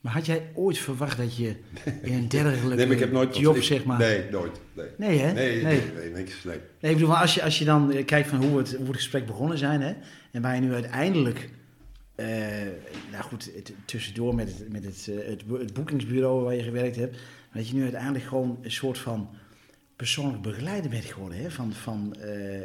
Maar 0.00 0.12
had 0.14 0.26
jij 0.26 0.50
ooit 0.54 0.78
verwacht 0.78 1.16
dat 1.16 1.36
je 1.36 1.56
in 2.02 2.12
een 2.12 2.28
dergelijke 2.28 2.74
Nee, 2.76 2.86
maar 2.86 2.94
ik 2.94 3.00
heb 3.00 3.12
nooit... 3.12 3.36
job, 3.36 3.56
ik- 3.56 3.62
zeg 3.62 3.84
maar... 3.84 3.98
Nee, 3.98 4.30
nooit. 4.30 4.60
Nee, 4.72 4.86
Nee, 4.98 5.18
hè? 5.18 5.32
nee, 5.32 5.62
nee. 5.62 5.80
nee, 5.94 6.10
niks. 6.10 6.44
Nee. 6.44 6.58
Nee, 6.80 6.92
ik 6.92 6.98
bedoel, 6.98 7.16
als 7.16 7.34
je, 7.34 7.42
als 7.42 7.58
je 7.58 7.64
dan 7.64 7.92
eh, 7.92 8.04
kijkt 8.04 8.28
van 8.28 8.44
hoe 8.44 8.58
het, 8.58 8.74
hoe 8.76 8.86
het 8.86 8.96
gesprek 8.96 9.26
begonnen 9.26 9.58
zijn, 9.58 9.80
hè, 9.80 9.94
en 10.32 10.42
waar 10.42 10.54
je 10.54 10.60
nu 10.60 10.72
uiteindelijk, 10.72 11.50
eh, 12.14 12.26
nou 13.10 13.22
goed, 13.22 13.50
het, 13.54 13.72
tussendoor 13.84 14.34
met, 14.34 14.48
het, 14.58 14.72
met 14.72 14.84
het, 14.84 15.08
het, 15.26 15.46
bo- 15.46 15.58
het 15.58 15.72
boekingsbureau 15.72 16.44
waar 16.44 16.54
je 16.54 16.62
gewerkt 16.62 16.96
hebt, 16.96 17.16
dat 17.54 17.68
je 17.68 17.74
nu 17.74 17.82
uiteindelijk 17.82 18.24
gewoon 18.24 18.58
een 18.62 18.70
soort 18.70 18.98
van 18.98 19.28
persoonlijk 19.96 20.42
begeleider 20.42 20.90
bent 20.90 21.04
geworden. 21.04 21.38
Hè, 21.38 21.50
van, 21.50 21.72
van, 21.72 22.16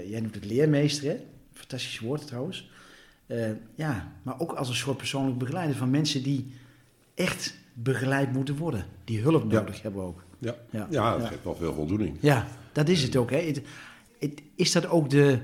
jij 0.07 0.19
noemt 0.19 0.35
het 0.35 0.45
leermeester, 0.45 1.09
hè? 1.09 1.17
Fantastisch 1.53 1.99
woord 1.99 2.27
trouwens. 2.27 2.69
Eh, 3.27 3.49
ja, 3.75 4.11
maar 4.23 4.39
ook 4.39 4.51
als 4.51 4.69
een 4.69 4.75
soort 4.75 4.97
persoonlijk 4.97 5.37
begeleider 5.37 5.75
van 5.75 5.89
mensen 5.89 6.23
die 6.23 6.53
echt 7.15 7.57
begeleid 7.73 8.33
moeten 8.33 8.55
worden, 8.57 8.85
die 9.03 9.21
hulp 9.21 9.51
Ja. 9.51 9.59
nodig 9.59 9.81
hebben 9.81 10.01
ook. 10.03 10.23
Ja, 10.37 10.55
Ja. 10.69 10.87
ja, 10.89 11.11
dat 11.11 11.21
Ja. 11.21 11.27
geeft 11.27 11.43
wel 11.43 11.55
veel 11.55 11.73
voldoening. 11.73 12.17
Ja, 12.19 12.47
dat 12.71 12.89
is 12.89 13.03
het 13.03 13.15
ook. 13.15 13.29
Hè. 13.29 13.37
Het, 13.37 13.61
het- 14.19 14.41
is 14.55 14.71
dat 14.71 14.87
ook 14.87 15.09
de, 15.09 15.39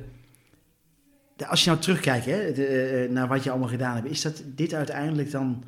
de- 1.35 1.47
Als 1.47 1.63
je 1.63 1.69
nou 1.69 1.81
terugkijkt 1.81 2.25
hè, 2.25 2.51
de, 2.53 2.65
eh, 2.65 3.09
naar 3.11 3.27
wat 3.27 3.43
je 3.43 3.49
allemaal 3.49 3.69
gedaan 3.69 3.95
hebt, 3.95 4.09
is 4.09 4.21
dat 4.21 4.43
dit 4.45 4.73
uiteindelijk 4.73 5.31
dan. 5.31 5.63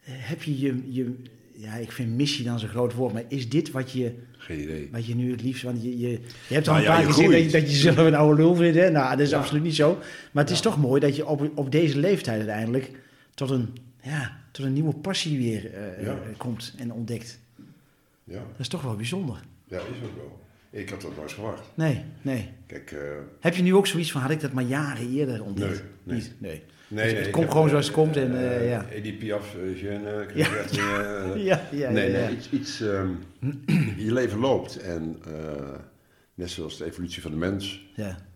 eh, 0.00 0.12
Heb 0.16 0.42
je 0.42 0.58
je. 0.58 0.92
je 0.92 1.22
ja, 1.60 1.74
ik 1.74 1.92
vind 1.92 2.16
missie 2.16 2.44
dan 2.44 2.58
zo'n 2.58 2.68
groot 2.68 2.94
woord, 2.94 3.12
maar 3.12 3.24
is 3.28 3.48
dit 3.48 3.70
wat 3.70 3.90
je, 3.92 4.14
Geen 4.36 4.60
idee. 4.60 4.88
wat 4.92 5.06
je 5.06 5.14
nu 5.14 5.30
het 5.30 5.42
liefst. 5.42 5.62
Want 5.62 5.82
je, 5.82 5.98
je, 5.98 6.08
je 6.48 6.54
hebt 6.54 6.68
al 6.68 6.74
Nou 6.74 6.86
een 6.86 6.92
paar 6.92 7.02
keer 7.04 7.12
gezegd 7.14 7.30
dat 7.32 7.42
je, 7.42 7.50
dat 7.50 7.60
je 7.60 7.66
jezelf 7.66 7.96
een 7.96 8.14
oude 8.14 8.42
lul 8.42 8.54
vindt. 8.54 8.76
Hè? 8.78 8.90
Nou, 8.90 9.10
dat 9.10 9.20
is 9.20 9.30
Ja. 9.30 9.38
absoluut 9.38 9.62
niet 9.62 9.74
zo. 9.74 9.98
Maar 10.32 10.42
het 10.44 10.52
is 10.52 10.60
toch 10.60 10.78
mooi 10.78 11.00
dat 11.00 11.16
je 11.16 11.26
op, 11.26 11.50
op 11.54 11.72
deze 11.72 11.98
leeftijd 11.98 12.36
uiteindelijk 12.38 12.90
tot 13.34 13.50
een, 13.50 13.68
ja, 14.02 14.38
tot 14.50 14.64
een 14.64 14.72
nieuwe 14.72 14.94
passie 14.94 15.38
weer 15.38 15.74
eh, 15.74 16.06
eh, 16.08 16.16
komt 16.36 16.74
en 16.78 16.92
ontdekt. 16.92 17.38
Ja, 18.24 18.34
Dat 18.38 18.58
is 18.60 18.68
toch 18.68 18.82
wel 18.82 18.96
bijzonder. 18.96 19.40
ja, 19.68 19.76
is 19.76 19.82
ook 20.04 20.16
wel. 20.16 20.38
Ik 20.72 20.88
had 20.88 21.00
dat 21.00 21.16
nooit 21.16 21.32
verwacht. 21.32 21.62
Nee, 21.74 22.00
nee. 22.22 22.48
Kijk, 22.66 22.90
eh, 22.92 22.98
Heb 23.40 23.54
je 23.54 23.62
nu 23.62 23.74
ook 23.74 23.86
zoiets 23.86 24.12
van, 24.12 24.20
had 24.20 24.30
ik 24.30 24.40
dat 24.40 24.52
maar 24.52 24.64
jaren 24.64 25.10
eerder 25.12 25.42
ontdekt? 25.44 25.70
Nee, 25.72 25.82
nee. 26.02 26.16
Niet? 26.16 26.32
Nee. 26.38 26.62
Nee, 26.90 27.04
het 27.04 27.14
nee. 27.14 27.26
ik 27.26 27.32
komt 27.32 27.48
gewoon 27.48 27.64
eh, 27.64 27.70
zoals 27.70 27.86
het 27.86 27.94
komt 27.94 28.16
en, 28.16 28.36
eh, 28.36 28.56
eh, 28.56 28.68
ja. 28.68 28.88
Edith 28.88 29.18
Piaf, 29.18 29.54
uh, 29.54 29.82
Ja. 29.82 30.48
ja. 31.36 31.68
Ja, 31.70 31.90
nee, 31.90 32.10
nee, 32.10 32.30
iets, 32.30 32.50
iets 32.50 32.80
ehm, 32.80 33.10
je 34.06 34.12
leven 34.12 34.38
loopt 34.38 34.76
en 34.76 35.16
eh, 35.24 35.78
net 36.34 36.50
zoals 36.50 36.76
de 36.76 36.84
evolutie 36.84 37.22
van 37.22 37.30
de 37.30 37.36
mens. 37.36 37.90
Ja. 37.94 38.28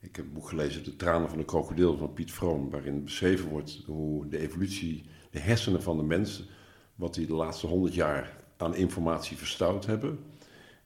Ik 0.00 0.16
heb 0.16 0.24
een 0.24 0.32
boek 0.32 0.48
gelezen, 0.48 0.84
De 0.84 0.96
tranen 0.96 1.28
van 1.28 1.38
de 1.38 1.44
krokodil 1.44 1.96
van 1.96 2.12
Piet 2.12 2.32
Vroom, 2.32 2.70
waarin 2.70 3.04
beschreven 3.04 3.48
wordt 3.48 3.82
hoe 3.86 4.28
de 4.28 4.38
evolutie, 4.38 5.04
de 5.30 5.38
hersenen 5.38 5.82
van 5.82 5.96
de 5.96 6.02
mens, 6.02 6.48
wat 6.94 7.14
die 7.14 7.26
de 7.26 7.34
laatste 7.34 7.66
honderd 7.66 7.94
jaar 7.94 8.36
aan 8.56 8.74
informatie 8.74 9.36
verstouwd 9.36 9.86
hebben. 9.86 10.18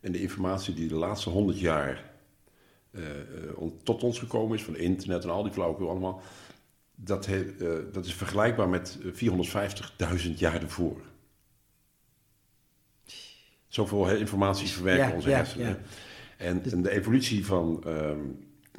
En 0.01 0.13
de 0.13 0.21
informatie 0.21 0.75
die 0.75 0.89
de 0.89 0.95
laatste 0.95 1.31
honderd 1.31 1.61
jaar 1.61 2.13
eh, 2.91 3.21
eh, 3.21 3.71
tot 3.83 4.03
ons 4.03 4.19
gekomen 4.19 4.57
is, 4.57 4.65
van 4.65 4.77
internet 4.77 5.25
en 5.25 5.31
al 5.31 5.43
die 5.43 5.53
flauwekul 5.53 5.89
allemaal, 5.89 6.21
dat, 6.95 7.27
he- 7.27 7.55
eh, 7.59 7.93
dat 7.93 8.07
is 8.07 8.15
vergelijkbaar 8.15 8.69
met 8.69 8.99
eh, 9.03 9.13
450.000 9.13 10.39
jaar 10.39 10.63
ervoor. 10.63 11.01
Zoveel 13.69 14.11
informatie 14.17 14.69
verwerken 14.69 15.09
Ja, 15.09 15.15
onze 15.15 15.29
ja, 15.29 15.37
hersenen. 15.37 15.69
ja. 15.69 15.79
En, 16.37 16.63
en 16.73 16.83
de 16.83 16.91
evolutie 16.91 17.47
van, 17.47 17.83
ehm, 17.87 18.21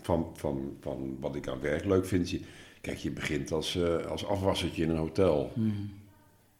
van, 0.01 0.32
van, 0.36 0.78
van 0.82 1.18
wat 1.20 1.36
ik 1.36 1.47
aan 1.47 1.59
werk 1.59 1.86
leuk 1.86 2.05
vind. 2.05 2.30
Je, 2.30 2.41
kijk, 2.82 2.97
je 2.97 3.11
begint 3.11 3.51
als, 3.51 3.76
eh, 3.76 4.05
als 4.05 4.26
afwassertje 4.26 4.84
in 4.84 4.89
een 4.89 4.97
hotel. 4.97 5.51
Hmm. 5.53 5.93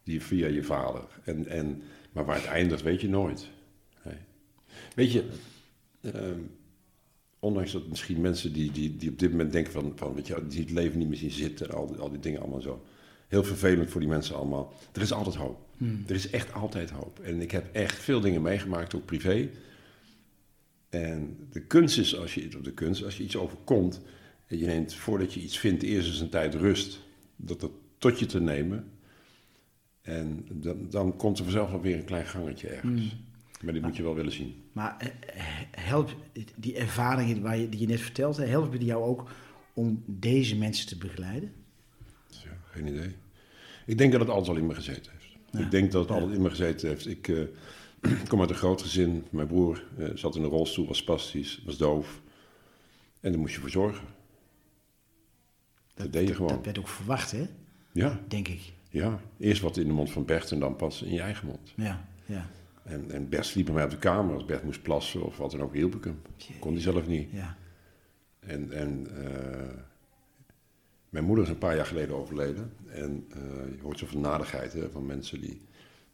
Die 0.04 0.22
via 0.22 0.48
je 0.48 0.64
vader. 0.64 1.04
En, 1.24 1.48
en, 1.48 1.82
maar 2.12 2.26
waar 2.26 2.36
het 2.36 2.46
eindigt, 2.46 2.82
weet 2.82 3.02
je 3.02 3.10
nooit. 3.10 3.50
Nee. 4.04 4.18
Weet 4.96 5.12
je, 5.12 5.30
ehm, 6.02 6.40
ondanks 7.46 7.72
dat 7.72 7.88
misschien 7.88 8.22
mensen 8.22 8.54
die, 8.54 8.72
die, 8.72 8.96
die 8.96 9.10
op 9.10 9.20
dit 9.20 9.32
moment 9.32 9.52
denken 9.52 9.72
van, 9.72 9.92
van 9.96 10.14
weet 10.14 10.28
je, 10.28 10.48
die 10.48 10.60
het 10.60 10.72
leven 10.72 11.00
niet 11.00 11.08
meer 11.08 11.18
zien 11.18 11.32
zitten, 11.32 11.72
al 11.72 11.88
die, 11.88 11.98
al 11.98 12.10
die 12.10 12.20
dingen 12.20 12.42
allemaal 12.42 12.62
zo. 12.62 12.86
Heel 13.28 13.44
vervelend 13.44 13.90
voor 13.90 14.02
die 14.02 14.10
mensen 14.10 14.36
allemaal. 14.36 14.74
Er 14.94 15.02
is 15.02 15.12
altijd 15.12 15.36
hoop. 15.36 15.60
Hmm. 15.78 16.04
Er 16.08 16.16
is 16.16 16.30
echt 16.30 16.54
altijd 16.54 16.90
hoop. 16.90 17.20
En 17.20 17.42
ik 17.42 17.52
heb 17.52 17.76
echt 17.76 17.96
veel 17.96 18.20
dingen 18.20 18.42
meegemaakt, 18.42 18.96
ook 18.96 19.06
privé. 19.06 19.50
En 20.90 21.38
de 21.52 21.62
kunst 21.62 21.98
is, 21.98 22.18
als 22.18 22.34
je, 22.34 22.48
de 22.62 22.74
kunst, 22.74 23.04
als 23.04 23.18
je 23.18 23.24
iets 23.24 23.38
overkomt, 23.38 24.02
en 24.46 24.58
je 24.58 24.66
neemt 24.66 24.94
voordat 24.94 25.34
je 25.34 25.42
iets 25.42 25.58
vindt, 25.58 25.84
eerst 25.84 26.08
eens 26.08 26.20
een 26.20 26.30
tijd 26.30 26.54
rust, 26.54 27.00
dat 27.36 27.60
dat 27.60 27.72
tot 27.98 28.20
je 28.20 28.26
te 28.26 28.42
nemen. 28.42 28.92
En 30.02 30.46
dan, 30.52 30.90
dan 30.90 31.16
komt 31.16 31.38
er 31.38 31.44
vanzelf 31.44 31.72
wel 31.72 31.82
weer 31.82 31.98
een 31.98 32.06
klein 32.06 32.26
gangetje 32.26 32.68
ergens. 32.68 33.02
Hmm. 33.02 33.20
Maar 33.62 33.74
dit 33.74 33.84
moet 33.84 33.96
je 33.96 34.04
wel 34.04 34.16
willen 34.16 34.32
zien. 34.32 34.65
Maar 34.76 34.96
eh, 34.98 35.08
eh, 35.08 35.46
help 35.72 36.16
die 36.56 36.76
ervaringen 36.76 37.42
waar 37.42 37.58
je, 37.58 37.70
die 37.70 37.80
je 37.80 37.88
net 37.88 38.00
vertelt, 38.00 38.38
hè, 38.38 38.46
helpen 38.46 38.80
die 38.80 38.88
jou 38.88 39.04
ook 39.04 39.30
om 39.74 40.04
deze 40.06 40.56
mensen 40.56 40.88
te 40.88 40.98
begeleiden? 40.98 41.54
Ja, 42.28 42.58
geen 42.64 42.88
idee. 42.88 43.16
Ik 43.86 43.98
denk 43.98 44.12
dat 44.12 44.22
het 44.22 44.30
altijd 44.30 44.50
al 44.50 44.62
in 44.62 44.68
me 44.68 44.76
gezeten 44.76 45.12
heeft. 45.12 45.26
Ja. 45.52 45.60
Ik 45.60 45.72
denk 45.72 45.92
dat 45.92 46.02
het 46.02 46.12
altijd 46.12 46.32
in 46.32 46.42
me 46.42 46.50
gezeten 46.50 46.90
heeft. 46.90 47.08
Ik 47.08 47.28
eh, 47.28 47.44
kom 48.30 48.40
uit 48.40 48.50
een 48.50 48.56
groot 48.56 48.82
gezin. 48.82 49.26
Mijn 49.30 49.48
broer 49.48 49.84
zat 50.14 50.36
in 50.36 50.44
een 50.44 50.50
rolstoel, 50.50 50.88
was 50.88 50.98
spastisch, 50.98 51.62
was 51.66 51.78
doof. 51.78 52.22
En 53.20 53.32
daar 53.32 53.40
moest 53.40 53.54
je 53.54 53.60
voor 53.60 53.70
zorgen. 53.70 54.08
Dat, 55.94 56.14
deed 56.14 56.28
je 56.28 56.36
gewoon. 56.36 56.54
Dat 56.56 56.66
werd 56.66 56.80
ook 56.80 56.88
verwacht, 56.88 57.32
hè? 57.32 57.48
Ja, 57.92 58.22
denk 58.28 58.48
ik. 58.48 58.74
ja. 58.90 59.20
Eerst 59.40 59.62
wat 59.62 59.78
in 59.78 59.88
de 59.88 59.94
mond 59.94 60.12
van 60.12 60.26
Bert 60.26 60.52
en 60.52 60.60
dan 60.60 60.76
pas 60.76 61.02
in 61.02 61.14
je 61.14 61.22
eigen 61.22 61.48
mond. 61.48 61.74
Ja, 61.76 62.08
ja, 62.26 62.50
En, 62.86 63.12
en 63.12 63.30
Bert 63.30 63.46
sliep 63.46 63.66
bij 63.66 63.74
mij 63.74 63.84
op 63.84 63.90
de 63.90 63.98
kamer. 63.98 64.34
Als 64.34 64.46
Bert 64.46 64.64
moest 64.64 64.82
plassen 64.82 65.24
of 65.24 65.38
wat 65.38 65.52
dan 65.52 65.62
ook, 65.62 65.74
hielp 65.74 65.96
ik 65.96 66.04
hem. 66.04 66.22
Kon 66.60 66.74
hij 66.74 66.82
zelf 66.82 67.08
niet. 67.08 67.32
ja. 67.32 67.58
En, 68.40 68.72
en 68.72 69.08
eh, 69.24 69.84
mijn 71.10 71.26
moeder 71.26 71.44
is 71.44 71.50
een 71.50 71.58
paar 71.58 71.76
jaar 71.76 71.86
geleden 71.86 72.16
overleden. 72.16 72.72
En 72.88 73.26
eh, 73.30 73.40
je 73.76 73.82
hoort 73.82 74.00
zoveel 74.00 74.20
nadigheid 74.20 74.74
hè, 74.74 74.90
van 74.90 75.06
mensen 75.06 75.42
die 75.42 75.62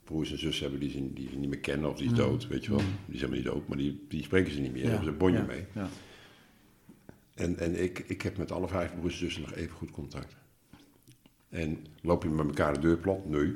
broers 0.03 0.31
en 0.31 0.39
zussen 0.39 0.63
hebben 0.63 0.79
die 0.79 0.89
ze, 0.89 1.13
die 1.13 1.29
ze 1.29 1.35
niet 1.35 1.49
meer 1.49 1.59
kennen 1.59 1.89
of 1.89 1.97
die 1.97 2.05
is 2.05 2.13
dood, 2.13 2.47
weet 2.47 2.65
je 2.65 2.71
wel. 2.71 2.81
Die 3.05 3.17
zijn 3.17 3.29
maar 3.29 3.39
niet 3.39 3.47
dood, 3.47 3.67
maar 3.67 3.77
die, 3.77 4.05
die 4.07 4.23
spreken 4.23 4.51
ze 4.51 4.59
niet 4.59 4.71
meer. 4.71 4.81
Daar 4.81 4.91
hebben 4.91 5.07
ze 5.07 5.11
een 5.11 5.17
bonje 5.17 5.37
ja, 5.37 5.45
mee. 5.45 5.65
Ja. 5.73 5.89
En, 7.33 7.57
en 7.57 7.83
ik, 7.83 7.99
ik 7.99 8.21
heb 8.21 8.37
met 8.37 8.51
alle 8.51 8.67
vijf 8.67 8.95
broers 8.95 9.13
en 9.13 9.19
zussen 9.19 9.41
nog 9.41 9.53
even 9.53 9.75
goed 9.75 9.91
contact. 9.91 10.35
En 11.49 11.85
loop 12.01 12.23
je 12.23 12.29
met 12.29 12.45
elkaar 12.45 12.73
de 12.73 12.79
deur 12.79 12.97
plat? 12.97 13.25
Nee. 13.25 13.53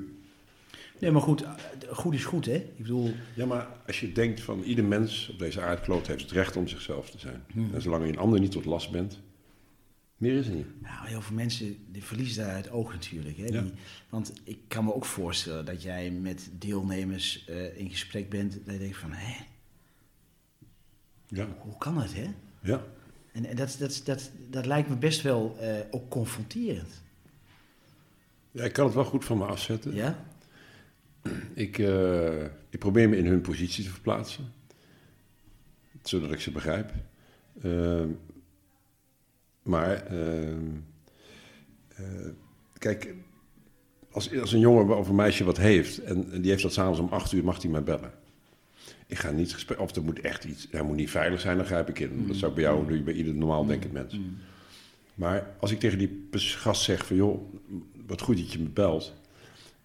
Nee, 1.00 1.12
maar 1.12 1.22
goed, 1.22 1.46
goed 1.90 2.14
is 2.14 2.26
goed, 2.26 2.46
hè? 2.46 2.54
Ik 2.56 2.78
bedoel, 2.78 3.14
Ja, 3.36 3.46
maar 3.46 3.68
als 3.88 4.00
je 4.00 4.12
denkt 4.12 4.42
van 4.42 4.62
ieder 4.64 4.86
mens 4.86 5.30
op 5.30 5.40
deze 5.40 5.62
aardkloot 5.62 6.08
heeft 6.08 6.22
het 6.22 6.32
recht 6.32 6.56
om 6.56 6.68
zichzelf 6.68 7.10
te 7.10 7.20
zijn. 7.20 7.44
Hmm. 7.52 7.74
En 7.74 7.82
zolang 7.82 8.04
je 8.06 8.12
een 8.12 8.18
ander 8.18 8.40
niet 8.40 8.52
tot 8.52 8.66
last 8.66 8.92
bent, 8.92 9.20
Meer 10.18 10.38
is 10.38 10.48
er 10.48 10.54
niet. 10.54 10.82
Nou, 10.82 11.08
heel 11.08 11.22
veel 11.22 11.36
mensen 11.36 11.78
die 11.92 12.04
verliezen 12.04 12.46
daar 12.46 12.56
het 12.56 12.70
oog 12.70 12.92
natuurlijk. 12.92 13.38
Hè? 13.38 13.46
Ja. 13.46 13.62
Die, 13.62 13.72
want 14.10 14.34
ik 14.44 14.58
kan 14.68 14.84
me 14.86 14.94
ook 14.94 15.06
voorstellen 15.06 15.66
dat 15.66 15.82
jij 15.82 16.12
met 16.12 16.50
deelnemers 16.60 17.46
eh, 17.46 17.78
in 17.78 17.90
gesprek 17.90 18.30
bent. 18.30 18.54
Dat 18.66 18.74
je 18.74 18.80
denkt 18.80 18.98
van, 18.98 19.12
hé, 19.12 19.36
Ja. 21.28 21.48
hoe 21.60 21.78
kan 21.78 21.98
het, 21.98 22.14
hè? 22.16 22.28
Ja. 22.62 22.84
En, 23.32 23.46
en 23.46 23.56
dat, 23.56 23.76
dat, 23.80 24.02
dat, 24.06 24.32
dat 24.50 24.66
lijkt 24.66 24.90
me 24.90 24.96
best 24.96 25.22
wel 25.22 25.58
eh, 25.60 25.70
ook 25.92 26.10
confronterend. 26.10 27.02
ja, 28.52 28.64
ik 28.64 28.74
kan 28.74 28.86
het 28.86 28.94
wel 28.96 29.06
goed 29.06 29.26
van 29.26 29.38
me 29.38 29.46
afzetten. 29.46 29.96
Ja? 29.96 30.26
Ik, 31.54 31.78
eh, 31.78 32.44
ik 32.70 32.80
probeer 32.80 33.10
me 33.10 33.18
in 33.18 33.26
hun 33.26 33.42
positie 33.42 33.84
te 33.84 33.90
verplaatsen. 33.90 34.54
Zodat 36.04 36.32
ik 36.32 36.40
ze 36.40 36.52
begrijp. 36.52 36.92
Ehm, 37.62 38.10
maar, 39.64 40.06
ehm, 40.06 40.68
eh, 41.96 42.30
kijk, 42.78 43.14
als, 44.12 44.40
als 44.40 44.52
een 44.52 44.60
jongen 44.60 44.98
of 44.98 45.10
een 45.10 45.16
meisje 45.16 45.44
wat 45.44 45.58
heeft... 45.58 46.04
en, 46.04 46.32
en 46.32 46.42
die 46.42 46.52
heeft 46.52 46.64
dat 46.64 46.74
s'avonds 46.74 47.00
om 47.00 47.10
acht 47.10 47.32
uur, 47.32 47.44
mag 47.44 47.62
hij 47.62 47.72
mij 47.72 47.84
bellen. 47.84 48.14
Ik 49.08 49.18
ga 49.18 49.32
niet 49.32 49.54
gesprek... 49.54 49.80
Of 49.80 49.96
er 49.96 50.04
moet 50.04 50.20
echt 50.20 50.44
iets... 50.44 50.68
Hij 50.72 50.82
moet 50.82 50.96
niet 50.96 51.10
veilig 51.10 51.42
zijn, 51.42 51.58
dan 51.58 51.66
grijp 51.66 51.90
ik 51.90 52.00
in. 52.00 52.28
Dat 52.28 52.36
zou 52.36 52.50
ik 52.50 52.56
bij 52.56 52.66
jou 52.66 52.88
doen, 52.88 53.04
bij 53.04 53.14
ieder 53.14 53.34
normaal 53.34 53.66
denkend 53.66 53.94
mens. 53.94 54.20
Maar 55.14 55.56
als 55.60 55.72
ik 55.72 55.80
tegen 55.80 55.98
die 55.98 56.28
gast 56.32 56.84
zeg 56.84 57.06
van... 57.06 57.16
joh, 57.16 57.54
wat 58.06 58.22
goed 58.22 58.38
dat 58.38 58.52
je 58.52 58.60
me 58.60 58.70
belt... 58.70 59.14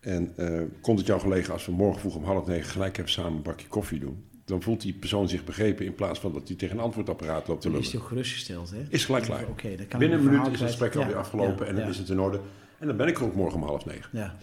En 0.01 0.33
eh, 0.37 0.61
komt 0.81 0.99
het 0.99 1.07
jou 1.07 1.21
gelegen 1.21 1.53
als 1.53 1.67
we 1.67 1.73
morgen 1.73 2.01
vroeg 2.01 2.15
om 2.17 2.25
half 2.25 2.47
negen 2.47 2.71
gelijk 2.71 2.99
even 2.99 3.11
samen 3.11 3.33
een 3.33 3.43
bakje 3.43 3.67
koffie 3.69 4.01
doen? 4.01 4.25
Dan 4.45 4.63
voelt 4.63 4.81
die 4.81 4.93
persoon 4.93 5.29
zich 5.29 5.45
begrepen 5.45 5.85
in 5.87 5.95
plaats 5.95 6.19
van 6.21 6.33
dat 6.33 6.49
hij 6.49 6.57
tegen 6.57 6.77
een 6.79 6.83
antwoordapparaat 6.83 7.49
loopt 7.49 7.61
te 7.61 7.71
Dan 7.71 7.79
is 7.79 7.85
lullen. 7.85 7.91
hij 7.93 8.01
ook 8.01 8.09
gerustgesteld, 8.09 8.71
hè? 8.71 8.83
Is 8.89 9.05
gelijk 9.05 9.25
klaar. 9.25 9.45
Oké, 9.49 9.77
dan 9.77 9.87
kan 9.89 9.99
Binnen 9.99 10.19
een 10.19 10.25
minuut 10.25 10.47
is 10.47 10.61
het 10.61 10.69
gesprek 10.71 10.95
alweer 10.97 11.11
Ja, 11.13 11.19
afgelopen 11.19 11.65
ja, 11.65 11.71
en 11.71 11.77
dan 11.77 11.89
is 11.89 11.99
het 11.99 12.09
in 12.09 12.21
orde. 12.21 12.41
En 12.79 12.87
dan 12.87 12.97
ben 12.97 13.07
ik 13.09 13.19
er 13.19 13.25
ook 13.25 13.35
morgen 13.35 13.61
om 13.61 13.67
half 13.67 13.85
negen. 13.87 14.09
Ja. 14.13 14.37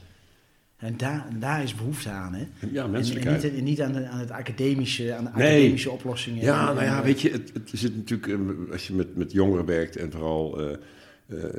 En 0.77 0.97
daar, 0.97 1.25
en 1.29 1.39
daar 1.39 1.63
is 1.63 1.75
behoefte 1.75 2.09
aan, 2.09 2.33
hè? 2.33 2.39
Ja, 2.39 2.47
En, 2.79 2.83
en 2.83 2.91
menselijkheid. 2.91 3.43
niet, 3.43 3.53
en 3.57 3.63
niet 3.63 3.81
aan, 3.81 3.91
de- 3.93 4.07
aan 4.07 4.19
het 4.19 4.31
academische, 4.31 5.13
aan 5.13 5.23
de 5.23 5.29
Nee. 5.35 5.47
academische 5.55 5.91
oplossingen. 5.91 6.43
Ja, 6.43 6.73
nou 6.73 6.85
ja, 6.85 7.03
weet 7.03 7.21
je, 7.21 7.29
het, 7.31 7.51
het 7.53 7.69
zit 7.73 7.95
natuurlijk, 7.95 8.27
eh, 8.67 8.71
als 8.71 8.87
je 8.87 8.93
met, 8.93 9.15
met 9.15 9.31
jongeren 9.31 9.65
werkt 9.65 9.95
en 9.95 10.11
vooral 10.11 10.61
eh, 10.61 10.77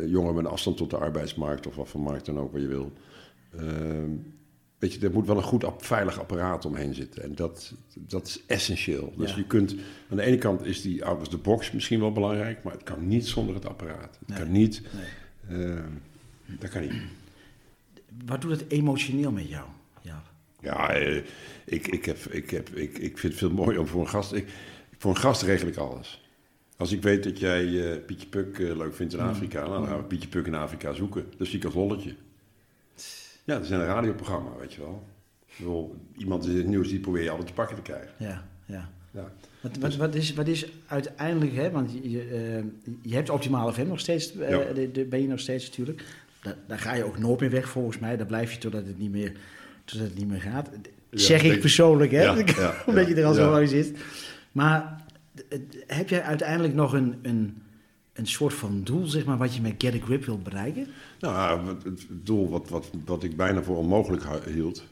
jongeren 0.07 0.35
met 0.35 0.47
afstand 0.47 0.77
tot 0.77 0.91
de 0.91 0.97
arbeidsmarkt 0.97 1.67
of 1.67 1.75
wat 1.77 1.89
voor 1.89 2.01
markt 2.01 2.27
dan 2.27 2.39
ook 2.39 2.53
wat 2.53 2.61
je 2.61 2.67
wil. 2.69 2.93
Ehm, 3.57 4.11
weet 4.79 4.93
je, 4.93 5.01
er 5.07 5.13
moet 5.13 5.27
wel 5.27 5.37
een 5.37 5.43
goed, 5.43 5.65
veilig 5.79 6.19
apparaat 6.21 6.65
omheen 6.65 6.95
zitten. 6.95 7.23
En 7.23 7.35
dat, 7.35 7.75
dat 7.95 8.27
is 8.27 8.43
essentieel. 8.47 9.13
Dus 9.17 9.31
Ja. 9.31 9.37
je 9.37 9.45
kunt, 9.47 9.75
aan 10.11 10.17
de 10.17 10.23
ene 10.23 10.39
kant 10.39 10.65
is 10.65 10.83
die 10.83 11.05
out 11.05 11.21
of 11.21 11.29
the 11.29 11.37
box 11.39 11.73
misschien 11.73 12.01
wel 12.01 12.13
belangrijk, 12.13 12.63
maar 12.63 12.73
het 12.73 12.83
kan 12.83 13.09
niet 13.09 13.27
zonder 13.27 13.55
het 13.55 13.67
apparaat. 13.69 14.17
Het 14.19 14.29
Nee. 14.29 14.39
kan 14.39 14.53
niet, 14.53 14.83
Nee. 15.49 15.65
ehm, 15.67 15.83
dat 16.59 16.71
kan 16.71 16.81
niet. 16.83 16.93
Wat 18.27 18.41
doet 18.41 18.51
het 18.51 18.65
emotioneel 18.71 19.33
met 19.33 19.49
jou? 19.49 19.67
Ja. 20.03 20.23
Ja, 20.61 20.91
eh, 20.91 21.23
ik, 21.65 21.87
ik, 21.87 22.05
heb, 22.05 22.19
ik, 22.19 22.51
heb, 22.51 22.69
ik, 22.69 22.99
ik 22.99 23.19
vind 23.19 23.33
het 23.33 23.43
veel 23.43 23.51
mooier 23.51 23.81
om 23.81 23.87
voor 23.87 24.01
een 24.01 24.09
gast... 24.09 24.33
Ik, 24.33 24.49
voor 24.99 25.11
een 25.11 25.17
gast 25.21 25.43
regel 25.43 25.69
ik 25.69 25.77
alles. 25.77 26.27
Als 26.77 26.93
ik 26.93 27.03
weet 27.03 27.25
dat 27.25 27.39
jij 27.39 27.93
eh, 27.93 28.05
Pietje 28.07 28.27
Puk 28.27 28.59
eh, 28.59 28.77
leuk 28.77 28.95
vindt 28.95 29.13
in 29.13 29.21
Afrika... 29.21 29.69
dan 29.69 29.87
gaan 29.87 29.97
we 29.97 30.03
Pietje 30.05 30.29
Puk 30.29 30.47
in 30.47 30.55
Afrika 30.55 30.93
zoeken. 30.93 31.25
Dat 31.37 31.47
zie 31.47 31.59
ik 31.59 31.65
als 31.65 31.75
lolletje. 31.75 32.15
Ja, 33.49 33.55
dat 33.55 33.65
is 33.65 33.71
een 33.71 33.85
radioprogramma, 33.85 34.51
weet 34.61 34.73
je 34.73 34.81
wel. 34.81 35.03
Bedoel, 35.57 35.95
iemand 36.17 36.47
in 36.47 36.57
het 36.57 36.67
nieuws, 36.67 36.89
die 36.89 37.01
probeer 37.01 37.23
je 37.23 37.31
altijd 37.31 37.49
te 37.49 37.55
pakken 37.55 37.77
te 37.77 37.83
krijgen. 37.83 38.11
Ja, 38.17 38.45
ja. 38.67 38.91
Ja. 39.11 39.33
Wat, 39.61 39.77
wat, 39.77 39.97
wat, 39.97 40.15
is, 40.15 40.35
wat 40.35 40.47
is 40.47 40.67
uiteindelijk, 40.87 41.55
hè, 41.55 41.71
want 41.71 41.91
je, 42.03 42.21
eh, 42.21 42.91
je 43.03 43.15
hebt 43.15 43.31
Optimale 43.31 43.73
FM 43.73 43.87
nog 43.87 44.01
steeds, 44.01 44.37
eh, 44.39 44.51
Ja. 44.51 44.73
de, 44.73 44.91
de- 44.93 45.05
ben 45.05 45.21
je 45.23 45.29
nog 45.29 45.41
steeds 45.41 45.65
natuurlijk. 45.67 46.05
Da- 46.43 46.55
daar 46.67 46.79
ga 46.79 46.95
je 46.95 47.05
ook 47.05 47.19
nooit 47.19 47.41
meer 47.41 47.51
weg 47.51 47.69
volgens 47.69 47.99
mij. 47.99 48.17
Daar 48.17 48.27
blijf 48.27 48.53
je 48.53 48.59
totdat 48.59 48.87
het 48.87 48.99
niet 48.99 49.11
meer, 49.11 49.33
totdat 49.85 50.09
het 50.09 50.17
niet 50.19 50.29
meer 50.29 50.41
gaat. 50.41 50.69
Ja, 51.11 51.19
zeg 51.19 51.43
ik 51.43 51.61
persoonlijk, 51.61 52.11
hè? 52.11 52.31
Omdat 52.87 53.09
je 53.09 53.15
er 53.15 53.25
al 53.25 53.35
zo 53.35 53.51
lang 53.51 53.69
zit. 53.69 53.99
Maar 54.53 55.03
heb 55.87 56.09
jij 56.09 56.23
uiteindelijk 56.23 56.75
nog 56.75 56.93
een, 56.93 57.15
een, 57.23 57.63
een 58.19 58.27
soort 58.27 58.55
van 58.55 58.81
doel, 58.85 59.07
zeg 59.07 59.25
maar, 59.25 59.39
wat 59.39 59.55
je 59.55 59.61
met 59.61 59.75
Get 59.79 59.95
a 59.95 59.99
Grip 60.05 60.25
wilt 60.25 60.43
bereiken? 60.43 60.87
Nou, 61.21 61.67
het, 61.85 62.07
doel 62.09 62.49
wat, 62.49 62.69
wat, 62.69 62.91
wat 63.05 63.23
ik 63.23 63.37
bijna 63.37 63.63
voor 63.63 63.77
onmogelijk 63.77 64.25
hield... 64.51 64.85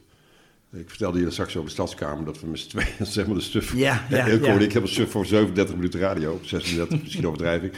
Ik 0.73 0.89
vertelde 0.89 1.19
je 1.19 1.31
straks 1.31 1.55
over 1.55 1.67
de 1.67 1.73
Stadskamer 1.73 2.25
dat 2.25 2.39
we 2.39 2.47
met 2.47 2.59
z'n 2.59 2.69
tweeën, 2.69 3.05
zeg 3.05 3.25
maar, 3.25 3.35
de 3.35 3.41
stuf... 3.41 3.73
Ja, 3.77 4.05
ja, 4.09 4.25
ik 4.25 4.43
hebben 4.43 4.81
een 4.81 4.87
stuf 4.87 5.11
voor 5.11 5.25
37 5.25 5.75
minuten 5.75 5.99
radio, 5.99 6.39
36, 6.43 7.01
misschien 7.01 7.27
overdrijf 7.27 7.61
ik. 7.61 7.73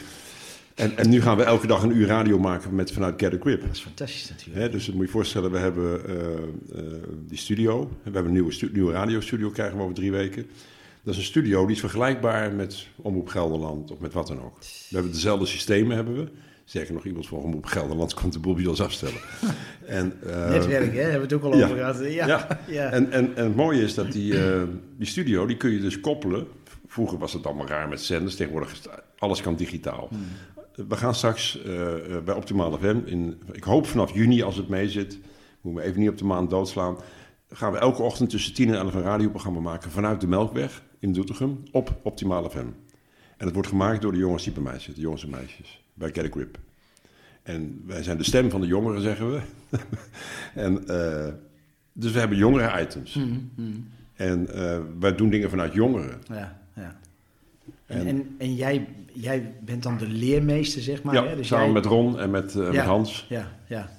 En, 0.76 0.98
en 0.98 1.10
nu 1.10 1.22
gaan 1.22 1.38
we 1.38 1.44
elke 1.44 1.68
dag 1.68 1.84
een 1.84 1.98
uur 1.98 2.08
radio 2.08 2.40
maken 2.40 2.76
met, 2.76 2.92
vanuit 2.92 3.22
Get 3.22 3.34
a 3.34 3.38
Grip. 3.40 3.62
Dat 3.62 3.72
is 3.72 3.80
fantastisch 3.80 4.30
natuurlijk. 4.30 4.60
Hè, 4.60 4.70
dus 4.70 4.86
dat 4.86 4.96
moet 4.96 5.06
je 5.06 5.12
voorstellen, 5.12 5.52
we 5.52 5.58
hebben 5.58 6.06
eh, 6.08 6.24
eh, 6.80 6.84
die 7.28 7.38
studio. 7.38 7.80
We 7.80 7.88
hebben 8.04 8.26
een 8.26 8.32
nieuwe, 8.32 8.52
stu- 8.52 8.70
nieuwe 8.74 8.92
radiostudio, 8.92 9.50
krijgen 9.50 9.78
we 9.78 9.84
over 9.84 9.96
drie 9.96 10.12
weken. 10.12 10.48
Dat 11.04 11.14
is 11.14 11.20
een 11.20 11.26
studio 11.26 11.66
die 11.66 11.76
is 11.76 11.80
vergelijkbaar 11.80 12.54
met 12.54 12.88
Omroep 12.96 13.28
Gelderland 13.28 13.92
of 13.92 14.00
met 14.00 14.14
wat 14.14 14.28
dan 14.28 14.42
ook. 14.44 14.60
We 14.60 14.96
hebben 14.96 15.12
dezelfde 15.12 15.46
systemen, 15.46 15.96
hebben 15.96 16.16
we. 16.16 16.28
Sterker 16.66 16.94
nog, 16.94 17.06
iemand 17.06 17.28
van 17.28 17.38
Omroep 17.38 17.66
Gelderland 17.66 18.14
komt 18.14 18.34
de 18.34 18.40
boel 18.40 18.54
bij 18.54 18.66
ons 18.66 18.82
afstellen. 18.82 19.20
En, 19.86 20.14
eh, 20.24 20.50
Netwerk, 20.50 20.94
hè? 20.94 21.02
Hebben 21.02 21.14
we 21.14 21.22
het 21.22 21.34
ook 21.34 21.44
al 21.44 21.58
ja. 21.58 21.66
over 21.66 21.78
gehad. 21.78 22.00
Ja, 22.00 22.28
Ja. 22.28 22.60
ja. 22.68 22.90
En, 22.90 23.12
en, 23.12 23.36
en 23.36 23.44
het 23.44 23.56
mooie 23.56 23.82
is 23.82 23.94
dat 23.94 24.12
die, 24.12 24.46
eh, 24.46 24.62
die 24.98 25.08
studio, 25.08 25.46
die 25.46 25.58
kun 25.58 25.72
je 25.72 25.80
dus 25.80 26.00
koppelen. 26.00 26.48
Vroeger 26.88 27.18
was 27.18 27.34
het 27.34 27.46
allemaal 27.46 27.68
raar 27.68 27.90
met 27.90 28.02
zenders, 28.02 28.36
tegenwoordig 28.36 28.72
is 28.72 28.82
alles 29.18 29.42
kan 29.42 29.56
digitaal. 29.56 30.08
Hmm. 30.10 30.88
We 30.88 30.96
gaan 30.96 31.16
straks 31.16 31.62
eh, 31.64 31.94
bij 32.26 32.36
Optimale 32.36 32.78
FM, 32.78 32.98
in, 33.06 33.42
ik 33.52 33.64
hoop 33.64 33.88
vanaf 33.88 34.14
juni 34.14 34.44
als 34.44 34.56
het 34.56 34.70
mee 34.70 34.90
zit, 34.90 35.20
moet 35.62 35.74
me 35.74 35.82
even 35.82 36.00
niet 36.00 36.10
op 36.10 36.18
de 36.18 36.26
maand 36.26 36.50
doodslaan, 36.50 36.98
gaan 37.50 37.72
we 37.72 37.78
elke 37.78 38.02
ochtend 38.02 38.30
tussen 38.30 38.54
10 38.54 38.68
en 38.68 38.76
11 38.76 38.94
een 38.94 39.02
radioprogramma 39.02 39.60
maken 39.60 39.92
vanuit 39.92 40.22
de 40.22 40.28
Melkweg 40.28 40.82
in 41.00 41.14
Doetinchem 41.14 41.64
op 41.72 42.00
Optimale 42.04 42.50
FM. 42.50 42.58
En 43.38 43.46
het 43.46 43.54
wordt 43.54 43.70
gemaakt 43.70 44.02
door 44.02 44.12
de 44.12 44.18
jongens 44.18 44.44
die 44.44 44.54
bij 44.54 44.64
mij 44.64 44.80
zitten, 44.80 45.04
jongens 45.04 45.24
en 45.24 45.30
meisjes, 45.30 45.84
bij 45.94 46.10
Get 46.14 46.26
a 46.26 46.30
Grip. 46.32 46.58
En 47.44 47.84
wij 47.86 48.04
zijn 48.04 48.18
de 48.18 48.24
stem 48.24 48.50
van 48.50 48.62
de 48.62 48.68
jongeren, 48.68 49.02
zeggen 49.02 49.32
we. 49.32 49.40
en, 50.54 50.88
eh, 50.88 51.34
dus 51.94 52.12
we 52.12 52.20
hebben 52.20 52.38
jongere 52.38 52.82
items. 52.82 53.14
Mhm, 53.14 53.38
mhm. 53.56 53.72
En 54.16 54.54
eh, 54.54 54.80
wij 55.00 55.16
doen 55.16 55.30
dingen 55.30 55.50
vanuit 55.50 55.74
jongeren. 55.74 56.22
Ja, 56.28 56.62
ja. 56.76 57.00
En, 57.86 58.00
En- 58.00 58.08
en, 58.08 58.36
en 58.38 58.56
jij, 58.56 58.88
jij 59.14 59.54
bent 59.66 59.84
dan 59.84 59.98
de 59.98 60.08
leermeester, 60.08 60.82
zeg 60.82 61.04
maar. 61.04 61.14
ja, 61.14 61.26
hè? 61.26 61.36
Dus 61.36 61.48
samen 61.48 61.66
jij- 61.66 61.74
met 61.74 61.86
Ron 61.86 62.20
en 62.20 62.32
met, 62.32 62.56
eh, 62.56 62.72
met. 62.72 62.76
Hans. 62.86 63.26
Ja, 63.30 63.52
ja, 63.68 63.90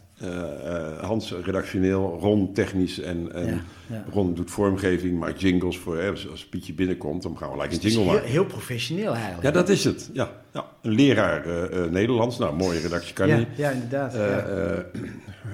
Hans 1.01 1.35
redactioneel, 1.45 2.19
Ron 2.21 2.53
technisch 2.53 3.01
en, 3.01 3.33
en 3.33 3.47
ja. 3.47 3.61
ja. 3.87 4.05
Ron 4.13 4.35
doet 4.35 4.51
vormgeving, 4.51 5.19
maakt 5.19 5.41
jingles 5.41 5.79
voor. 5.79 5.99
Hè, 5.99 6.11
als, 6.11 6.31
als 6.31 6.45
Pietje 6.47 6.73
binnenkomt, 6.73 7.23
dan 7.23 7.37
gaan 7.39 7.49
we 7.49 7.53
gelijk 7.55 7.73
een 7.73 7.77
is 7.79 7.83
jingle 7.83 8.03
heel, 8.03 8.13
maken. 8.13 8.29
heel 8.29 8.45
professioneel 8.45 9.13
eigenlijk. 9.15 9.43
Ja, 9.43 9.51
dat 9.51 9.69
is 9.69 9.85
het. 9.85 10.11
Ja, 10.13 10.31
ja. 10.53 10.67
Een 10.83 10.93
leraar 10.93 11.45
eh, 11.47 11.85
eh, 11.85 11.91
Nederlands. 11.91 12.39
Nou, 12.39 12.57
mooie 12.57 12.81
redactie 12.81 13.13
kan 13.15 13.29
ja, 13.29 13.37
niet. 13.37 13.49
ja, 13.57 13.71
inderdaad. 13.71 14.15
Eh, 14.15 14.37
eh, 14.39 14.79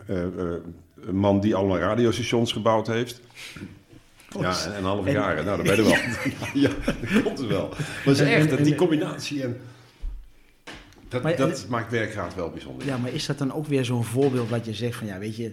eh, 0.06 0.22
eh, 0.22 0.54
een 1.06 1.16
man 1.16 1.40
die 1.40 1.54
allemaal 1.54 1.78
radiostations 1.78 2.52
gebouwd 2.52 2.86
heeft. 2.86 3.20
Ja, 4.40 4.64
en, 4.64 4.74
en 4.74 4.82
halve 4.82 5.08
En- 5.08 5.14
jaren. 5.14 5.44
Nou, 5.44 5.56
dat 5.56 5.66
ben 5.66 5.76
je 5.76 5.82
wel. 5.82 5.96
ja, 6.62 6.70
dat 7.12 7.22
komt 7.22 7.38
er 7.38 7.48
wel. 7.48 7.68
Maar 7.68 7.78
het 8.04 8.18
is 8.18 8.20
echt, 8.20 8.64
die 8.64 8.74
combinatie 8.74 9.42
en... 9.42 9.56
Dat, 11.22 11.38
Maar- 11.38 11.48
dat 11.48 11.66
maakt 11.68 11.90
werkgraad 11.90 12.34
wel 12.34 12.50
bijzonder. 12.50 12.86
ja, 12.86 12.96
maar 12.96 13.12
is 13.12 13.26
dat 13.26 13.38
dan 13.38 13.52
ook 13.52 13.66
weer 13.66 13.84
zo'n 13.84 14.04
voorbeeld 14.04 14.48
wat 14.48 14.64
je 14.66 14.74
zegt 14.74 14.96
van, 14.98 15.06
ja, 15.06 15.18
weet 15.18 15.36
je, 15.36 15.52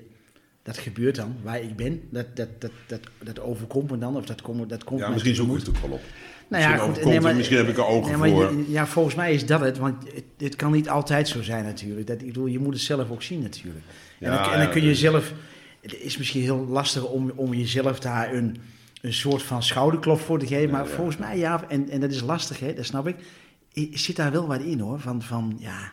dat 0.64 0.78
gebeurt 0.78 1.16
dan, 1.16 1.36
waar 1.44 1.62
ik 1.62 1.76
ben, 1.76 2.02
dat, 2.10 2.26
dat, 2.36 2.48
dat, 2.60 2.72
dat, 2.88 3.00
dat 3.24 3.40
overkomt 3.40 3.92
me 3.92 3.98
dan, 3.98 4.16
of 4.18 4.26
dat, 4.26 4.42
komt 4.42 4.70
dat 4.70 4.84
komt 4.84 5.00
Ja, 5.00 5.10
misschien 5.10 5.36
zoek 5.36 5.52
ik 5.52 5.58
het 5.60 5.70
ook 5.70 5.78
wel 5.78 5.92
op. 5.92 6.02
Nou 6.48 6.64
ja, 6.64 6.70
Misschien 6.70 6.80
goed, 6.80 6.90
overkomt 6.90 7.06
nee, 7.14 7.22
maar, 7.22 7.36
misschien 7.36 7.58
heb 7.58 7.68
ik 7.68 7.78
er 7.78 7.86
ogen 7.86 8.10
nee, 8.10 8.18
maar 8.20 8.30
voor. 8.50 8.58
je- 8.58 8.72
Ja, 8.72 8.88
volgens 8.88 9.16
mij 9.16 9.34
is 9.34 9.46
dat 9.46 9.60
het, 9.60 9.78
want 9.78 10.04
het, 10.14 10.24
het 10.38 10.56
kan 10.56 10.72
niet 10.72 10.90
altijd 10.90 11.28
zo 11.28 11.42
zijn 11.44 11.64
natuurlijk. 11.64 12.08
Dat, 12.08 12.22
ik 12.22 12.26
bedoel, 12.28 12.46
je 12.46 12.60
moet 12.60 12.74
het 12.74 12.82
zelf 12.84 13.12
ook 13.12 13.22
zien 13.22 13.42
natuurlijk. 13.42 13.86
En, 14.20 14.30
Ja, 14.32 14.36
dan, 14.36 14.46
en 14.52 14.58
dan 14.58 14.68
ja, 14.68 14.72
kun 14.74 14.82
je 14.82 14.88
ja. 14.90 14.94
zelf, 14.96 15.34
het 15.82 16.00
is 16.00 16.18
misschien 16.18 16.42
heel 16.42 16.66
lastig 16.70 17.06
om, 17.06 17.32
om 17.36 17.54
jezelf 17.54 18.00
daar 18.00 18.34
een, 18.34 18.58
een 19.02 19.14
soort 19.14 19.42
van 19.44 19.64
schouderklop 19.64 20.20
voor 20.20 20.40
te 20.40 20.48
geven, 20.48 20.70
maar 20.70 20.84
Ja, 20.84 20.90
ja. 20.90 20.96
volgens 20.96 21.18
mij, 21.18 21.38
ja, 21.38 21.64
en, 21.68 21.90
en 21.90 22.00
dat 22.00 22.12
is 22.12 22.22
lastig, 22.22 22.60
hè, 22.60 22.74
dat 22.74 22.86
snap 22.86 23.08
ik, 23.08 23.16
zit 23.94 24.16
daar 24.16 24.32
wel 24.32 24.48
wat 24.48 24.62
in 24.62 24.80
hoor, 24.80 25.00
van, 25.00 25.22
van 25.22 25.56
ja, 25.60 25.92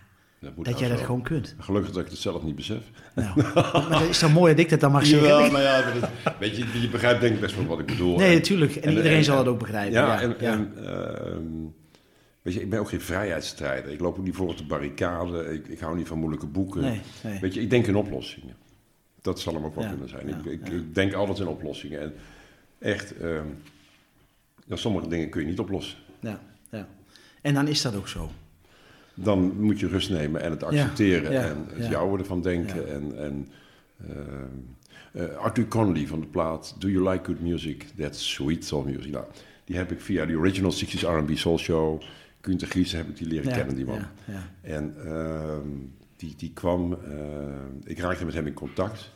Dat, 0.62 0.78
jij 0.78 0.89
dat 0.89 0.98
zo. 0.98 1.05
gewoon 1.05 1.23
kunt. 1.23 1.55
Gelukkig 1.59 1.93
dat 1.93 2.05
ik 2.05 2.11
het 2.11 2.19
zelf 2.19 2.43
niet 2.43 2.57
besef. 2.57 2.82
Nou, 3.15 3.43
maar 3.55 3.89
dat 3.89 4.02
is 4.09 4.19
dan 4.19 4.32
mooi 4.32 4.55
dat 4.55 4.65
ik 4.65 4.70
dat 4.70 4.81
dan 4.81 4.93
mag 4.93 5.07
zeggen. 5.07 5.28
Jawel, 5.28 5.51
maar 5.51 5.62
ja, 5.62 5.93
dat- 5.93 6.11
weet 6.39 6.57
je, 6.57 6.81
je 6.81 6.89
begrijpt 6.89 7.20
denk 7.20 7.35
ik 7.35 7.40
best 7.40 7.57
wel 7.57 7.66
wat 7.66 7.78
ik 7.78 7.86
bedoel. 7.86 8.16
Nee, 8.16 8.35
natuurlijk. 8.35 8.77
En, 8.77 8.82
en- 8.82 8.90
iedereen 8.97 9.16
en- 9.19 9.24
zal 9.24 9.36
dat 9.36 9.47
ook 9.47 9.59
begrijpen. 9.59 9.93
Ja, 9.93 10.07
Ja, 10.07 10.20
en, 10.20 10.36
ja. 10.40 10.52
en 10.52 10.73
ehm, 10.86 11.43
weet 12.43 12.55
je, 12.55 12.61
ik 12.61 12.70
ben 12.70 12.78
ook 12.81 12.89
geen 12.89 13.01
vrijheidsstrijder. 13.01 13.93
Ik 13.93 14.01
loop 14.01 14.19
ook 14.19 14.24
niet 14.24 14.35
voor 14.35 14.48
op 14.48 14.59
de 14.59 14.65
barricade. 14.65 15.44
Ik, 15.52 15.66
ik 15.69 15.78
hou 15.81 15.97
niet 15.97 16.07
van 16.09 16.19
moeilijke 16.19 16.47
boeken. 16.47 16.81
nee, 16.81 17.01
nee. 17.23 17.40
Weet 17.40 17.55
je, 17.55 17.61
ik 17.61 17.70
denk 17.70 17.86
in 17.86 17.97
oplossingen. 17.97 18.55
Dat 19.23 19.40
zal 19.40 19.55
hem 19.55 19.65
ook 19.65 19.74
wel 19.74 19.85
Ja, 19.85 19.90
kunnen 19.90 20.09
zijn. 20.09 20.28
ik, 20.28 20.44
ik, 20.44 20.94
denk 20.94 21.12
altijd 21.12 21.39
in 21.39 21.47
oplossingen. 21.47 22.01
En 22.01 22.12
echt, 22.78 23.15
ja, 24.66 24.77
sommige 24.77 25.09
dingen 25.09 25.28
kun 25.31 25.40
je 25.40 25.47
niet 25.47 25.59
oplossen. 25.59 25.98
Ja. 26.20 26.40
En 27.40 27.54
dan 27.54 27.68
is 27.68 27.82
dat 27.82 27.94
ook 27.94 28.08
zo. 28.08 28.30
dan 29.14 29.60
moet 29.60 29.80
je 29.80 29.88
rust 29.88 30.10
nemen 30.10 30.42
en 30.42 30.50
het 30.50 30.62
accepteren 30.62 31.32
ja, 31.32 31.42
en 31.42 31.66
het 31.74 31.86
jouwe 31.86 32.18
ervan 32.18 32.42
denken. 32.42 32.88
En, 32.88 33.18
en, 33.18 33.48
ehm, 34.08 34.48
eh, 35.12 35.36
Arthur 35.36 35.68
Connolly 35.68 36.06
van 36.06 36.20
de 36.20 36.26
plaat 36.26 36.74
Do 36.78 36.88
You 36.88 37.10
Like 37.10 37.24
Good 37.24 37.40
Music? 37.40 37.86
That's 37.96 38.32
Sweet 38.32 38.64
Soul 38.64 38.84
Music. 38.84 39.12
Nou, 39.12 39.24
die 39.64 39.76
heb 39.76 39.92
ik 39.92 40.00
via 40.00 40.26
de 40.26 40.36
Original 40.36 40.72
60s 40.72 41.00
R&B 41.00 41.36
Soul 41.36 41.58
Show, 41.58 42.02
Günter 42.40 42.68
Gies, 42.68 42.92
heb 42.92 43.08
ik 43.08 43.16
die 43.16 43.26
leren 43.26 43.52
kennen, 43.52 43.74
die 43.74 43.84
man. 43.84 43.98
ja, 43.98 44.12
ja. 44.24 44.48
En 44.60 44.94
ehm, 45.04 45.68
die, 46.16 46.34
die 46.36 46.52
kwam, 46.52 46.92
ehm, 46.92 47.74
ik 47.84 47.98
raakte 47.98 48.24
met 48.24 48.34
hem 48.34 48.46
in 48.46 48.54
contact. 48.54 49.10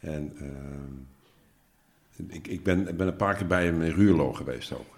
En 0.00 0.32
ehm, 0.38 2.32
ik, 2.34 2.48
ik, 2.48 2.62
ben, 2.62 2.88
ik 2.88 2.96
ben 2.96 3.06
een 3.06 3.16
paar 3.16 3.34
keer 3.36 3.46
bij 3.46 3.64
hem 3.64 3.82
in 3.82 3.92
Ruurlo 3.92 4.32
geweest 4.32 4.72
ook. 4.72 4.93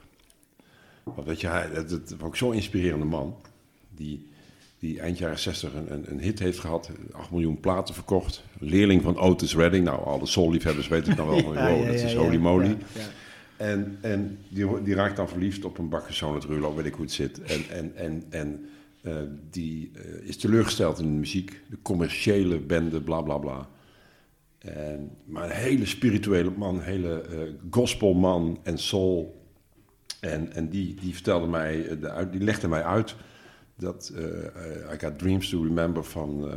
Want 1.14 1.26
weet 1.26 1.40
je, 1.40 1.46
hij, 1.46 1.70
dat, 1.74 1.88
dat 1.88 2.10
was 2.10 2.22
ook 2.22 2.36
zo'n 2.36 2.54
inspirerende 2.54 3.04
man. 3.04 3.36
Die, 3.94 4.26
die 4.78 5.00
eind 5.00 5.18
jaren 5.18 5.38
60 5.38 5.74
een, 5.74 5.92
een, 5.92 6.04
een 6.10 6.20
hit 6.20 6.38
heeft 6.38 6.58
gehad. 6.58 6.90
8 7.12 7.30
miljoen 7.30 7.60
platen 7.60 7.94
verkocht. 7.94 8.44
Leerling 8.58 9.02
van 9.02 9.18
Otis 9.18 9.56
Redding. 9.56 9.84
Nou, 9.84 10.04
alle 10.04 10.26
soul-liefhebbers 10.26 10.88
weten 10.88 11.08
het 11.08 11.16
dan 11.16 11.26
wel 11.26 11.42
van, 11.52 11.54
Ja, 11.54 11.70
wow, 11.70 11.80
ja, 11.80 11.86
dat 11.86 12.00
ja, 12.00 12.06
is 12.06 12.14
holy 12.14 12.36
moly. 12.36 12.76
En, 13.56 13.98
en 14.00 14.38
die, 14.48 14.82
die 14.82 14.94
raakt 14.94 15.16
dan 15.16 15.28
verliefd 15.28 15.64
op 15.64 15.78
een 15.78 15.88
bakkerszoon 15.88 16.34
uit 16.34 16.44
Ruurlo, 16.44 16.74
weet 16.74 16.86
ik 16.86 16.94
hoe 16.94 17.04
het 17.04 17.14
zit. 17.14 17.42
En, 17.42 17.64
en, 17.70 17.92
en, 17.96 18.24
en 18.28 18.68
eh, 19.02 19.14
die 19.50 19.90
eh, 19.94 20.28
is 20.28 20.36
teleurgesteld 20.36 20.98
in 20.98 21.04
de 21.04 21.18
muziek, 21.18 21.60
de 21.70 21.78
commerciële 21.82 22.58
bende, 22.58 23.00
bla 23.00 23.22
bla 23.22 23.38
bla. 23.38 23.68
En, 24.58 25.10
maar 25.24 25.44
een 25.44 25.56
hele 25.56 25.86
spirituele 25.86 26.52
man, 26.56 26.74
een 26.74 26.82
hele 26.82 27.20
eh, 27.20 27.38
gospelman 27.70 28.58
en 28.62 28.78
soul. 28.78 29.44
En, 30.32 30.52
en 30.52 30.68
die, 30.68 30.94
die 30.94 31.14
vertelde 31.14 31.46
mij, 31.46 31.88
eh, 31.88 32.22
die 32.30 32.40
legde 32.40 32.68
mij 32.68 32.84
uit 32.84 33.14
dat 33.76 34.12
eh, 34.16 34.94
I 34.94 34.98
Got 34.98 35.18
Dreams 35.18 35.48
to 35.48 35.62
Remember 35.62 36.04
van 36.04 36.50
eh 36.50 36.54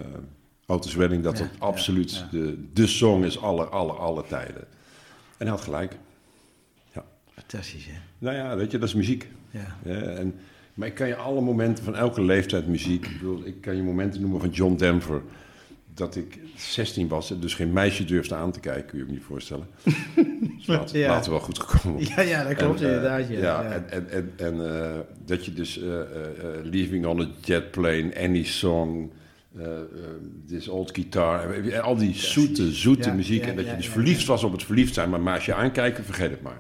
Otis 0.66 0.96
Redding, 0.96 1.24
dat 1.24 1.38
Ja, 1.38 1.44
het 1.44 1.54
ja, 1.54 1.66
absoluut 1.66 2.16
ja. 2.16 2.28
De, 2.32 2.58
de 2.74 2.88
song 2.88 3.24
is 3.24 3.42
aller, 3.42 3.70
aller, 3.70 3.96
aller 3.96 4.28
tijden. 4.28 4.62
En 5.38 5.46
hij 5.46 5.50
had 5.50 5.62
gelijk. 5.62 5.98
Fantastisch, 7.34 7.86
hè? 7.86 7.98
Nou 8.18 8.36
ja, 8.36 8.56
weet 8.56 8.72
je, 8.72 8.78
dat 8.78 8.88
is 8.88 8.96
muziek. 8.96 9.28
Ja. 9.52 9.78
Ja, 9.84 10.02
en, 10.02 10.36
maar 10.74 10.88
ik 10.88 10.94
kan 10.94 11.08
je 11.08 11.16
alle 11.16 11.42
momenten 11.42 11.84
van 11.84 11.96
elke 11.96 12.22
leeftijd 12.22 12.68
muziek... 12.68 13.06
Ik, 13.06 13.14
bedoel, 13.14 13.46
ik 13.46 13.62
kan 13.62 13.76
je 13.76 13.84
momenten 13.84 14.22
noemen 14.22 14.40
van 14.40 14.50
John 14.50 14.76
Denver... 14.76 15.22
dat 16.00 16.16
ik 16.16 16.40
16 16.56 17.08
was 17.08 17.32
en 17.32 17.40
dus 17.40 17.54
geen 17.54 17.74
meisje 17.74 18.06
durfde 18.06 18.36
aan 18.36 18.52
te 18.52 18.60
kijken. 18.60 18.86
Kun 18.86 19.00
je 19.00 19.06
je 19.06 19.12
niet 19.12 19.24
voorstellen. 19.24 19.68
Dus 20.58 20.68
later, 20.68 20.98
Ja. 20.98 21.08
later 21.10 21.32
wel 21.32 21.40
goed 21.40 21.60
gekomen. 21.60 22.06
Ja, 22.06 22.22
ja, 22.22 22.44
dat 22.44 22.56
klopt 22.56 22.82
En, 22.82 22.88
eh, 22.88 22.94
inderdaad. 22.94 23.28
Ja, 23.30 23.64
en, 23.64 23.90
en, 23.92 24.10
en, 24.12 24.32
en 24.38 24.76
eh, 24.82 25.00
dat 25.26 25.46
je 25.46 25.54
dus 25.54 25.82
eh, 25.82 26.00
Leaving 26.64 27.06
on 27.06 27.22
a 27.22 27.28
Jet 27.42 27.72
Plane, 27.72 28.12
Any 28.18 28.44
Song, 28.44 29.12
This 30.48 30.68
Old 30.68 30.92
Guitar, 30.94 31.52
eh, 31.52 31.80
al 31.80 31.96
die 31.98 32.16
zoete, 32.16 32.72
zoete 32.74 33.12
muziek. 33.12 33.44
en 33.46 33.56
dat 33.56 33.66
je 33.66 33.76
dus 33.76 33.90
verliefd 33.90 34.26
was 34.26 34.44
op 34.44 34.52
het 34.52 34.64
verliefd 34.64 34.94
zijn, 34.94 35.10
maar, 35.10 35.22
maar 35.22 35.36
als 35.36 35.46
je 35.46 35.54
aankijken, 35.54 36.04
vergeet 36.04 36.32
het 36.32 36.42
maar. 36.42 36.60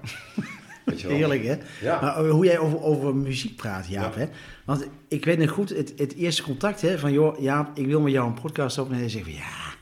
Weet 0.90 1.02
je 1.02 1.08
wel? 1.08 1.16
Heerlijk, 1.18 1.44
hè? 1.46 1.56
Ja. 1.82 2.02
Maar 2.02 2.26
eh, 2.26 2.32
hoe 2.32 2.46
jij 2.46 2.60
over, 2.60 2.82
over 2.82 3.16
muziek 3.16 3.56
praat, 3.56 3.88
Jaap, 3.88 4.14
Ja. 4.14 4.20
hè? 4.20 4.26
Want 4.66 4.88
ik 5.08 5.26
weet 5.26 5.38
nog 5.38 5.50
goed, 5.50 5.70
het, 5.70 5.94
het 5.96 6.16
eerste 6.16 6.44
contact, 6.44 6.82
hè, 6.82 7.00
van 7.00 7.12
joh, 7.12 7.40
Jaap, 7.40 7.78
ik 7.78 7.86
wil 7.86 8.02
met 8.02 8.12
jou 8.12 8.28
een 8.28 8.42
podcast 8.42 8.78
opnemen. 8.78 9.04
En 9.06 9.12
dan 9.12 9.18
zeg 9.24 9.26
je 9.26 9.32
van, 9.32 9.42
ja, 9.42 9.76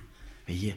weet 0.46 0.62
je, 0.62 0.74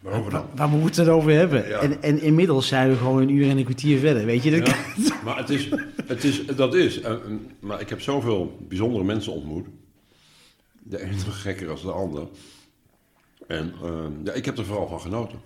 Waarover 0.00 0.30
dan? 0.30 0.40
waar, 0.40 0.68
waar 0.68 0.78
moeten 0.78 1.04
we 1.04 1.10
het 1.10 1.20
over 1.20 1.32
hebben? 1.32 1.68
Ja. 1.68 1.78
En, 1.78 2.02
en 2.02 2.20
inmiddels 2.22 2.68
zijn 2.68 2.88
we 2.90 2.96
gewoon 2.96 3.22
een 3.22 3.28
uur 3.30 3.48
en 3.50 3.56
een 3.58 3.64
kwartier 3.64 3.98
verder, 3.98 4.24
weet 4.26 4.42
je? 4.42 4.50
Dat 4.50 4.66
Ja, 4.68 4.76
maar 5.24 5.36
het 5.36 5.50
is, 5.50 5.68
het 6.06 6.24
is, 6.24 6.46
dat 6.46 6.74
is. 6.74 7.00
eh, 7.00 7.14
maar 7.60 7.80
ik 7.80 7.88
heb 7.88 8.00
zoveel 8.00 8.56
bijzondere 8.68 9.04
mensen 9.04 9.32
ontmoet. 9.32 9.66
De 10.82 11.00
ene 11.02 11.10
nog 11.26 11.42
gekker 11.42 11.70
als 11.70 11.82
de 11.82 11.90
ander. 11.92 12.26
En 13.46 13.74
eh, 13.82 13.90
ja, 14.24 14.32
ik 14.32 14.44
heb 14.44 14.58
er 14.58 14.64
vooral 14.64 14.88
van 14.88 15.00
genoten. 15.00 15.38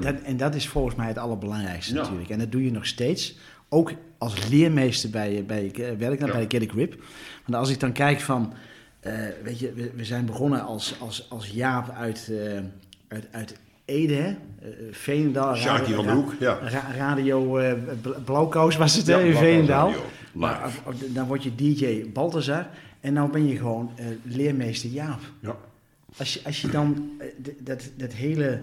Dat, 0.00 0.14
en 0.22 0.36
dat 0.36 0.54
is 0.54 0.68
volgens 0.68 0.94
mij 0.94 1.06
het 1.06 1.18
allerbelangrijkste 1.18 1.94
Ja. 1.94 2.00
natuurlijk. 2.02 2.30
En 2.30 2.38
dat 2.38 2.52
doe 2.52 2.64
je 2.64 2.70
nog 2.72 2.86
steeds. 2.86 3.36
Ook 3.68 3.92
als 4.18 4.48
leermeester 4.48 5.10
bij, 5.10 5.44
bij 5.46 5.70
eh, 5.74 5.80
Werkland, 5.98 6.18
Ja. 6.20 6.32
bij 6.32 6.40
de 6.40 6.46
Kelly 6.46 6.66
Grip. 6.66 7.02
Want 7.46 7.58
als 7.58 7.70
ik 7.70 7.80
dan 7.80 7.92
kijk 7.92 8.20
van... 8.20 8.52
eh, 9.00 9.12
weet 9.42 9.58
je, 9.58 9.72
we, 9.72 9.90
we 9.94 10.04
zijn 10.04 10.26
begonnen 10.26 10.62
als, 10.64 10.94
als, 11.00 11.26
als 11.30 11.48
Jaap 11.48 11.90
uit, 11.90 12.30
eh, 12.30 12.58
uit, 13.08 13.26
uit 13.30 13.56
Ede, 13.84 14.14
hè? 14.14 14.28
Eh, 14.28 14.36
Veenendaal. 14.90 15.56
Radio- 15.56 15.94
van 15.96 16.06
de 16.06 16.12
Hoek, 16.12 16.34
ja. 16.40 16.58
ra- 16.62 16.92
radio 16.96 17.58
eh, 17.58 17.72
Bla- 18.02 18.18
Blauwkous 18.24 18.76
was 18.76 18.94
het, 18.96 19.06
Ja, 19.06 19.18
in 19.18 19.34
Veenendaal. 19.34 19.92
Maar 20.32 20.70
dan 21.08 21.26
word 21.26 21.42
je 21.42 21.54
DJ 21.54 22.04
Balthazar. 22.12 22.68
En 23.00 23.12
nou 23.12 23.30
ben 23.30 23.46
je 23.48 23.56
gewoon 23.56 23.90
leermeester 24.22 24.90
Jaap. 24.90 25.20
Ja. 25.40 25.56
Als 26.16 26.34
je, 26.34 26.40
als 26.44 26.60
je 26.60 26.68
dan 26.68 27.10
dat, 27.58 27.90
dat 27.96 28.12
hele, 28.12 28.60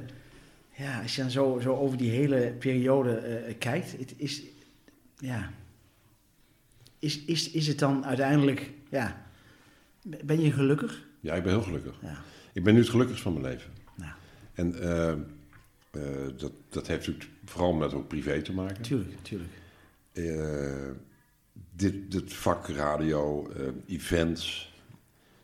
ja, 0.75 1.01
als 1.01 1.15
je 1.15 1.21
dan 1.21 1.31
zo, 1.31 1.59
zo 1.61 1.75
over 1.75 1.97
die 1.97 2.09
hele 2.11 2.51
periode 2.59 3.15
eh, 3.15 3.55
kijkt, 3.57 3.91
het 3.97 4.13
is, 4.17 4.41
ja, 5.17 5.51
is, 6.99 7.25
is, 7.25 7.51
is 7.51 7.67
het 7.67 7.79
dan 7.79 8.05
uiteindelijk, 8.05 8.71
ja, 8.89 9.25
ben 10.01 10.41
je 10.41 10.51
gelukkig? 10.51 11.05
ja, 11.19 11.33
ik 11.35 11.43
ben 11.43 11.51
heel 11.51 11.61
gelukkig. 11.61 11.95
Ja, 12.01 12.21
Ik 12.53 12.63
ben 12.63 12.73
nu 12.73 12.79
het 12.79 12.89
gelukkigst 12.89 13.23
van 13.23 13.33
mijn 13.33 13.45
leven. 13.45 13.71
nou, 13.95 14.11
En 14.53 14.81
eh, 14.81 15.11
eh, 15.11 15.19
dat, 16.37 16.51
dat 16.69 16.87
heeft 16.87 17.07
natuurlijk 17.07 17.29
vooral 17.45 17.73
met 17.73 17.93
ook 17.93 18.07
privé 18.07 18.41
te 18.41 18.53
maken. 18.53 18.81
tuurlijk, 18.81 19.23
tuurlijk. 19.23 19.51
Eh, 20.13 20.91
dit, 21.75 22.11
dit 22.11 22.33
vak 22.33 22.67
radio, 22.67 23.49
eh, 23.51 23.67
events, 23.87 24.73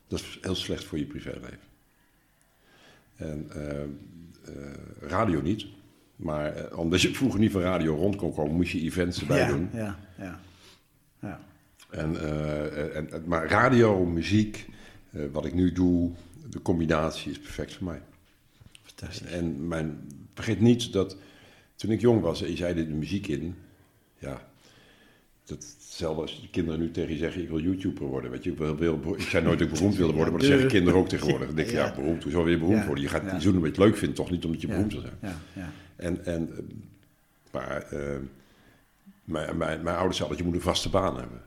dat 0.08 0.20
is 0.20 0.38
heel 0.42 0.56
slecht 0.56 0.84
voor 0.84 0.98
je 0.98 1.06
privéleven. 1.06 1.60
En 3.16 3.50
eh, 3.52 3.82
eh, 3.82 3.88
radio 5.00 5.42
niet. 5.42 5.66
Maar 6.20 6.56
eh, 6.56 6.78
omdat 6.78 7.02
je 7.02 7.14
vroeger 7.14 7.40
niet 7.40 7.52
van 7.52 7.62
radio 7.62 7.96
rond 7.96 8.16
kon 8.16 8.34
komen, 8.34 8.56
moest 8.56 8.72
je 8.72 8.82
events 8.82 9.20
erbij 9.20 9.40
ja, 9.40 9.48
doen. 9.48 9.70
Ja, 9.74 10.00
ja, 10.18 10.40
ja. 11.20 11.40
En, 11.90 12.22
eh, 12.22 12.96
en, 12.96 13.10
maar 13.26 13.48
radio, 13.48 14.06
muziek, 14.06 14.70
eh, 15.12 15.22
wat 15.32 15.46
ik 15.46 15.54
nu 15.54 15.72
doe, 15.72 16.12
de 16.50 16.62
combinatie 16.62 17.32
is 17.32 17.40
perfect 17.40 17.74
voor 17.74 17.86
mij. 17.86 18.02
Fantastisch. 18.84 19.32
En 19.32 19.68
mijn, 19.68 19.98
vergeet 20.34 20.60
niet 20.60 20.94
dat 20.94 21.18
toen 21.76 21.92
ik 21.92 22.02
jong 22.02 22.22
was 22.22 22.42
en 22.42 22.50
je 22.50 22.56
zei 22.56 22.74
de 22.74 22.86
muziek 22.86 23.28
in, 23.28 23.56
ja, 24.18 24.49
hetzelfde 25.50 26.22
als 26.22 26.42
de 26.42 26.50
kinderen 26.50 26.80
nu 26.80 26.92
tegen 26.92 27.12
je 27.12 27.18
zeggen, 27.18 27.42
ik 27.42 27.50
wil 27.50 27.60
YouTuber 27.60 28.08
worden. 28.08 28.32
Weet 28.32 28.44
je, 28.44 28.52
ik, 28.52 28.58
wil, 28.58 28.76
wil, 28.78 29.16
ik 29.18 29.22
zei 29.22 29.44
nooit 29.44 29.60
dat 29.60 29.68
ik 29.68 29.74
beroemd 29.74 29.96
wilde 29.96 30.14
worden, 30.14 30.32
maar 30.34 30.42
dat 30.42 30.50
zeggen 30.50 30.68
de- 30.68 30.74
kinderen 30.74 31.00
ook 31.00 31.10
tegenwoordig. 31.10 31.48
Dan 31.48 31.56
denk 31.56 31.68
je, 31.70 31.76
ja, 31.76 31.94
beroemd, 31.96 32.24
hoezo 32.24 32.44
wil 32.44 32.52
je 32.54 32.58
beroemd 32.60 32.86
worden? 32.86 33.04
Je 33.04 33.10
gaat 33.10 33.34
iets 33.34 33.44
doen 33.44 33.56
omdat 33.56 33.76
je 33.76 33.82
het 33.82 33.90
leuk 33.92 33.98
vindt, 34.00 34.16
toch 34.16 34.32
niet 34.32 34.46
omdat 34.46 34.62
je 34.62 34.68
beroemd 34.68 34.92
wil 34.92 35.02
zijn. 35.02 35.18
Ja, 35.22 35.36
ja. 35.54 35.72
En, 35.96 36.26
en, 36.26 36.50
maar 37.52 37.82
eh, 37.82 38.18
mijn, 39.24 39.58
mijn, 39.58 39.84
mijn 39.84 39.96
ouders 39.96 40.18
zeiden 40.18 40.38
dat 40.38 40.38
je 40.38 40.44
moet 40.44 40.54
een 40.62 40.70
vaste 40.72 40.90
baan 40.90 41.18
hebben. 41.18 41.42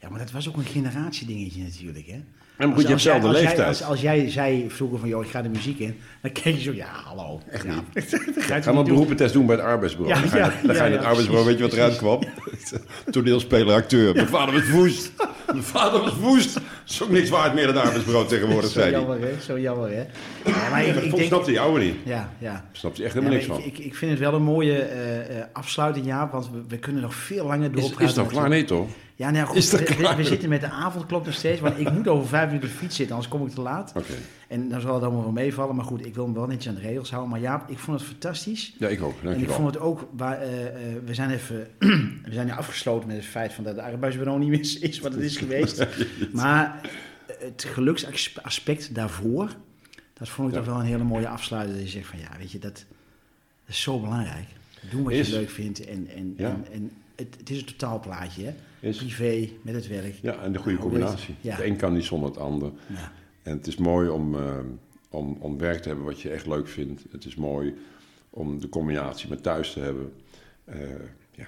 ja, 0.00 0.08
maar 0.08 0.18
dat 0.18 0.30
was 0.30 0.48
ook 0.48 0.56
een 0.56 0.64
generatiedingetje 0.64 1.62
natuurlijk, 1.62 2.06
hè? 2.06 2.22
En 2.60 2.72
goed, 2.74 2.82
je 2.82 2.88
hebt 2.88 3.02
jij- 3.02 3.12
zelf 3.12 3.22
de 3.22 3.28
als 3.28 3.36
jij- 3.36 3.46
leeftijd. 3.46 3.68
als, 3.68 3.82
als 3.82 4.00
jij 4.00 4.30
zei 4.30 4.70
vroeger 4.70 4.98
van, 4.98 5.08
joh, 5.08 5.24
ik 5.24 5.30
ga 5.30 5.42
de 5.42 5.48
muziek 5.48 5.78
in, 5.78 5.96
dan 6.22 6.32
keek 6.32 6.54
je 6.54 6.60
zo, 6.60 6.72
ja, 6.72 6.88
hallo. 7.04 7.40
Echt 7.50 7.64
niet. 7.66 8.18
ga 8.38 8.56
je 8.56 8.72
maar 8.72 8.82
beroepentest 8.84 9.32
doen 9.32 9.46
bij 9.46 9.56
het 9.56 9.64
arbeidsbureau. 9.64 10.14
Ja, 10.14 10.20
dan 10.20 10.30
ga 10.30 10.36
je, 10.36 10.42
ja, 10.42 10.66
dan 10.66 10.76
ga 10.76 10.84
je 10.84 10.90
ja, 10.90 10.94
het 10.96 11.02
ja, 11.02 11.08
arbeidsbureau, 11.08 11.46
weet 11.48 11.56
je 11.56 11.62
wat 11.62 11.72
eruit 11.72 11.96
kwam? 11.96 12.20
Toneelspeler, 13.10 13.74
acteur. 13.74 14.14
Mijn 14.14 14.26
vader 14.28 14.54
was 14.54 14.70
woest. 14.70 15.12
Mijn 15.46 15.62
vader 15.62 16.00
was 16.00 16.14
woest. 16.16 16.54
Dat 16.54 16.62
is 16.88 17.02
ook 17.02 17.10
niks 17.10 17.28
waard 17.28 17.54
meer 17.54 17.66
dan 17.66 17.74
het 17.74 17.84
arbeidsbureau 17.84 18.26
tegenwoordig, 18.28 18.70
Zo 18.70 18.80
zei 18.80 18.90
hij. 18.90 19.00
jammer, 19.00 19.20
hè? 19.20 19.40
Zo 19.40 19.58
jammer, 19.60 19.90
hè? 19.90 20.02
Ja, 20.50 20.70
maar 20.70 20.84
ik, 20.86 20.94
ik 20.96 21.14
denk... 21.16 21.26
snapte 21.26 21.50
die 21.50 21.60
oude 21.60 21.84
niet. 21.84 21.94
Ja, 22.04 22.30
ja. 22.38 22.64
Snapte 22.72 23.02
echt 23.04 23.14
Ja, 23.14 23.20
helemaal 23.20 23.38
niks 23.38 23.50
ik, 23.58 23.62
van. 23.62 23.72
ik, 23.72 23.78
ik 23.86 23.94
vind 23.94 24.10
het 24.10 24.20
wel 24.20 24.34
een 24.34 24.42
mooie 24.42 24.78
eh, 24.78 25.44
afsluiting, 25.52 26.06
Jaap, 26.06 26.32
want 26.32 26.50
we, 26.50 26.62
we 26.68 26.78
kunnen 26.78 27.02
nog 27.02 27.14
veel 27.14 27.46
langer 27.46 27.70
Is, 27.74 27.80
doorpraten. 27.80 28.06
is 28.06 28.14
dat 28.14 28.26
klaar? 28.26 28.48
Nee, 28.48 28.64
toch? 28.64 28.88
Ja, 29.20 29.30
nou 29.30 29.46
goed, 29.46 29.56
Is 29.56 29.70
dat 29.70 30.16
we, 30.16 30.24
zitten 30.24 30.48
met 30.48 30.60
de 30.60 30.70
avondklok 30.70 31.24
nog 31.24 31.34
steeds, 31.34 31.60
want 31.60 31.78
ik 31.78 31.92
moet 31.92 32.08
over 32.08 32.28
vijf 32.28 32.46
minuten 32.46 32.68
op 32.68 32.74
de 32.74 32.80
fiets 32.80 32.96
zitten, 32.96 33.14
anders 33.14 33.32
kom 33.32 33.46
ik 33.46 33.52
te 33.54 33.60
laat. 33.60 33.92
En 34.48 34.68
dan 34.68 34.80
zal 34.80 34.94
het 34.94 35.02
allemaal 35.02 35.22
wel 35.22 35.32
meevallen, 35.32 35.76
maar 35.76 35.84
goed, 35.84 36.06
ik 36.06 36.14
wil 36.14 36.26
me 36.26 36.34
wel 36.34 36.46
netjes 36.46 36.68
aan 36.68 36.74
de 36.74 36.80
regels 36.88 37.10
houden. 37.10 37.30
Maar 37.30 37.40
Jaap, 37.40 37.70
ik 37.70 37.78
vond 37.78 37.98
het 38.00 38.08
fantastisch. 38.08 38.74
Ja, 38.78 38.88
ik 38.88 39.02
ook. 39.02 39.10
En 39.12 39.18
ik 39.18 39.24
Dankjewel. 39.24 39.54
vond 39.54 39.74
het 39.74 39.78
ook, 39.82 40.08
waar, 40.16 40.40
eh, 40.40 40.66
eh, 40.66 40.72
we 41.04 41.14
zijn 41.14 41.30
even, 41.30 41.68
we 42.28 42.32
zijn 42.32 42.46
nu 42.46 42.52
afgesloten 42.52 43.06
met 43.08 43.16
het 43.16 43.26
feit 43.26 43.52
van 43.52 43.64
dat 43.64 43.76
het 43.76 43.84
arbeidsbureau 43.84 44.38
niet 44.38 44.48
meer 44.48 44.82
is, 44.82 45.00
wat 45.00 45.12
het 45.12 45.22
is 45.22 45.36
geweest. 45.36 45.86
maar 46.32 46.80
het 47.38 47.66
geluksaspect 47.72 48.94
daarvoor, 48.94 49.48
dat 50.12 50.28
vond 50.28 50.48
ik 50.48 50.54
Ja. 50.54 50.60
toch 50.60 50.70
wel 50.70 50.80
een 50.80 50.86
hele 50.86 51.04
mooie 51.04 51.28
afsluiter. 51.28 51.74
Dat 51.74 51.82
je 51.84 51.88
zegt 51.90 52.06
van 52.08 52.18
ja, 52.18 52.30
weet 52.38 52.50
je, 52.52 52.58
dat, 52.58 52.74
dat 52.74 52.84
is 53.66 53.82
zo 53.82 54.00
belangrijk. 54.00 54.46
Doen 54.90 55.02
wat 55.04 55.16
je 55.26 55.30
leuk 55.30 55.50
vindt 55.50 55.84
en, 55.84 56.08
en, 56.16 56.34
Ja. 56.36 56.48
en, 56.48 56.66
en 56.72 56.90
het, 57.16 57.34
het 57.38 57.50
is 57.50 57.58
een 57.58 57.66
totaalplaatje, 57.66 58.44
hè? 58.44 58.54
Is. 58.80 58.96
Privé, 58.96 59.48
met 59.62 59.74
het 59.74 59.86
werk. 59.88 60.14
Ja, 60.22 60.42
en 60.42 60.52
de 60.52 60.58
goede 60.58 60.78
Nou, 60.78 60.90
combinatie. 60.90 61.34
je, 61.40 61.48
ja. 61.48 61.56
De 61.56 61.66
een 61.66 61.76
kan 61.76 61.92
niet 61.92 62.04
zonder 62.04 62.28
het 62.28 62.38
ander. 62.38 62.72
Ja. 62.86 63.12
En 63.42 63.56
het 63.56 63.66
is 63.66 63.76
mooi 63.76 64.08
om, 64.08 64.34
eh, 64.34 64.58
om, 65.10 65.36
om 65.40 65.58
werk 65.58 65.82
te 65.82 65.88
hebben 65.88 66.06
wat 66.06 66.20
je 66.20 66.30
echt 66.30 66.46
leuk 66.46 66.68
vindt. 66.68 67.04
Het 67.10 67.24
is 67.24 67.34
mooi 67.36 67.74
om 68.30 68.60
de 68.60 68.68
combinatie 68.68 69.28
met 69.28 69.42
thuis 69.42 69.72
te 69.72 69.80
hebben. 69.80 70.12
Eh, 70.64 70.78
ja, 71.30 71.46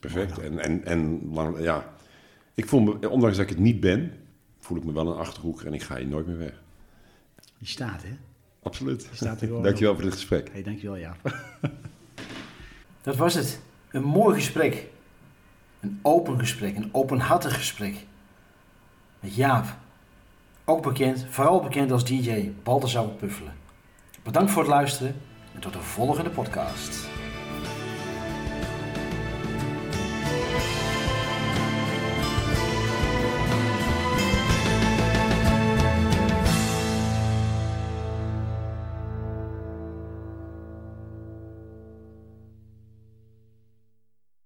perfect. 0.00 0.38
En, 0.38 0.58
en, 0.58 0.84
en 0.84 1.28
lang, 1.32 1.60
ja, 1.62 1.92
Ik 2.54 2.66
voel 2.66 2.80
me, 2.80 3.10
ondanks 3.10 3.36
dat 3.36 3.44
ik 3.44 3.52
het 3.52 3.62
niet 3.64 3.80
ben, 3.80 4.12
voel 4.58 4.78
ik 4.78 4.84
me 4.84 4.92
wel 4.92 5.06
een 5.06 5.18
achterhoeker 5.18 5.66
en 5.66 5.74
ik 5.74 5.82
ga 5.82 5.96
hier 5.96 6.06
nooit 6.06 6.26
meer 6.26 6.38
weg. 6.38 6.62
Je 7.58 7.66
staat, 7.66 8.02
hè? 8.02 8.16
Absoluut. 8.62 9.08
staat 9.12 9.40
er 9.40 9.48
Dankjewel 9.62 9.94
voor 9.94 10.04
dit 10.04 10.12
gesprek. 10.12 10.48
Hey, 10.52 10.62
dankjewel, 10.62 10.98
Jaap. 10.98 11.18
Dat 13.02 13.16
was 13.16 13.34
het. 13.34 13.60
Een 13.90 14.02
mooi 14.02 14.34
gesprek. 14.34 14.86
Een 15.80 15.98
open 16.02 16.38
gesprek, 16.38 16.76
een 16.76 16.88
openhartig 16.92 17.54
gesprek. 17.54 18.06
Met 19.20 19.34
Jaap. 19.34 19.64
Ook 20.64 20.82
bekend, 20.82 21.26
vooral 21.30 21.60
bekend 21.60 21.92
als 21.92 22.04
DJ 22.04 22.52
Balthazar 22.62 23.08
Puffelen. 23.08 23.52
Bedankt 24.22 24.50
voor 24.50 24.62
het 24.62 24.70
luisteren 24.70 25.20
en 25.54 25.60
tot 25.60 25.72
de 25.72 25.80
volgende 25.80 26.30
podcast. 26.30 27.08